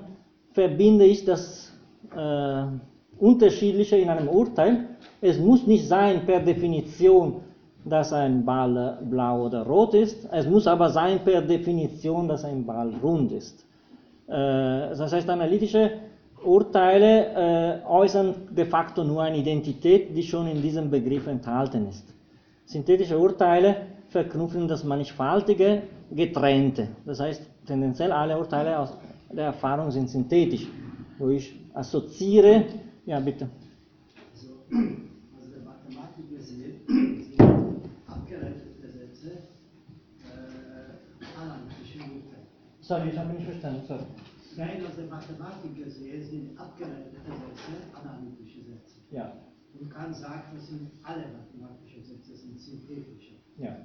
verbinde 0.52 1.06
ich 1.06 1.26
das 1.26 1.74
äh, 2.16 2.64
Unterschiedliche 3.20 3.98
in 3.98 4.10
einem 4.10 4.28
Urteil. 4.30 4.90
Es 5.22 5.40
muss 5.40 5.66
nicht 5.66 5.88
sein 5.88 6.26
per 6.28 6.40
Definition, 6.40 7.42
dass 7.84 8.14
ein 8.14 8.46
Ball 8.46 9.00
blau 9.10 9.48
oder 9.48 9.64
rot 9.66 9.96
ist. 9.96 10.30
Es 10.32 10.46
muss 10.48 10.68
aber 10.68 10.90
sein 10.90 11.20
per 11.26 11.42
Definition, 11.42 12.28
dass 12.28 12.46
ein 12.46 12.64
Ball 12.64 12.92
rund 13.02 13.32
ist. 13.32 13.66
Äh, 14.28 14.34
das 14.96 15.12
heißt, 15.12 15.28
analytische 15.30 15.92
Urteile 16.48 17.82
äh, 17.84 17.86
äußern 17.86 18.34
de 18.56 18.66
facto 18.66 19.04
nur 19.04 19.22
eine 19.22 19.38
Identität, 19.38 20.16
die 20.16 20.24
schon 20.24 20.48
in 20.48 20.62
diesem 20.62 20.90
Begriff 20.90 21.28
enthalten 21.28 21.88
ist. 21.88 22.06
Synthetische 22.66 23.18
Urteile 23.18 23.88
verknüpfen 24.10 24.68
das 24.68 24.84
Mannigfaltige 24.84 25.84
getrennte. 26.12 26.88
Das 27.06 27.20
heißt, 27.20 27.42
tendenziell 27.66 28.12
alle 28.12 28.38
Urteile 28.38 28.80
aus 28.80 28.98
der 29.32 29.46
Erfahrung 29.46 29.92
sind 29.92 30.10
synthetisch, 30.10 30.68
wo 31.20 31.30
ich 31.30 31.54
assoziiere, 31.74 32.64
ja 33.06 33.20
bitte. 33.20 33.50
Also, 34.34 34.48
also 34.72 35.52
der 35.52 35.64
Mathematik 35.64 36.30
gesehen, 36.30 36.82
sind 36.88 37.42
abgeleitete 38.08 38.88
Sätze 38.88 39.32
äh. 40.24 40.98
Sorry, 42.82 43.10
ich 43.10 43.18
habe 43.18 43.34
nicht 43.34 43.46
verstanden. 43.46 43.82
Sorry. 43.86 44.06
Nein, 44.58 44.82
aus 44.88 44.96
der 44.96 45.06
Mathematik 45.06 45.78
gesehen 45.78 46.24
sind 46.24 46.60
abgeleitete 46.60 47.30
Sätze 47.30 47.78
analytische 47.94 48.64
Sätze. 48.66 48.96
Ja. 49.12 49.34
Und 49.80 49.92
Kant 49.92 50.16
sagt, 50.16 50.56
das 50.56 50.68
sind 50.68 50.90
alle 51.04 51.26
mathematische 51.38 52.02
Sätze, 52.02 52.36
sind 52.36 52.60
synthetische. 52.60 53.36
Ja. 53.60 53.78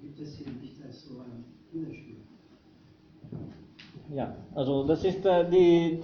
Gibt 0.00 0.20
es 0.20 0.36
hier 0.36 0.52
nicht 0.62 0.80
als 0.84 1.06
so 1.06 1.18
ein 1.18 1.44
Widerspruch? 1.72 2.22
Ja, 4.14 4.36
also 4.54 4.86
das 4.86 5.04
ist 5.04 5.26
äh, 5.26 5.50
die, 5.50 5.98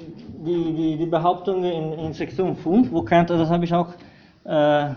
die, 0.44 0.72
die, 0.72 0.96
die 0.96 1.06
Behauptung 1.06 1.62
in, 1.62 1.92
in 1.92 2.12
Sektion 2.12 2.56
5, 2.56 2.90
wo 2.90 3.02
Kant, 3.02 3.30
das 3.30 3.48
habe 3.48 3.64
ich 3.64 3.72
auch, 3.72 3.92
äh, 4.42 4.94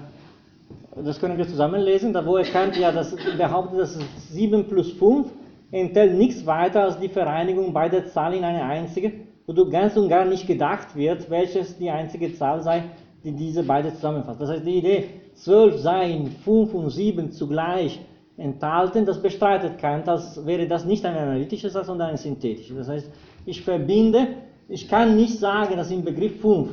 das 1.03 1.19
können 1.19 1.37
wir 1.37 1.47
zusammenlesen, 1.47 2.11
da 2.11 2.25
wo 2.25 2.37
er 2.37 2.45
Kant 2.45 2.75
ja 2.75 2.91
das 2.91 3.15
behauptet, 3.37 3.79
dass 3.81 3.99
7 4.31 4.67
plus 4.67 4.93
5 4.93 5.27
enthält 5.71 6.15
nichts 6.15 6.45
weiter 6.45 6.83
als 6.83 6.99
die 6.99 7.09
Vereinigung 7.09 7.73
beider 7.73 8.05
Zahlen 8.05 8.39
in 8.39 8.43
eine 8.43 8.63
einzige, 8.63 9.11
wodurch 9.45 9.71
ganz 9.71 9.97
und 9.97 10.09
gar 10.09 10.25
nicht 10.25 10.47
gedacht 10.47 10.95
wird, 10.95 11.29
welches 11.29 11.77
die 11.77 11.89
einzige 11.89 12.33
Zahl 12.33 12.61
sei, 12.61 12.83
die 13.23 13.31
diese 13.31 13.63
beide 13.63 13.93
zusammenfasst. 13.93 14.41
Das 14.41 14.49
heißt, 14.49 14.65
die 14.65 14.77
Idee, 14.77 15.05
12 15.33 15.77
seien 15.77 16.27
5 16.27 16.73
und 16.73 16.89
7 16.89 17.31
zugleich, 17.31 17.99
enthalten, 18.37 19.05
das 19.05 19.21
bestreitet 19.21 19.77
Kant, 19.77 20.09
als 20.09 20.45
wäre 20.45 20.67
das 20.67 20.85
nicht 20.85 21.05
ein 21.05 21.15
analytischer 21.15 21.69
Satz, 21.69 21.87
sondern 21.87 22.09
ein 22.09 22.17
synthetischer. 22.17 22.75
Das 22.75 22.89
heißt, 22.89 23.09
ich 23.45 23.61
verbinde, 23.61 24.27
ich 24.67 24.87
kann 24.87 25.15
nicht 25.15 25.39
sagen, 25.39 25.77
dass 25.77 25.91
im 25.91 26.03
Begriff 26.03 26.41
5, 26.41 26.69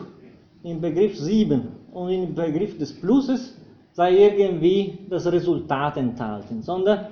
im 0.65 0.81
Begriff 0.81 1.17
7 1.17 1.69
und 1.93 2.11
im 2.11 2.35
Begriff 2.35 2.79
des 2.79 2.99
Pluses 3.01 3.57
sei 3.93 4.17
irgendwie 4.17 4.99
das 5.09 5.31
Resultat 5.31 5.97
enthalten, 5.99 6.63
sondern 6.63 7.07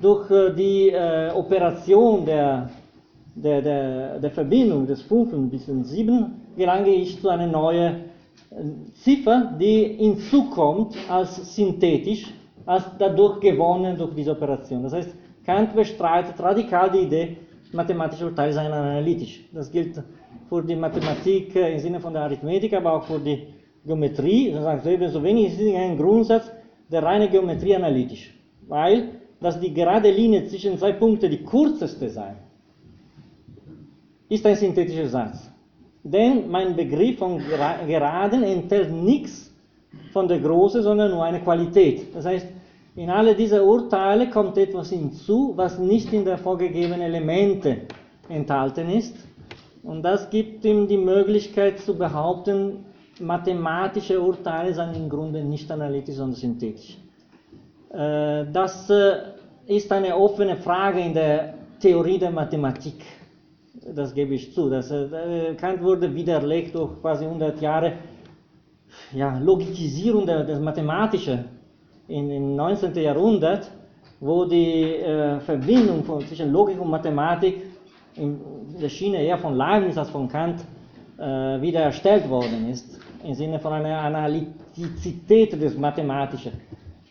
durch 0.00 0.30
äh, 0.30 0.54
die 0.54 0.90
äh, 0.90 1.30
Operation 1.34 2.24
der, 2.24 2.70
der, 3.34 3.62
der, 3.62 4.18
der 4.18 4.30
Verbindung 4.30 4.86
des 4.86 5.02
5 5.02 5.50
bis 5.50 5.66
zum 5.66 5.84
7 5.84 6.54
gelange 6.56 6.90
ich 6.90 7.20
zu 7.20 7.28
einer 7.28 7.46
neuen 7.46 7.94
äh, 8.50 8.64
Ziffer, 8.94 9.52
die 9.58 9.96
hinzukommt 9.98 10.96
als 11.08 11.54
synthetisch 11.54 12.32
als 12.66 12.84
dadurch 12.98 13.40
gewonnen 13.40 13.96
durch 13.96 14.14
diese 14.14 14.32
Operation. 14.32 14.82
Das 14.82 14.92
heißt, 14.92 15.14
Kant 15.44 15.74
bestreitet 15.74 16.38
radikal 16.38 16.90
die 16.90 17.00
Idee, 17.00 17.36
mathematische 17.72 18.26
Urteile 18.26 18.52
seien 18.52 18.72
analytisch. 18.72 19.44
Das 19.52 19.70
gilt 19.70 20.00
für 20.48 20.62
die 20.62 20.76
Mathematik 20.76 21.54
im 21.56 21.78
Sinne 21.78 22.00
von 22.00 22.12
der 22.12 22.22
Arithmetik, 22.22 22.72
aber 22.74 22.92
auch 22.92 23.04
für 23.04 23.18
die 23.18 23.48
Geometrie. 23.84 24.52
Das 24.52 24.62
sagt 24.62 24.86
ebenso 24.86 25.22
wenig 25.22 25.58
ist 25.58 25.74
ein 25.74 25.96
Grundsatz 25.96 26.50
der 26.90 27.02
reine 27.02 27.28
Geometrie 27.28 27.74
analytisch. 27.74 28.34
Weil, 28.68 29.08
dass 29.42 29.58
die 29.58 29.74
gerade 29.74 30.10
Linie 30.10 30.46
zwischen 30.46 30.78
zwei 30.78 30.92
Punkten 30.92 31.30
die 31.30 31.44
kürzeste 31.44 32.08
sei, 32.08 32.34
ist 34.28 34.46
ein 34.46 34.56
synthetischer 34.56 35.08
Satz. 35.08 35.50
Denn 36.02 36.50
mein 36.50 36.74
Begriff 36.74 37.18
von 37.18 37.40
Geraden 37.86 38.42
enthält 38.42 38.90
nichts 38.92 39.52
von 40.12 40.26
der 40.26 40.38
Größe, 40.38 40.82
sondern 40.82 41.10
nur 41.10 41.24
eine 41.24 41.40
Qualität. 41.40 42.14
Das 42.14 42.24
heißt, 42.24 42.46
in 42.96 43.10
alle 43.10 43.34
diese 43.34 43.64
Urteile 43.64 44.28
kommt 44.30 44.58
etwas 44.58 44.90
hinzu, 44.90 45.52
was 45.56 45.78
nicht 45.78 46.12
in 46.12 46.24
der 46.24 46.38
vorgegebenen 46.38 47.00
Elemente 47.00 47.82
enthalten 48.28 48.90
ist. 48.90 49.16
Und 49.82 50.02
das 50.02 50.30
gibt 50.30 50.64
ihm 50.64 50.86
die 50.86 50.98
Möglichkeit 50.98 51.80
zu 51.80 51.96
behaupten, 51.96 52.84
mathematische 53.20 54.20
Urteile 54.20 54.74
seien 54.74 54.94
im 54.94 55.08
Grunde 55.08 55.42
nicht 55.42 55.70
analytisch, 55.70 56.16
sondern 56.16 56.36
synthetisch. 56.36 56.98
Äh, 57.92 58.46
das 58.52 58.88
äh, 58.90 59.16
ist 59.66 59.92
eine 59.92 60.16
offene 60.16 60.56
Frage 60.56 61.00
in 61.00 61.14
der 61.14 61.54
Theorie 61.80 62.18
der 62.18 62.30
Mathematik. 62.30 63.04
Das 63.94 64.14
gebe 64.14 64.34
ich 64.34 64.54
zu. 64.54 64.70
Das, 64.70 64.90
äh, 64.90 65.54
Kant 65.56 65.82
wurde 65.82 66.14
widerlegt 66.14 66.74
durch 66.74 67.00
quasi 67.00 67.24
100 67.24 67.60
Jahre 67.60 67.92
ja, 69.12 69.38
Logikisierung 69.38 70.26
der, 70.26 70.44
des 70.44 70.58
Mathematischen 70.58 71.44
im 72.08 72.56
19. 72.56 72.94
Jahrhundert, 72.94 73.70
wo 74.20 74.44
die 74.44 74.96
äh, 74.96 75.40
Verbindung 75.40 76.04
von, 76.04 76.20
zwischen 76.26 76.52
Logik 76.52 76.80
und 76.80 76.90
Mathematik 76.90 77.62
in 78.16 78.38
der 78.80 78.88
Schiene 78.88 79.22
eher 79.22 79.38
von 79.38 79.54
Leibniz 79.54 79.96
als 79.96 80.10
von 80.10 80.28
Kant 80.28 80.60
äh, 81.18 81.60
wieder 81.60 81.80
erstellt 81.80 82.28
worden 82.28 82.68
ist, 82.70 82.98
im 83.24 83.34
Sinne 83.34 83.58
von 83.58 83.72
einer 83.72 83.98
Analytizität 83.98 85.52
des 85.60 85.76
Mathematischen. 85.76 86.52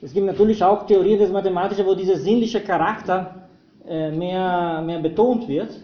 Es 0.01 0.13
gibt 0.13 0.25
natürlich 0.25 0.63
auch 0.63 0.85
Theorien 0.87 1.19
des 1.19 1.31
Mathematischen, 1.31 1.85
wo 1.85 1.93
dieser 1.93 2.17
sinnliche 2.17 2.61
Charakter 2.61 3.47
äh, 3.87 4.11
mehr, 4.11 4.81
mehr 4.85 4.99
betont 4.99 5.47
wird. 5.47 5.79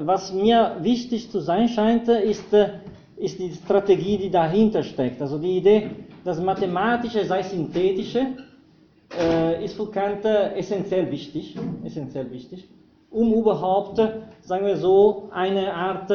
Was 0.00 0.32
mir 0.32 0.76
wichtig 0.80 1.30
zu 1.30 1.40
sein 1.40 1.68
scheint, 1.68 2.08
ist 2.08 2.52
äh, 2.52 2.68
ist 3.16 3.38
die 3.38 3.52
Strategie, 3.52 4.18
die 4.18 4.30
dahinter 4.30 4.82
steckt. 4.82 5.20
Also 5.22 5.38
die 5.38 5.58
Idee, 5.58 5.90
das 6.24 6.40
Mathematische 6.40 7.24
sei 7.24 7.42
Synthetische, 7.42 8.26
äh, 9.16 9.64
ist 9.64 9.76
für 9.76 9.90
Kant 9.90 10.24
essentiell 10.24 11.10
wichtig. 11.10 11.56
Essentiell 11.84 12.30
wichtig. 12.32 12.68
um 13.12 13.32
überhaupt, 13.34 14.00
sagen 14.40 14.66
wir 14.66 14.76
so, 14.76 15.28
eine 15.32 15.72
Art 15.72 16.10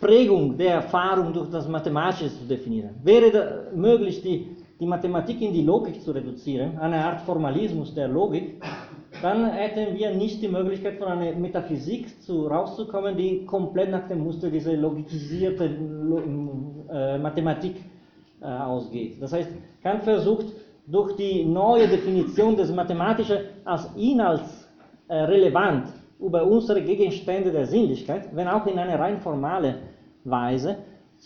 Prägung 0.00 0.56
der 0.56 0.74
Erfahrung 0.74 1.32
durch 1.32 1.50
das 1.50 1.66
Mathematische 1.68 2.30
zu 2.30 2.44
definieren. 2.48 2.90
Wäre 3.02 3.68
möglich, 3.74 4.22
die, 4.22 4.56
die 4.78 4.86
Mathematik 4.86 5.40
in 5.40 5.52
die 5.52 5.62
Logik 5.62 6.02
zu 6.02 6.12
reduzieren, 6.12 6.78
eine 6.78 7.04
Art 7.04 7.22
Formalismus 7.22 7.94
der 7.94 8.08
Logik, 8.08 8.62
dann 9.22 9.46
hätten 9.46 9.96
wir 9.96 10.14
nicht 10.14 10.42
die 10.42 10.48
Möglichkeit, 10.48 10.98
von 10.98 11.08
einer 11.08 11.32
Metaphysik 11.32 12.22
zu, 12.22 12.46
rauszukommen, 12.46 13.16
die 13.16 13.46
komplett 13.46 13.90
nach 13.90 14.06
dem 14.08 14.24
Muster 14.24 14.50
dieser 14.50 14.74
logisierte 14.74 15.64
äh, 16.90 17.18
Mathematik 17.18 17.76
äh, 18.40 18.44
ausgeht. 18.44 19.16
Das 19.20 19.32
heißt, 19.32 19.48
Kant 19.82 20.02
versucht, 20.02 20.46
durch 20.86 21.16
die 21.16 21.44
neue 21.44 21.88
Definition 21.88 22.56
des 22.56 22.70
Mathematischen 22.72 23.38
als 23.64 23.90
inhaltsrelevant 23.96 25.88
über 26.20 26.44
unsere 26.44 26.82
Gegenstände 26.82 27.50
der 27.50 27.66
Sinnlichkeit, 27.66 28.28
wenn 28.34 28.48
auch 28.48 28.66
in 28.66 28.78
einer 28.78 28.98
rein 28.98 29.18
formale 29.18 29.76
Weise, 30.24 30.76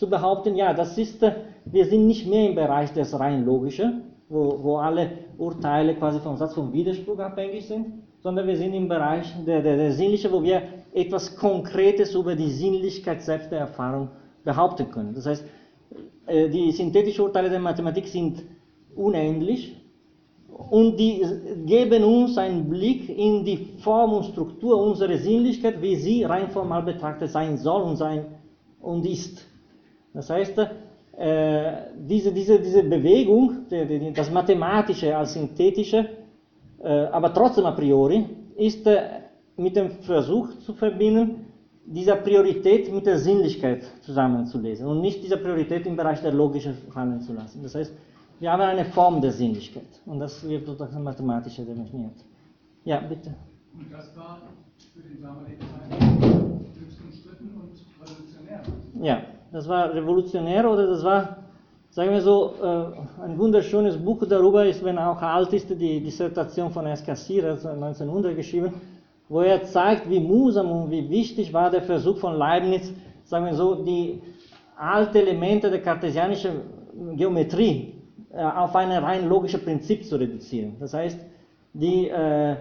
zu 0.01 0.09
behaupten, 0.09 0.55
ja, 0.55 0.73
das 0.73 0.97
ist, 0.97 1.21
äh, 1.21 1.33
wir 1.65 1.85
sind 1.85 2.07
nicht 2.07 2.25
mehr 2.27 2.49
im 2.49 2.55
Bereich 2.55 2.91
des 2.91 3.19
rein 3.19 3.45
logischen, 3.45 4.01
wo, 4.29 4.57
wo 4.63 4.77
alle 4.77 5.11
Urteile 5.37 5.93
quasi 5.93 6.19
vom 6.19 6.37
Satz 6.37 6.55
vom 6.55 6.73
Widerspruch 6.73 7.19
abhängig 7.19 7.67
sind, 7.67 7.85
sondern 8.23 8.47
wir 8.47 8.57
sind 8.57 8.73
im 8.73 8.87
Bereich 8.87 9.31
der, 9.45 9.61
der, 9.61 9.77
der 9.77 9.91
Sinnliche, 9.91 10.31
wo 10.31 10.41
wir 10.41 10.63
etwas 10.91 11.35
Konkretes 11.35 12.15
über 12.15 12.35
die 12.35 12.49
Sinnlichkeit 12.49 13.21
selbst 13.21 13.51
der 13.51 13.59
Erfahrung 13.59 14.09
behaupten 14.43 14.89
können. 14.89 15.13
Das 15.13 15.27
heißt, 15.27 15.45
äh, 16.25 16.49
die 16.49 16.71
synthetischen 16.71 17.23
Urteile 17.23 17.51
der 17.51 17.59
Mathematik 17.59 18.07
sind 18.07 18.41
unendlich 18.95 19.79
und 20.71 20.97
die 20.97 21.23
geben 21.67 22.03
uns 22.03 22.39
einen 22.39 22.67
Blick 22.67 23.07
in 23.07 23.45
die 23.45 23.67
Form 23.83 24.13
und 24.13 24.25
Struktur 24.25 24.81
unserer 24.81 25.19
Sinnlichkeit, 25.19 25.79
wie 25.79 25.95
sie 25.95 26.23
rein 26.23 26.49
formal 26.49 26.81
betrachtet 26.81 27.29
sein 27.29 27.59
soll 27.59 27.83
und 27.83 27.97
sein 27.97 28.25
und 28.81 29.05
ist. 29.05 29.50
Das 30.13 30.29
heißt, 30.29 30.57
äh, 31.17 31.71
diese, 31.97 32.31
diese, 32.31 32.59
diese 32.59 32.83
Bewegung, 32.83 33.65
das 34.13 34.31
Mathematische 34.31 35.15
als 35.15 35.33
Synthetische, 35.33 36.09
äh, 36.83 36.87
aber 36.87 37.33
trotzdem 37.33 37.65
a 37.65 37.71
priori, 37.71 38.25
ist 38.55 38.85
äh, 38.87 39.21
mit 39.57 39.75
dem 39.75 39.91
Versuch 40.01 40.57
zu 40.59 40.73
verbinden, 40.73 41.45
diese 41.85 42.15
Priorität 42.15 42.91
mit 42.93 43.05
der 43.05 43.17
Sinnlichkeit 43.17 43.83
zusammenzulesen 44.01 44.87
und 44.87 45.01
nicht 45.01 45.23
diese 45.23 45.37
Priorität 45.37 45.85
im 45.85 45.95
Bereich 45.95 46.21
der 46.21 46.31
Logischen 46.31 46.75
fallen 46.91 47.19
zu 47.21 47.33
lassen. 47.33 47.61
Das 47.63 47.75
heißt, 47.75 47.93
wir 48.39 48.51
haben 48.51 48.61
eine 48.61 48.85
Form 48.85 49.21
der 49.21 49.31
Sinnlichkeit 49.31 50.01
und 50.05 50.19
das 50.19 50.47
wird 50.47 50.67
durch 50.67 50.77
das 50.77 50.91
Mathematische 50.93 51.63
definiert. 51.63 52.15
Ja, 52.83 52.99
bitte. 53.01 53.33
Und 53.73 53.91
das 53.91 54.15
war 54.15 54.39
für 54.93 55.01
die 55.01 55.21
damalige 55.21 55.59
Zeit 55.59 56.01
höchst 56.79 56.99
umstritten 57.03 57.51
und 57.61 57.71
revolutionär. 58.01 58.61
Ja, 59.01 59.23
das 59.51 59.67
war 59.67 59.93
revolutionär 59.93 60.69
oder 60.69 60.87
das 60.87 61.03
war, 61.03 61.37
sagen 61.89 62.11
wir 62.11 62.21
so, 62.21 62.53
äh, 62.61 63.23
ein 63.23 63.37
wunderschönes 63.37 63.97
Buch 63.97 64.25
darüber 64.27 64.65
ist, 64.65 64.83
wenn 64.83 64.97
auch 64.97 65.21
alt 65.21 65.51
ist, 65.53 65.69
die 65.69 66.01
Dissertation 66.01 66.71
von 66.71 66.85
Escassir, 66.85 67.51
1900 67.51 68.35
geschrieben, 68.35 68.73
wo 69.27 69.41
er 69.41 69.63
zeigt, 69.63 70.09
wie 70.09 70.19
mühsam 70.19 70.71
und 70.71 70.91
wie 70.91 71.09
wichtig 71.09 71.53
war 71.53 71.69
der 71.69 71.81
Versuch 71.81 72.17
von 72.17 72.35
Leibniz, 72.35 72.93
sagen 73.25 73.45
wir 73.45 73.53
so, 73.53 73.75
die 73.75 74.21
alten 74.77 75.17
Elemente 75.17 75.69
der 75.69 75.81
kartesianischen 75.81 76.51
Geometrie 77.15 77.93
äh, 78.33 78.41
auf 78.41 78.75
ein 78.75 78.91
rein 78.91 79.27
logisches 79.27 79.63
Prinzip 79.63 80.05
zu 80.05 80.15
reduzieren. 80.15 80.75
Das 80.79 80.93
heißt, 80.93 81.19
die, 81.73 82.07
äh, 82.07 82.55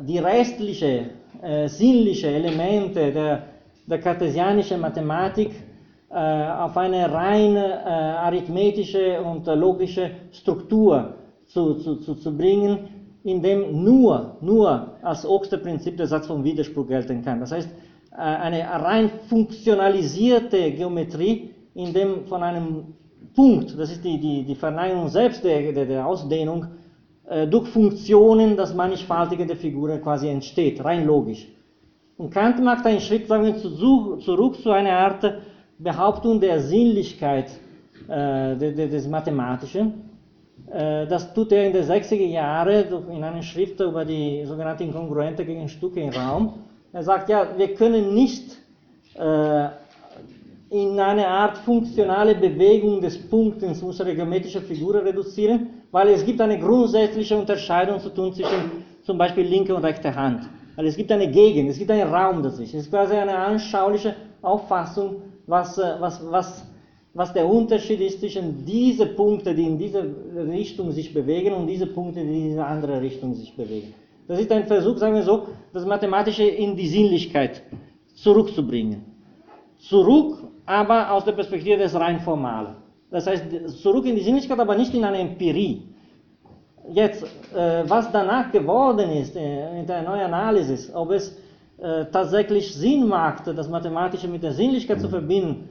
die 0.00 0.18
restlichen, 0.18 1.10
äh, 1.42 1.68
sinnlichen 1.68 2.30
Elemente 2.30 3.12
der, 3.12 3.42
der 3.86 4.00
kartesianischen 4.00 4.80
Mathematik 4.80 5.50
auf 6.14 6.76
eine 6.76 7.10
rein 7.10 7.56
äh, 7.56 7.60
arithmetische 7.60 9.22
und 9.22 9.46
logische 9.46 10.10
Struktur 10.32 11.14
zu, 11.46 11.74
zu, 11.74 11.96
zu, 11.96 12.14
zu 12.14 12.36
bringen, 12.36 12.78
in 13.24 13.42
dem 13.42 13.82
nur, 13.82 14.36
nur 14.40 14.96
als 15.02 15.24
Oxter-Prinzip 15.24 15.96
der 15.96 16.06
Satz 16.06 16.26
vom 16.26 16.44
Widerspruch 16.44 16.86
gelten 16.86 17.24
kann. 17.24 17.40
Das 17.40 17.52
heißt, 17.52 17.68
äh, 18.12 18.16
eine 18.16 18.62
rein 18.62 19.10
funktionalisierte 19.28 20.72
Geometrie, 20.72 21.50
in 21.74 21.92
dem 21.92 22.26
von 22.26 22.42
einem 22.42 22.94
Punkt, 23.34 23.78
das 23.78 23.90
ist 23.90 24.04
die, 24.04 24.18
die, 24.18 24.44
die 24.44 24.54
Verneinung 24.54 25.08
selbst 25.08 25.42
der, 25.44 25.72
der, 25.72 25.86
der 25.86 26.06
Ausdehnung, 26.06 26.66
äh, 27.26 27.46
durch 27.46 27.68
Funktionen 27.68 28.56
das 28.56 28.74
Mannigfaltige 28.74 29.46
der 29.46 29.56
Figuren 29.56 30.02
quasi 30.02 30.28
entsteht, 30.28 30.84
rein 30.84 31.06
logisch. 31.06 31.48
Und 32.18 32.30
Kant 32.30 32.62
macht 32.62 32.84
einen 32.84 33.00
Schritt 33.00 33.26
sagen 33.26 33.44
wir, 33.44 33.56
zu, 33.56 34.16
zurück 34.18 34.60
zu 34.60 34.70
einer 34.70 34.92
Art 34.92 35.24
Behauptung 35.82 36.40
der 36.40 36.60
Sinnlichkeit 36.60 37.50
äh, 38.08 38.56
des, 38.56 39.08
Mathematischen. 39.08 40.10
Äh, 40.70 41.06
das 41.06 41.32
tut 41.34 41.52
er 41.52 41.66
in 41.66 41.72
den 41.72 41.84
60er 41.84 42.26
Jahren 42.26 42.86
in 43.10 43.24
einer 43.24 43.42
Schrift 43.42 43.80
über 43.80 44.04
die 44.04 44.44
sogenannten 44.44 44.84
Inkongruente 44.84 45.44
gegen 45.44 45.68
Stücke 45.68 46.00
im 46.00 46.10
Raum. 46.10 46.54
Er 46.92 47.02
sagt, 47.02 47.28
ja, 47.28 47.46
wir 47.56 47.74
können 47.74 48.14
nicht 48.14 48.58
äh, 49.14 49.68
in 50.70 50.98
eine 50.98 51.26
Art 51.26 51.58
funktionale 51.58 52.34
Bewegung 52.34 53.00
des 53.00 53.18
Punktes 53.28 53.82
unserer 53.82 54.14
geometrischen 54.14 54.62
Figuren 54.62 55.04
reduzieren, 55.06 55.66
weil 55.90 56.08
es 56.08 56.24
gibt 56.24 56.40
eine 56.40 56.58
grundsätzliche 56.58 57.36
Unterscheidung 57.36 58.00
zu 58.00 58.08
tun 58.08 58.32
zwischen 58.32 58.84
zum 59.02 59.18
Beispiel 59.18 59.44
linke 59.44 59.74
und 59.74 59.84
rechte 59.84 60.14
Hand. 60.14 60.48
Also 60.76 60.88
es 60.88 60.96
gibt 60.96 61.12
eine 61.12 61.30
Gegend, 61.30 61.70
es 61.70 61.78
gibt 61.78 61.90
einen 61.90 62.12
Raum 62.12 62.42
dazwischen. 62.42 62.78
Es 62.78 62.84
ist 62.84 62.90
quasi 62.90 63.14
eine 63.14 63.36
anschauliche 63.36 64.14
Auffassung, 64.40 65.16
was, 65.52 65.78
äh, 65.78 65.96
was, 66.00 66.14
was, 66.30 66.66
was 67.14 67.32
der 67.32 67.46
Unterschied 67.46 68.00
ist 68.00 68.20
zwischen 68.20 68.64
diesen 68.64 69.14
Punkten, 69.14 69.54
die 69.54 69.66
in 69.66 69.78
diese 69.78 70.02
Richtung 70.58 70.90
sich 70.92 71.12
bewegen 71.12 71.52
und 71.52 71.66
diese 71.66 71.86
Punkte, 71.86 72.20
die 72.22 72.38
in 72.38 72.48
diese 72.50 72.64
andere 72.64 73.00
Richtung 73.00 73.34
sich 73.34 73.54
bewegen. 73.54 73.94
Das 74.26 74.40
ist 74.40 74.50
ein 74.50 74.66
Versuch, 74.66 74.96
sagen 74.96 75.14
wir 75.14 75.22
so, 75.22 75.46
das 75.74 75.84
Mathematische 75.84 76.44
in 76.44 76.74
die 76.74 76.88
Sinnlichkeit 76.88 77.62
zurückzubringen. 78.14 79.04
Zurück 79.78 80.38
aber 80.64 81.10
aus 81.10 81.24
der 81.24 81.32
Perspektive 81.32 81.76
des 81.76 81.94
rein 81.94 82.20
Formalen. 82.20 82.76
Das 83.10 83.26
heißt, 83.26 83.44
zurück 83.82 84.06
in 84.06 84.16
die 84.16 84.22
Sinnlichkeit, 84.22 84.58
aber 84.58 84.74
nicht 84.74 84.94
in 84.94 85.04
eine 85.04 85.18
Empirie. 85.18 85.82
Jetzt, 86.92 87.24
äh, 87.54 87.84
was 87.86 88.10
danach 88.10 88.50
geworden 88.50 89.10
ist 89.10 89.36
äh, 89.36 89.80
in 89.80 89.86
der 89.86 90.02
neuen 90.02 90.32
Analysis, 90.32 90.90
ob 90.94 91.10
es 91.10 91.36
äh, 91.82 92.06
tatsächlich 92.12 92.74
Sinn 92.74 93.08
macht, 93.08 93.46
das 93.46 93.68
Mathematische 93.68 94.28
mit 94.28 94.42
der 94.42 94.52
Sinnlichkeit 94.52 95.00
zu 95.00 95.08
verbinden, 95.08 95.68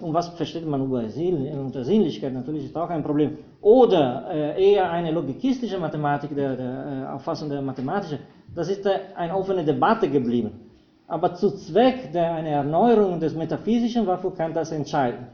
und 0.00 0.12
was 0.12 0.28
versteht 0.30 0.66
man 0.66 0.80
unter 0.80 1.84
Sinnlichkeit, 1.84 2.32
natürlich 2.32 2.64
ist 2.64 2.76
auch 2.76 2.90
ein 2.90 3.04
Problem, 3.04 3.38
oder 3.60 4.26
äh, 4.32 4.72
eher 4.72 4.90
eine 4.90 5.12
logikistische 5.12 5.78
Mathematik, 5.78 6.34
der, 6.34 6.56
der 6.56 7.06
äh, 7.10 7.14
Auffassung 7.14 7.48
der 7.48 7.62
mathematischen, 7.62 8.18
das 8.54 8.68
ist 8.68 8.84
äh, 8.86 8.98
eine 9.14 9.34
offene 9.36 9.64
Debatte 9.64 10.08
geblieben. 10.10 10.50
Aber 11.06 11.34
zu 11.34 11.50
Zweck 11.50 12.12
der 12.12 12.32
eine 12.34 12.50
Erneuerung 12.50 13.20
des 13.20 13.34
Metaphysischen 13.34 14.06
war 14.06 14.18
für 14.18 14.30
Kant 14.32 14.56
das 14.56 14.72
entscheidend. 14.72 15.28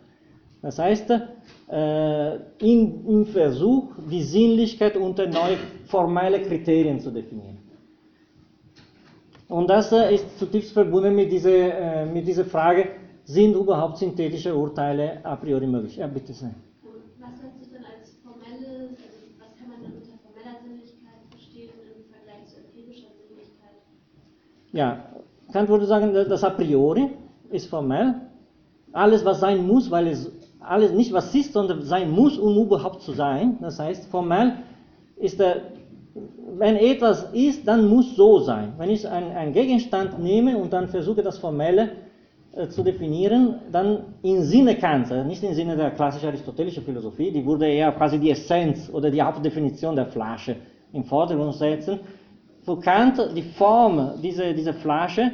Das 0.60 0.78
heißt, 0.78 1.10
äh, 1.10 2.34
in, 2.58 3.06
im 3.06 3.26
Versuch, 3.26 3.92
die 4.10 4.22
Sinnlichkeit 4.22 4.96
unter 4.96 5.26
neue 5.26 5.56
formelle 5.86 6.42
Kriterien 6.42 6.98
zu 7.00 7.10
definieren. 7.10 7.57
Und 9.48 9.68
das 9.70 9.92
äh, 9.92 10.14
ist 10.14 10.38
zutiefst 10.38 10.72
verbunden 10.72 11.14
mit 11.14 11.32
dieser, 11.32 11.50
äh, 11.50 12.06
mit 12.06 12.26
dieser 12.28 12.44
Frage, 12.44 12.90
sind 13.24 13.54
überhaupt 13.56 13.98
synthetische 13.98 14.54
Urteile 14.54 15.20
a 15.24 15.36
priori 15.36 15.66
möglich? 15.66 15.96
Ja, 15.96 16.06
bitte 16.06 16.32
sehr. 16.32 16.54
Was 17.20 17.42
hört 17.42 17.58
sich 17.58 17.70
denn 17.70 17.84
als 17.84 18.14
formelle, 18.22 18.88
also 18.88 18.98
was 19.38 19.56
kann 19.58 19.68
man 19.68 19.80
denn 19.82 19.92
unter 19.96 20.16
formeller 20.24 20.56
Sinnlichkeit 20.62 21.20
verstehen 21.30 21.70
im 21.96 22.04
Vergleich 22.12 22.46
zu 22.46 22.56
empirischer 22.56 23.08
Sinnlichkeit? 23.26 23.76
Ja, 24.72 25.04
Kant 25.52 25.68
würde 25.68 25.86
sagen, 25.86 26.12
das 26.12 26.44
a 26.44 26.50
priori 26.50 27.10
ist 27.50 27.68
formell. 27.68 28.14
Alles, 28.92 29.24
was 29.24 29.40
sein 29.40 29.66
muss, 29.66 29.90
weil 29.90 30.08
es 30.08 30.30
alles 30.60 30.92
nicht 30.92 31.12
was 31.12 31.34
ist, 31.34 31.54
sondern 31.54 31.82
sein 31.82 32.10
muss, 32.10 32.38
um 32.38 32.56
überhaupt 32.58 33.00
zu 33.02 33.12
sein. 33.12 33.56
Das 33.60 33.78
heißt, 33.78 34.10
formell 34.10 34.54
ist 35.16 35.40
der, 35.40 35.62
wenn 36.56 36.76
etwas 36.76 37.30
ist, 37.32 37.66
dann 37.66 37.88
muss 37.88 38.16
so 38.16 38.40
sein. 38.40 38.72
Wenn 38.78 38.90
ich 38.90 39.08
einen, 39.08 39.52
Gegenstand 39.52 40.18
nehme 40.18 40.56
und 40.56 40.72
dann 40.72 40.88
versuche, 40.88 41.22
das 41.22 41.38
Formelle 41.38 41.90
äh, 42.52 42.68
zu 42.68 42.82
definieren, 42.82 43.56
dann 43.70 44.00
im 44.22 44.42
Sinne 44.42 44.76
Kants, 44.76 45.10
nicht 45.26 45.42
im 45.42 45.54
Sinne 45.54 45.76
der 45.76 45.90
klassischen 45.92 46.28
aristotelischen 46.28 46.84
Philosophie, 46.84 47.30
die 47.30 47.44
würde 47.44 47.68
eher 47.68 47.92
quasi 47.92 48.18
die 48.18 48.30
Essenz 48.30 48.90
oder 48.92 49.10
die 49.10 49.22
Hauptdefinition 49.22 49.94
der 49.94 50.06
Flasche 50.06 50.56
im 50.92 51.04
Vordergrund 51.04 51.54
setzen, 51.54 52.00
für 52.62 52.78
Kant, 52.80 53.18
die 53.34 53.42
Form 53.42 54.12
dieser, 54.22 54.52
dieser 54.52 54.74
Flasche 54.74 55.30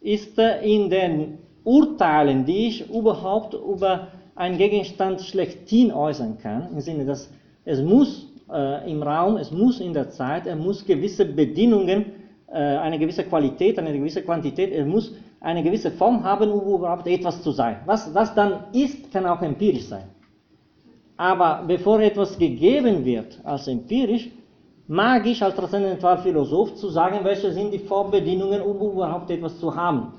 ist 0.00 0.36
in 0.38 0.90
den 0.90 1.38
Urteilen, 1.64 2.44
die 2.44 2.68
ich 2.68 2.90
überhaupt 2.90 3.54
über 3.54 4.08
einen 4.34 4.58
Gegenstand 4.58 5.20
schlechthin 5.20 5.92
äußern 5.92 6.38
kann, 6.38 6.68
im 6.72 6.80
Sinne, 6.80 7.04
dass 7.04 7.30
es 7.64 7.80
muss 7.80 8.31
äh, 8.52 8.90
im 8.90 9.02
Raum, 9.02 9.36
es 9.36 9.50
muss 9.50 9.80
in 9.80 9.92
der 9.92 10.10
Zeit, 10.10 10.46
er 10.46 10.56
muss 10.56 10.84
gewisse 10.84 11.24
Bedingungen 11.24 12.06
äh, 12.48 12.58
eine 12.58 12.98
gewisse 12.98 13.24
Qualität, 13.24 13.78
eine 13.78 13.92
gewisse 13.92 14.22
Quantität, 14.22 14.72
es 14.72 14.86
muss 14.86 15.14
eine 15.40 15.62
gewisse 15.62 15.90
Form 15.90 16.22
haben, 16.22 16.50
um 16.50 16.74
überhaupt 16.74 17.06
etwas 17.06 17.42
zu 17.42 17.50
sein. 17.50 17.78
Was 17.86 18.12
das 18.12 18.34
dann 18.34 18.64
ist, 18.72 19.10
kann 19.12 19.26
auch 19.26 19.42
empirisch 19.42 19.86
sein. 19.86 20.04
Aber 21.16 21.64
bevor 21.66 22.00
etwas 22.00 22.38
gegeben 22.38 23.04
wird 23.04 23.38
als 23.44 23.68
empirisch, 23.68 24.30
mag 24.86 25.26
ich 25.26 25.42
als 25.42 25.54
Transzendentalphilosoph 25.54 26.74
zu 26.74 26.88
sagen, 26.88 27.20
welche 27.22 27.52
sind 27.52 27.72
die 27.72 27.78
Vorbedingungen, 27.78 28.60
um 28.60 28.76
überhaupt 28.92 29.30
etwas 29.30 29.58
zu 29.58 29.74
haben. 29.74 30.12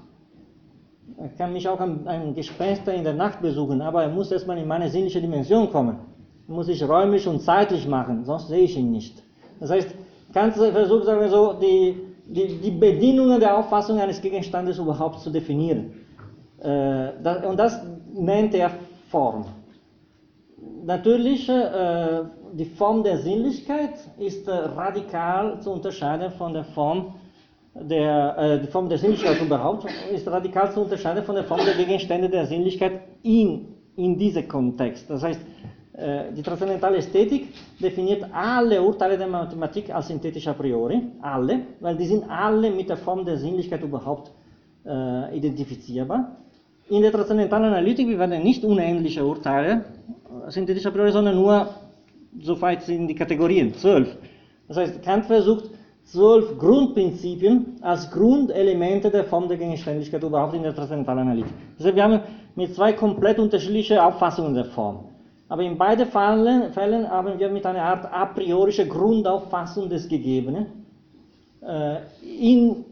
Er 1.18 1.30
kann 1.30 1.54
mich 1.54 1.68
auch 1.68 1.80
ein 1.80 2.34
Gespenster 2.34 2.94
in 2.94 3.04
der 3.04 3.14
Nacht 3.14 3.42
besuchen, 3.42 3.82
aber 3.82 4.04
er 4.04 4.10
muss 4.10 4.32
erstmal 4.32 4.58
in 4.58 4.68
meine 4.68 4.90
sinnliche 4.90 5.22
Dimension 5.22 5.70
kommen. 5.72 6.13
Muss 6.48 6.68
ich 6.68 6.84
räumlich 6.84 7.28
und 7.28 7.42
zeitlich 7.42 7.88
machen, 7.88 8.26
sonst 8.26 8.50
sehe 8.50 8.64
ich 8.64 8.78
ihn 8.78 8.92
nicht. 8.92 9.24
Das 9.60 9.70
heißt, 9.70 9.90
Kant 10.34 10.56
versucht, 10.56 11.06
sagen 11.06 11.22
wir 11.22 11.30
so, 11.30 11.54
die, 11.54 11.96
die, 12.26 12.58
die 12.58 12.72
Bedingungen 12.72 13.40
der 13.40 13.58
Auffassung 13.58 14.00
eines 14.00 14.22
Gegenstandes 14.22 14.78
überhaupt 14.78 15.20
zu 15.20 15.30
definieren. 15.30 15.94
Äh, 16.60 17.12
das, 17.22 17.46
und 17.46 17.58
das 17.58 17.82
nennt 18.14 18.54
er 18.56 18.72
Form. 19.10 19.46
Natürlich, 20.86 21.48
äh, 21.48 22.24
die 22.54 22.66
Form 22.66 23.04
der 23.04 23.20
Sinnlichkeit 23.20 23.94
ist 24.18 24.48
äh, 24.48 24.52
radikal 24.52 25.62
zu 25.62 25.72
unterscheiden 25.72 26.32
von 26.32 26.54
der 26.54 26.66
Form 26.66 27.16
der, 27.76 28.38
äh, 28.38 28.62
die 28.62 28.68
Form 28.68 28.88
der 28.88 28.98
Sinnlichkeit 28.98 29.42
überhaupt 29.42 29.86
ist 30.12 30.28
radikal 30.28 30.72
zu 30.72 30.82
unterscheiden 30.82 31.24
von 31.24 31.36
der 31.36 31.44
Form 31.44 31.62
der 31.66 31.74
Gegenstände 31.74 32.30
der 32.30 32.46
Sinnlichkeit 32.46 33.02
in, 33.24 33.68
in 33.96 34.18
diesem 34.18 34.48
Kontext. 34.48 35.10
Das 35.10 35.24
heißt, 35.24 35.42
die 35.96 36.42
transzendentale 36.42 36.98
Ästhetik 36.98 37.54
definiert 37.80 38.26
alle 38.34 38.82
Urteile 38.82 39.16
der 39.16 39.28
Mathematik 39.28 39.94
als 39.94 40.08
synthetisch 40.08 40.48
a 40.48 40.54
priori, 40.54 41.00
alle, 41.22 41.60
weil 41.82 41.96
die 41.96 42.08
sind 42.08 42.28
alle 42.28 42.72
mit 42.72 42.90
der 42.90 42.98
Form 42.98 43.24
der 43.24 43.38
Sinnlichkeit 43.38 43.84
überhaupt 43.84 44.32
äh, 44.88 45.38
identifizierbar. 45.38 46.38
In 46.90 47.04
der 47.04 47.12
transzendentalen 47.12 47.66
Analytik 47.66 48.08
werden 48.18 48.42
nicht 48.42 48.64
unähnliche 48.64 49.24
Urteile 49.24 49.86
synthetisch 50.48 50.88
a 50.88 50.90
priori, 50.90 51.12
sondern 51.12 51.36
nur, 51.36 51.68
soweit 52.42 52.82
sind 52.82 53.08
die 53.08 53.16
Kategorien, 53.16 53.76
zwölf. 53.76 54.18
Das 54.68 54.78
heißt, 54.78 55.04
Kant 55.04 55.26
versucht, 55.26 55.70
zwölf 56.06 56.58
Grundprinzipien 56.58 57.78
als 57.82 58.10
Grundelemente 58.10 59.12
der 59.12 59.26
Form 59.26 59.48
der 59.48 59.58
Gegenständlichkeit 59.58 60.24
überhaupt 60.24 60.56
in 60.56 60.64
der 60.64 60.74
transzendentalen 60.74 61.22
Analytik. 61.28 61.54
Also 61.78 61.96
wir 61.96 62.04
haben 62.04 62.20
mit 62.56 62.74
zwei 62.74 62.94
komplett 62.94 63.38
unterschiedlichen 63.38 64.00
Auffassungen 64.00 64.56
der 64.56 64.66
Form. 64.66 65.13
Aber 65.54 65.62
in 65.62 65.78
beiden 65.78 66.08
Fällen, 66.08 66.74
Fällen 66.74 67.08
haben 67.08 67.38
wir 67.38 67.48
mit 67.48 67.64
einer 67.64 67.84
Art 67.84 68.12
a 68.12 68.26
priorische 68.26 68.88
Grundauffassung 68.88 69.88
des 69.88 70.10
Gegebenen 70.10 70.66
äh, 71.62 71.98
in 72.24 72.84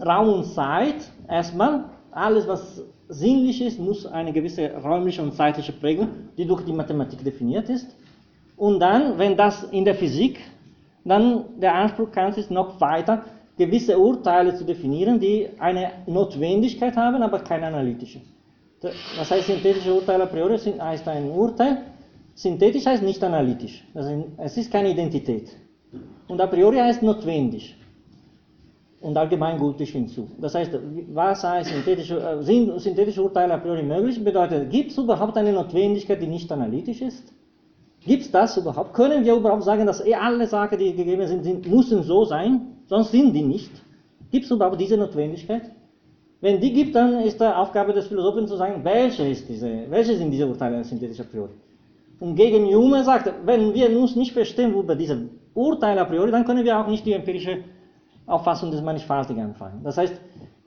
Raum 0.00 0.34
und 0.34 0.44
Zeit 0.44 0.94
erstmal 1.26 1.86
alles, 2.12 2.46
was 2.46 2.84
sinnlich 3.08 3.60
ist, 3.60 3.80
muss 3.80 4.06
eine 4.06 4.32
gewisse 4.32 4.70
räumliche 4.72 5.20
und 5.20 5.34
zeitliche 5.34 5.72
Prägung, 5.72 6.10
die 6.38 6.46
durch 6.46 6.64
die 6.64 6.72
Mathematik 6.72 7.24
definiert 7.24 7.68
ist. 7.68 7.88
Und 8.56 8.78
dann, 8.78 9.18
wenn 9.18 9.36
das 9.36 9.64
in 9.64 9.84
der 9.84 9.96
Physik 9.96 10.38
dann 11.04 11.60
der 11.60 11.74
Anspruch 11.74 12.12
Kants 12.12 12.38
ist 12.38 12.52
noch 12.52 12.80
weiter, 12.80 13.24
gewisse 13.58 13.98
Urteile 13.98 14.54
zu 14.54 14.64
definieren, 14.64 15.18
die 15.18 15.48
eine 15.58 15.90
Notwendigkeit 16.06 16.96
haben, 16.96 17.20
aber 17.20 17.40
keine 17.40 17.66
analytische. 17.66 18.20
Was 18.82 19.30
heißt 19.30 19.46
synthetische 19.46 19.92
Urteile 19.92 20.24
a 20.24 20.26
priori? 20.26 20.56
Heißt 20.56 21.06
ein 21.08 21.30
Urteil. 21.30 21.78
Synthetisch 22.34 22.86
heißt 22.86 23.02
nicht 23.02 23.22
analytisch. 23.22 23.84
Also 23.94 24.24
es 24.38 24.56
ist 24.56 24.72
keine 24.72 24.90
Identität. 24.90 25.50
Und 26.28 26.40
a 26.40 26.46
priori 26.46 26.78
heißt 26.78 27.02
notwendig. 27.02 27.76
Und 29.00 29.16
allgemeingültig 29.16 29.90
hinzu. 29.92 30.28
Das 30.38 30.54
heißt, 30.54 30.78
was 31.12 31.42
heißt 31.42 31.70
synthetische, 31.70 32.18
äh, 32.18 32.42
sind 32.42 32.78
synthetische 32.80 33.22
Urteile 33.22 33.54
a 33.54 33.58
priori 33.58 33.82
möglich? 33.82 34.22
Bedeutet, 34.22 34.70
gibt 34.70 34.90
es 34.90 34.98
überhaupt 34.98 35.36
eine 35.36 35.52
Notwendigkeit, 35.52 36.20
die 36.20 36.26
nicht 36.26 36.50
analytisch 36.52 37.00
ist? 37.00 37.32
Gibt 38.00 38.22
es 38.22 38.30
das 38.30 38.56
überhaupt? 38.56 38.94
Können 38.94 39.24
wir 39.24 39.34
überhaupt 39.34 39.64
sagen, 39.64 39.86
dass 39.86 40.04
eh 40.04 40.14
alle 40.14 40.46
Sachen, 40.46 40.78
die 40.78 40.94
gegeben 40.94 41.26
sind, 41.26 41.44
sind, 41.44 41.66
müssen 41.66 42.02
so 42.02 42.24
sein, 42.24 42.78
sonst 42.86 43.10
sind 43.10 43.32
die 43.34 43.42
nicht? 43.42 43.70
Gibt 44.30 44.44
es 44.44 44.50
überhaupt 44.50 44.80
diese 44.80 44.96
Notwendigkeit? 44.96 45.70
Wenn 46.40 46.60
die 46.60 46.72
gibt, 46.72 46.94
dann 46.94 47.20
ist 47.20 47.38
die 47.38 47.44
Aufgabe 47.44 47.92
des 47.92 48.06
Philosophen 48.06 48.48
zu 48.48 48.56
sagen, 48.56 48.80
welche, 48.82 49.24
ist 49.28 49.48
diese, 49.48 49.84
welche 49.90 50.16
sind 50.16 50.30
diese 50.30 50.46
Urteile 50.46 50.82
synthetisch 50.84 51.20
a 51.20 51.24
priori? 51.24 51.50
Und 52.18 52.34
gegen 52.34 52.64
Hume 52.74 53.04
sagt, 53.04 53.32
wenn 53.44 53.74
wir 53.74 53.98
uns 53.98 54.16
nicht 54.16 54.32
verstehen 54.32 54.74
über 54.74 54.94
diese 54.94 55.28
Urteile 55.54 56.00
a 56.00 56.04
priori, 56.04 56.30
dann 56.30 56.44
können 56.44 56.64
wir 56.64 56.78
auch 56.78 56.86
nicht 56.86 57.04
die 57.04 57.12
empirische 57.12 57.58
Auffassung 58.26 58.70
des 58.70 58.80
Mannigfaltigen 58.80 59.42
anfangen. 59.42 59.80
Das 59.82 59.98
heißt, 59.98 60.14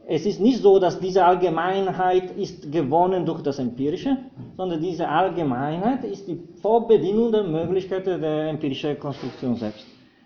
es 0.06 0.26
ist 0.26 0.40
nicht 0.42 0.62
so, 0.62 0.80
dass 0.80 1.00
diese 1.00 1.24
Allgemeinheit 1.24 2.32
ist 2.38 2.72
gewonnen 2.72 3.26
durch 3.26 3.42
das 3.42 3.58
Empirische, 3.58 4.18
sondern 4.58 4.82
diese 4.82 5.08
Allgemeinheit 5.08 6.04
ist 6.04 6.28
die 6.28 6.40
Vorbedingung 6.62 7.32
der 7.32 7.44
Möglichkeit 7.44 8.06
der 8.06 8.50
empirischen 8.50 9.00
Konstruktion 9.00 9.56
selbst. 9.56 9.86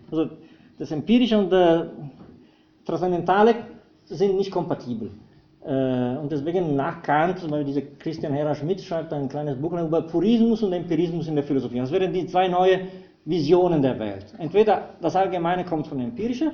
Also 0.10 0.30
das 0.80 0.92
Empirische 0.92 1.38
und 1.38 1.52
das 1.52 1.88
Transzendentale 2.86 3.56
sind 4.06 4.36
nicht 4.36 4.52
kompatibel. 4.52 5.12
Äh, 5.68 6.18
und 6.18 6.32
deswegen 6.32 6.78
nach 6.78 7.02
Kant, 7.04 7.40
zum 7.40 7.52
Beispiel 7.52 7.74
dieser 7.74 7.82
Christian 8.00 8.32
Hera 8.32 8.56
Schmidt 8.56 8.80
schreibt 8.82 9.12
ein 9.12 9.28
kleines 9.28 9.58
Buch 9.60 9.74
über 9.74 10.02
Purismus 10.02 10.64
und 10.64 10.72
Empirismus 10.72 11.28
in 11.28 11.36
der 11.36 11.44
Philosophie. 11.44 11.80
Das 11.80 11.92
wären 11.92 12.14
die 12.14 12.26
zwei 12.26 12.48
neue 12.48 12.80
Visionen 13.26 13.82
der 13.82 14.00
Welt. 14.00 14.34
Entweder 14.38 14.92
das 15.02 15.18
Allgemeine 15.18 15.66
kommt 15.66 15.88
von 15.88 16.00
Empirische 16.00 16.54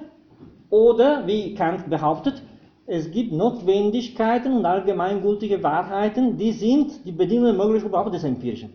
oder, 0.71 1.27
wie 1.27 1.53
Kant 1.53 1.87
behauptet, 1.87 2.41
es 2.87 3.11
gibt 3.11 3.31
Notwendigkeiten 3.31 4.57
und 4.57 4.65
allgemeingültige 4.65 5.61
Wahrheiten, 5.61 6.35
die 6.35 6.51
sind 6.51 7.05
die 7.05 7.11
Bedingungen 7.11 7.55
möglich 7.55 7.83
überhaupt 7.83 8.15
des 8.15 8.23
Empirischen. 8.23 8.73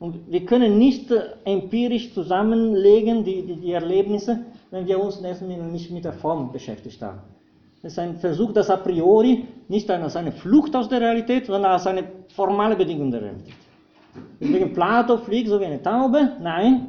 Und 0.00 0.30
wir 0.30 0.44
können 0.44 0.78
nicht 0.78 1.12
äh, 1.12 1.20
empirisch 1.44 2.12
zusammenlegen 2.12 3.22
die, 3.22 3.46
die, 3.46 3.56
die 3.56 3.70
Erlebnisse, 3.72 4.40
wenn 4.72 4.84
wir 4.84 5.00
uns 5.00 5.20
nicht 5.20 5.92
mit 5.92 6.04
der 6.04 6.12
Form 6.12 6.50
beschäftigt 6.50 7.00
haben. 7.00 7.20
Es 7.86 7.92
ist 7.92 7.98
ein 8.00 8.16
Versuch, 8.16 8.52
das 8.52 8.68
a 8.68 8.78
priori 8.78 9.44
nicht 9.68 9.88
als 9.88 10.16
eine 10.16 10.32
Flucht 10.32 10.74
aus 10.74 10.88
der 10.88 11.00
Realität, 11.00 11.46
sondern 11.46 11.70
als 11.70 11.86
eine 11.86 12.02
formale 12.34 12.74
Bedingung 12.74 13.12
der 13.12 13.22
Realität. 13.22 13.54
Deswegen 14.40 14.72
Plato 14.72 15.18
fliegt 15.18 15.48
so 15.48 15.60
wie 15.60 15.66
eine 15.66 15.80
Taube. 15.80 16.32
Nein, 16.40 16.88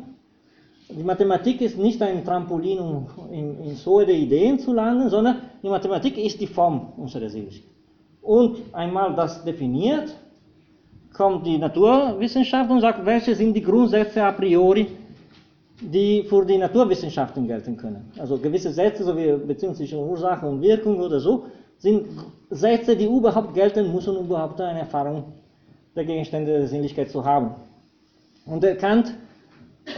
die 0.89 1.03
Mathematik 1.03 1.61
ist 1.61 1.77
nicht 1.77 2.01
ein 2.01 2.25
Trampolin, 2.25 2.79
um 2.79 3.05
in, 3.31 3.59
in 3.63 3.75
so 3.75 3.99
der 3.99 4.15
Ideen 4.15 4.57
zu 4.57 4.73
landen, 4.73 5.07
sondern 5.07 5.35
die 5.61 5.69
Mathematik 5.69 6.17
ist 6.17 6.41
die 6.41 6.47
Form 6.47 6.93
unserer 6.97 7.29
Seligkeit. 7.29 7.69
Und 8.23 8.57
einmal 8.73 9.13
das 9.13 9.43
definiert, 9.43 10.09
kommt 11.13 11.45
die 11.45 11.59
Naturwissenschaft 11.59 12.71
und 12.71 12.81
sagt, 12.81 13.05
welche 13.05 13.35
sind 13.35 13.53
die 13.53 13.61
Grundsätze 13.61 14.23
a 14.23 14.31
priori, 14.31 14.87
die 15.81 16.23
für 16.23 16.45
die 16.45 16.57
Naturwissenschaften 16.57 17.47
gelten 17.47 17.77
können. 17.77 18.11
Also 18.17 18.37
gewisse 18.37 18.71
Sätze, 18.71 19.03
so 19.03 19.15
wie 19.15 19.31
Beziehung 19.45 19.75
Ursache 20.09 20.47
und 20.47 20.61
Wirkung 20.61 20.99
oder 20.99 21.19
so, 21.19 21.45
sind 21.77 22.07
Sätze, 22.49 22.95
die 22.95 23.05
überhaupt 23.05 23.53
gelten 23.53 23.93
müssen, 23.93 24.17
um 24.17 24.25
überhaupt 24.25 24.59
eine 24.59 24.79
Erfahrung 24.79 25.25
der 25.95 26.05
Gegenstände 26.05 26.51
der 26.51 26.67
Sinnlichkeit 26.67 27.11
zu 27.11 27.23
haben. 27.23 27.51
Und 28.45 28.63
er 28.63 28.75
Kant 28.75 29.13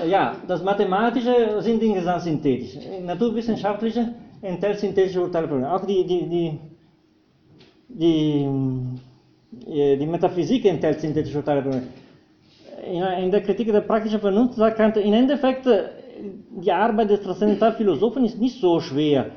ja, 0.08 0.38
das 0.48 0.64
Mathematische 0.64 1.62
sind 1.62 1.82
insgesamt 1.82 2.22
synthetisch. 2.22 2.78
Naturwissenschaftliche 3.04 4.14
enthält 4.42 4.80
synthetische 4.80 5.22
Urteile. 5.22 5.72
Auch 5.72 5.86
die, 5.86 6.06
die, 6.06 6.28
die, 6.28 6.60
die, 7.90 8.48
die 9.98 10.06
Metaphysik 10.06 10.66
enthält 10.66 11.02
synthetische 11.02 11.40
Urteile. 12.90 13.24
In 13.24 13.32
der 13.32 13.42
Kritik 13.42 13.72
der 13.72 13.82
praktischen 13.82 14.20
Vernunft 14.20 14.56
sagt 14.56 14.78
Kant, 14.78 14.98
im 14.98 15.14
Endeffekt, 15.14 15.68
die 16.62 16.72
Arbeit 16.72 17.10
des 17.10 17.22
Transzendentalphilosophen 17.22 18.26
ist 18.26 18.40
nicht 18.40 18.60
so 18.60 18.80
schwer. 18.80 19.28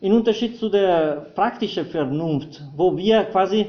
In 0.00 0.12
Unterschied 0.12 0.58
zu 0.58 0.68
der 0.68 1.26
praktischen 1.34 1.86
Vernunft, 1.86 2.60
wo 2.76 2.96
wir 2.96 3.24
quasi 3.24 3.66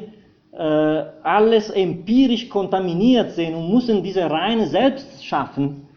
äh, 0.51 1.03
alles 1.23 1.69
empirisch 1.69 2.49
kontaminiert 2.49 3.31
sehen 3.31 3.53
und 3.55 3.71
müssen 3.71 4.01
diese 4.01 4.29
reine 4.29 4.67
selbst 4.67 5.23
schaffen, 5.23 5.87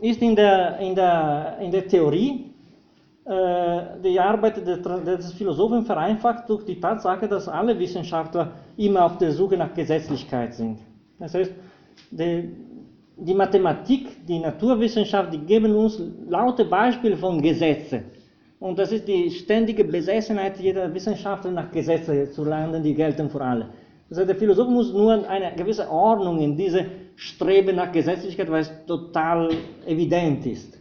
ist 0.00 0.22
in 0.22 0.36
der, 0.36 0.78
in 0.78 0.94
der, 0.94 1.58
in 1.60 1.70
der 1.70 1.86
Theorie 1.86 2.46
äh, 3.24 3.80
die 4.02 4.18
Arbeit 4.18 4.64
des 4.66 5.32
Philosophen 5.32 5.84
vereinfacht 5.84 6.48
durch 6.48 6.64
die 6.64 6.80
Tatsache, 6.80 7.28
dass 7.28 7.48
alle 7.48 7.78
Wissenschaftler 7.78 8.52
immer 8.76 9.04
auf 9.04 9.18
der 9.18 9.32
Suche 9.32 9.56
nach 9.56 9.74
Gesetzlichkeit 9.74 10.54
sind. 10.54 10.78
Das 11.18 11.34
heißt, 11.34 11.52
die, 12.10 12.50
die 13.20 13.34
Mathematik, 13.34 14.26
die 14.26 14.38
Naturwissenschaft, 14.38 15.32
die 15.32 15.38
geben 15.38 15.74
uns 15.74 16.00
laute 16.28 16.64
Beispiele 16.64 17.16
von 17.16 17.40
Gesetzen. 17.40 18.04
Und 18.58 18.78
das 18.78 18.92
ist 18.92 19.08
die 19.08 19.30
ständige 19.30 19.84
Besessenheit 19.84 20.58
jeder 20.58 20.92
Wissenschaftler 20.92 21.50
nach 21.50 21.70
Gesetzen 21.70 22.30
zu 22.32 22.44
lernen, 22.44 22.82
die 22.82 22.94
gelten 22.94 23.30
für 23.30 23.40
alle. 23.40 23.68
Heißt, 24.10 24.28
der 24.28 24.36
Philosoph 24.36 24.68
muss 24.68 24.92
nur 24.92 25.28
eine 25.28 25.54
gewisse 25.54 25.88
Ordnung 25.88 26.40
in 26.40 26.56
diese 26.56 26.86
Streben 27.14 27.76
nach 27.76 27.92
Gesetzlichkeit, 27.92 28.50
weil 28.50 28.62
es 28.62 28.72
total 28.86 29.50
evident 29.86 30.44
ist. 30.46 30.78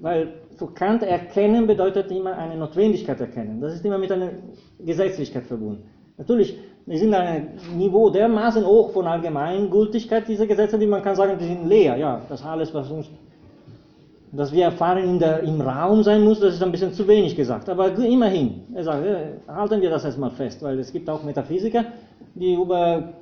Weil 0.00 0.28
für 0.56 0.68
Kant 0.68 1.02
erkennen 1.02 1.66
bedeutet 1.66 2.10
immer 2.10 2.36
eine 2.36 2.56
Notwendigkeit 2.56 3.20
erkennen. 3.20 3.60
Das 3.60 3.74
ist 3.74 3.84
immer 3.84 3.98
mit 3.98 4.10
einer 4.10 4.30
Gesetzlichkeit 4.78 5.44
verbunden. 5.44 5.84
Natürlich, 6.16 6.56
die 6.86 6.98
sind 6.98 7.14
ein 7.14 7.48
Niveau 7.76 8.10
dermaßen 8.10 8.64
hoch 8.66 8.90
von 8.90 9.06
Allgemeingültigkeit, 9.06 10.26
diese 10.26 10.46
Gesetze, 10.46 10.78
die 10.78 10.86
man 10.86 11.02
kann 11.02 11.14
sagen, 11.14 11.38
die 11.38 11.46
sind 11.46 11.68
leer. 11.68 11.96
Ja, 11.96 12.20
das 12.28 12.44
alles, 12.44 12.74
was 12.74 12.90
uns, 12.90 13.08
dass 14.32 14.52
wir 14.52 14.64
erfahren 14.64 15.04
in 15.04 15.18
der, 15.18 15.40
im 15.40 15.60
Raum 15.60 16.02
sein 16.02 16.22
muss, 16.24 16.40
das 16.40 16.54
ist 16.54 16.62
ein 16.62 16.72
bisschen 16.72 16.92
zu 16.92 17.06
wenig 17.06 17.36
gesagt. 17.36 17.68
Aber 17.68 17.96
immerhin, 17.96 18.62
er 18.74 18.84
sagt, 18.84 19.04
halten 19.46 19.80
wir 19.80 19.90
das 19.90 20.04
erstmal 20.04 20.30
fest, 20.30 20.62
weil 20.62 20.78
es 20.80 20.92
gibt 20.92 21.08
auch 21.08 21.22
Metaphysiker, 21.22 21.84
die 22.34 22.54
über, 22.54 23.12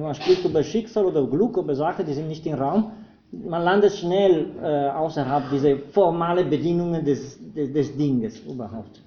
man 0.00 0.14
spricht 0.14 0.44
über 0.44 0.62
Schicksal 0.62 1.04
oder 1.04 1.24
Glück, 1.24 1.56
über 1.56 1.74
Sachen, 1.74 2.04
die 2.04 2.14
sind 2.14 2.28
nicht 2.28 2.44
im 2.46 2.54
Raum. 2.54 2.90
Man 3.30 3.62
landet 3.62 3.92
schnell 3.92 4.46
äh, 4.62 4.88
außerhalb 4.88 5.50
dieser 5.50 5.76
formalen 5.92 6.48
Bedingungen 6.48 7.04
des, 7.04 7.38
des, 7.54 7.72
des 7.72 7.96
Dinges 7.96 8.40
überhaupt. 8.40 9.02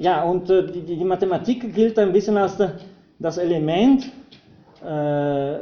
Ja, 0.00 0.22
und 0.22 0.48
äh, 0.48 0.66
die, 0.66 0.96
die, 0.96 1.04
Mathematik 1.04 1.74
gilt 1.74 1.98
ein 1.98 2.10
bisschen 2.10 2.38
als 2.38 2.56
das 3.18 3.36
Element, 3.36 4.10
äh, 4.82 5.58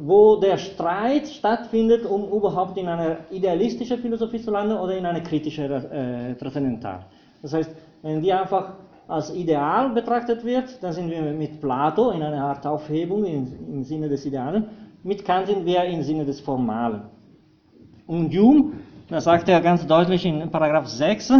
wo 0.00 0.40
der 0.40 0.58
Streit 0.58 1.28
stattfindet, 1.28 2.04
um 2.04 2.24
überhaupt 2.32 2.76
in 2.78 2.88
eine 2.88 3.18
idealistische 3.30 3.96
Philosophie 3.96 4.40
zu 4.40 4.50
landen 4.50 4.76
oder 4.76 4.96
in 4.98 5.06
eine 5.06 5.22
kritische 5.22 5.66
äh, 5.66 6.34
Transzendental. 6.34 7.06
Das 7.40 7.52
heißt, 7.52 7.70
wenn 8.02 8.20
die 8.20 8.32
einfach 8.32 8.72
als 9.06 9.32
Ideal 9.32 9.90
betrachtet 9.90 10.44
wird, 10.44 10.82
dann 10.82 10.92
sind 10.92 11.08
wir 11.08 11.22
mit 11.22 11.60
Plato 11.60 12.10
in 12.10 12.24
einer 12.24 12.42
Art 12.42 12.66
Aufhebung 12.66 13.24
im, 13.24 13.46
im 13.72 13.84
Sinne 13.84 14.08
des 14.08 14.26
Idealen, 14.26 14.64
mit 15.04 15.24
Kant 15.24 15.46
sind 15.46 15.64
wir 15.64 15.84
im 15.84 16.02
Sinne 16.02 16.24
des 16.24 16.40
Formalen. 16.40 17.02
Und 18.08 18.34
Hume, 18.34 18.72
da 19.08 19.20
sagt 19.20 19.48
er 19.48 19.60
ganz 19.60 19.86
deutlich 19.86 20.26
in 20.26 20.50
Paragraph 20.50 20.88
6, 20.88 21.34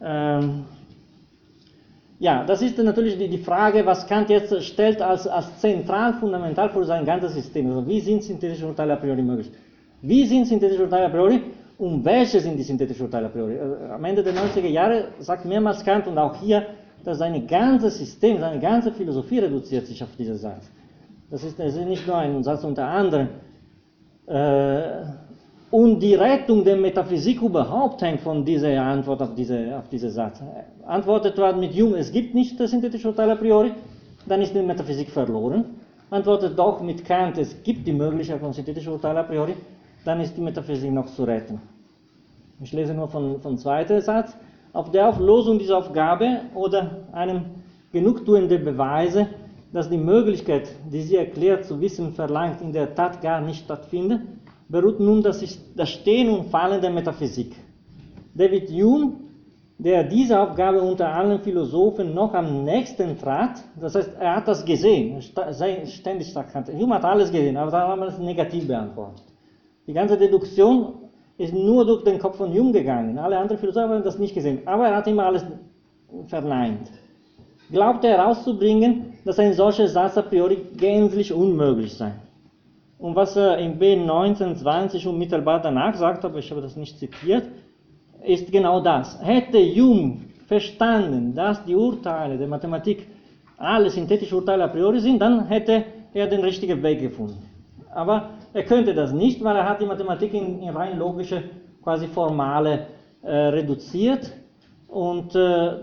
ähm, 0.00 0.64
ja, 2.20 2.44
das 2.44 2.62
ist 2.62 2.76
natürlich 2.78 3.16
die, 3.16 3.28
die, 3.28 3.38
Frage, 3.38 3.86
was 3.86 4.06
Kant 4.06 4.28
jetzt 4.28 4.62
stellt 4.64 5.00
als, 5.00 5.26
als 5.28 5.58
zentral, 5.60 6.14
fundamental 6.14 6.68
für 6.70 6.84
sein 6.84 7.04
ganzes 7.04 7.34
System. 7.34 7.68
Also 7.68 7.86
wie 7.86 8.00
sind 8.00 8.24
synthetische 8.24 8.66
Urteile 8.66 8.94
a 8.94 8.96
priori 8.96 9.22
möglich? 9.22 9.50
Wie 10.02 10.26
sind 10.26 10.46
synthetische 10.46 10.82
Urteile 10.82 11.06
a 11.06 11.08
priori 11.10 11.40
und 11.78 12.04
welche 12.04 12.40
sind 12.40 12.56
die 12.56 12.64
synthetischen 12.64 13.06
Urteile 13.06 13.26
a 13.26 13.28
priori? 13.28 13.54
Äh, 13.54 13.92
am 13.92 14.04
Ende 14.04 14.24
der 14.24 14.34
90er 14.34 14.66
Jahre 14.66 15.08
sagt 15.20 15.44
mehrmals 15.44 15.84
Kant 15.84 16.08
und 16.08 16.18
auch 16.18 16.40
hier, 16.40 16.66
dass 17.04 17.18
sein 17.18 17.46
ganzes 17.46 17.98
System, 17.98 18.40
seine 18.40 18.60
ganze 18.60 18.90
Philosophie 18.90 19.38
reduziert 19.38 19.86
sich 19.86 20.02
auf 20.02 20.14
diesen 20.18 20.36
Satz. 20.36 20.68
Das 21.30 21.44
ist, 21.44 21.58
das 21.58 21.76
ist 21.76 21.86
nicht 21.86 22.06
nur 22.06 22.16
ein 22.16 22.42
Satz 22.42 22.64
unter 22.64 22.86
anderem. 22.86 23.28
Äh, 24.26 25.04
und 25.70 26.00
die 26.00 26.14
Rettung 26.14 26.64
der 26.64 26.76
Metaphysik 26.76 27.42
überhaupt 27.42 28.00
hängt 28.00 28.20
von 28.20 28.44
dieser 28.44 28.80
Antwort 28.80 29.20
auf 29.20 29.34
diese, 29.34 29.76
auf 29.76 29.88
diese 29.88 30.10
Satz. 30.10 30.40
Antwortet 30.86 31.36
man 31.36 31.60
mit 31.60 31.74
Jung, 31.74 31.94
es 31.94 32.10
gibt 32.10 32.34
nicht 32.34 32.58
das 32.58 32.70
synthetische 32.70 33.08
Urteil 33.08 33.30
a 33.30 33.34
priori, 33.34 33.72
dann 34.26 34.40
ist 34.40 34.54
die 34.54 34.62
Metaphysik 34.62 35.10
verloren. 35.10 35.64
Antwortet 36.10 36.58
doch 36.58 36.80
mit 36.80 37.04
Kant, 37.04 37.36
es 37.36 37.62
gibt 37.62 37.86
die 37.86 37.92
Möglichkeit 37.92 38.40
von 38.40 38.52
synthetischen 38.54 38.92
Urteil 38.92 39.16
a 39.18 39.22
priori, 39.22 39.54
dann 40.04 40.20
ist 40.20 40.34
die 40.36 40.40
Metaphysik 40.40 40.90
noch 40.90 41.06
zu 41.06 41.24
retten. 41.24 41.60
Ich 42.62 42.72
lese 42.72 42.94
nur 42.94 43.08
von, 43.08 43.40
von 43.40 43.58
zweiten 43.58 44.00
Satz. 44.00 44.34
Auf 44.72 44.90
der 44.90 45.08
Auflösung 45.08 45.58
dieser 45.58 45.78
Aufgabe 45.78 46.40
oder 46.54 46.98
einem 47.12 47.42
genugtuenden 47.92 48.64
Beweise, 48.64 49.28
dass 49.72 49.90
die 49.90 49.98
Möglichkeit, 49.98 50.68
die 50.90 51.02
sie 51.02 51.16
erklärt 51.16 51.66
zu 51.66 51.80
wissen 51.80 52.12
verlangt, 52.12 52.62
in 52.62 52.72
der 52.72 52.94
Tat 52.94 53.20
gar 53.20 53.40
nicht 53.40 53.64
stattfindet, 53.64 54.20
beruht 54.68 55.00
nun 55.00 55.22
das, 55.22 55.42
das 55.74 55.88
Stehen 55.88 56.28
und 56.30 56.50
Fallen 56.50 56.80
der 56.80 56.90
Metaphysik. 56.90 57.56
David 58.34 58.70
Hume, 58.70 59.12
der 59.78 60.04
diese 60.04 60.38
Aufgabe 60.40 60.80
unter 60.82 61.08
allen 61.08 61.40
Philosophen 61.40 62.14
noch 62.14 62.34
am 62.34 62.64
nächsten 62.64 63.18
trat, 63.18 63.62
das 63.80 63.94
heißt, 63.94 64.10
er 64.18 64.36
hat 64.36 64.48
das 64.48 64.64
gesehen, 64.64 65.22
ständig 65.86 66.32
sagt 66.32 66.54
Hume 66.72 66.96
hat 66.96 67.04
alles 67.04 67.30
gesehen, 67.30 67.56
aber 67.56 67.70
da 67.70 67.88
haben 67.88 68.00
wir 68.00 68.08
es 68.08 68.18
negativ 68.18 68.66
beantwortet. 68.66 69.24
Die 69.86 69.92
ganze 69.92 70.18
Deduktion 70.18 70.94
ist 71.38 71.54
nur 71.54 71.86
durch 71.86 72.04
den 72.04 72.18
Kopf 72.18 72.36
von 72.36 72.52
Hume 72.52 72.72
gegangen. 72.72 73.18
Alle 73.18 73.38
anderen 73.38 73.58
Philosophen 73.58 73.90
haben 73.90 74.02
das 74.02 74.18
nicht 74.18 74.34
gesehen, 74.34 74.60
aber 74.66 74.88
er 74.88 74.96
hat 74.96 75.06
immer 75.06 75.26
alles 75.26 75.44
verneint. 76.26 76.90
Glaubte 77.70 78.08
herauszubringen, 78.08 79.14
dass 79.24 79.38
ein 79.38 79.52
solcher 79.52 79.88
Satz 79.88 80.16
a 80.16 80.22
priori 80.22 80.56
gänzlich 80.76 81.32
unmöglich 81.32 81.94
sei. 81.94 82.12
Und 82.98 83.14
was 83.14 83.36
er 83.36 83.58
in 83.58 83.78
B1920 83.78 85.06
unmittelbar 85.08 85.62
danach 85.62 85.94
sagt, 85.94 86.24
aber 86.24 86.38
ich 86.38 86.50
habe 86.50 86.60
das 86.60 86.76
nicht 86.76 86.98
zitiert, 86.98 87.44
ist 88.24 88.50
genau 88.50 88.80
das. 88.80 89.18
Hätte 89.22 89.58
Hume 89.58 90.22
verstanden, 90.46 91.34
dass 91.34 91.64
die 91.64 91.76
Urteile 91.76 92.36
der 92.36 92.48
Mathematik 92.48 93.06
alle 93.56 93.90
synthetische 93.90 94.34
Urteile 94.34 94.64
a 94.64 94.68
priori 94.68 95.00
sind, 95.00 95.20
dann 95.20 95.46
hätte 95.46 95.84
er 96.12 96.26
den 96.26 96.40
richtigen 96.40 96.82
Weg 96.82 97.00
gefunden. 97.00 97.38
Aber 97.94 98.30
er 98.52 98.64
könnte 98.64 98.94
das 98.94 99.12
nicht, 99.12 99.42
weil 99.44 99.56
er 99.56 99.68
hat 99.68 99.80
die 99.80 99.86
Mathematik 99.86 100.34
in, 100.34 100.60
in 100.60 100.70
rein 100.70 100.98
logische, 100.98 101.44
quasi 101.82 102.08
formale 102.08 102.86
äh, 103.22 103.32
reduziert. 103.32 104.32
Und 104.88 105.34
äh, 105.36 105.76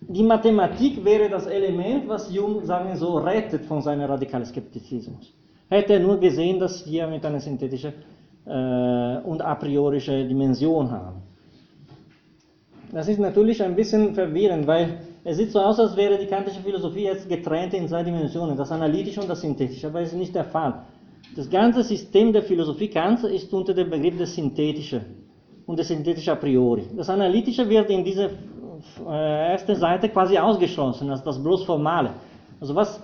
die 0.00 0.22
Mathematik 0.22 1.04
wäre 1.04 1.28
das 1.28 1.46
Element, 1.46 2.08
was 2.08 2.28
Hume, 2.30 2.64
sagen 2.64 2.88
wir 2.88 2.96
so, 2.96 3.18
rettet 3.18 3.64
von 3.64 3.80
seinem 3.80 4.10
radikalen 4.10 4.44
Skeptizismus 4.44 5.32
hätte 5.72 5.94
er 5.94 6.00
nur 6.00 6.18
gesehen, 6.18 6.58
dass 6.58 6.86
wir 6.86 7.06
mit 7.06 7.24
einer 7.24 7.40
synthetischen 7.40 7.92
äh, 8.46 9.18
und 9.30 9.40
a 9.42 9.54
priorische 9.54 10.24
Dimension 10.26 10.90
haben. 10.90 11.22
Das 12.92 13.08
ist 13.08 13.18
natürlich 13.18 13.62
ein 13.62 13.74
bisschen 13.74 14.14
verwirrend, 14.14 14.66
weil 14.66 14.98
es 15.24 15.38
sieht 15.38 15.50
so 15.50 15.60
aus, 15.60 15.80
als 15.80 15.96
wäre 15.96 16.18
die 16.18 16.26
kantische 16.26 16.60
Philosophie 16.60 17.04
jetzt 17.04 17.28
getrennt 17.28 17.72
in 17.74 17.88
zwei 17.88 18.02
Dimensionen, 18.02 18.56
das 18.56 18.70
Analytische 18.70 19.20
und 19.20 19.30
das 19.30 19.40
Synthetische, 19.40 19.86
aber 19.86 20.00
das 20.00 20.12
ist 20.12 20.18
nicht 20.18 20.34
der 20.34 20.44
Fall. 20.44 20.82
Das 21.34 21.48
ganze 21.48 21.82
System 21.82 22.32
der 22.32 22.42
Philosophie 22.42 22.88
Kants 22.88 23.24
ist 23.24 23.52
unter 23.54 23.72
dem 23.72 23.88
Begriff 23.88 24.18
des 24.18 24.34
Synthetischen 24.34 25.00
und 25.64 25.78
des 25.78 25.88
Synthetischen 25.88 26.32
a 26.32 26.36
priori. 26.36 26.84
Das 26.94 27.08
Analytische 27.08 27.66
wird 27.66 27.88
in 27.88 28.04
dieser 28.04 28.28
äh, 29.08 29.52
ersten 29.52 29.76
Seite 29.76 30.10
quasi 30.10 30.36
ausgeschlossen, 30.36 31.08
als 31.10 31.22
das 31.22 31.42
bloß 31.42 31.64
Formale. 31.64 32.10
Also 32.60 32.74
was 32.74 33.00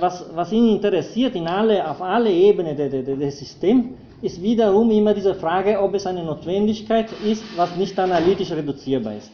was, 0.00 0.24
was 0.34 0.52
ihn 0.52 0.68
interessiert 0.76 1.34
in 1.34 1.48
alle, 1.48 1.88
auf 1.88 2.00
alle 2.00 2.30
Ebenen 2.30 2.76
des 2.76 2.90
de, 2.90 3.02
de, 3.02 3.30
Systems, 3.30 3.86
ist 4.20 4.40
wiederum 4.40 4.90
immer 4.90 5.12
diese 5.12 5.34
Frage, 5.34 5.80
ob 5.80 5.94
es 5.94 6.06
eine 6.06 6.22
Notwendigkeit 6.22 7.08
ist, 7.24 7.42
was 7.56 7.74
nicht 7.76 7.98
analytisch 7.98 8.52
reduzierbar 8.52 9.16
ist. 9.16 9.32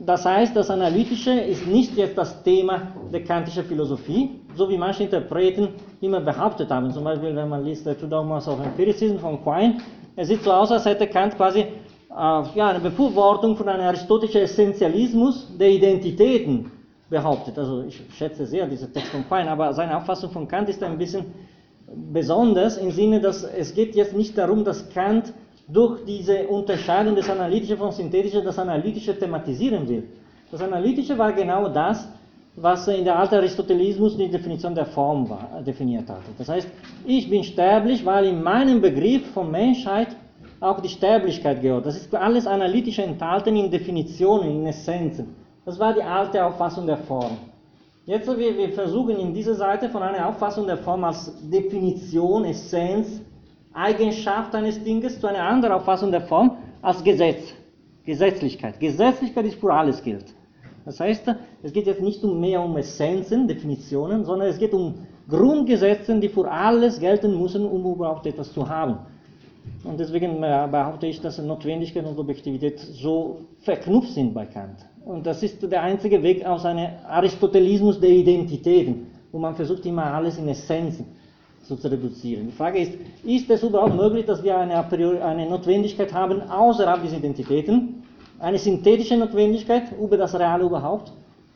Das 0.00 0.24
heißt, 0.24 0.56
das 0.56 0.68
Analytische 0.68 1.30
ist 1.30 1.66
nicht 1.66 1.96
jetzt 1.96 2.18
das 2.18 2.42
Thema 2.42 2.88
der 3.12 3.22
kantischen 3.22 3.64
Philosophie, 3.64 4.30
so 4.56 4.68
wie 4.68 4.76
manche 4.76 5.04
Interpreten 5.04 5.68
immer 6.00 6.20
behauptet 6.20 6.68
haben. 6.70 6.90
Zum 6.92 7.04
Beispiel, 7.04 7.34
wenn 7.34 7.48
man 7.48 7.64
liest 7.64 7.84
The 7.84 7.94
Two 7.94 8.08
Dogmas 8.08 8.48
of 8.48 8.58
Empiricism 8.60 9.18
von 9.18 9.40
Quine, 9.42 9.78
es 10.16 10.28
sieht 10.28 10.42
so 10.42 10.52
aus, 10.52 10.72
als 10.72 10.84
hätte 10.84 11.06
Kant 11.06 11.36
quasi 11.36 11.60
äh, 11.60 11.66
ja, 12.10 12.68
eine 12.68 12.80
Befürwortung 12.80 13.56
von 13.56 13.68
einem 13.68 13.84
aristotelischen 13.84 14.42
Essentialismus 14.42 15.56
der 15.56 15.70
Identitäten 15.70 16.70
behauptet. 17.14 17.56
Also 17.56 17.84
ich 17.88 17.96
schätze 18.18 18.44
sehr 18.44 18.66
diese 18.66 18.92
Text 18.92 19.10
von 19.14 19.22
Quine, 19.28 19.50
aber 19.50 19.72
seine 19.72 19.96
Auffassung 19.96 20.30
von 20.30 20.48
Kant 20.48 20.68
ist 20.68 20.82
ein 20.82 20.98
bisschen 20.98 21.24
besonders 22.12 22.76
im 22.76 22.90
Sinne, 22.90 23.20
dass 23.20 23.44
es 23.44 23.72
geht 23.78 23.94
jetzt 23.94 24.16
nicht 24.16 24.36
darum, 24.36 24.64
dass 24.64 24.88
Kant 24.90 25.32
durch 25.68 26.04
diese 26.04 26.36
Unterscheidung 26.48 27.14
des 27.14 27.30
Analytischen 27.30 27.78
vom 27.78 27.92
Synthetischen 27.92 28.44
das 28.44 28.58
Analytische 28.58 29.16
thematisieren 29.16 29.88
will. 29.88 30.04
Das 30.50 30.60
Analytische 30.60 31.16
war 31.16 31.32
genau 31.32 31.68
das, 31.68 32.08
was 32.56 32.88
in 32.88 33.04
der 33.04 33.18
alte 33.18 33.36
Aristotelismus 33.36 34.16
die 34.16 34.28
Definition 34.28 34.74
der 34.74 34.86
Form 34.86 35.28
war, 35.28 35.62
definiert 35.66 36.08
hatte. 36.08 36.30
Das 36.38 36.48
heißt, 36.48 36.68
ich 37.06 37.30
bin 37.30 37.42
sterblich, 37.44 38.04
weil 38.04 38.26
in 38.26 38.42
meinem 38.42 38.80
Begriff 38.80 39.24
von 39.32 39.50
Menschheit 39.50 40.08
auch 40.60 40.80
die 40.80 40.88
Sterblichkeit 40.88 41.62
gehört. 41.62 41.86
Das 41.86 41.96
ist 41.96 42.14
alles 42.14 42.46
analytisch 42.46 42.98
enthalten 42.98 43.56
in 43.56 43.70
Definitionen, 43.70 44.50
in 44.50 44.66
Essenzen. 44.66 45.43
Das 45.64 45.78
war 45.78 45.94
die 45.94 46.02
alte 46.02 46.44
Auffassung 46.44 46.86
der 46.86 46.98
Form. 46.98 47.38
Jetzt 48.06 48.28
wir, 48.28 48.58
wir 48.58 48.68
versuchen 48.70 49.16
in 49.18 49.32
dieser 49.32 49.54
Seite 49.54 49.88
von 49.88 50.02
einer 50.02 50.28
Auffassung 50.28 50.66
der 50.66 50.76
Form 50.76 51.04
als 51.04 51.32
Definition, 51.50 52.44
Essenz, 52.44 53.22
Eigenschaft 53.72 54.54
eines 54.54 54.82
Dinges 54.84 55.18
zu 55.18 55.26
einer 55.26 55.42
anderen 55.42 55.74
Auffassung 55.74 56.10
der 56.10 56.20
Form 56.20 56.58
als 56.82 57.02
Gesetz, 57.02 57.54
Gesetzlichkeit. 58.04 58.78
Gesetzlichkeit 58.78 59.46
ist 59.46 59.58
für 59.58 59.72
alles 59.72 60.02
gilt. 60.02 60.26
Das 60.84 61.00
heißt, 61.00 61.34
es 61.62 61.72
geht 61.72 61.86
jetzt 61.86 62.02
nicht 62.02 62.22
mehr 62.22 62.60
um 62.60 62.76
Essenzen, 62.76 63.48
Definitionen, 63.48 64.24
sondern 64.24 64.48
es 64.48 64.58
geht 64.58 64.74
um 64.74 65.06
Grundgesetze, 65.26 66.20
die 66.20 66.28
für 66.28 66.50
alles 66.50 67.00
gelten 67.00 67.40
müssen, 67.40 67.64
um 67.64 67.90
überhaupt 67.90 68.26
etwas 68.26 68.52
zu 68.52 68.68
haben. 68.68 68.98
Und 69.82 69.98
deswegen 69.98 70.42
äh, 70.42 70.68
behaupte 70.70 71.06
ich, 71.06 71.22
dass 71.22 71.38
Notwendigkeit 71.38 72.04
und 72.04 72.18
Objektivität 72.18 72.78
so 72.78 73.40
verknüpft 73.60 74.10
sind 74.10 74.34
bei 74.34 74.44
Kant. 74.44 74.76
Und 75.04 75.26
das 75.26 75.42
ist 75.42 75.62
der 75.70 75.82
einzige 75.82 76.22
Weg 76.22 76.44
aus 76.46 76.64
einem 76.64 76.88
Aristotelismus 77.06 78.00
der 78.00 78.08
Identitäten, 78.10 79.06
wo 79.32 79.38
man 79.38 79.54
versucht 79.54 79.84
immer 79.84 80.04
alles 80.04 80.38
in 80.38 80.48
Essenzen 80.48 81.04
zu 81.62 81.74
reduzieren. 81.74 82.46
Die 82.46 82.52
Frage 82.52 82.78
ist, 82.80 82.92
ist 83.24 83.50
es 83.50 83.62
überhaupt 83.62 83.94
möglich, 83.94 84.24
dass 84.26 84.42
wir 84.42 84.56
eine, 84.56 84.74
eine 85.22 85.48
Notwendigkeit 85.48 86.12
haben 86.12 86.42
außerhalb 86.42 87.02
dieser 87.02 87.18
Identitäten, 87.18 88.02
eine 88.38 88.58
synthetische 88.58 89.16
Notwendigkeit 89.16 89.84
über 90.00 90.16
das 90.16 90.34
Reale 90.34 90.64
überhaupt? 90.64 91.12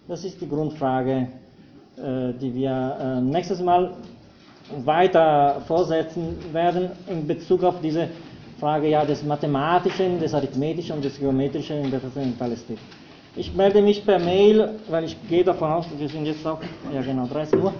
Das 0.06 0.24
ist 0.24 0.40
die 0.40 0.48
Grundfrage, 0.48 1.28
äh, 1.96 2.32
die 2.40 2.54
wir 2.54 2.96
äh, 3.00 3.20
nächstes 3.20 3.60
Mal 3.60 3.92
weiter 4.84 5.62
vorsetzen 5.66 6.36
werden 6.52 6.90
in 7.06 7.26
Bezug 7.26 7.62
auf 7.64 7.80
diese 7.80 8.08
Frage 8.60 8.88
ja, 8.88 9.04
des 9.04 9.22
Mathematischen, 9.22 10.18
des 10.18 10.34
Arithmetischen 10.34 10.96
und 10.96 11.04
des 11.04 11.18
Geometrischen 11.18 11.84
in 11.84 11.90
der 11.90 12.00
Transzendentalistik. 12.00 12.78
Ich 13.38 13.54
melde 13.54 13.80
mich 13.80 14.04
per 14.04 14.18
Mail, 14.18 14.70
weil 14.88 15.04
ich 15.04 15.16
gehe 15.28 15.44
davon 15.44 15.70
aus, 15.70 15.86
wir 15.96 16.08
sind 16.08 16.26
jetzt 16.26 16.44
auch, 16.44 16.58
ja 16.92 17.00
genau, 17.02 17.24
13 17.26 17.60
Uhr, 17.60 17.72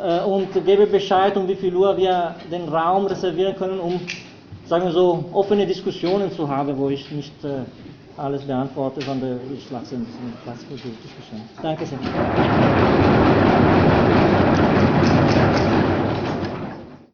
äh, 0.00 0.20
und 0.20 0.52
gebe 0.64 0.86
Bescheid, 0.86 1.36
um 1.36 1.48
wie 1.48 1.56
viel 1.56 1.74
Uhr 1.74 1.96
wir 1.96 2.36
den 2.52 2.68
Raum 2.68 3.06
reservieren 3.06 3.56
können, 3.56 3.80
um, 3.80 4.00
sagen 4.66 4.84
wir 4.84 4.92
so, 4.92 5.24
offene 5.32 5.66
Diskussionen 5.66 6.30
zu 6.30 6.48
haben, 6.48 6.78
wo 6.78 6.88
ich 6.88 7.10
nicht 7.10 7.44
äh, 7.44 7.64
alles 8.16 8.42
beantworte, 8.42 9.02
sondern 9.02 9.40
ich 9.52 9.68
lasse 9.70 9.96
ein 9.96 10.04
bisschen 10.04 10.32
Platz 10.44 10.62
für 10.62 10.76
die 10.76 10.94
Diskussion. 11.02 11.40
Danke 11.60 11.84
sehr. 11.84 11.98